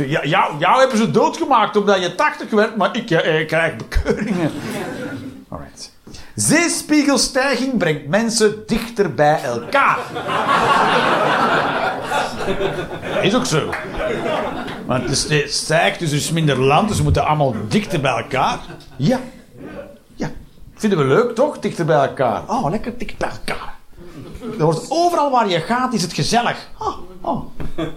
Ja, 0.06 0.22
jou, 0.58 0.78
hebben 0.80 0.98
ze 0.98 1.10
doodgemaakt 1.10 1.76
omdat 1.76 2.02
je 2.02 2.14
80 2.14 2.50
werd, 2.50 2.76
maar 2.76 2.96
ik 2.96 3.10
eh, 3.10 3.46
krijg 3.46 3.76
bekeuringen. 3.76 4.50
Alright. 5.48 5.92
Zeespiegelstijging 6.34 7.78
brengt 7.78 8.06
mensen 8.06 8.66
dichter 8.66 9.14
bij 9.14 9.42
elkaar. 9.42 9.98
Is 13.22 13.34
ook 13.34 13.46
zo. 13.46 13.70
Want 14.86 15.28
het 15.28 15.52
stijgt, 15.52 15.98
dus 15.98 16.10
er 16.10 16.16
is 16.16 16.30
minder 16.30 16.60
land, 16.60 16.88
dus 16.88 16.96
we 16.96 17.02
moeten 17.02 17.26
allemaal 17.26 17.54
dichter 17.68 18.00
bij 18.00 18.16
elkaar. 18.16 18.58
Ja. 18.96 19.20
Ja. 20.14 20.30
Vinden 20.74 20.98
we 20.98 21.04
leuk, 21.04 21.34
toch? 21.34 21.58
Dichter 21.58 21.84
bij 21.84 22.06
elkaar. 22.08 22.42
Oh, 22.46 22.70
lekker 22.70 22.98
dicht 22.98 23.18
bij 23.18 23.28
elkaar. 23.28 23.74
Er 24.58 24.64
wordt 24.64 24.86
overal 24.88 25.30
waar 25.30 25.48
je 25.48 25.60
gaat, 25.60 25.92
is 25.92 26.02
het 26.02 26.12
gezellig. 26.12 26.68
Oh, 26.78 26.98
oh, 27.20 27.44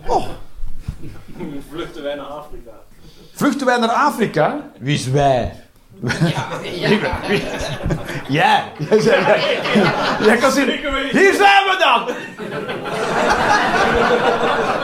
oh. 0.07 0.25
Vluchten 1.69 2.03
wij 2.03 2.15
naar 2.15 2.25
Afrika. 2.25 2.71
Vluchten 3.33 3.65
wij 3.65 3.77
naar 3.77 3.89
Afrika? 3.89 4.71
Wie 4.79 4.93
is 4.93 5.07
wij? 5.07 5.63
Wie- 6.01 6.99
wie- 7.27 7.43
Jij. 8.27 8.63
Jij 10.19 10.37
kan 10.37 10.51
zien. 10.51 10.69
Hier 11.11 11.33
zijn 11.33 11.63
we 11.65 11.75
dan! 11.79 12.15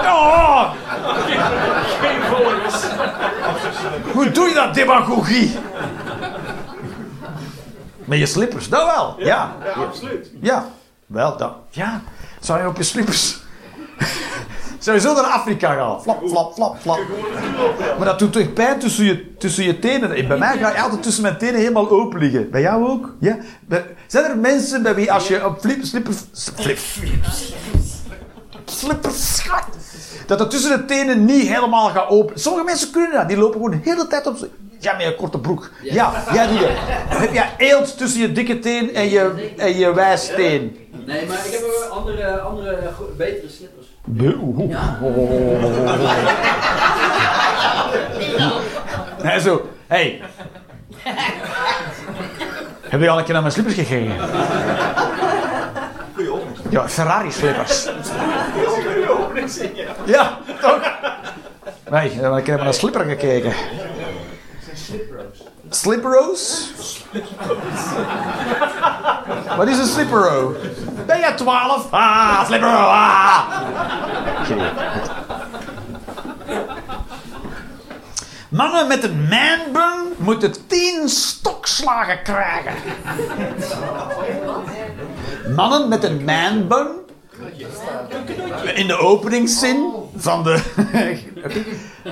Oh, 0.05 0.71
Geen 2.01 2.21
volgers. 2.21 2.83
hoe 4.13 4.31
doe 4.31 4.47
je 4.47 4.53
dat, 4.53 4.73
demagogie? 4.73 5.57
Met 8.05 8.19
je 8.19 8.25
slippers, 8.25 8.69
dat 8.69 8.85
wel. 8.95 9.15
Ja. 9.17 9.25
Ja, 9.25 9.81
absoluut. 9.81 10.29
Ja. 10.41 10.65
Wel, 11.05 11.37
dat. 11.37 11.53
Ja. 11.69 12.01
Zou 12.39 12.61
je 12.61 12.67
op 12.67 12.77
je 12.77 12.83
slippers... 12.83 13.37
Zou 14.79 14.97
je 14.97 15.01
zo 15.01 15.13
naar 15.13 15.23
Afrika 15.23 15.73
gaan? 15.73 16.01
Flap, 16.01 16.27
flap, 16.27 16.53
flap, 16.53 16.77
flap. 16.81 16.99
Maar 17.97 18.05
dat 18.05 18.19
doet 18.19 18.33
toch 18.33 18.53
pijn 18.53 18.79
tussen 18.79 19.05
je, 19.05 19.35
tussen 19.37 19.63
je 19.63 19.79
tenen? 19.79 20.27
Bij 20.27 20.37
mij 20.37 20.57
ga 20.57 20.69
je 20.69 20.81
altijd 20.81 21.03
tussen 21.03 21.23
mijn 21.23 21.37
tenen 21.37 21.59
helemaal 21.59 21.89
open 21.89 22.19
liggen. 22.19 22.49
Bij 22.49 22.61
jou 22.61 22.89
ook? 22.89 23.15
Ja? 23.19 23.37
Zijn 24.07 24.25
er 24.25 24.37
mensen 24.37 24.83
bij 24.83 24.95
wie 24.95 25.11
als 25.11 25.27
je 25.27 25.45
op 25.45 25.59
flip, 25.59 25.83
slippers... 25.83 26.15
Flip, 26.55 26.77
slippers 28.65 29.39
gaat... 29.39 29.67
Dat 30.25 30.39
het 30.39 30.49
tussen 30.49 30.77
de 30.77 30.85
tenen 30.85 31.25
niet 31.25 31.47
helemaal 31.47 31.89
gaat 31.89 32.09
open. 32.09 32.39
Sommige 32.39 32.65
mensen 32.65 32.91
kunnen 32.91 33.11
dat. 33.11 33.27
Die 33.27 33.37
lopen 33.37 33.53
gewoon 33.53 33.71
de 33.71 33.79
hele 33.89 34.07
tijd 34.07 34.27
op... 34.27 34.47
Ja, 34.79 34.95
met 34.95 35.05
een 35.05 35.15
korte 35.15 35.39
broek. 35.39 35.71
Ja, 35.83 36.23
jij 36.33 36.47
doet 36.47 36.59
dat. 36.59 36.69
Heb 37.07 37.33
jij 37.33 37.53
eelt 37.57 37.97
tussen 37.97 38.21
je 38.21 38.31
dikke 38.31 38.59
teen 38.59 38.95
en 38.95 39.09
je, 39.09 39.53
en 39.57 39.77
je 39.77 39.93
wijsteen? 39.93 40.77
Nee, 41.05 41.25
maar 41.25 41.45
ik 41.45 41.51
heb 41.51 41.89
andere, 41.91 42.39
andere 42.39 42.91
betere 43.17 43.49
slippers. 43.49 43.87
Nee, 49.23 49.39
zo. 49.45 49.69
Hey. 49.87 50.21
Heb 52.81 53.01
je 53.01 53.09
al 53.09 53.17
een 53.17 53.23
keer 53.23 53.33
naar 53.33 53.41
mijn 53.41 53.53
slippers 53.53 53.75
gekeken? 53.75 54.15
Ja, 56.69 56.89
Ferrari 56.89 57.31
slippers. 57.31 57.89
Ja, 60.05 60.37
toch? 60.61 60.91
Nee, 61.89 62.09
ik 62.09 62.21
heb 62.21 62.31
een 62.33 62.43
naar 62.45 62.57
mijn 62.57 62.73
slipper 62.73 63.05
gekeken. 63.05 63.53
Slippero's? 65.77 66.71
Wat 69.57 69.67
is 69.67 69.77
een 69.77 69.85
slippero? 69.87 70.55
Ben 71.05 71.19
je 71.19 71.33
12? 71.35 71.87
Ah, 71.91 72.45
slippero! 72.45 72.71
Ah! 72.71 73.61
Mannen 78.49 78.87
met 78.87 79.03
een 79.03 79.27
manbun 79.29 80.13
moeten 80.17 80.67
10 80.67 81.09
stokslagen 81.09 82.23
krijgen. 82.23 82.73
Mannen 85.55 85.87
met 85.87 86.03
een 86.03 86.23
manbun. 86.25 86.87
In 88.75 88.87
de 88.87 88.97
openingszin 88.97 89.93
van 90.17 90.43
de. 90.43 90.59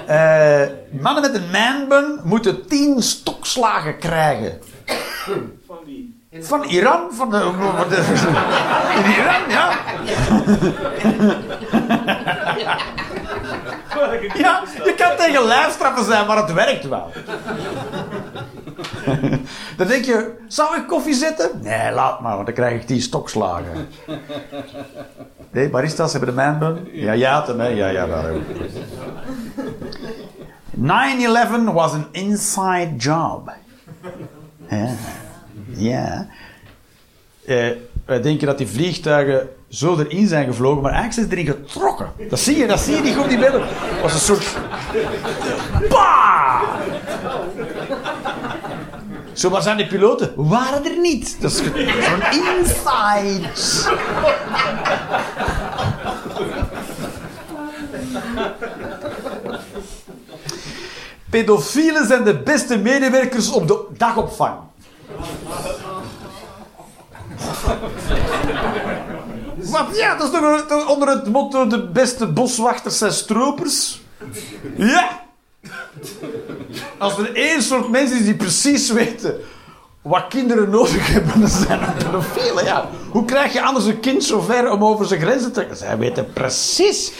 Eh, 0.06 0.62
mannen 1.02 1.22
met 1.22 1.36
een 1.36 1.52
manbun 1.52 2.20
moeten 2.24 2.68
10 2.68 3.02
stokslagen 3.02 3.98
krijgen. 3.98 4.60
Van 5.68 5.78
wie? 5.86 6.24
Van 6.40 6.64
Iran? 6.64 7.14
Van 7.14 7.30
de, 7.30 7.40
van 7.78 7.90
de, 7.90 7.96
in 8.96 9.12
Iran, 9.12 9.50
ja. 9.50 9.72
Ja, 14.34 14.64
je 14.86 14.94
kan 14.98 15.16
tegen 15.18 15.44
lijfstraffen 15.44 16.06
zijn, 16.06 16.28
maar 16.28 16.38
het 16.38 16.54
werkt 16.54 16.88
wel. 16.88 17.12
Dan 19.78 19.88
denk 19.88 20.06
je, 20.06 20.36
zou 20.48 20.78
ik 20.78 20.88
koffie 20.88 21.14
zetten? 21.14 21.50
Nee, 21.62 21.92
laat 21.92 22.20
maar, 22.20 22.34
want 22.34 22.46
dan 22.46 22.56
krijg 22.56 22.82
ik 22.82 22.88
die 22.88 23.02
stokslagen. 23.02 23.88
Nee, 25.56 25.70
baristas 25.70 26.12
hebben 26.12 26.30
de 26.30 26.36
manbun? 26.36 26.88
Ja, 26.92 27.16
jij 27.16 27.32
had 27.32 27.48
hem, 27.48 27.60
hè? 27.60 27.68
Ja, 27.68 27.88
ja, 27.88 28.06
ook. 28.30 28.42
9-11 31.70 31.74
was 31.74 31.92
an 31.92 32.08
inside 32.12 32.96
job. 32.98 33.52
Ja. 34.70 34.90
Ja. 35.68 36.28
Eh, 37.46 37.68
wij 38.06 38.22
denken 38.22 38.48
dat 38.48 38.58
die 38.58 38.68
vliegtuigen 38.68 39.50
zo 39.70 40.00
erin 40.00 40.28
zijn 40.28 40.46
gevlogen, 40.46 40.82
maar 40.82 40.92
eigenlijk 40.92 41.30
zijn 41.30 41.46
ze 41.46 41.52
erin 41.52 41.66
getrokken. 41.66 42.12
Dat 42.30 42.40
zie 42.40 42.58
je, 42.58 42.68
dat 42.68 42.80
zie 42.80 42.96
je 42.96 43.02
niet 43.02 43.18
op 43.18 43.30
die 43.30 43.40
beelden. 43.40 43.62
Het 43.68 44.02
was 44.02 44.14
een 44.14 44.20
soort... 44.20 44.58
Bah! 45.90 46.62
Zo, 49.36 49.50
waar 49.50 49.62
zijn 49.62 49.78
die 49.78 49.88
piloten? 49.88 50.34
Waren 50.36 50.86
er 50.86 51.00
niet. 51.00 51.42
Dat 51.42 51.52
is 51.52 51.58
zo'n 51.58 51.74
inside. 52.32 53.50
Pedofielen 61.30 62.08
zijn 62.08 62.24
de 62.24 62.40
beste 62.40 62.78
medewerkers 62.78 63.52
op 63.52 63.68
de 63.68 63.86
dagopvang. 63.98 64.56
Wat? 69.56 69.88
Ja, 69.94 70.16
dat 70.16 70.34
is 70.34 70.40
toch 70.68 70.90
onder 70.90 71.08
het 71.08 71.28
motto 71.28 71.68
de 71.68 71.88
beste 71.88 72.28
boswachters 72.28 72.98
zijn 72.98 73.14
stropers? 73.14 74.02
Ja! 74.76 75.25
Als 76.98 77.18
er 77.18 77.36
één 77.36 77.62
soort 77.62 77.90
mensen 77.90 78.18
is 78.20 78.26
die 78.26 78.36
precies 78.36 78.92
weten 78.92 79.36
wat 80.02 80.28
kinderen 80.30 80.70
nodig 80.70 81.08
hebben, 81.08 81.40
dan 81.40 81.50
zijn 81.50 81.80
het 81.82 81.98
pedofielen. 81.98 82.84
Hoe 83.10 83.26
krijg 83.26 83.54
je 83.54 83.62
anders 83.62 83.86
een 83.86 84.00
kind 84.00 84.24
zo 84.24 84.42
ver 84.42 84.72
om 84.72 84.84
over 84.84 85.06
zijn 85.06 85.22
grenzen 85.22 85.52
te... 85.52 85.68
Zij 85.72 85.98
weten 85.98 86.34
precies. 86.34 87.12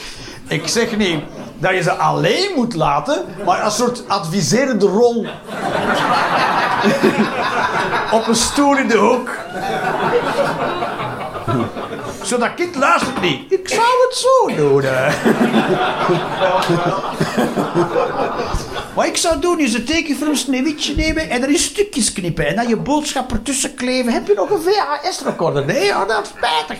Ik 0.48 0.68
zeg 0.68 0.96
niet 0.96 1.20
dat 1.58 1.74
je 1.74 1.82
ze 1.82 1.92
alleen 1.92 2.52
moet 2.54 2.74
laten, 2.74 3.24
maar 3.44 3.60
als 3.60 3.76
soort 3.76 4.08
adviserende 4.08 4.86
rol. 4.86 5.26
Op 8.12 8.26
een 8.26 8.34
stoel 8.34 8.76
in 8.76 8.88
de 8.88 8.96
hoek. 8.96 9.30
Zo, 12.26 12.38
dat 12.38 12.54
kind 12.54 12.74
luistert 12.74 13.20
niet. 13.20 13.52
Ik 13.52 13.68
zou 13.68 13.86
het 14.08 14.14
zo 14.14 14.46
doen. 14.56 14.82
Wat 18.94 19.06
ik 19.06 19.16
zou 19.16 19.40
doen 19.40 19.60
is 19.60 19.74
een 19.74 19.84
teken 19.84 20.16
voor 20.16 20.26
een 20.26 20.36
sneeuwwitje 20.36 20.94
nemen 20.94 21.30
en 21.30 21.42
er 21.42 21.48
in 21.48 21.58
stukjes 21.58 22.12
knippen. 22.12 22.46
En 22.46 22.56
dan 22.56 22.68
je 22.68 22.76
boodschap 22.76 23.32
ertussen 23.32 23.74
kleven. 23.74 24.12
Heb 24.12 24.26
je 24.26 24.34
nog 24.34 24.50
een 24.50 24.60
VHS-recorder? 24.60 25.64
Nee, 25.64 25.90
oh, 25.90 26.08
dat 26.08 26.22
is 26.22 26.28
spijtig. 26.28 26.78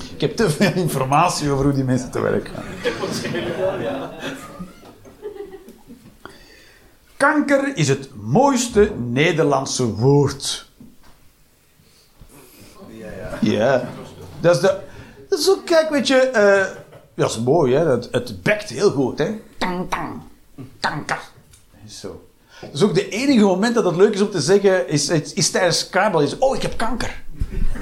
ik 0.14 0.20
heb 0.20 0.36
te 0.36 0.50
veel 0.50 0.72
informatie 0.74 1.50
over 1.50 1.64
hoe 1.64 1.74
die 1.74 1.84
mensen 1.84 2.10
te 2.10 2.20
werk 2.20 2.50
gaan. 2.54 2.64
Kanker 7.16 7.76
is 7.76 7.88
het 7.88 8.08
mooiste 8.20 8.92
Nederlandse 8.96 9.94
woord. 9.94 10.69
Ja. 13.40 13.82
Dat 14.40 14.54
is 14.54 14.60
de... 14.60 14.78
Dat 15.28 15.38
is 15.38 15.50
ook, 15.50 15.66
kijk, 15.66 15.90
weet 15.90 16.06
je... 16.08 16.16
eh, 16.16 16.64
dat 17.14 17.30
is 17.30 17.38
mooi, 17.40 17.74
hè. 17.74 17.88
Het, 17.90 18.08
het 18.10 18.42
bekt 18.42 18.68
heel 18.68 18.90
goed, 18.90 19.18
hè. 19.18 19.40
Tang, 19.58 19.90
tang. 19.90 20.20
Kanker. 20.80 21.18
Zo. 21.88 22.24
Dat 22.60 22.70
is 22.72 22.82
ook 22.82 22.94
de 22.94 23.08
enige 23.08 23.44
moment 23.44 23.74
dat 23.74 23.84
het 23.84 23.96
leuk 23.96 24.14
is 24.14 24.20
om 24.20 24.30
te 24.30 24.40
zeggen... 24.40 24.88
Is, 24.88 25.08
is, 25.08 25.32
is 25.32 25.50
tijdens 25.50 25.78
Scrabble. 25.78 26.22
Is, 26.22 26.38
oh, 26.38 26.56
ik 26.56 26.62
heb 26.62 26.76
kanker. 26.76 27.22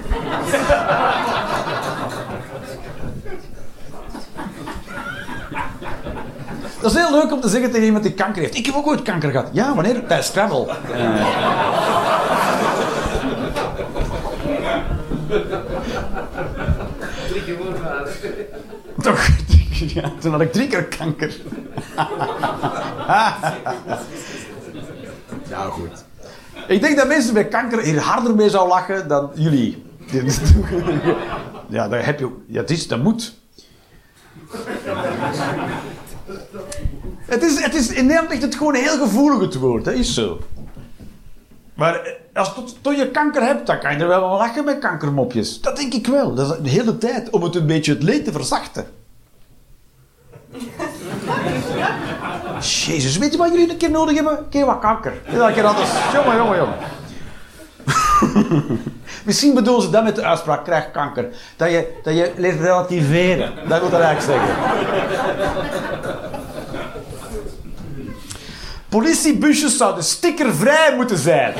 Dat 6.80 6.90
is 6.90 6.96
heel 6.96 7.10
leuk 7.12 7.32
om 7.32 7.40
te 7.40 7.48
zeggen 7.48 7.70
tegen 7.70 7.86
iemand 7.86 8.04
die 8.04 8.12
kanker 8.14 8.42
heeft. 8.42 8.56
Ik 8.56 8.66
heb 8.66 8.74
ook 8.74 8.86
ooit 8.86 9.02
kanker 9.02 9.30
gehad. 9.30 9.48
Ja, 9.52 9.74
wanneer? 9.74 10.06
Tijdens 10.06 10.26
Scrabble. 10.28 10.66
Drie 17.28 17.44
keer 17.44 17.56
woordwaarde. 17.58 18.10
Toch? 19.09 19.28
Ja, 19.94 20.12
toen 20.20 20.30
had 20.30 20.40
ik 20.40 20.52
drie 20.52 20.66
keer 20.66 20.85
kanker. 20.85 21.36
ja, 25.51 25.64
goed. 25.70 26.05
Ik 26.68 26.80
denk 26.80 26.97
dat 26.97 27.09
mensen 27.09 27.35
bij 27.35 27.48
kanker 27.48 27.80
hier 27.80 28.01
harder 28.01 28.35
mee 28.35 28.51
zouden 28.51 28.74
lachen 28.74 29.09
dan 29.09 29.30
jullie. 29.35 29.85
Ja, 31.68 31.89
dat 31.89 32.05
heb 32.05 32.18
je. 32.18 32.36
Ja, 32.47 32.60
het 32.60 32.70
is, 32.70 32.89
dat 32.89 33.02
moet. 33.02 33.39
Het 37.26 37.43
is, 37.43 37.62
het 37.62 37.74
is, 37.74 37.89
in 37.89 38.06
Nederland 38.06 38.28
ligt 38.28 38.43
het 38.43 38.55
gewoon 38.55 38.74
heel 38.74 38.98
gevoelig 38.98 39.40
het 39.40 39.55
woord, 39.55 39.85
dat 39.85 39.94
is 39.94 40.14
zo. 40.14 40.39
Maar 41.74 42.01
eh, 42.01 42.12
als 42.35 42.55
tot, 42.55 42.76
tot 42.80 42.97
je 42.97 43.10
kanker 43.10 43.43
hebt, 43.43 43.66
dan 43.66 43.78
kan 43.78 43.93
je 43.93 43.98
er 43.98 44.09
wel 44.09 44.28
lachen 44.28 44.64
met 44.64 44.78
kankermopjes. 44.78 45.60
Dat 45.60 45.76
denk 45.76 45.94
ik 45.94 46.06
wel. 46.06 46.35
Dat 46.35 46.51
is 46.51 46.62
de 46.62 46.70
hele 46.70 46.98
tijd 46.98 47.30
om 47.30 47.43
het 47.43 47.55
een 47.55 47.66
beetje 47.66 47.93
het 47.93 48.02
leed 48.02 48.24
te 48.24 48.32
verzachten. 48.32 48.86
Jezus, 52.60 53.18
weet 53.18 53.32
je 53.32 53.38
wat 53.38 53.48
jullie 53.52 53.70
een 53.70 53.76
keer 53.76 53.90
nodig 53.90 54.14
hebben? 54.14 54.38
Een 54.38 54.48
keer 54.48 54.66
wat 54.66 54.78
kanker. 54.78 55.12
Een 55.26 55.52
keer 55.52 55.64
anders. 55.64 55.90
Jongen, 56.12 56.36
jongen, 56.36 56.56
jongen. 56.56 56.76
Misschien 59.24 59.54
bedoelen 59.54 59.82
ze 59.82 59.90
dat 59.90 60.04
met 60.04 60.16
de 60.16 60.24
uitspraak, 60.24 60.64
krijg 60.64 60.90
kanker. 60.90 61.28
Dat 61.56 61.70
je, 61.70 61.98
dat 62.02 62.14
je 62.14 62.32
leert 62.36 62.60
relativeren. 62.60 63.52
Dat 63.68 63.80
wil 63.80 63.90
dat 63.90 64.00
eigenlijk 64.00 64.40
zeggen. 64.40 64.56
Politiebusjes 68.88 69.76
zouden 69.76 70.04
stickervrij 70.04 70.94
moeten 70.96 71.18
zijn. 71.18 71.54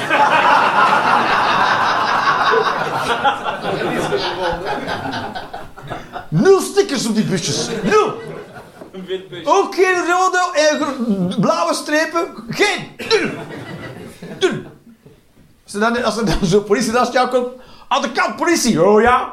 Nul 6.29 6.61
stickers 6.61 7.07
op 7.07 7.15
die 7.15 7.25
busjes. 7.25 7.69
Nul. 7.83 8.28
Ook 9.45 9.75
geen 9.75 9.95
rode 10.07 10.39
en 10.55 11.41
blauwe 11.41 11.75
strepen. 11.75 12.27
Geen. 12.49 12.97
Als 15.65 15.75
er 15.75 15.81
dan, 15.81 16.03
als 16.05 16.17
er 16.19 16.25
dan 16.27 16.39
zo'n 16.43 16.65
politie 16.65 16.93
naast 16.93 17.13
jou 17.13 17.29
komt. 17.29 17.49
Aan 17.89 18.03
de 18.03 18.13
kant 18.13 18.37
politie. 18.37 18.85
Oh 18.85 19.03
ja. 19.03 19.33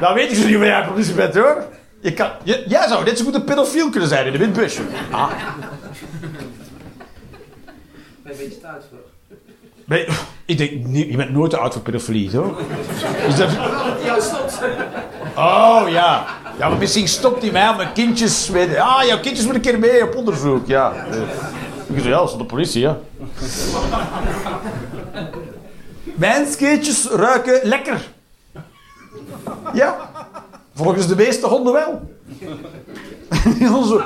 Dan 0.00 0.14
weet 0.14 0.30
ik 0.30 0.36
zo 0.36 0.46
niet 0.46 0.56
waar 0.56 0.66
jij 0.66 0.84
politie 0.86 1.14
bent 1.14 1.34
hoor. 1.34 1.64
Je 2.00 2.12
kan, 2.12 2.30
je- 2.42 2.64
jij 2.68 2.88
zou 2.88 3.04
net 3.04 3.18
zo 3.18 3.24
goed 3.24 3.34
een 3.34 3.44
pedofiel 3.44 3.90
kunnen 3.90 4.08
zijn 4.08 4.26
in 4.26 4.32
een 4.32 4.38
wit 4.38 4.52
busje. 4.52 4.82
Ah. 5.10 5.30
Ben 8.22 8.36
je 8.36 8.42
een 8.42 8.48
beetje 8.48 8.60
voor. 8.90 9.03
Ik 10.46 10.58
denk, 10.58 10.70
je 10.96 11.16
bent 11.16 11.30
nooit 11.30 11.50
te 11.50 11.56
oud 11.58 11.72
voor 11.72 11.82
pedofilie, 11.82 12.30
toch? 12.30 12.58
Is 13.28 13.36
dat... 13.36 13.48
Oh 15.36 15.82
ja. 15.88 16.24
Ja, 16.58 16.68
maar 16.68 16.78
misschien 16.78 17.08
stopt 17.08 17.42
hij 17.42 17.50
mij 17.50 17.74
mijn 17.76 17.92
kindjes. 17.92 18.50
Met... 18.50 18.76
Ah, 18.76 19.02
jouw 19.06 19.20
kindjes 19.20 19.44
moeten 19.46 19.54
een 19.64 19.70
keer 19.70 19.78
mee 19.78 20.02
op 20.02 20.16
onderzoek. 20.16 20.66
Ja. 20.66 20.92
Eh, 21.10 21.16
Ik 21.86 22.00
zei, 22.00 22.08
ja, 22.08 22.16
dat 22.18 22.30
is 22.30 22.36
de 22.36 22.44
politie, 22.44 22.80
ja. 22.80 22.98
Mijn 26.02 26.46
kindjes 26.56 27.06
ruiken 27.10 27.60
lekker. 27.62 28.08
Ja. 29.74 30.10
Volgens 30.74 31.06
de 31.06 31.16
meeste 31.16 31.46
honden 31.46 31.72
wel. 31.72 32.16
Zo. 33.88 34.02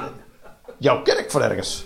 Jouw 0.79 1.03
kerk 1.03 1.31
voor 1.31 1.41
ergens. 1.43 1.85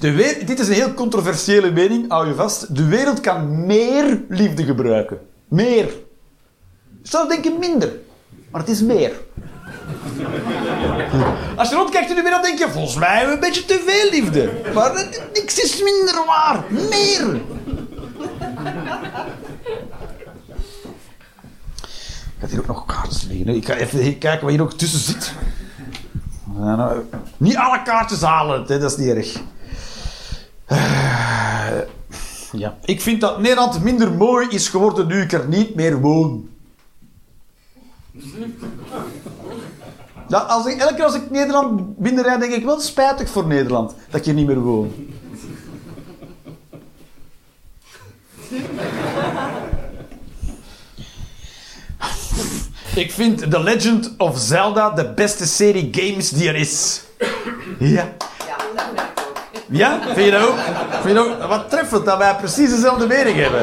De 0.00 0.42
Dit 0.46 0.58
is 0.58 0.68
een 0.68 0.74
heel 0.74 0.94
controversiële 0.94 1.70
mening, 1.70 2.08
hou 2.08 2.28
je 2.28 2.34
vast. 2.34 2.76
De 2.76 2.84
wereld 2.84 3.20
kan 3.20 3.66
meer 3.66 4.20
liefde 4.28 4.64
gebruiken. 4.64 5.18
Meer. 5.48 5.84
Je 7.02 7.08
zou 7.08 7.28
denken 7.28 7.58
minder, 7.58 7.92
maar 8.50 8.60
het 8.60 8.70
is 8.70 8.82
meer. 8.82 9.12
Als 11.56 11.68
je 11.68 11.74
rondkijkt 11.74 12.10
in 12.10 12.16
de 12.16 12.22
wereld, 12.22 12.42
denk 12.42 12.58
je, 12.58 12.68
volgens 12.70 12.96
mij 12.96 13.16
hebben 13.16 13.28
we 13.28 13.34
een 13.34 13.52
beetje 13.52 13.64
te 13.64 13.82
veel 13.86 14.10
liefde. 14.10 14.50
Maar 14.74 15.06
niks 15.32 15.62
is 15.62 15.82
minder 15.82 16.24
waar. 16.26 16.64
Meer. 16.68 17.34
Ik 22.36 22.40
had 22.40 22.50
hier 22.50 22.60
ook 22.60 22.66
nog 22.66 22.86
kaartjes 22.86 23.24
liggen. 23.24 23.54
Ik 23.54 23.66
ga 23.66 23.74
even 23.74 24.18
kijken 24.18 24.40
wat 24.40 24.50
hier 24.50 24.58
nog 24.58 24.74
tussen 24.74 25.00
zit. 25.00 25.34
Nou, 26.54 27.00
niet 27.36 27.56
alle 27.56 27.82
kaartjes 27.82 28.20
halen, 28.20 28.66
dat 28.66 28.82
is 28.82 28.96
niet 28.96 29.08
erg. 29.08 29.42
Ja. 32.52 32.76
Ik 32.84 33.00
vind 33.00 33.20
dat 33.20 33.40
Nederland 33.40 33.82
minder 33.82 34.12
mooi 34.12 34.48
is 34.48 34.68
geworden 34.68 35.06
nu 35.06 35.20
ik 35.20 35.32
er 35.32 35.48
niet 35.48 35.74
meer 35.74 36.00
woon. 36.00 36.48
Als 40.30 40.66
ik, 40.66 40.80
elke 40.80 40.94
keer 40.94 41.04
als 41.04 41.14
ik 41.14 41.30
Nederland 41.30 41.96
binnenrijd, 41.96 42.40
denk 42.40 42.52
ik 42.52 42.64
wel 42.64 42.80
spijtig 42.80 43.30
voor 43.30 43.46
Nederland 43.46 43.94
dat 44.10 44.24
hier 44.24 44.34
niet 44.34 44.46
meer 44.46 44.60
woon. 44.60 44.92
Ik 52.94 53.12
vind 53.12 53.50
The 53.50 53.62
Legend 53.62 54.14
of 54.18 54.38
Zelda 54.38 54.90
de 54.90 55.12
beste 55.12 55.46
serie 55.46 55.88
games 55.92 56.30
die 56.30 56.48
er 56.48 56.54
is. 56.54 57.02
Ja. 57.78 58.14
Ja, 58.46 58.56
Ja? 59.68 59.98
Vind 60.02 60.24
je 60.24 60.30
dat 60.30 60.42
ook? 60.48 60.58
Vind 60.90 61.08
je 61.08 61.14
dat 61.14 61.26
ook? 61.26 61.48
Wat 61.48 61.70
treffend 61.70 62.04
dat 62.04 62.18
wij 62.18 62.36
precies 62.36 62.70
dezelfde 62.70 63.06
mening 63.06 63.36
hebben. 63.36 63.60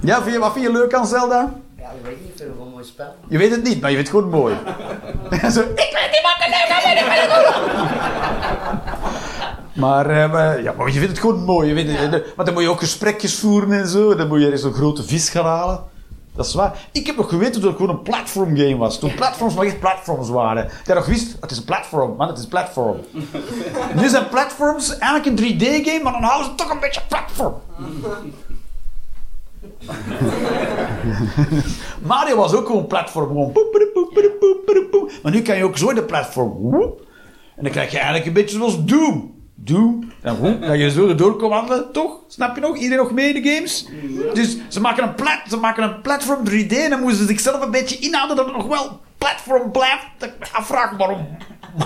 Ja, 0.00 0.22
vind 0.22 0.34
je, 0.34 0.40
wat 0.40 0.52
vind 0.52 0.64
je 0.64 0.72
leuk 0.72 0.94
aan 0.94 1.06
Zelda? 1.06 1.52
Ja, 1.78 1.84
ik 1.84 2.04
weet 2.06 2.20
niet, 2.20 2.28
ik 2.28 2.36
vind 2.36 2.50
het 2.50 2.60
een 2.60 2.70
mooi 2.70 2.84
spel. 2.84 3.14
Je 3.28 3.38
weet 3.38 3.50
het 3.50 3.62
niet, 3.62 3.80
maar 3.80 3.90
je 3.90 3.96
vindt 3.96 4.10
het 4.10 4.20
gewoon 4.20 4.40
mooi. 4.40 4.54
Zo, 5.54 5.60
ik 5.60 5.66
weet 5.76 6.10
niet 6.10 6.22
wat 6.22 6.32
ik. 6.38 6.44
Maar, 9.74 10.10
eh, 10.10 10.32
maar, 10.32 10.62
ja, 10.62 10.72
maar 10.76 10.86
je 10.86 10.92
vindt 10.92 11.08
het 11.08 11.18
gewoon 11.18 11.44
mooi. 11.44 11.68
Je 11.68 11.74
vindt 11.74 12.00
het, 12.00 12.36
maar 12.36 12.44
dan 12.44 12.54
moet 12.54 12.62
je 12.62 12.68
ook 12.68 12.78
gesprekjes 12.78 13.38
voeren 13.38 13.72
en 13.72 13.88
zo. 13.88 14.14
Dan 14.14 14.28
moet 14.28 14.40
je 14.40 14.52
eens 14.52 14.62
een 14.62 14.72
grote 14.72 15.02
vis 15.02 15.28
gaan 15.28 15.44
halen. 15.44 15.80
Dat 16.34 16.46
is 16.46 16.54
waar. 16.54 16.86
Ik 16.92 17.06
heb 17.06 17.16
nog 17.16 17.28
geweten 17.28 17.60
dat 17.60 17.70
het 17.70 17.80
gewoon 17.80 17.96
een 17.96 18.02
platform 18.02 18.56
game 18.56 18.76
was. 18.76 18.98
Toen 18.98 19.14
platforms 19.14 19.54
nog 19.54 19.64
echt 19.64 19.80
platforms 19.80 20.28
waren. 20.28 20.64
Dat 20.64 20.86
je 20.86 20.94
nog 20.94 21.06
wist, 21.06 21.36
het 21.40 21.50
is 21.50 21.56
een 21.56 21.64
platform, 21.64 22.16
man, 22.16 22.28
het 22.28 22.36
is 22.38 22.42
een 22.42 22.50
platform. 22.50 22.96
nu 24.00 24.08
zijn 24.08 24.28
platforms 24.28 24.98
eigenlijk 24.98 25.40
een 25.40 25.56
3D-game, 25.56 26.02
maar 26.02 26.12
dan 26.12 26.22
houden 26.22 26.50
ze 26.50 26.54
toch 26.54 26.70
een 26.70 26.80
beetje 26.80 27.00
platform. 27.08 27.54
Mario 32.02 32.36
was 32.36 32.54
ook 32.54 32.66
gewoon 32.66 32.86
platform. 32.86 33.26
Gewoon. 33.26 33.52
Maar 35.22 35.32
nu 35.32 35.42
kan 35.42 35.56
je 35.56 35.64
ook 35.64 35.78
zo 35.78 35.88
in 35.88 35.94
de 35.94 36.02
platform. 36.02 36.74
En 37.56 37.62
dan 37.62 37.72
krijg 37.72 37.90
je 37.90 37.96
eigenlijk 37.96 38.26
een 38.26 38.32
beetje 38.32 38.56
zoals 38.56 38.84
Doom. 38.84 39.34
Doom. 39.64 40.12
En 40.20 40.36
woep, 40.36 40.62
dat 40.66 40.78
je 40.78 40.90
zo 40.90 41.14
door 41.14 41.36
kan 41.36 41.48
wandelen, 41.48 41.92
toch? 41.92 42.12
Snap 42.28 42.54
je 42.54 42.60
nog? 42.60 42.76
Iedereen 42.76 43.04
nog 43.04 43.12
mee 43.12 43.32
in 43.34 43.42
de 43.42 43.50
games? 43.54 43.86
Dus 44.34 44.56
ze 44.68 44.80
maken 44.80 45.02
een, 45.02 45.14
plat, 45.14 45.38
ze 45.48 45.56
maken 45.56 45.82
een 45.82 46.00
platform 46.00 46.48
3D 46.48 46.68
en 46.76 46.90
dan 46.90 47.00
moeten 47.00 47.18
ze 47.18 47.26
zichzelf 47.26 47.62
een 47.62 47.70
beetje 47.70 47.98
inhouden 47.98 48.36
dat 48.36 48.46
het 48.46 48.56
nog 48.56 48.66
wel 48.66 49.00
platform 49.18 49.70
blijft. 49.70 50.04
Ik 50.20 50.32
afvraag, 50.52 50.96
waarom 50.96 51.26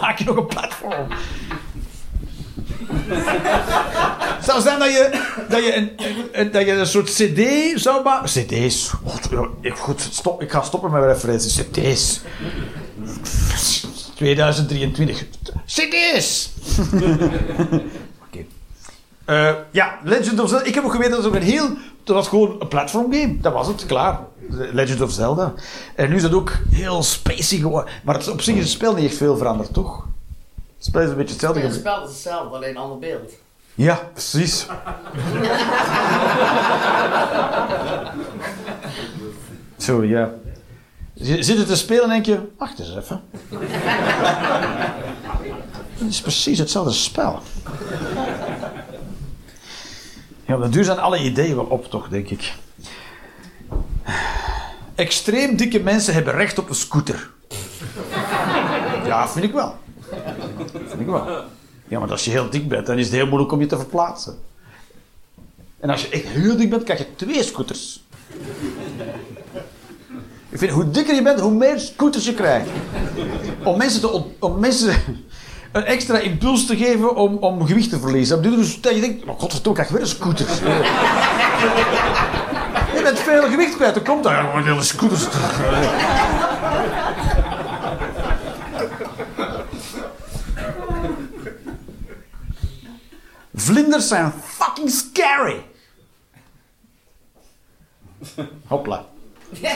maak 0.00 0.18
je 0.18 0.24
nog 0.24 0.36
een 0.36 0.46
platform? 0.46 1.06
Het 4.36 4.44
zou 4.48 4.60
zijn 4.60 4.78
dat 4.78 4.88
je, 4.92 5.22
dat 5.48 5.64
je, 5.64 5.76
een, 5.76 5.90
een- 6.32 6.50
dat 6.50 6.66
je 6.66 6.72
een 6.72 6.86
soort 6.86 7.10
CD 7.14 7.40
zou 7.80 8.02
maken. 8.04 8.28
CD's. 8.46 8.92
Ik, 9.60 9.76
goed, 9.76 10.00
stop, 10.10 10.42
ik 10.42 10.50
ga 10.50 10.62
stoppen 10.62 10.90
met 10.90 11.02
referenties. 11.04 11.62
CD's. 11.62 12.20
2023. 14.18 15.24
CD's! 15.66 16.50
Oké. 18.26 18.44
Eh, 19.24 19.54
ja, 19.70 19.98
Legend 20.04 20.40
of 20.40 20.48
Zelda. 20.48 20.64
Ik 20.64 20.74
heb 20.74 20.84
ook 20.84 20.90
geweten 20.90 21.12
dat 21.12 21.24
het 21.24 21.28
ook 21.28 21.40
een 21.40 21.46
heel. 21.46 21.68
Dat 22.04 22.16
was 22.16 22.28
gewoon 22.28 22.56
een 22.60 22.68
platform 22.68 23.12
game. 23.12 23.40
Dat 23.40 23.52
was 23.52 23.66
het, 23.66 23.86
klaar. 23.86 24.20
Legend 24.48 25.00
of 25.00 25.10
Zelda. 25.10 25.54
En 25.94 26.08
nu 26.08 26.16
is 26.16 26.22
het 26.22 26.32
ook 26.32 26.52
heel 26.70 27.02
spacey 27.02 27.58
geworden. 27.58 27.92
Maar 28.04 28.14
het, 28.14 28.28
op 28.28 28.40
zich 28.40 28.54
is 28.54 28.60
het 28.60 28.70
spel 28.70 28.94
niet 28.94 29.04
echt 29.04 29.16
veel 29.16 29.36
veranderd, 29.36 29.72
toch? 29.72 30.06
Het 30.76 30.86
spel 30.86 31.02
is 31.02 31.08
een 31.08 31.16
beetje 31.16 31.32
hetzelfde. 31.32 31.60
Het 31.60 31.74
spel 31.74 32.02
is 32.02 32.08
hetzelfde, 32.08 32.56
alleen 32.56 32.70
een 32.70 32.76
ander 32.76 32.98
beeld. 32.98 33.32
Ja, 33.74 34.00
precies. 34.12 34.66
Zo, 39.86 40.04
ja. 40.04 40.30
Zit 41.20 41.58
het 41.58 41.66
te 41.66 41.76
spelen 41.76 42.02
en 42.02 42.08
denk 42.08 42.26
je, 42.26 42.40
wacht 42.58 42.78
eens 42.78 42.96
even. 42.96 43.22
Het 45.98 46.08
is 46.08 46.20
precies 46.20 46.58
hetzelfde 46.58 46.92
spel. 46.92 47.40
Ja, 50.46 50.54
op 50.54 50.62
de 50.62 50.68
duur 50.68 50.84
zijn 50.84 50.98
alle 50.98 51.18
ideeën 51.18 51.54
wel 51.54 51.64
op, 51.64 51.90
toch, 51.90 52.08
denk 52.08 52.28
ik. 52.28 52.54
Extreem 54.94 55.56
dikke 55.56 55.80
mensen 55.80 56.14
hebben 56.14 56.34
recht 56.34 56.58
op 56.58 56.68
een 56.68 56.74
scooter. 56.74 57.30
Ja, 59.04 59.28
vind 59.28 59.44
ik 59.44 59.52
wel. 59.52 59.76
Vind 60.86 61.00
ik 61.00 61.06
wel. 61.06 61.44
Ja, 61.88 61.98
maar 61.98 62.10
als 62.10 62.24
je 62.24 62.30
heel 62.30 62.50
dik 62.50 62.68
bent, 62.68 62.86
dan 62.86 62.98
is 62.98 63.04
het 63.04 63.14
heel 63.14 63.26
moeilijk 63.26 63.52
om 63.52 63.60
je 63.60 63.66
te 63.66 63.76
verplaatsen. 63.76 64.38
En 65.80 65.90
als 65.90 66.02
je 66.02 66.08
echt 66.08 66.24
heel 66.24 66.56
dik 66.56 66.70
bent, 66.70 66.82
krijg 66.82 66.98
je 66.98 67.14
twee 67.16 67.42
scooters. 67.42 68.02
Ik 70.50 70.58
vind, 70.58 70.72
hoe 70.72 70.90
dikker 70.90 71.14
je 71.14 71.22
bent, 71.22 71.40
hoe 71.40 71.52
meer 71.52 71.78
scooters 71.78 72.24
je 72.24 72.34
krijgt. 72.34 72.68
Om 73.64 73.78
mensen, 73.78 74.00
te, 74.00 74.22
om 74.38 74.60
mensen 74.60 74.94
een 75.72 75.84
extra 75.84 76.18
impuls 76.18 76.66
te 76.66 76.76
geven 76.76 77.16
om, 77.16 77.36
om 77.36 77.66
gewicht 77.66 77.90
te 77.90 78.00
verliezen. 78.00 78.42
Dat 78.42 78.52
dus 78.52 78.80
dat 78.80 78.94
je 78.94 79.00
denkt, 79.00 79.24
oh 79.24 79.40
godverdomme, 79.40 79.78
krijg 79.78 79.88
ik 79.88 79.94
weer 79.94 80.04
een 80.04 80.14
scooter. 80.14 80.46
je 82.94 83.00
bent 83.02 83.18
veel 83.18 83.42
gewicht 83.42 83.76
kwijt, 83.76 83.94
dan 83.94 84.04
komt 84.04 84.24
daar 84.24 84.44
gewoon 84.44 84.64
hele 84.64 84.82
scooters 84.82 85.28
terug. 85.28 85.60
Vlinders 93.54 94.08
zijn 94.08 94.32
fucking 94.44 94.90
scary. 94.90 95.64
Hopla. 98.66 99.04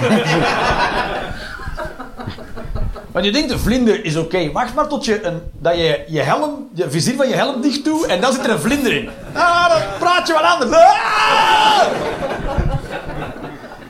Want 3.12 3.24
je 3.24 3.32
denkt, 3.32 3.51
een 3.51 3.59
vlinder 3.59 4.05
is 4.05 4.16
oké. 4.16 4.53
Wacht 4.53 4.74
maar 4.74 4.89
tot 4.89 5.05
je, 5.05 5.24
een, 5.24 5.40
dat 5.59 5.77
je 5.77 6.05
je 6.09 6.20
helm, 6.20 6.69
je 6.74 6.90
vizier 6.90 7.16
van 7.16 7.28
je 7.28 7.35
helm 7.35 7.61
dicht 7.61 7.85
doet 7.85 8.07
en 8.07 8.20
dan 8.20 8.32
zit 8.32 8.44
er 8.44 8.51
een 8.51 8.61
vlinder 8.61 8.93
in. 8.93 9.09
Ah, 9.32 9.69
dan 9.69 9.81
praat 9.99 10.27
je 10.27 10.32
wat 10.32 10.43
anders. 10.43 10.70
Ah! 10.73 11.86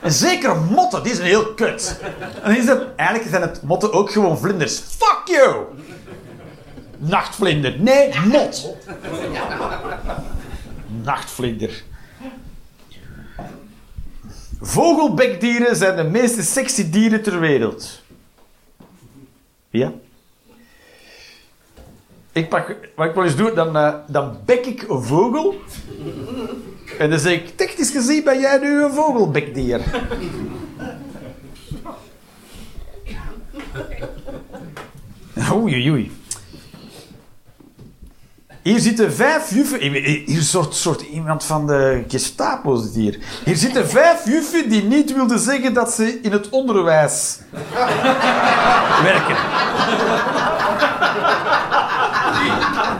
En 0.00 0.12
zeker 0.12 0.56
motten, 0.56 1.02
die 1.02 1.14
zijn 1.14 1.26
heel 1.26 1.54
kut. 1.54 2.00
En 2.42 2.56
is 2.56 2.66
het, 2.66 2.82
eigenlijk 2.96 3.30
zijn 3.30 3.42
het 3.42 3.62
motten 3.62 3.92
ook 3.92 4.12
gewoon 4.12 4.38
vlinders. 4.38 4.80
Fuck 4.98 5.22
you! 5.24 5.56
Nachtvlinder. 6.98 7.74
Nee, 7.78 8.10
mot. 8.24 8.76
Nachtvlinder. 11.02 11.82
Vogelbekdieren 14.64 15.76
zijn 15.76 15.96
de 15.96 16.02
meest 16.02 16.44
sexy 16.44 16.90
dieren 16.90 17.22
ter 17.22 17.40
wereld. 17.40 18.00
Ja? 19.70 19.92
Ik 22.32 22.48
pak, 22.48 22.76
wat 22.96 23.06
ik 23.08 23.14
wel 23.14 23.24
eens 23.24 23.36
doe, 23.36 23.52
dan, 23.54 23.76
eh, 23.76 23.94
dan 24.06 24.38
bek 24.44 24.66
ik 24.66 24.82
een 24.88 25.02
vogel. 25.02 25.60
En 26.98 27.10
dan 27.10 27.18
zeg 27.18 27.32
ik, 27.32 27.56
technisch 27.56 27.90
gezien 27.90 28.24
ben 28.24 28.40
jij 28.40 28.58
nu 28.58 28.82
een 28.82 28.92
vogelbekdier. 28.92 29.80
Oei, 35.52 35.74
oei, 35.74 35.90
oei. 35.90 36.21
Hier 38.62 38.80
zitten 38.80 39.12
vijf 39.12 39.50
juffen. 39.50 39.80
Hier 40.26 40.42
soort, 40.42 40.74
soort 40.74 41.00
iemand 41.00 41.44
van 41.44 41.66
de 41.66 42.04
Gestapo 42.08 42.82
hier. 42.94 43.18
Hier 43.44 43.56
zitten 43.56 43.88
vijf 43.88 44.24
juffen 44.24 44.68
die 44.68 44.82
niet 44.82 45.14
wilden 45.14 45.38
zeggen 45.38 45.74
dat 45.74 45.92
ze 45.92 46.20
in 46.20 46.32
het 46.32 46.48
onderwijs 46.48 47.38
werken. 49.08 49.36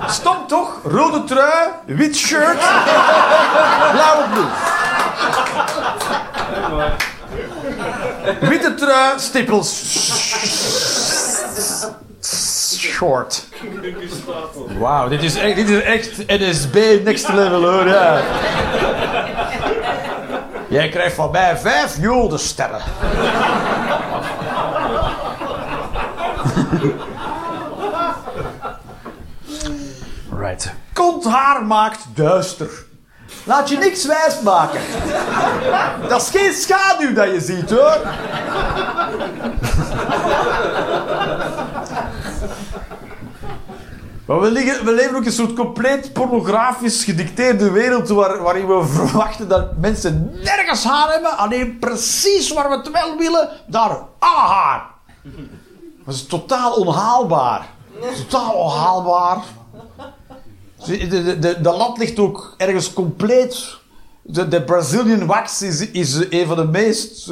Stom 0.08 0.46
toch? 0.46 0.80
Rode 0.84 1.24
trui, 1.24 1.68
wit 1.86 2.16
shirt, 2.16 2.58
blauwe 3.92 4.28
blouse. 4.32 4.70
Witte 8.40 8.74
trui, 8.74 9.18
stippels. 9.18 10.91
Short. 12.92 13.44
Wauw, 14.78 15.08
dit 15.08 15.22
is 15.22 15.36
echt, 15.36 15.82
echt 15.82 16.26
NSB 16.26 17.04
next 17.04 17.28
level 17.28 17.62
hoor. 17.62 17.88
Ja. 17.88 18.20
Jij 20.68 20.88
krijgt 20.88 21.14
van 21.14 21.30
mij 21.30 21.56
vijf 21.56 21.96
jodensterren. 22.00 22.80
Right. 30.38 30.72
Konthaar 30.92 31.66
maakt 31.66 32.00
duister. 32.14 32.68
Laat 33.44 33.68
je 33.68 33.76
niks 33.76 34.06
wijs 34.06 34.40
maken. 34.40 34.80
Dat 36.08 36.22
is 36.22 36.30
geen 36.30 36.52
schaduw 36.52 37.12
dat 37.14 37.30
je 37.30 37.40
ziet 37.40 37.70
hoor. 37.70 38.00
We, 44.26 44.92
leven 44.94 45.16
ook 45.16 45.24
een 45.24 45.32
soort 45.32 45.54
compleet 45.54 46.12
pornografisch 46.12 47.04
gedicteerde 47.04 47.70
wereld 47.70 48.08
waar, 48.08 48.42
waarin 48.42 48.66
we 48.66 48.84
verwachten 48.84 49.48
dat 49.48 49.76
mensen 49.76 50.30
nergens 50.42 50.84
haar 50.84 51.12
hebben, 51.12 51.36
alleen 51.36 51.78
precies 51.78 52.52
waar 52.52 52.68
we 52.68 52.76
het 52.76 52.90
wel 52.90 53.16
willen, 53.16 53.48
daar 53.66 53.90
alle 54.18 54.40
haar. 54.40 54.90
Dat 56.04 56.14
is 56.14 56.26
totaal 56.26 56.72
onhaalbaar. 56.72 57.68
Totaal 58.16 58.52
onhaalbaar. 58.52 59.38
De, 60.86 61.06
de, 61.06 61.38
de, 61.38 61.60
de 61.60 61.70
lat 61.70 61.98
ligt 61.98 62.18
ook 62.18 62.54
ergens 62.56 62.92
compleet 62.92 63.80
De, 64.24 64.62
Brazilian 64.62 65.26
wax 65.26 65.62
is, 65.62 65.90
is 65.90 66.14
een 66.30 66.46
van 66.46 66.56
de 66.56 66.64
meest... 66.64 67.26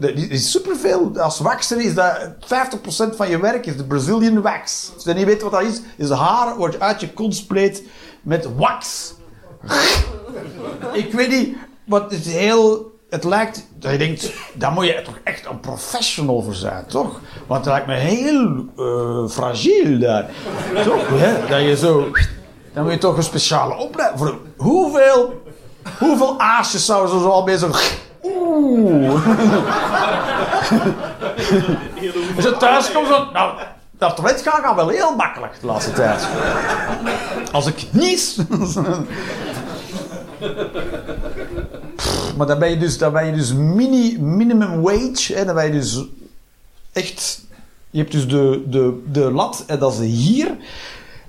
die 0.00 0.28
is 0.28 0.50
superveel. 0.50 1.18
Als 1.18 1.38
waxer 1.38 1.80
is 1.80 1.94
dat 1.94 2.34
50% 3.12 3.16
van 3.16 3.28
je 3.28 3.40
werk 3.40 3.66
is 3.66 3.76
de 3.76 3.84
Brazilian 3.84 4.42
wax. 4.42 4.90
Als 4.94 5.04
je 5.04 5.12
niet 5.12 5.24
weet 5.24 5.42
wat 5.42 5.50
dat 5.50 5.62
is, 5.62 5.80
is 5.96 6.10
haar 6.10 6.56
wordt 6.56 6.80
uit 6.80 7.00
je 7.00 7.12
kont 7.12 7.34
spleet 7.34 7.82
met 8.22 8.48
wax. 8.56 9.14
Ik 10.92 11.12
weet 11.12 11.30
niet, 11.30 11.56
maar 11.84 12.02
het 12.02 12.12
is 12.12 12.26
heel... 12.26 12.94
Het 13.10 13.24
lijkt, 13.24 13.66
dat 13.78 13.92
je 13.92 13.98
denkt, 13.98 14.32
daar 14.54 14.72
moet 14.72 14.86
je 14.86 15.02
toch 15.04 15.18
echt 15.24 15.46
een 15.46 15.60
professional 15.60 16.42
voor 16.42 16.54
zijn, 16.54 16.86
toch? 16.86 17.20
Want 17.46 17.64
het 17.64 17.74
lijkt 17.74 17.86
me 17.86 17.94
heel 17.94 18.64
eh 18.76 19.28
fragiel 19.28 19.98
daar. 19.98 20.30
Toch? 20.84 21.08
Dat 21.48 21.60
je 21.60 21.76
zo... 21.76 22.10
Dan 22.72 22.84
moet 22.84 22.92
je 22.92 22.98
toch 22.98 23.16
een 23.16 23.22
speciale 23.22 23.76
opleiding. 23.76 24.38
Hoeveel, 24.56 25.42
hoeveel 25.98 26.40
aasjes 26.40 26.84
zouden 26.84 27.10
ze 27.10 27.20
zo 27.20 27.28
al 27.28 27.48
zo... 27.58 27.70
Oeh. 28.22 29.26
Als 32.36 32.44
je 32.44 32.56
thuis 32.58 32.92
komt, 32.92 33.06
zo... 33.06 33.24
Nou, 33.32 33.58
het 33.98 34.16
toilet 34.16 34.42
gaan 34.42 34.62
gaat 34.62 34.74
wel 34.74 34.88
heel 34.88 35.16
makkelijk 35.16 35.60
de 35.60 35.66
laatste 35.66 35.92
tijd. 35.92 36.28
Als 37.52 37.66
ik 37.66 37.86
nies... 37.90 38.38
Maar 42.36 42.46
dan 42.46 42.58
ben 42.58 42.70
je 42.70 42.76
dus, 42.78 42.98
dan 42.98 43.12
ben 43.12 43.26
je 43.26 43.32
dus 43.32 43.52
mini, 43.52 44.18
minimum 44.20 44.80
wage. 44.82 45.34
Hè? 45.34 45.44
Dan 45.44 45.54
ben 45.54 45.64
je 45.64 45.72
dus 45.72 46.04
echt... 46.92 47.44
Je 47.90 47.98
hebt 47.98 48.12
dus 48.12 48.28
de, 48.28 48.62
de, 48.66 49.02
de 49.12 49.30
lat 49.32 49.64
en 49.66 49.78
dat 49.78 49.92
is 49.92 49.98
hier. 49.98 50.46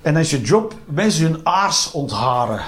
En 0.01 0.13
dan 0.13 0.21
is 0.21 0.29
je 0.29 0.41
job 0.41 0.73
mensen 0.85 1.23
hun 1.23 1.39
aars 1.43 1.91
ontharen. 1.91 2.61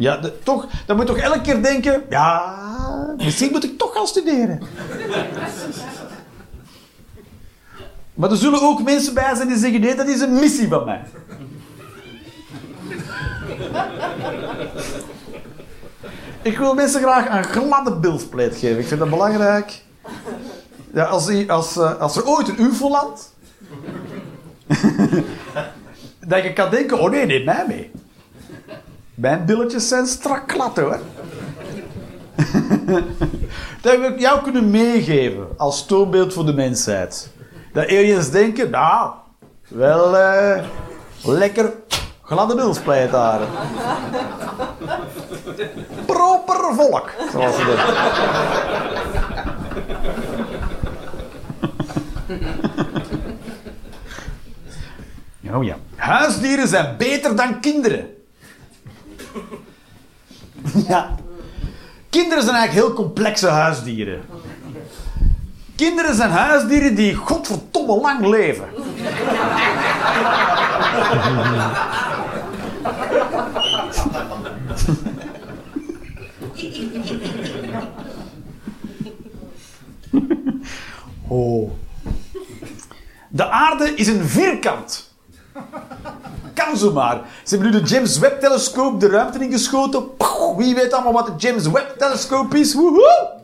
Ja, 0.00 0.20
toch, 0.42 0.66
dan 0.86 0.96
moet 0.96 1.08
je 1.08 1.14
toch 1.14 1.22
elke 1.22 1.40
keer 1.40 1.62
denken... 1.62 2.02
Ja, 2.10 2.54
misschien 3.16 3.50
moet 3.50 3.64
ik 3.64 3.78
toch 3.78 3.92
gaan 3.94 4.06
studeren. 4.06 4.62
Maar 8.14 8.30
er 8.30 8.36
zullen 8.36 8.62
ook 8.62 8.82
mensen 8.82 9.14
bij 9.14 9.34
zijn 9.34 9.48
die 9.48 9.56
zeggen... 9.56 9.80
Nee, 9.80 9.94
dat 9.94 10.08
is 10.08 10.20
een 10.20 10.32
missie 10.34 10.68
van 10.68 10.84
mij. 10.84 11.00
Ik 16.42 16.58
wil 16.58 16.74
mensen 16.74 17.00
graag 17.00 17.28
een 17.36 17.44
gladde 17.44 17.96
beeldspleet 17.96 18.56
geven. 18.56 18.78
Ik 18.78 18.86
vind 18.86 19.00
dat 19.00 19.10
belangrijk. 19.10 19.82
Ja, 20.94 21.04
als, 21.04 21.26
die- 21.26 21.52
als, 21.52 21.76
eh, 21.76 22.00
als 22.00 22.16
er 22.16 22.26
ooit 22.26 22.48
een 22.48 22.60
UFO 22.62 22.90
landt... 22.90 23.34
dat 26.26 26.42
je 26.42 26.52
kan 26.52 26.70
denken, 26.70 27.00
oh 27.00 27.10
nee, 27.10 27.26
neem 27.26 27.44
mij 27.44 27.64
mee. 27.68 27.90
Mijn 29.20 29.44
billetjes 29.44 29.88
zijn 29.88 30.06
strak 30.06 30.52
glad 30.52 30.76
hoor. 30.76 30.98
dat 33.82 33.98
wil 33.98 34.10
ik 34.10 34.18
jou 34.18 34.42
kunnen 34.42 34.70
meegeven 34.70 35.48
als 35.56 35.86
toonbeeld 35.86 36.32
voor 36.32 36.46
de 36.46 36.52
mensheid. 36.52 37.30
Dat 37.72 37.84
aliens 37.84 38.30
denken, 38.30 38.70
nou, 38.70 39.10
wel 39.68 40.18
eh, 40.18 40.64
lekker 41.24 41.72
gladde 42.22 42.54
bilspleet 42.54 43.10
daar. 43.10 43.40
Proper 46.06 46.74
volk, 46.74 47.10
zoals 47.32 47.56
ze 47.56 47.64
zeggen. 47.64 47.94
Oh 55.54 55.64
ja. 55.64 55.76
Huisdieren 55.96 56.68
zijn 56.68 56.96
beter 56.96 57.36
dan 57.36 57.60
kinderen. 57.60 58.19
ja. 60.88 61.14
Kinderen 62.10 62.42
zijn 62.44 62.56
eigenlijk 62.56 62.86
heel 62.86 62.96
complexe 63.04 63.48
huisdieren. 63.48 64.22
Kinderen 65.76 66.14
zijn 66.14 66.30
huisdieren 66.30 66.94
die 66.94 67.14
godverdomme 67.14 68.00
lang 68.00 68.26
leven. 68.26 68.68
Oh. 81.28 81.70
De 83.28 83.50
aarde 83.50 83.94
is 83.94 84.06
een 84.06 84.24
vierkant. 84.28 85.09
Kan 86.54 86.76
zomaar. 86.76 87.20
Ze 87.44 87.54
hebben 87.54 87.72
nu 87.72 87.80
de 87.80 87.86
James 87.86 88.18
Webb-telescoop 88.18 89.00
de 89.00 89.08
ruimte 89.08 89.44
ingeschoten. 89.44 90.02
Wie 90.56 90.74
weet 90.74 90.92
allemaal 90.92 91.12
wat 91.12 91.26
de 91.26 91.32
James 91.46 91.66
Webb-telescoop 91.66 92.54
is? 92.54 92.74
Woehoe! 92.74 93.38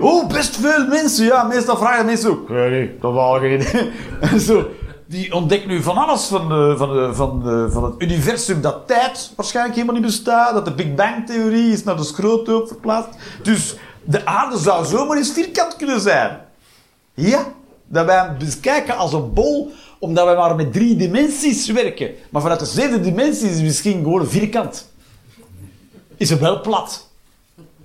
Oh, 0.00 0.28
best 0.28 0.56
veel 0.56 0.86
mensen. 0.86 1.24
Ja, 1.24 1.42
meestal 1.42 1.76
vragen 1.76 2.06
mensen 2.06 2.30
ook. 2.30 2.48
Nee, 2.48 2.70
nee, 2.70 2.96
dat 3.00 3.12
was 3.12 3.38
geen 3.40 3.60
idee. 3.60 3.90
En 4.20 4.40
Zo, 4.40 4.66
die 5.06 5.34
ontdekken 5.34 5.68
nu 5.68 5.82
van 5.82 5.96
alles 5.96 6.26
van, 6.26 6.48
de, 6.48 6.74
van, 6.76 6.92
de, 6.92 7.14
van, 7.14 7.42
de, 7.42 7.70
van 7.70 7.84
het 7.84 7.94
universum. 7.98 8.60
Dat 8.60 8.86
tijd 8.86 9.32
waarschijnlijk 9.36 9.74
helemaal 9.74 9.96
niet 9.96 10.06
bestaat. 10.06 10.54
Dat 10.54 10.64
de 10.64 10.74
Big 10.74 10.94
Bang-theorie 10.94 11.72
is 11.72 11.84
naar 11.84 11.96
de 11.96 12.04
schroothoop 12.04 12.66
verplaatst. 12.66 13.10
Dus 13.42 13.76
de 14.04 14.26
aarde 14.26 14.58
zou 14.58 14.84
zomaar 14.84 15.16
eens 15.16 15.32
vierkant 15.32 15.76
kunnen 15.76 16.00
zijn. 16.00 16.40
Ja, 17.14 17.44
dat 17.86 18.06
wij 18.06 18.16
hem 18.16 18.38
dus 18.38 18.60
kijken 18.60 18.96
als 18.96 19.12
een 19.12 19.32
bol, 19.32 19.72
omdat 19.98 20.24
wij 20.24 20.36
maar 20.36 20.56
met 20.56 20.72
drie 20.72 20.96
dimensies 20.96 21.70
werken. 21.70 22.10
Maar 22.30 22.42
vanuit 22.42 22.60
de 22.60 22.66
zevende 22.66 23.00
dimensie 23.00 23.48
is 23.48 23.54
het 23.54 23.64
misschien 23.64 24.02
gewoon 24.02 24.26
vierkant. 24.26 24.88
Is 26.16 26.30
het 26.30 26.40
wel 26.40 26.60
plat. 26.60 27.08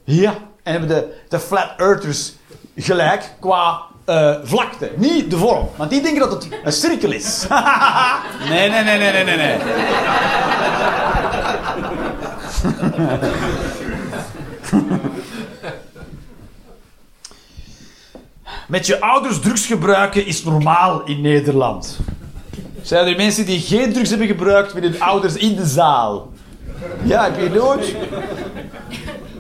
Ja, 0.03 0.37
en 0.63 0.71
hebben 0.71 0.89
de, 0.89 1.13
de 1.29 1.39
flat 1.39 1.69
earthers 1.77 2.33
gelijk 2.75 3.33
qua 3.39 3.81
eh, 4.05 4.35
vlakte. 4.43 4.91
Niet 4.95 5.29
de 5.29 5.37
vorm, 5.37 5.69
want 5.75 5.89
die 5.89 6.01
denken 6.01 6.29
dat 6.29 6.31
het 6.31 6.47
een 6.63 6.71
cirkel 6.71 7.11
is. 7.11 7.45
nee, 8.49 8.69
nee, 8.69 8.83
nee, 8.83 8.97
nee, 8.97 9.11
nee, 9.11 9.23
nee, 9.23 9.37
nee. 9.37 9.57
Met 18.71 18.85
je 18.85 19.01
ouders 19.01 19.39
drugs 19.39 19.65
gebruiken 19.65 20.25
is 20.25 20.43
normaal 20.43 21.03
in 21.03 21.21
Nederland. 21.21 21.99
Zijn 22.81 23.07
er 23.07 23.15
mensen 23.15 23.45
die 23.45 23.59
geen 23.59 23.93
drugs 23.93 24.09
hebben 24.09 24.27
gebruikt 24.27 24.73
met 24.73 24.83
hun 24.83 25.01
ouders 25.01 25.35
in 25.35 25.55
de 25.55 25.65
zaal? 25.65 26.31
Ja, 27.03 27.23
heb 27.23 27.39
je 27.39 27.49
nooit? 27.49 27.95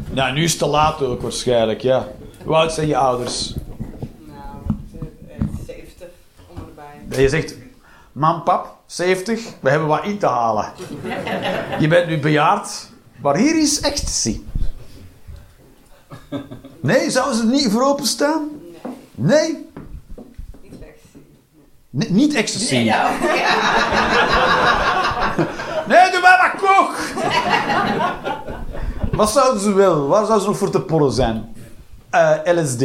Nou, 0.09 0.33
nu 0.33 0.43
is 0.43 0.49
het 0.49 0.59
te 0.59 0.67
laat 0.67 1.01
ook 1.01 1.21
waarschijnlijk, 1.21 1.81
ja. 1.81 2.07
Hoe 2.43 2.55
oud 2.55 2.73
zijn 2.73 2.87
je 2.87 2.97
ouders? 2.97 3.53
Nou, 4.27 4.77
eh, 5.27 5.65
70 5.65 6.07
om 6.49 6.57
en 6.57 6.63
erbij. 6.67 6.85
Dat 7.07 7.19
je 7.19 7.29
zegt, 7.29 7.55
mam, 8.11 8.43
pap, 8.43 8.77
70, 8.85 9.41
we 9.59 9.69
hebben 9.69 9.87
wat 9.87 10.03
in 10.03 10.17
te 10.17 10.27
halen. 10.27 10.71
Je 11.79 11.87
bent 11.87 12.07
nu 12.07 12.19
bejaard, 12.19 12.89
maar 13.21 13.37
hier 13.37 13.61
is 13.61 13.79
ecstasy. 13.79 14.41
Nee, 16.79 17.09
zouden 17.09 17.35
ze 17.35 17.41
er 17.41 17.49
niet 17.49 17.71
voor 17.71 17.83
openstaan? 17.83 18.60
Nee, 19.21 19.69
Niet 20.59 20.81
ecstasy. 20.81 21.19
Nee, 21.89 22.09
niet 22.09 22.35
ecstasy. 22.35 22.91
Nee, 25.87 26.11
doe 26.11 26.21
maar 26.21 26.37
maar 26.37 26.55
kook! 26.57 26.95
Wat 29.11 29.31
zouden 29.31 29.61
ze 29.61 29.73
willen? 29.73 30.07
Waar 30.07 30.25
zouden 30.25 30.41
ze 30.41 30.47
nog 30.47 30.57
voor 30.57 30.69
te 30.69 30.81
pollen 30.81 31.11
zijn? 31.11 31.55
Eh, 32.09 32.37
LSD. 32.43 32.79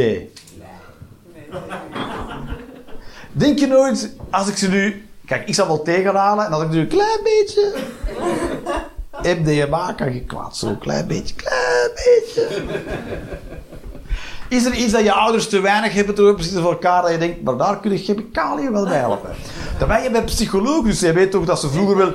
Denk 3.33 3.59
je 3.59 3.67
nooit, 3.67 4.11
als 4.31 4.49
ik 4.49 4.57
ze 4.57 4.69
nu... 4.69 5.09
Kijk, 5.27 5.49
ik 5.49 5.55
zal 5.55 5.67
wel 5.67 5.83
tegenhalen 5.83 6.47
en 6.47 6.53
als 6.53 6.63
ik 6.63 6.69
nu 6.69 6.81
een 6.81 6.89
klein 6.89 7.23
beetje... 7.23 7.75
MDMA 9.41 9.93
kan 9.93 10.15
je 10.15 10.21
kwaad, 10.21 10.57
zo 10.57 10.75
klein 10.75 11.07
beetje, 11.07 11.35
klein 11.35 11.91
beetje. 11.95 12.63
Is 14.48 14.64
er 14.64 14.74
iets 14.74 14.93
dat 14.93 15.02
je 15.02 15.12
ouders 15.12 15.48
te 15.48 15.60
weinig 15.60 15.93
hebben 15.93 16.14
ten 16.14 16.28
opzichte 16.28 16.60
van 16.60 16.70
elkaar 16.70 17.02
dat 17.02 17.10
je 17.10 17.18
denkt, 17.18 17.43
maar 17.43 17.56
daar 17.56 17.81
kunnen 17.81 17.98
chemicaliën 17.98 18.73
wel 18.73 18.85
bij 18.85 18.98
helpen? 18.98 19.35
Je 20.02 20.10
bent 20.12 20.24
psycholoog, 20.24 20.85
dus 20.85 21.01
jij 21.01 21.14
weet 21.14 21.31
toch 21.31 21.44
dat 21.44 21.60
ze 21.60 21.68
vroeger 21.68 21.97
wel... 21.97 22.12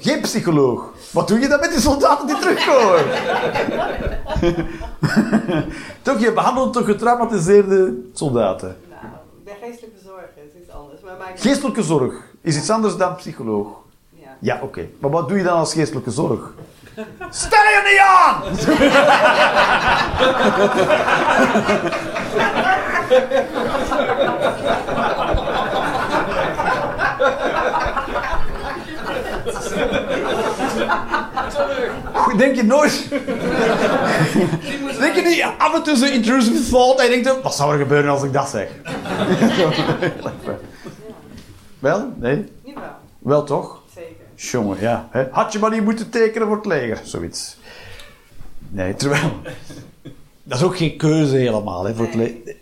Geen 0.00 0.20
psycholoog. 0.20 0.92
Wat 1.10 1.28
doe 1.28 1.38
je 1.40 1.48
dan 1.48 1.60
met 1.60 1.70
die 1.70 1.80
soldaten 1.80 2.26
die 2.26 2.38
terugkomen? 2.38 3.04
toch, 6.02 6.20
je 6.20 6.32
behandelt 6.32 6.72
toch 6.72 6.84
getraumatiseerde 6.84 7.94
soldaten? 8.12 8.76
Nou, 8.90 9.02
ben 9.44 9.54
geestelijke 9.62 9.98
zorg, 10.04 10.24
is 10.34 10.62
iets 10.62 10.70
anders. 10.70 11.00
Maar. 11.00 11.32
Geestelijke 11.34 11.82
zorg 11.82 12.14
is 12.40 12.56
iets 12.56 12.70
anders 12.70 12.96
dan 12.96 13.16
psycholoog. 13.16 13.66
Ja. 14.10 14.36
Ja, 14.40 14.60
oké. 14.62 14.88
Maar 14.98 15.10
wat 15.10 15.28
doe 15.28 15.38
je 15.38 15.44
dan 15.44 15.56
als 15.58 15.72
geestelijke 15.72 16.10
zorg? 16.10 16.52
Stel 17.30 17.62
je 17.62 17.82
niet 17.84 17.98
aan! 17.98 18.42
Toch? 32.12 32.36
Denk 32.36 32.56
je 32.56 32.64
nooit... 32.64 33.08
denk 34.98 35.14
je 35.14 35.22
niet 35.24 35.44
af 35.58 35.74
en 35.74 35.82
toe 35.82 35.96
zo'n 35.96 36.12
intrusive 36.12 36.70
thought 36.70 37.00
en 37.00 37.10
je 37.10 37.22
denkt... 37.22 37.42
Wat 37.42 37.54
zou 37.54 37.72
er 37.72 37.78
gebeuren 37.78 38.10
als 38.10 38.22
ik 38.22 38.32
dat 38.32 38.48
zeg? 38.48 38.68
Wel? 41.78 42.12
Nee? 42.16 42.52
Wel 43.18 43.44
toch? 43.44 43.81
Jongen, 44.50 44.80
ja. 44.80 45.08
Hè? 45.10 45.26
Had 45.30 45.52
je 45.52 45.58
maar 45.58 45.70
niet 45.70 45.84
moeten 45.84 46.10
tekenen 46.10 46.46
voor 46.46 46.56
het 46.56 46.66
leger. 46.66 47.00
Zoiets. 47.04 47.56
Nee, 48.68 48.94
terwijl... 48.94 49.30
Dat 50.44 50.58
is 50.58 50.64
ook 50.64 50.76
geen 50.76 50.96
keuze 50.96 51.36
helemaal, 51.36 51.84
hè, 51.84 51.94
voor 51.94 52.04
het 52.04 52.14
leger. 52.14 52.54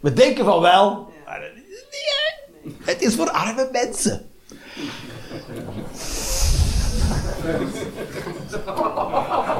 We 0.00 0.12
denken 0.12 0.44
van 0.44 0.60
wel, 0.60 1.12
maar 1.24 1.40
dat 1.40 1.50
is 1.54 1.78
het 1.78 1.86
niet, 1.90 2.74
hè. 2.84 2.92
Het 2.92 3.02
is 3.02 3.14
voor 3.14 3.30
arme 3.30 3.68
mensen. 3.72 4.28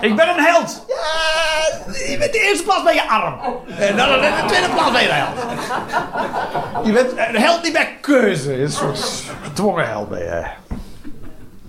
Ik 0.00 0.16
ben 0.16 0.28
een 0.28 0.44
held. 0.44 0.84
Ja, 0.88 2.16
met 2.18 2.32
de 2.32 2.38
eerste 2.38 2.64
plaats 2.64 2.82
ben 2.84 2.94
je 2.94 3.08
arm. 3.08 3.34
En 3.78 3.96
dan 3.96 4.08
in 4.08 4.20
de 4.20 4.44
tweede 4.46 4.68
plaats 4.68 4.92
ben 4.92 5.02
je 5.02 5.08
een 5.08 5.14
held. 5.14 6.86
Je 6.86 6.92
bent 6.92 7.10
een 7.10 7.40
held 7.40 7.62
niet 7.62 7.72
bij 7.72 7.98
keuze. 8.00 8.60
Een 8.60 8.70
soort 8.70 9.22
gedwongen 9.42 9.86
held 9.88 10.08
ben 10.08 10.18
je. 10.18 10.46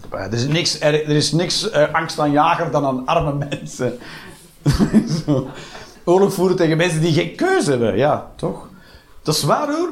Maar 0.10 0.22
Er 0.22 0.34
is 0.34 0.48
niks, 0.48 0.80
er, 0.80 0.94
er 0.94 1.16
is 1.16 1.32
niks 1.32 1.70
eh, 1.70 1.94
angstaanjager 1.94 2.72
dan 2.72 2.86
aan 2.86 3.06
arme 3.06 3.34
mensen. 3.50 4.00
Zo. 5.26 5.50
Oorlog 6.04 6.34
voeren 6.34 6.56
tegen 6.56 6.78
mensen 6.78 7.02
die 7.02 7.14
geen 7.14 7.36
keuze 7.36 7.70
hebben. 7.70 7.98
Ja, 7.98 8.32
toch? 8.36 8.68
Dat 9.24 9.36
is 9.36 9.44
waar 9.44 9.68
hoor. 9.68 9.90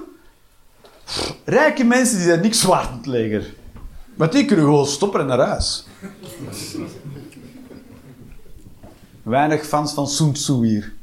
Rijke 1.45 1.83
mensen 1.83 2.17
die 2.17 2.25
zijn 2.25 2.41
niks 2.41 2.63
waard 2.63 2.89
in 2.89 2.97
het 2.97 3.05
leger. 3.05 3.53
Maar 4.15 4.29
die 4.29 4.45
kunnen 4.45 4.65
gewoon 4.65 4.85
stoppen 4.85 5.19
en 5.19 5.25
naar 5.25 5.39
huis. 5.39 5.87
Weinig 9.27 9.65
fans 9.65 9.93
van 9.93 10.07
Sun 10.07 10.33
Tzu 10.33 10.65
hier. 10.65 10.93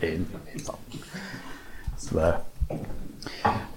Eén. 0.00 0.28
Dat 0.62 0.76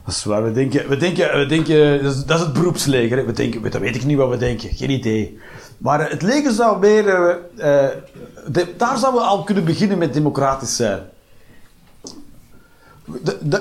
is 0.08 0.24
waar. 0.24 0.44
We 0.44 0.52
denken, 0.52 0.90
we 0.90 0.98
denken, 0.98 1.38
we 1.38 1.46
denken 1.46 2.04
dat, 2.04 2.40
is, 2.40 2.46
het 2.46 2.54
beroepsleger. 2.54 3.26
We 3.26 3.32
denken, 3.32 3.72
dat 3.72 3.82
weet 3.82 3.96
ik 3.96 4.06
niet 4.06 4.18
wat 4.18 4.30
we 4.30 4.38
denken. 4.38 4.70
Geen 4.76 4.90
idee. 4.90 5.40
Maar 5.78 6.00
eh, 6.00 6.12
het 6.12 6.22
leger 6.22 6.52
zou 6.52 6.80
meer... 6.80 7.08
eh, 7.56 7.86
eh, 7.86 7.92
daar 8.78 8.98
zouden 8.98 9.22
we 9.22 9.28
al 9.28 9.44
kunnen 9.44 9.66
beginnen 9.66 9.98
met 9.98 10.14
democratisch 10.14 10.76
zijn. 10.76 11.04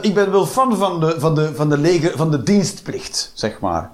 Ik 0.01 0.15
ben 0.15 0.31
wel 0.31 0.47
fan 0.47 0.77
van 0.77 1.01
de, 1.01 1.21
van, 1.21 1.35
de, 1.35 1.55
van, 1.55 1.69
de 1.69 1.79
leger, 1.79 2.17
van 2.17 2.31
de 2.31 2.43
dienstplicht, 2.43 3.33
zeg 3.35 3.61
maar. 3.61 3.91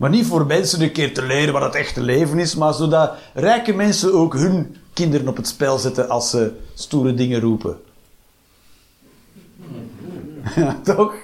Maar 0.00 0.10
niet 0.10 0.26
voor 0.26 0.46
mensen 0.46 0.80
een 0.80 0.92
keer 0.92 1.14
te 1.14 1.22
leren 1.22 1.52
wat 1.52 1.62
het 1.62 1.74
echte 1.74 2.00
leven 2.00 2.38
is, 2.38 2.54
maar 2.54 2.74
zodat 2.74 3.12
rijke 3.34 3.72
mensen 3.72 4.14
ook 4.14 4.34
hun 4.34 4.76
kinderen 4.92 5.28
op 5.28 5.36
het 5.36 5.48
spel 5.48 5.78
zetten 5.78 6.08
als 6.08 6.30
ze 6.30 6.52
stoere 6.74 7.14
dingen 7.14 7.40
roepen. 7.40 7.80
Ja, 10.54 10.80
toch? 10.82 11.14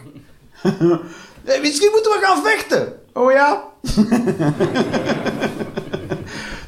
Misschien 1.62 1.90
moeten 1.92 2.12
we 2.12 2.18
gaan 2.22 2.42
vechten. 2.42 2.92
Oh 3.12 3.32
ja? 3.32 3.62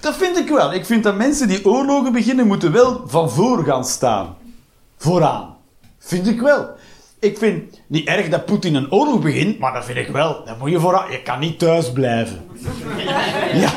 dat 0.01 0.17
vind 0.17 0.37
ik 0.37 0.49
wel. 0.49 0.73
Ik 0.73 0.87
vind 0.87 1.05
dat 1.05 1.17
mensen 1.17 1.49
die 1.49 1.67
oorlogen 1.67 2.13
beginnen, 2.13 2.47
moeten 2.47 2.73
wel 2.73 3.03
van 3.07 3.31
voor 3.31 3.65
gaan 3.65 3.85
staan. 3.85 4.37
Vooraan. 4.97 5.57
Vind 5.99 6.27
ik 6.27 6.41
wel. 6.41 6.77
Ik 7.21 7.39
vind 7.39 7.81
niet 7.87 8.07
erg 8.09 8.29
dat 8.29 8.45
Poetin 8.47 8.75
een 8.75 8.93
oorlog 8.93 9.21
begint, 9.21 9.59
maar 9.59 9.73
dat 9.73 9.85
vind 9.85 9.99
ik 9.99 10.09
wel. 10.09 10.43
Dan 10.45 10.59
moet 10.59 10.71
je 10.71 10.81
vooraan. 10.81 11.11
Je 11.11 11.23
kan 11.23 11.39
niet 11.41 11.59
thuis 11.59 11.93
blijven. 11.93 12.45
Ja, 13.55 13.71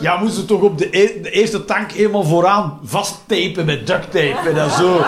ja 0.00 0.16
moest 0.16 0.34
ze 0.34 0.44
toch 0.44 0.60
op 0.60 0.78
de, 0.78 0.88
e- 0.90 1.20
de 1.22 1.30
eerste 1.30 1.64
tank 1.64 1.92
helemaal 1.92 2.24
vooraan 2.24 2.78
vasttapen 2.84 3.64
met 3.66 3.86
duct 3.86 4.10
tape 4.10 4.48
en 4.48 4.54
dan 4.54 4.70
zo 4.70 5.04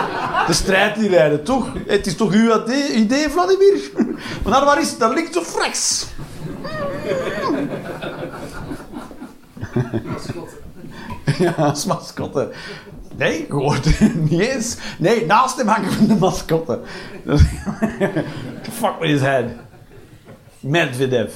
de 0.47 0.53
strijd 0.53 0.95
die 0.95 1.09
rijden, 1.09 1.43
toch? 1.43 1.73
Het 1.87 2.07
is 2.07 2.15
toch 2.15 2.31
uw 2.31 2.63
idee, 2.95 3.29
Vladimir? 3.29 3.91
Maar 4.43 4.51
naar 4.51 4.65
waar 4.65 4.81
is 4.81 4.89
het? 4.89 4.99
Dat 4.99 5.13
links 5.13 5.37
of 5.37 5.57
rechts? 5.57 6.07
Ja, 11.37 11.51
als 11.57 11.85
mascotte. 11.85 12.51
Nee, 13.17 13.47
het 13.49 13.99
niet 14.29 14.39
eens. 14.39 14.75
Nee, 14.97 15.25
naast 15.25 15.57
hem 15.57 15.67
hangen 15.67 15.91
van 15.91 16.07
de 16.07 16.15
mascotte. 16.15 16.79
Fuck 18.79 18.99
with 18.99 19.09
his 19.09 19.21
head. 19.21 19.45
Medvedev. 20.59 21.33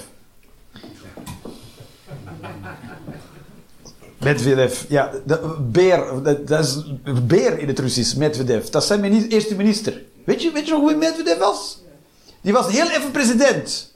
Medvedev, 4.18 4.84
ja, 4.90 5.12
de, 5.26 5.56
beer, 5.60 6.24
dat, 6.24 6.48
dat 6.48 6.66
is 6.66 6.84
beer 7.24 7.60
in 7.60 7.68
het 7.68 7.80
Russisch, 7.80 8.16
Medvedev. 8.16 8.66
Dat 8.66 8.82
is 8.82 8.88
zijn 8.88 9.30
eerste 9.30 9.56
minister. 9.56 10.02
Weet 10.26 10.42
je, 10.42 10.52
weet 10.52 10.68
je 10.68 10.74
nog 10.74 10.88
wie 10.88 10.96
Medvedev 10.96 11.38
was? 11.38 11.82
Die 12.42 12.54
was 12.54 12.72
heel 12.72 12.90
even 12.90 13.12
president. 13.12 13.94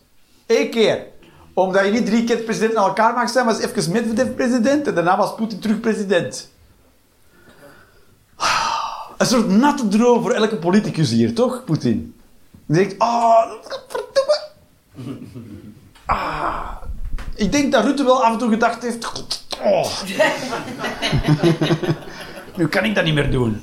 Eén 0.48 0.70
keer. 0.70 1.06
Omdat 1.54 1.86
je 1.86 1.92
niet 1.92 2.06
drie 2.06 2.24
keer 2.24 2.38
president 2.38 2.74
na 2.74 2.82
elkaar 2.82 3.14
mag 3.14 3.30
zijn, 3.30 3.46
was 3.46 3.60
even 3.60 3.92
Medvedev 3.92 4.36
president 4.36 4.88
en 4.88 4.96
daarna 4.96 5.18
was 5.18 5.36
Poetin 5.36 5.60
terug 5.60 5.80
president. 5.80 6.50
Een 9.26 9.32
soort 9.32 9.50
natte 9.50 9.88
droom 9.88 10.22
voor 10.22 10.32
elke 10.32 10.56
politicus 10.56 11.10
hier, 11.10 11.34
toch, 11.34 11.64
Poetin? 11.64 12.16
Die 12.66 12.78
denkt, 12.78 12.96
oh, 12.98 13.52
verdomme. 13.88 14.44
Ah. 16.06 16.72
Ik 17.36 17.52
denk 17.52 17.72
dat 17.72 17.84
Rutte 17.84 18.04
wel 18.04 18.24
af 18.24 18.32
en 18.32 18.38
toe 18.38 18.50
gedacht 18.50 18.82
heeft, 18.82 19.12
oh. 19.64 19.88
nu 22.58 22.68
kan 22.68 22.84
ik 22.84 22.96
dat 22.96 23.04
niet 23.04 23.14
meer 23.14 23.32
doen. 23.32 23.62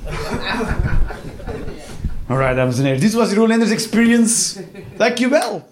Alright, 2.27 2.55
dames 2.55 2.77
en 2.77 2.83
heren. 2.83 2.99
Dit 2.99 3.13
was 3.13 3.29
Jeroen 3.29 3.47
Lenders 3.47 3.71
Experience. 3.71 4.63
Dankjewel, 4.97 4.97
dankjewel. 4.97 5.63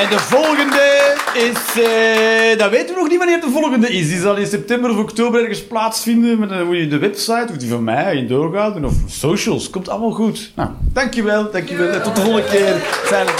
En 0.00 0.10
de 0.10 0.18
volgende 0.18 1.14
is... 1.34 1.82
eh 1.82 2.58
dat 2.58 2.70
weten 2.70 2.94
we 2.94 3.00
nog 3.00 3.08
niet 3.08 3.18
wanneer 3.18 3.40
de 3.40 3.50
volgende 3.50 3.88
is. 3.88 4.08
Die 4.08 4.18
zal 4.18 4.36
in 4.36 4.46
september 4.46 4.90
of 4.90 4.96
oktober 4.96 5.40
ergens 5.40 5.66
plaatsvinden. 5.66 6.38
Maar 6.38 6.48
dan 6.48 6.66
moet 6.66 6.76
je 6.76 6.88
de 6.88 6.98
website, 6.98 7.46
of 7.50 7.56
die 7.56 7.70
van 7.70 7.84
mij, 7.84 8.16
in 8.16 8.28
doorgaan. 8.28 8.84
Of 8.84 8.94
socials. 9.06 9.70
Komt 9.70 9.88
allemaal 9.88 10.10
goed. 10.10 10.52
Nou, 10.56 10.70
dankjewel, 10.92 11.50
dankjewel. 11.50 11.88
En 11.88 12.02
tot 12.02 12.16
de 12.16 12.22
volgende 12.22 12.48
keer. 12.48 12.74
Fijne 12.78 13.30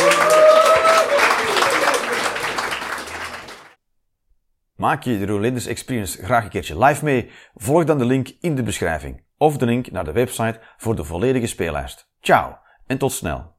Maak 4.76 5.02
je 5.02 5.18
de 5.18 5.26
Roelinders 5.26 5.66
Experience 5.66 6.24
graag 6.24 6.44
een 6.44 6.50
keertje 6.50 6.84
live 6.84 7.04
mee? 7.04 7.30
Volg 7.54 7.84
dan 7.84 7.98
de 7.98 8.04
link 8.04 8.28
in 8.40 8.54
de 8.54 8.62
beschrijving 8.62 9.22
of 9.36 9.56
de 9.56 9.66
link 9.66 9.90
naar 9.90 10.04
de 10.04 10.12
website 10.12 10.60
voor 10.76 10.96
de 10.96 11.04
volledige 11.04 11.46
speellijst. 11.46 12.08
Ciao 12.20 12.58
en 12.86 12.98
tot 12.98 13.12
snel. 13.12 13.58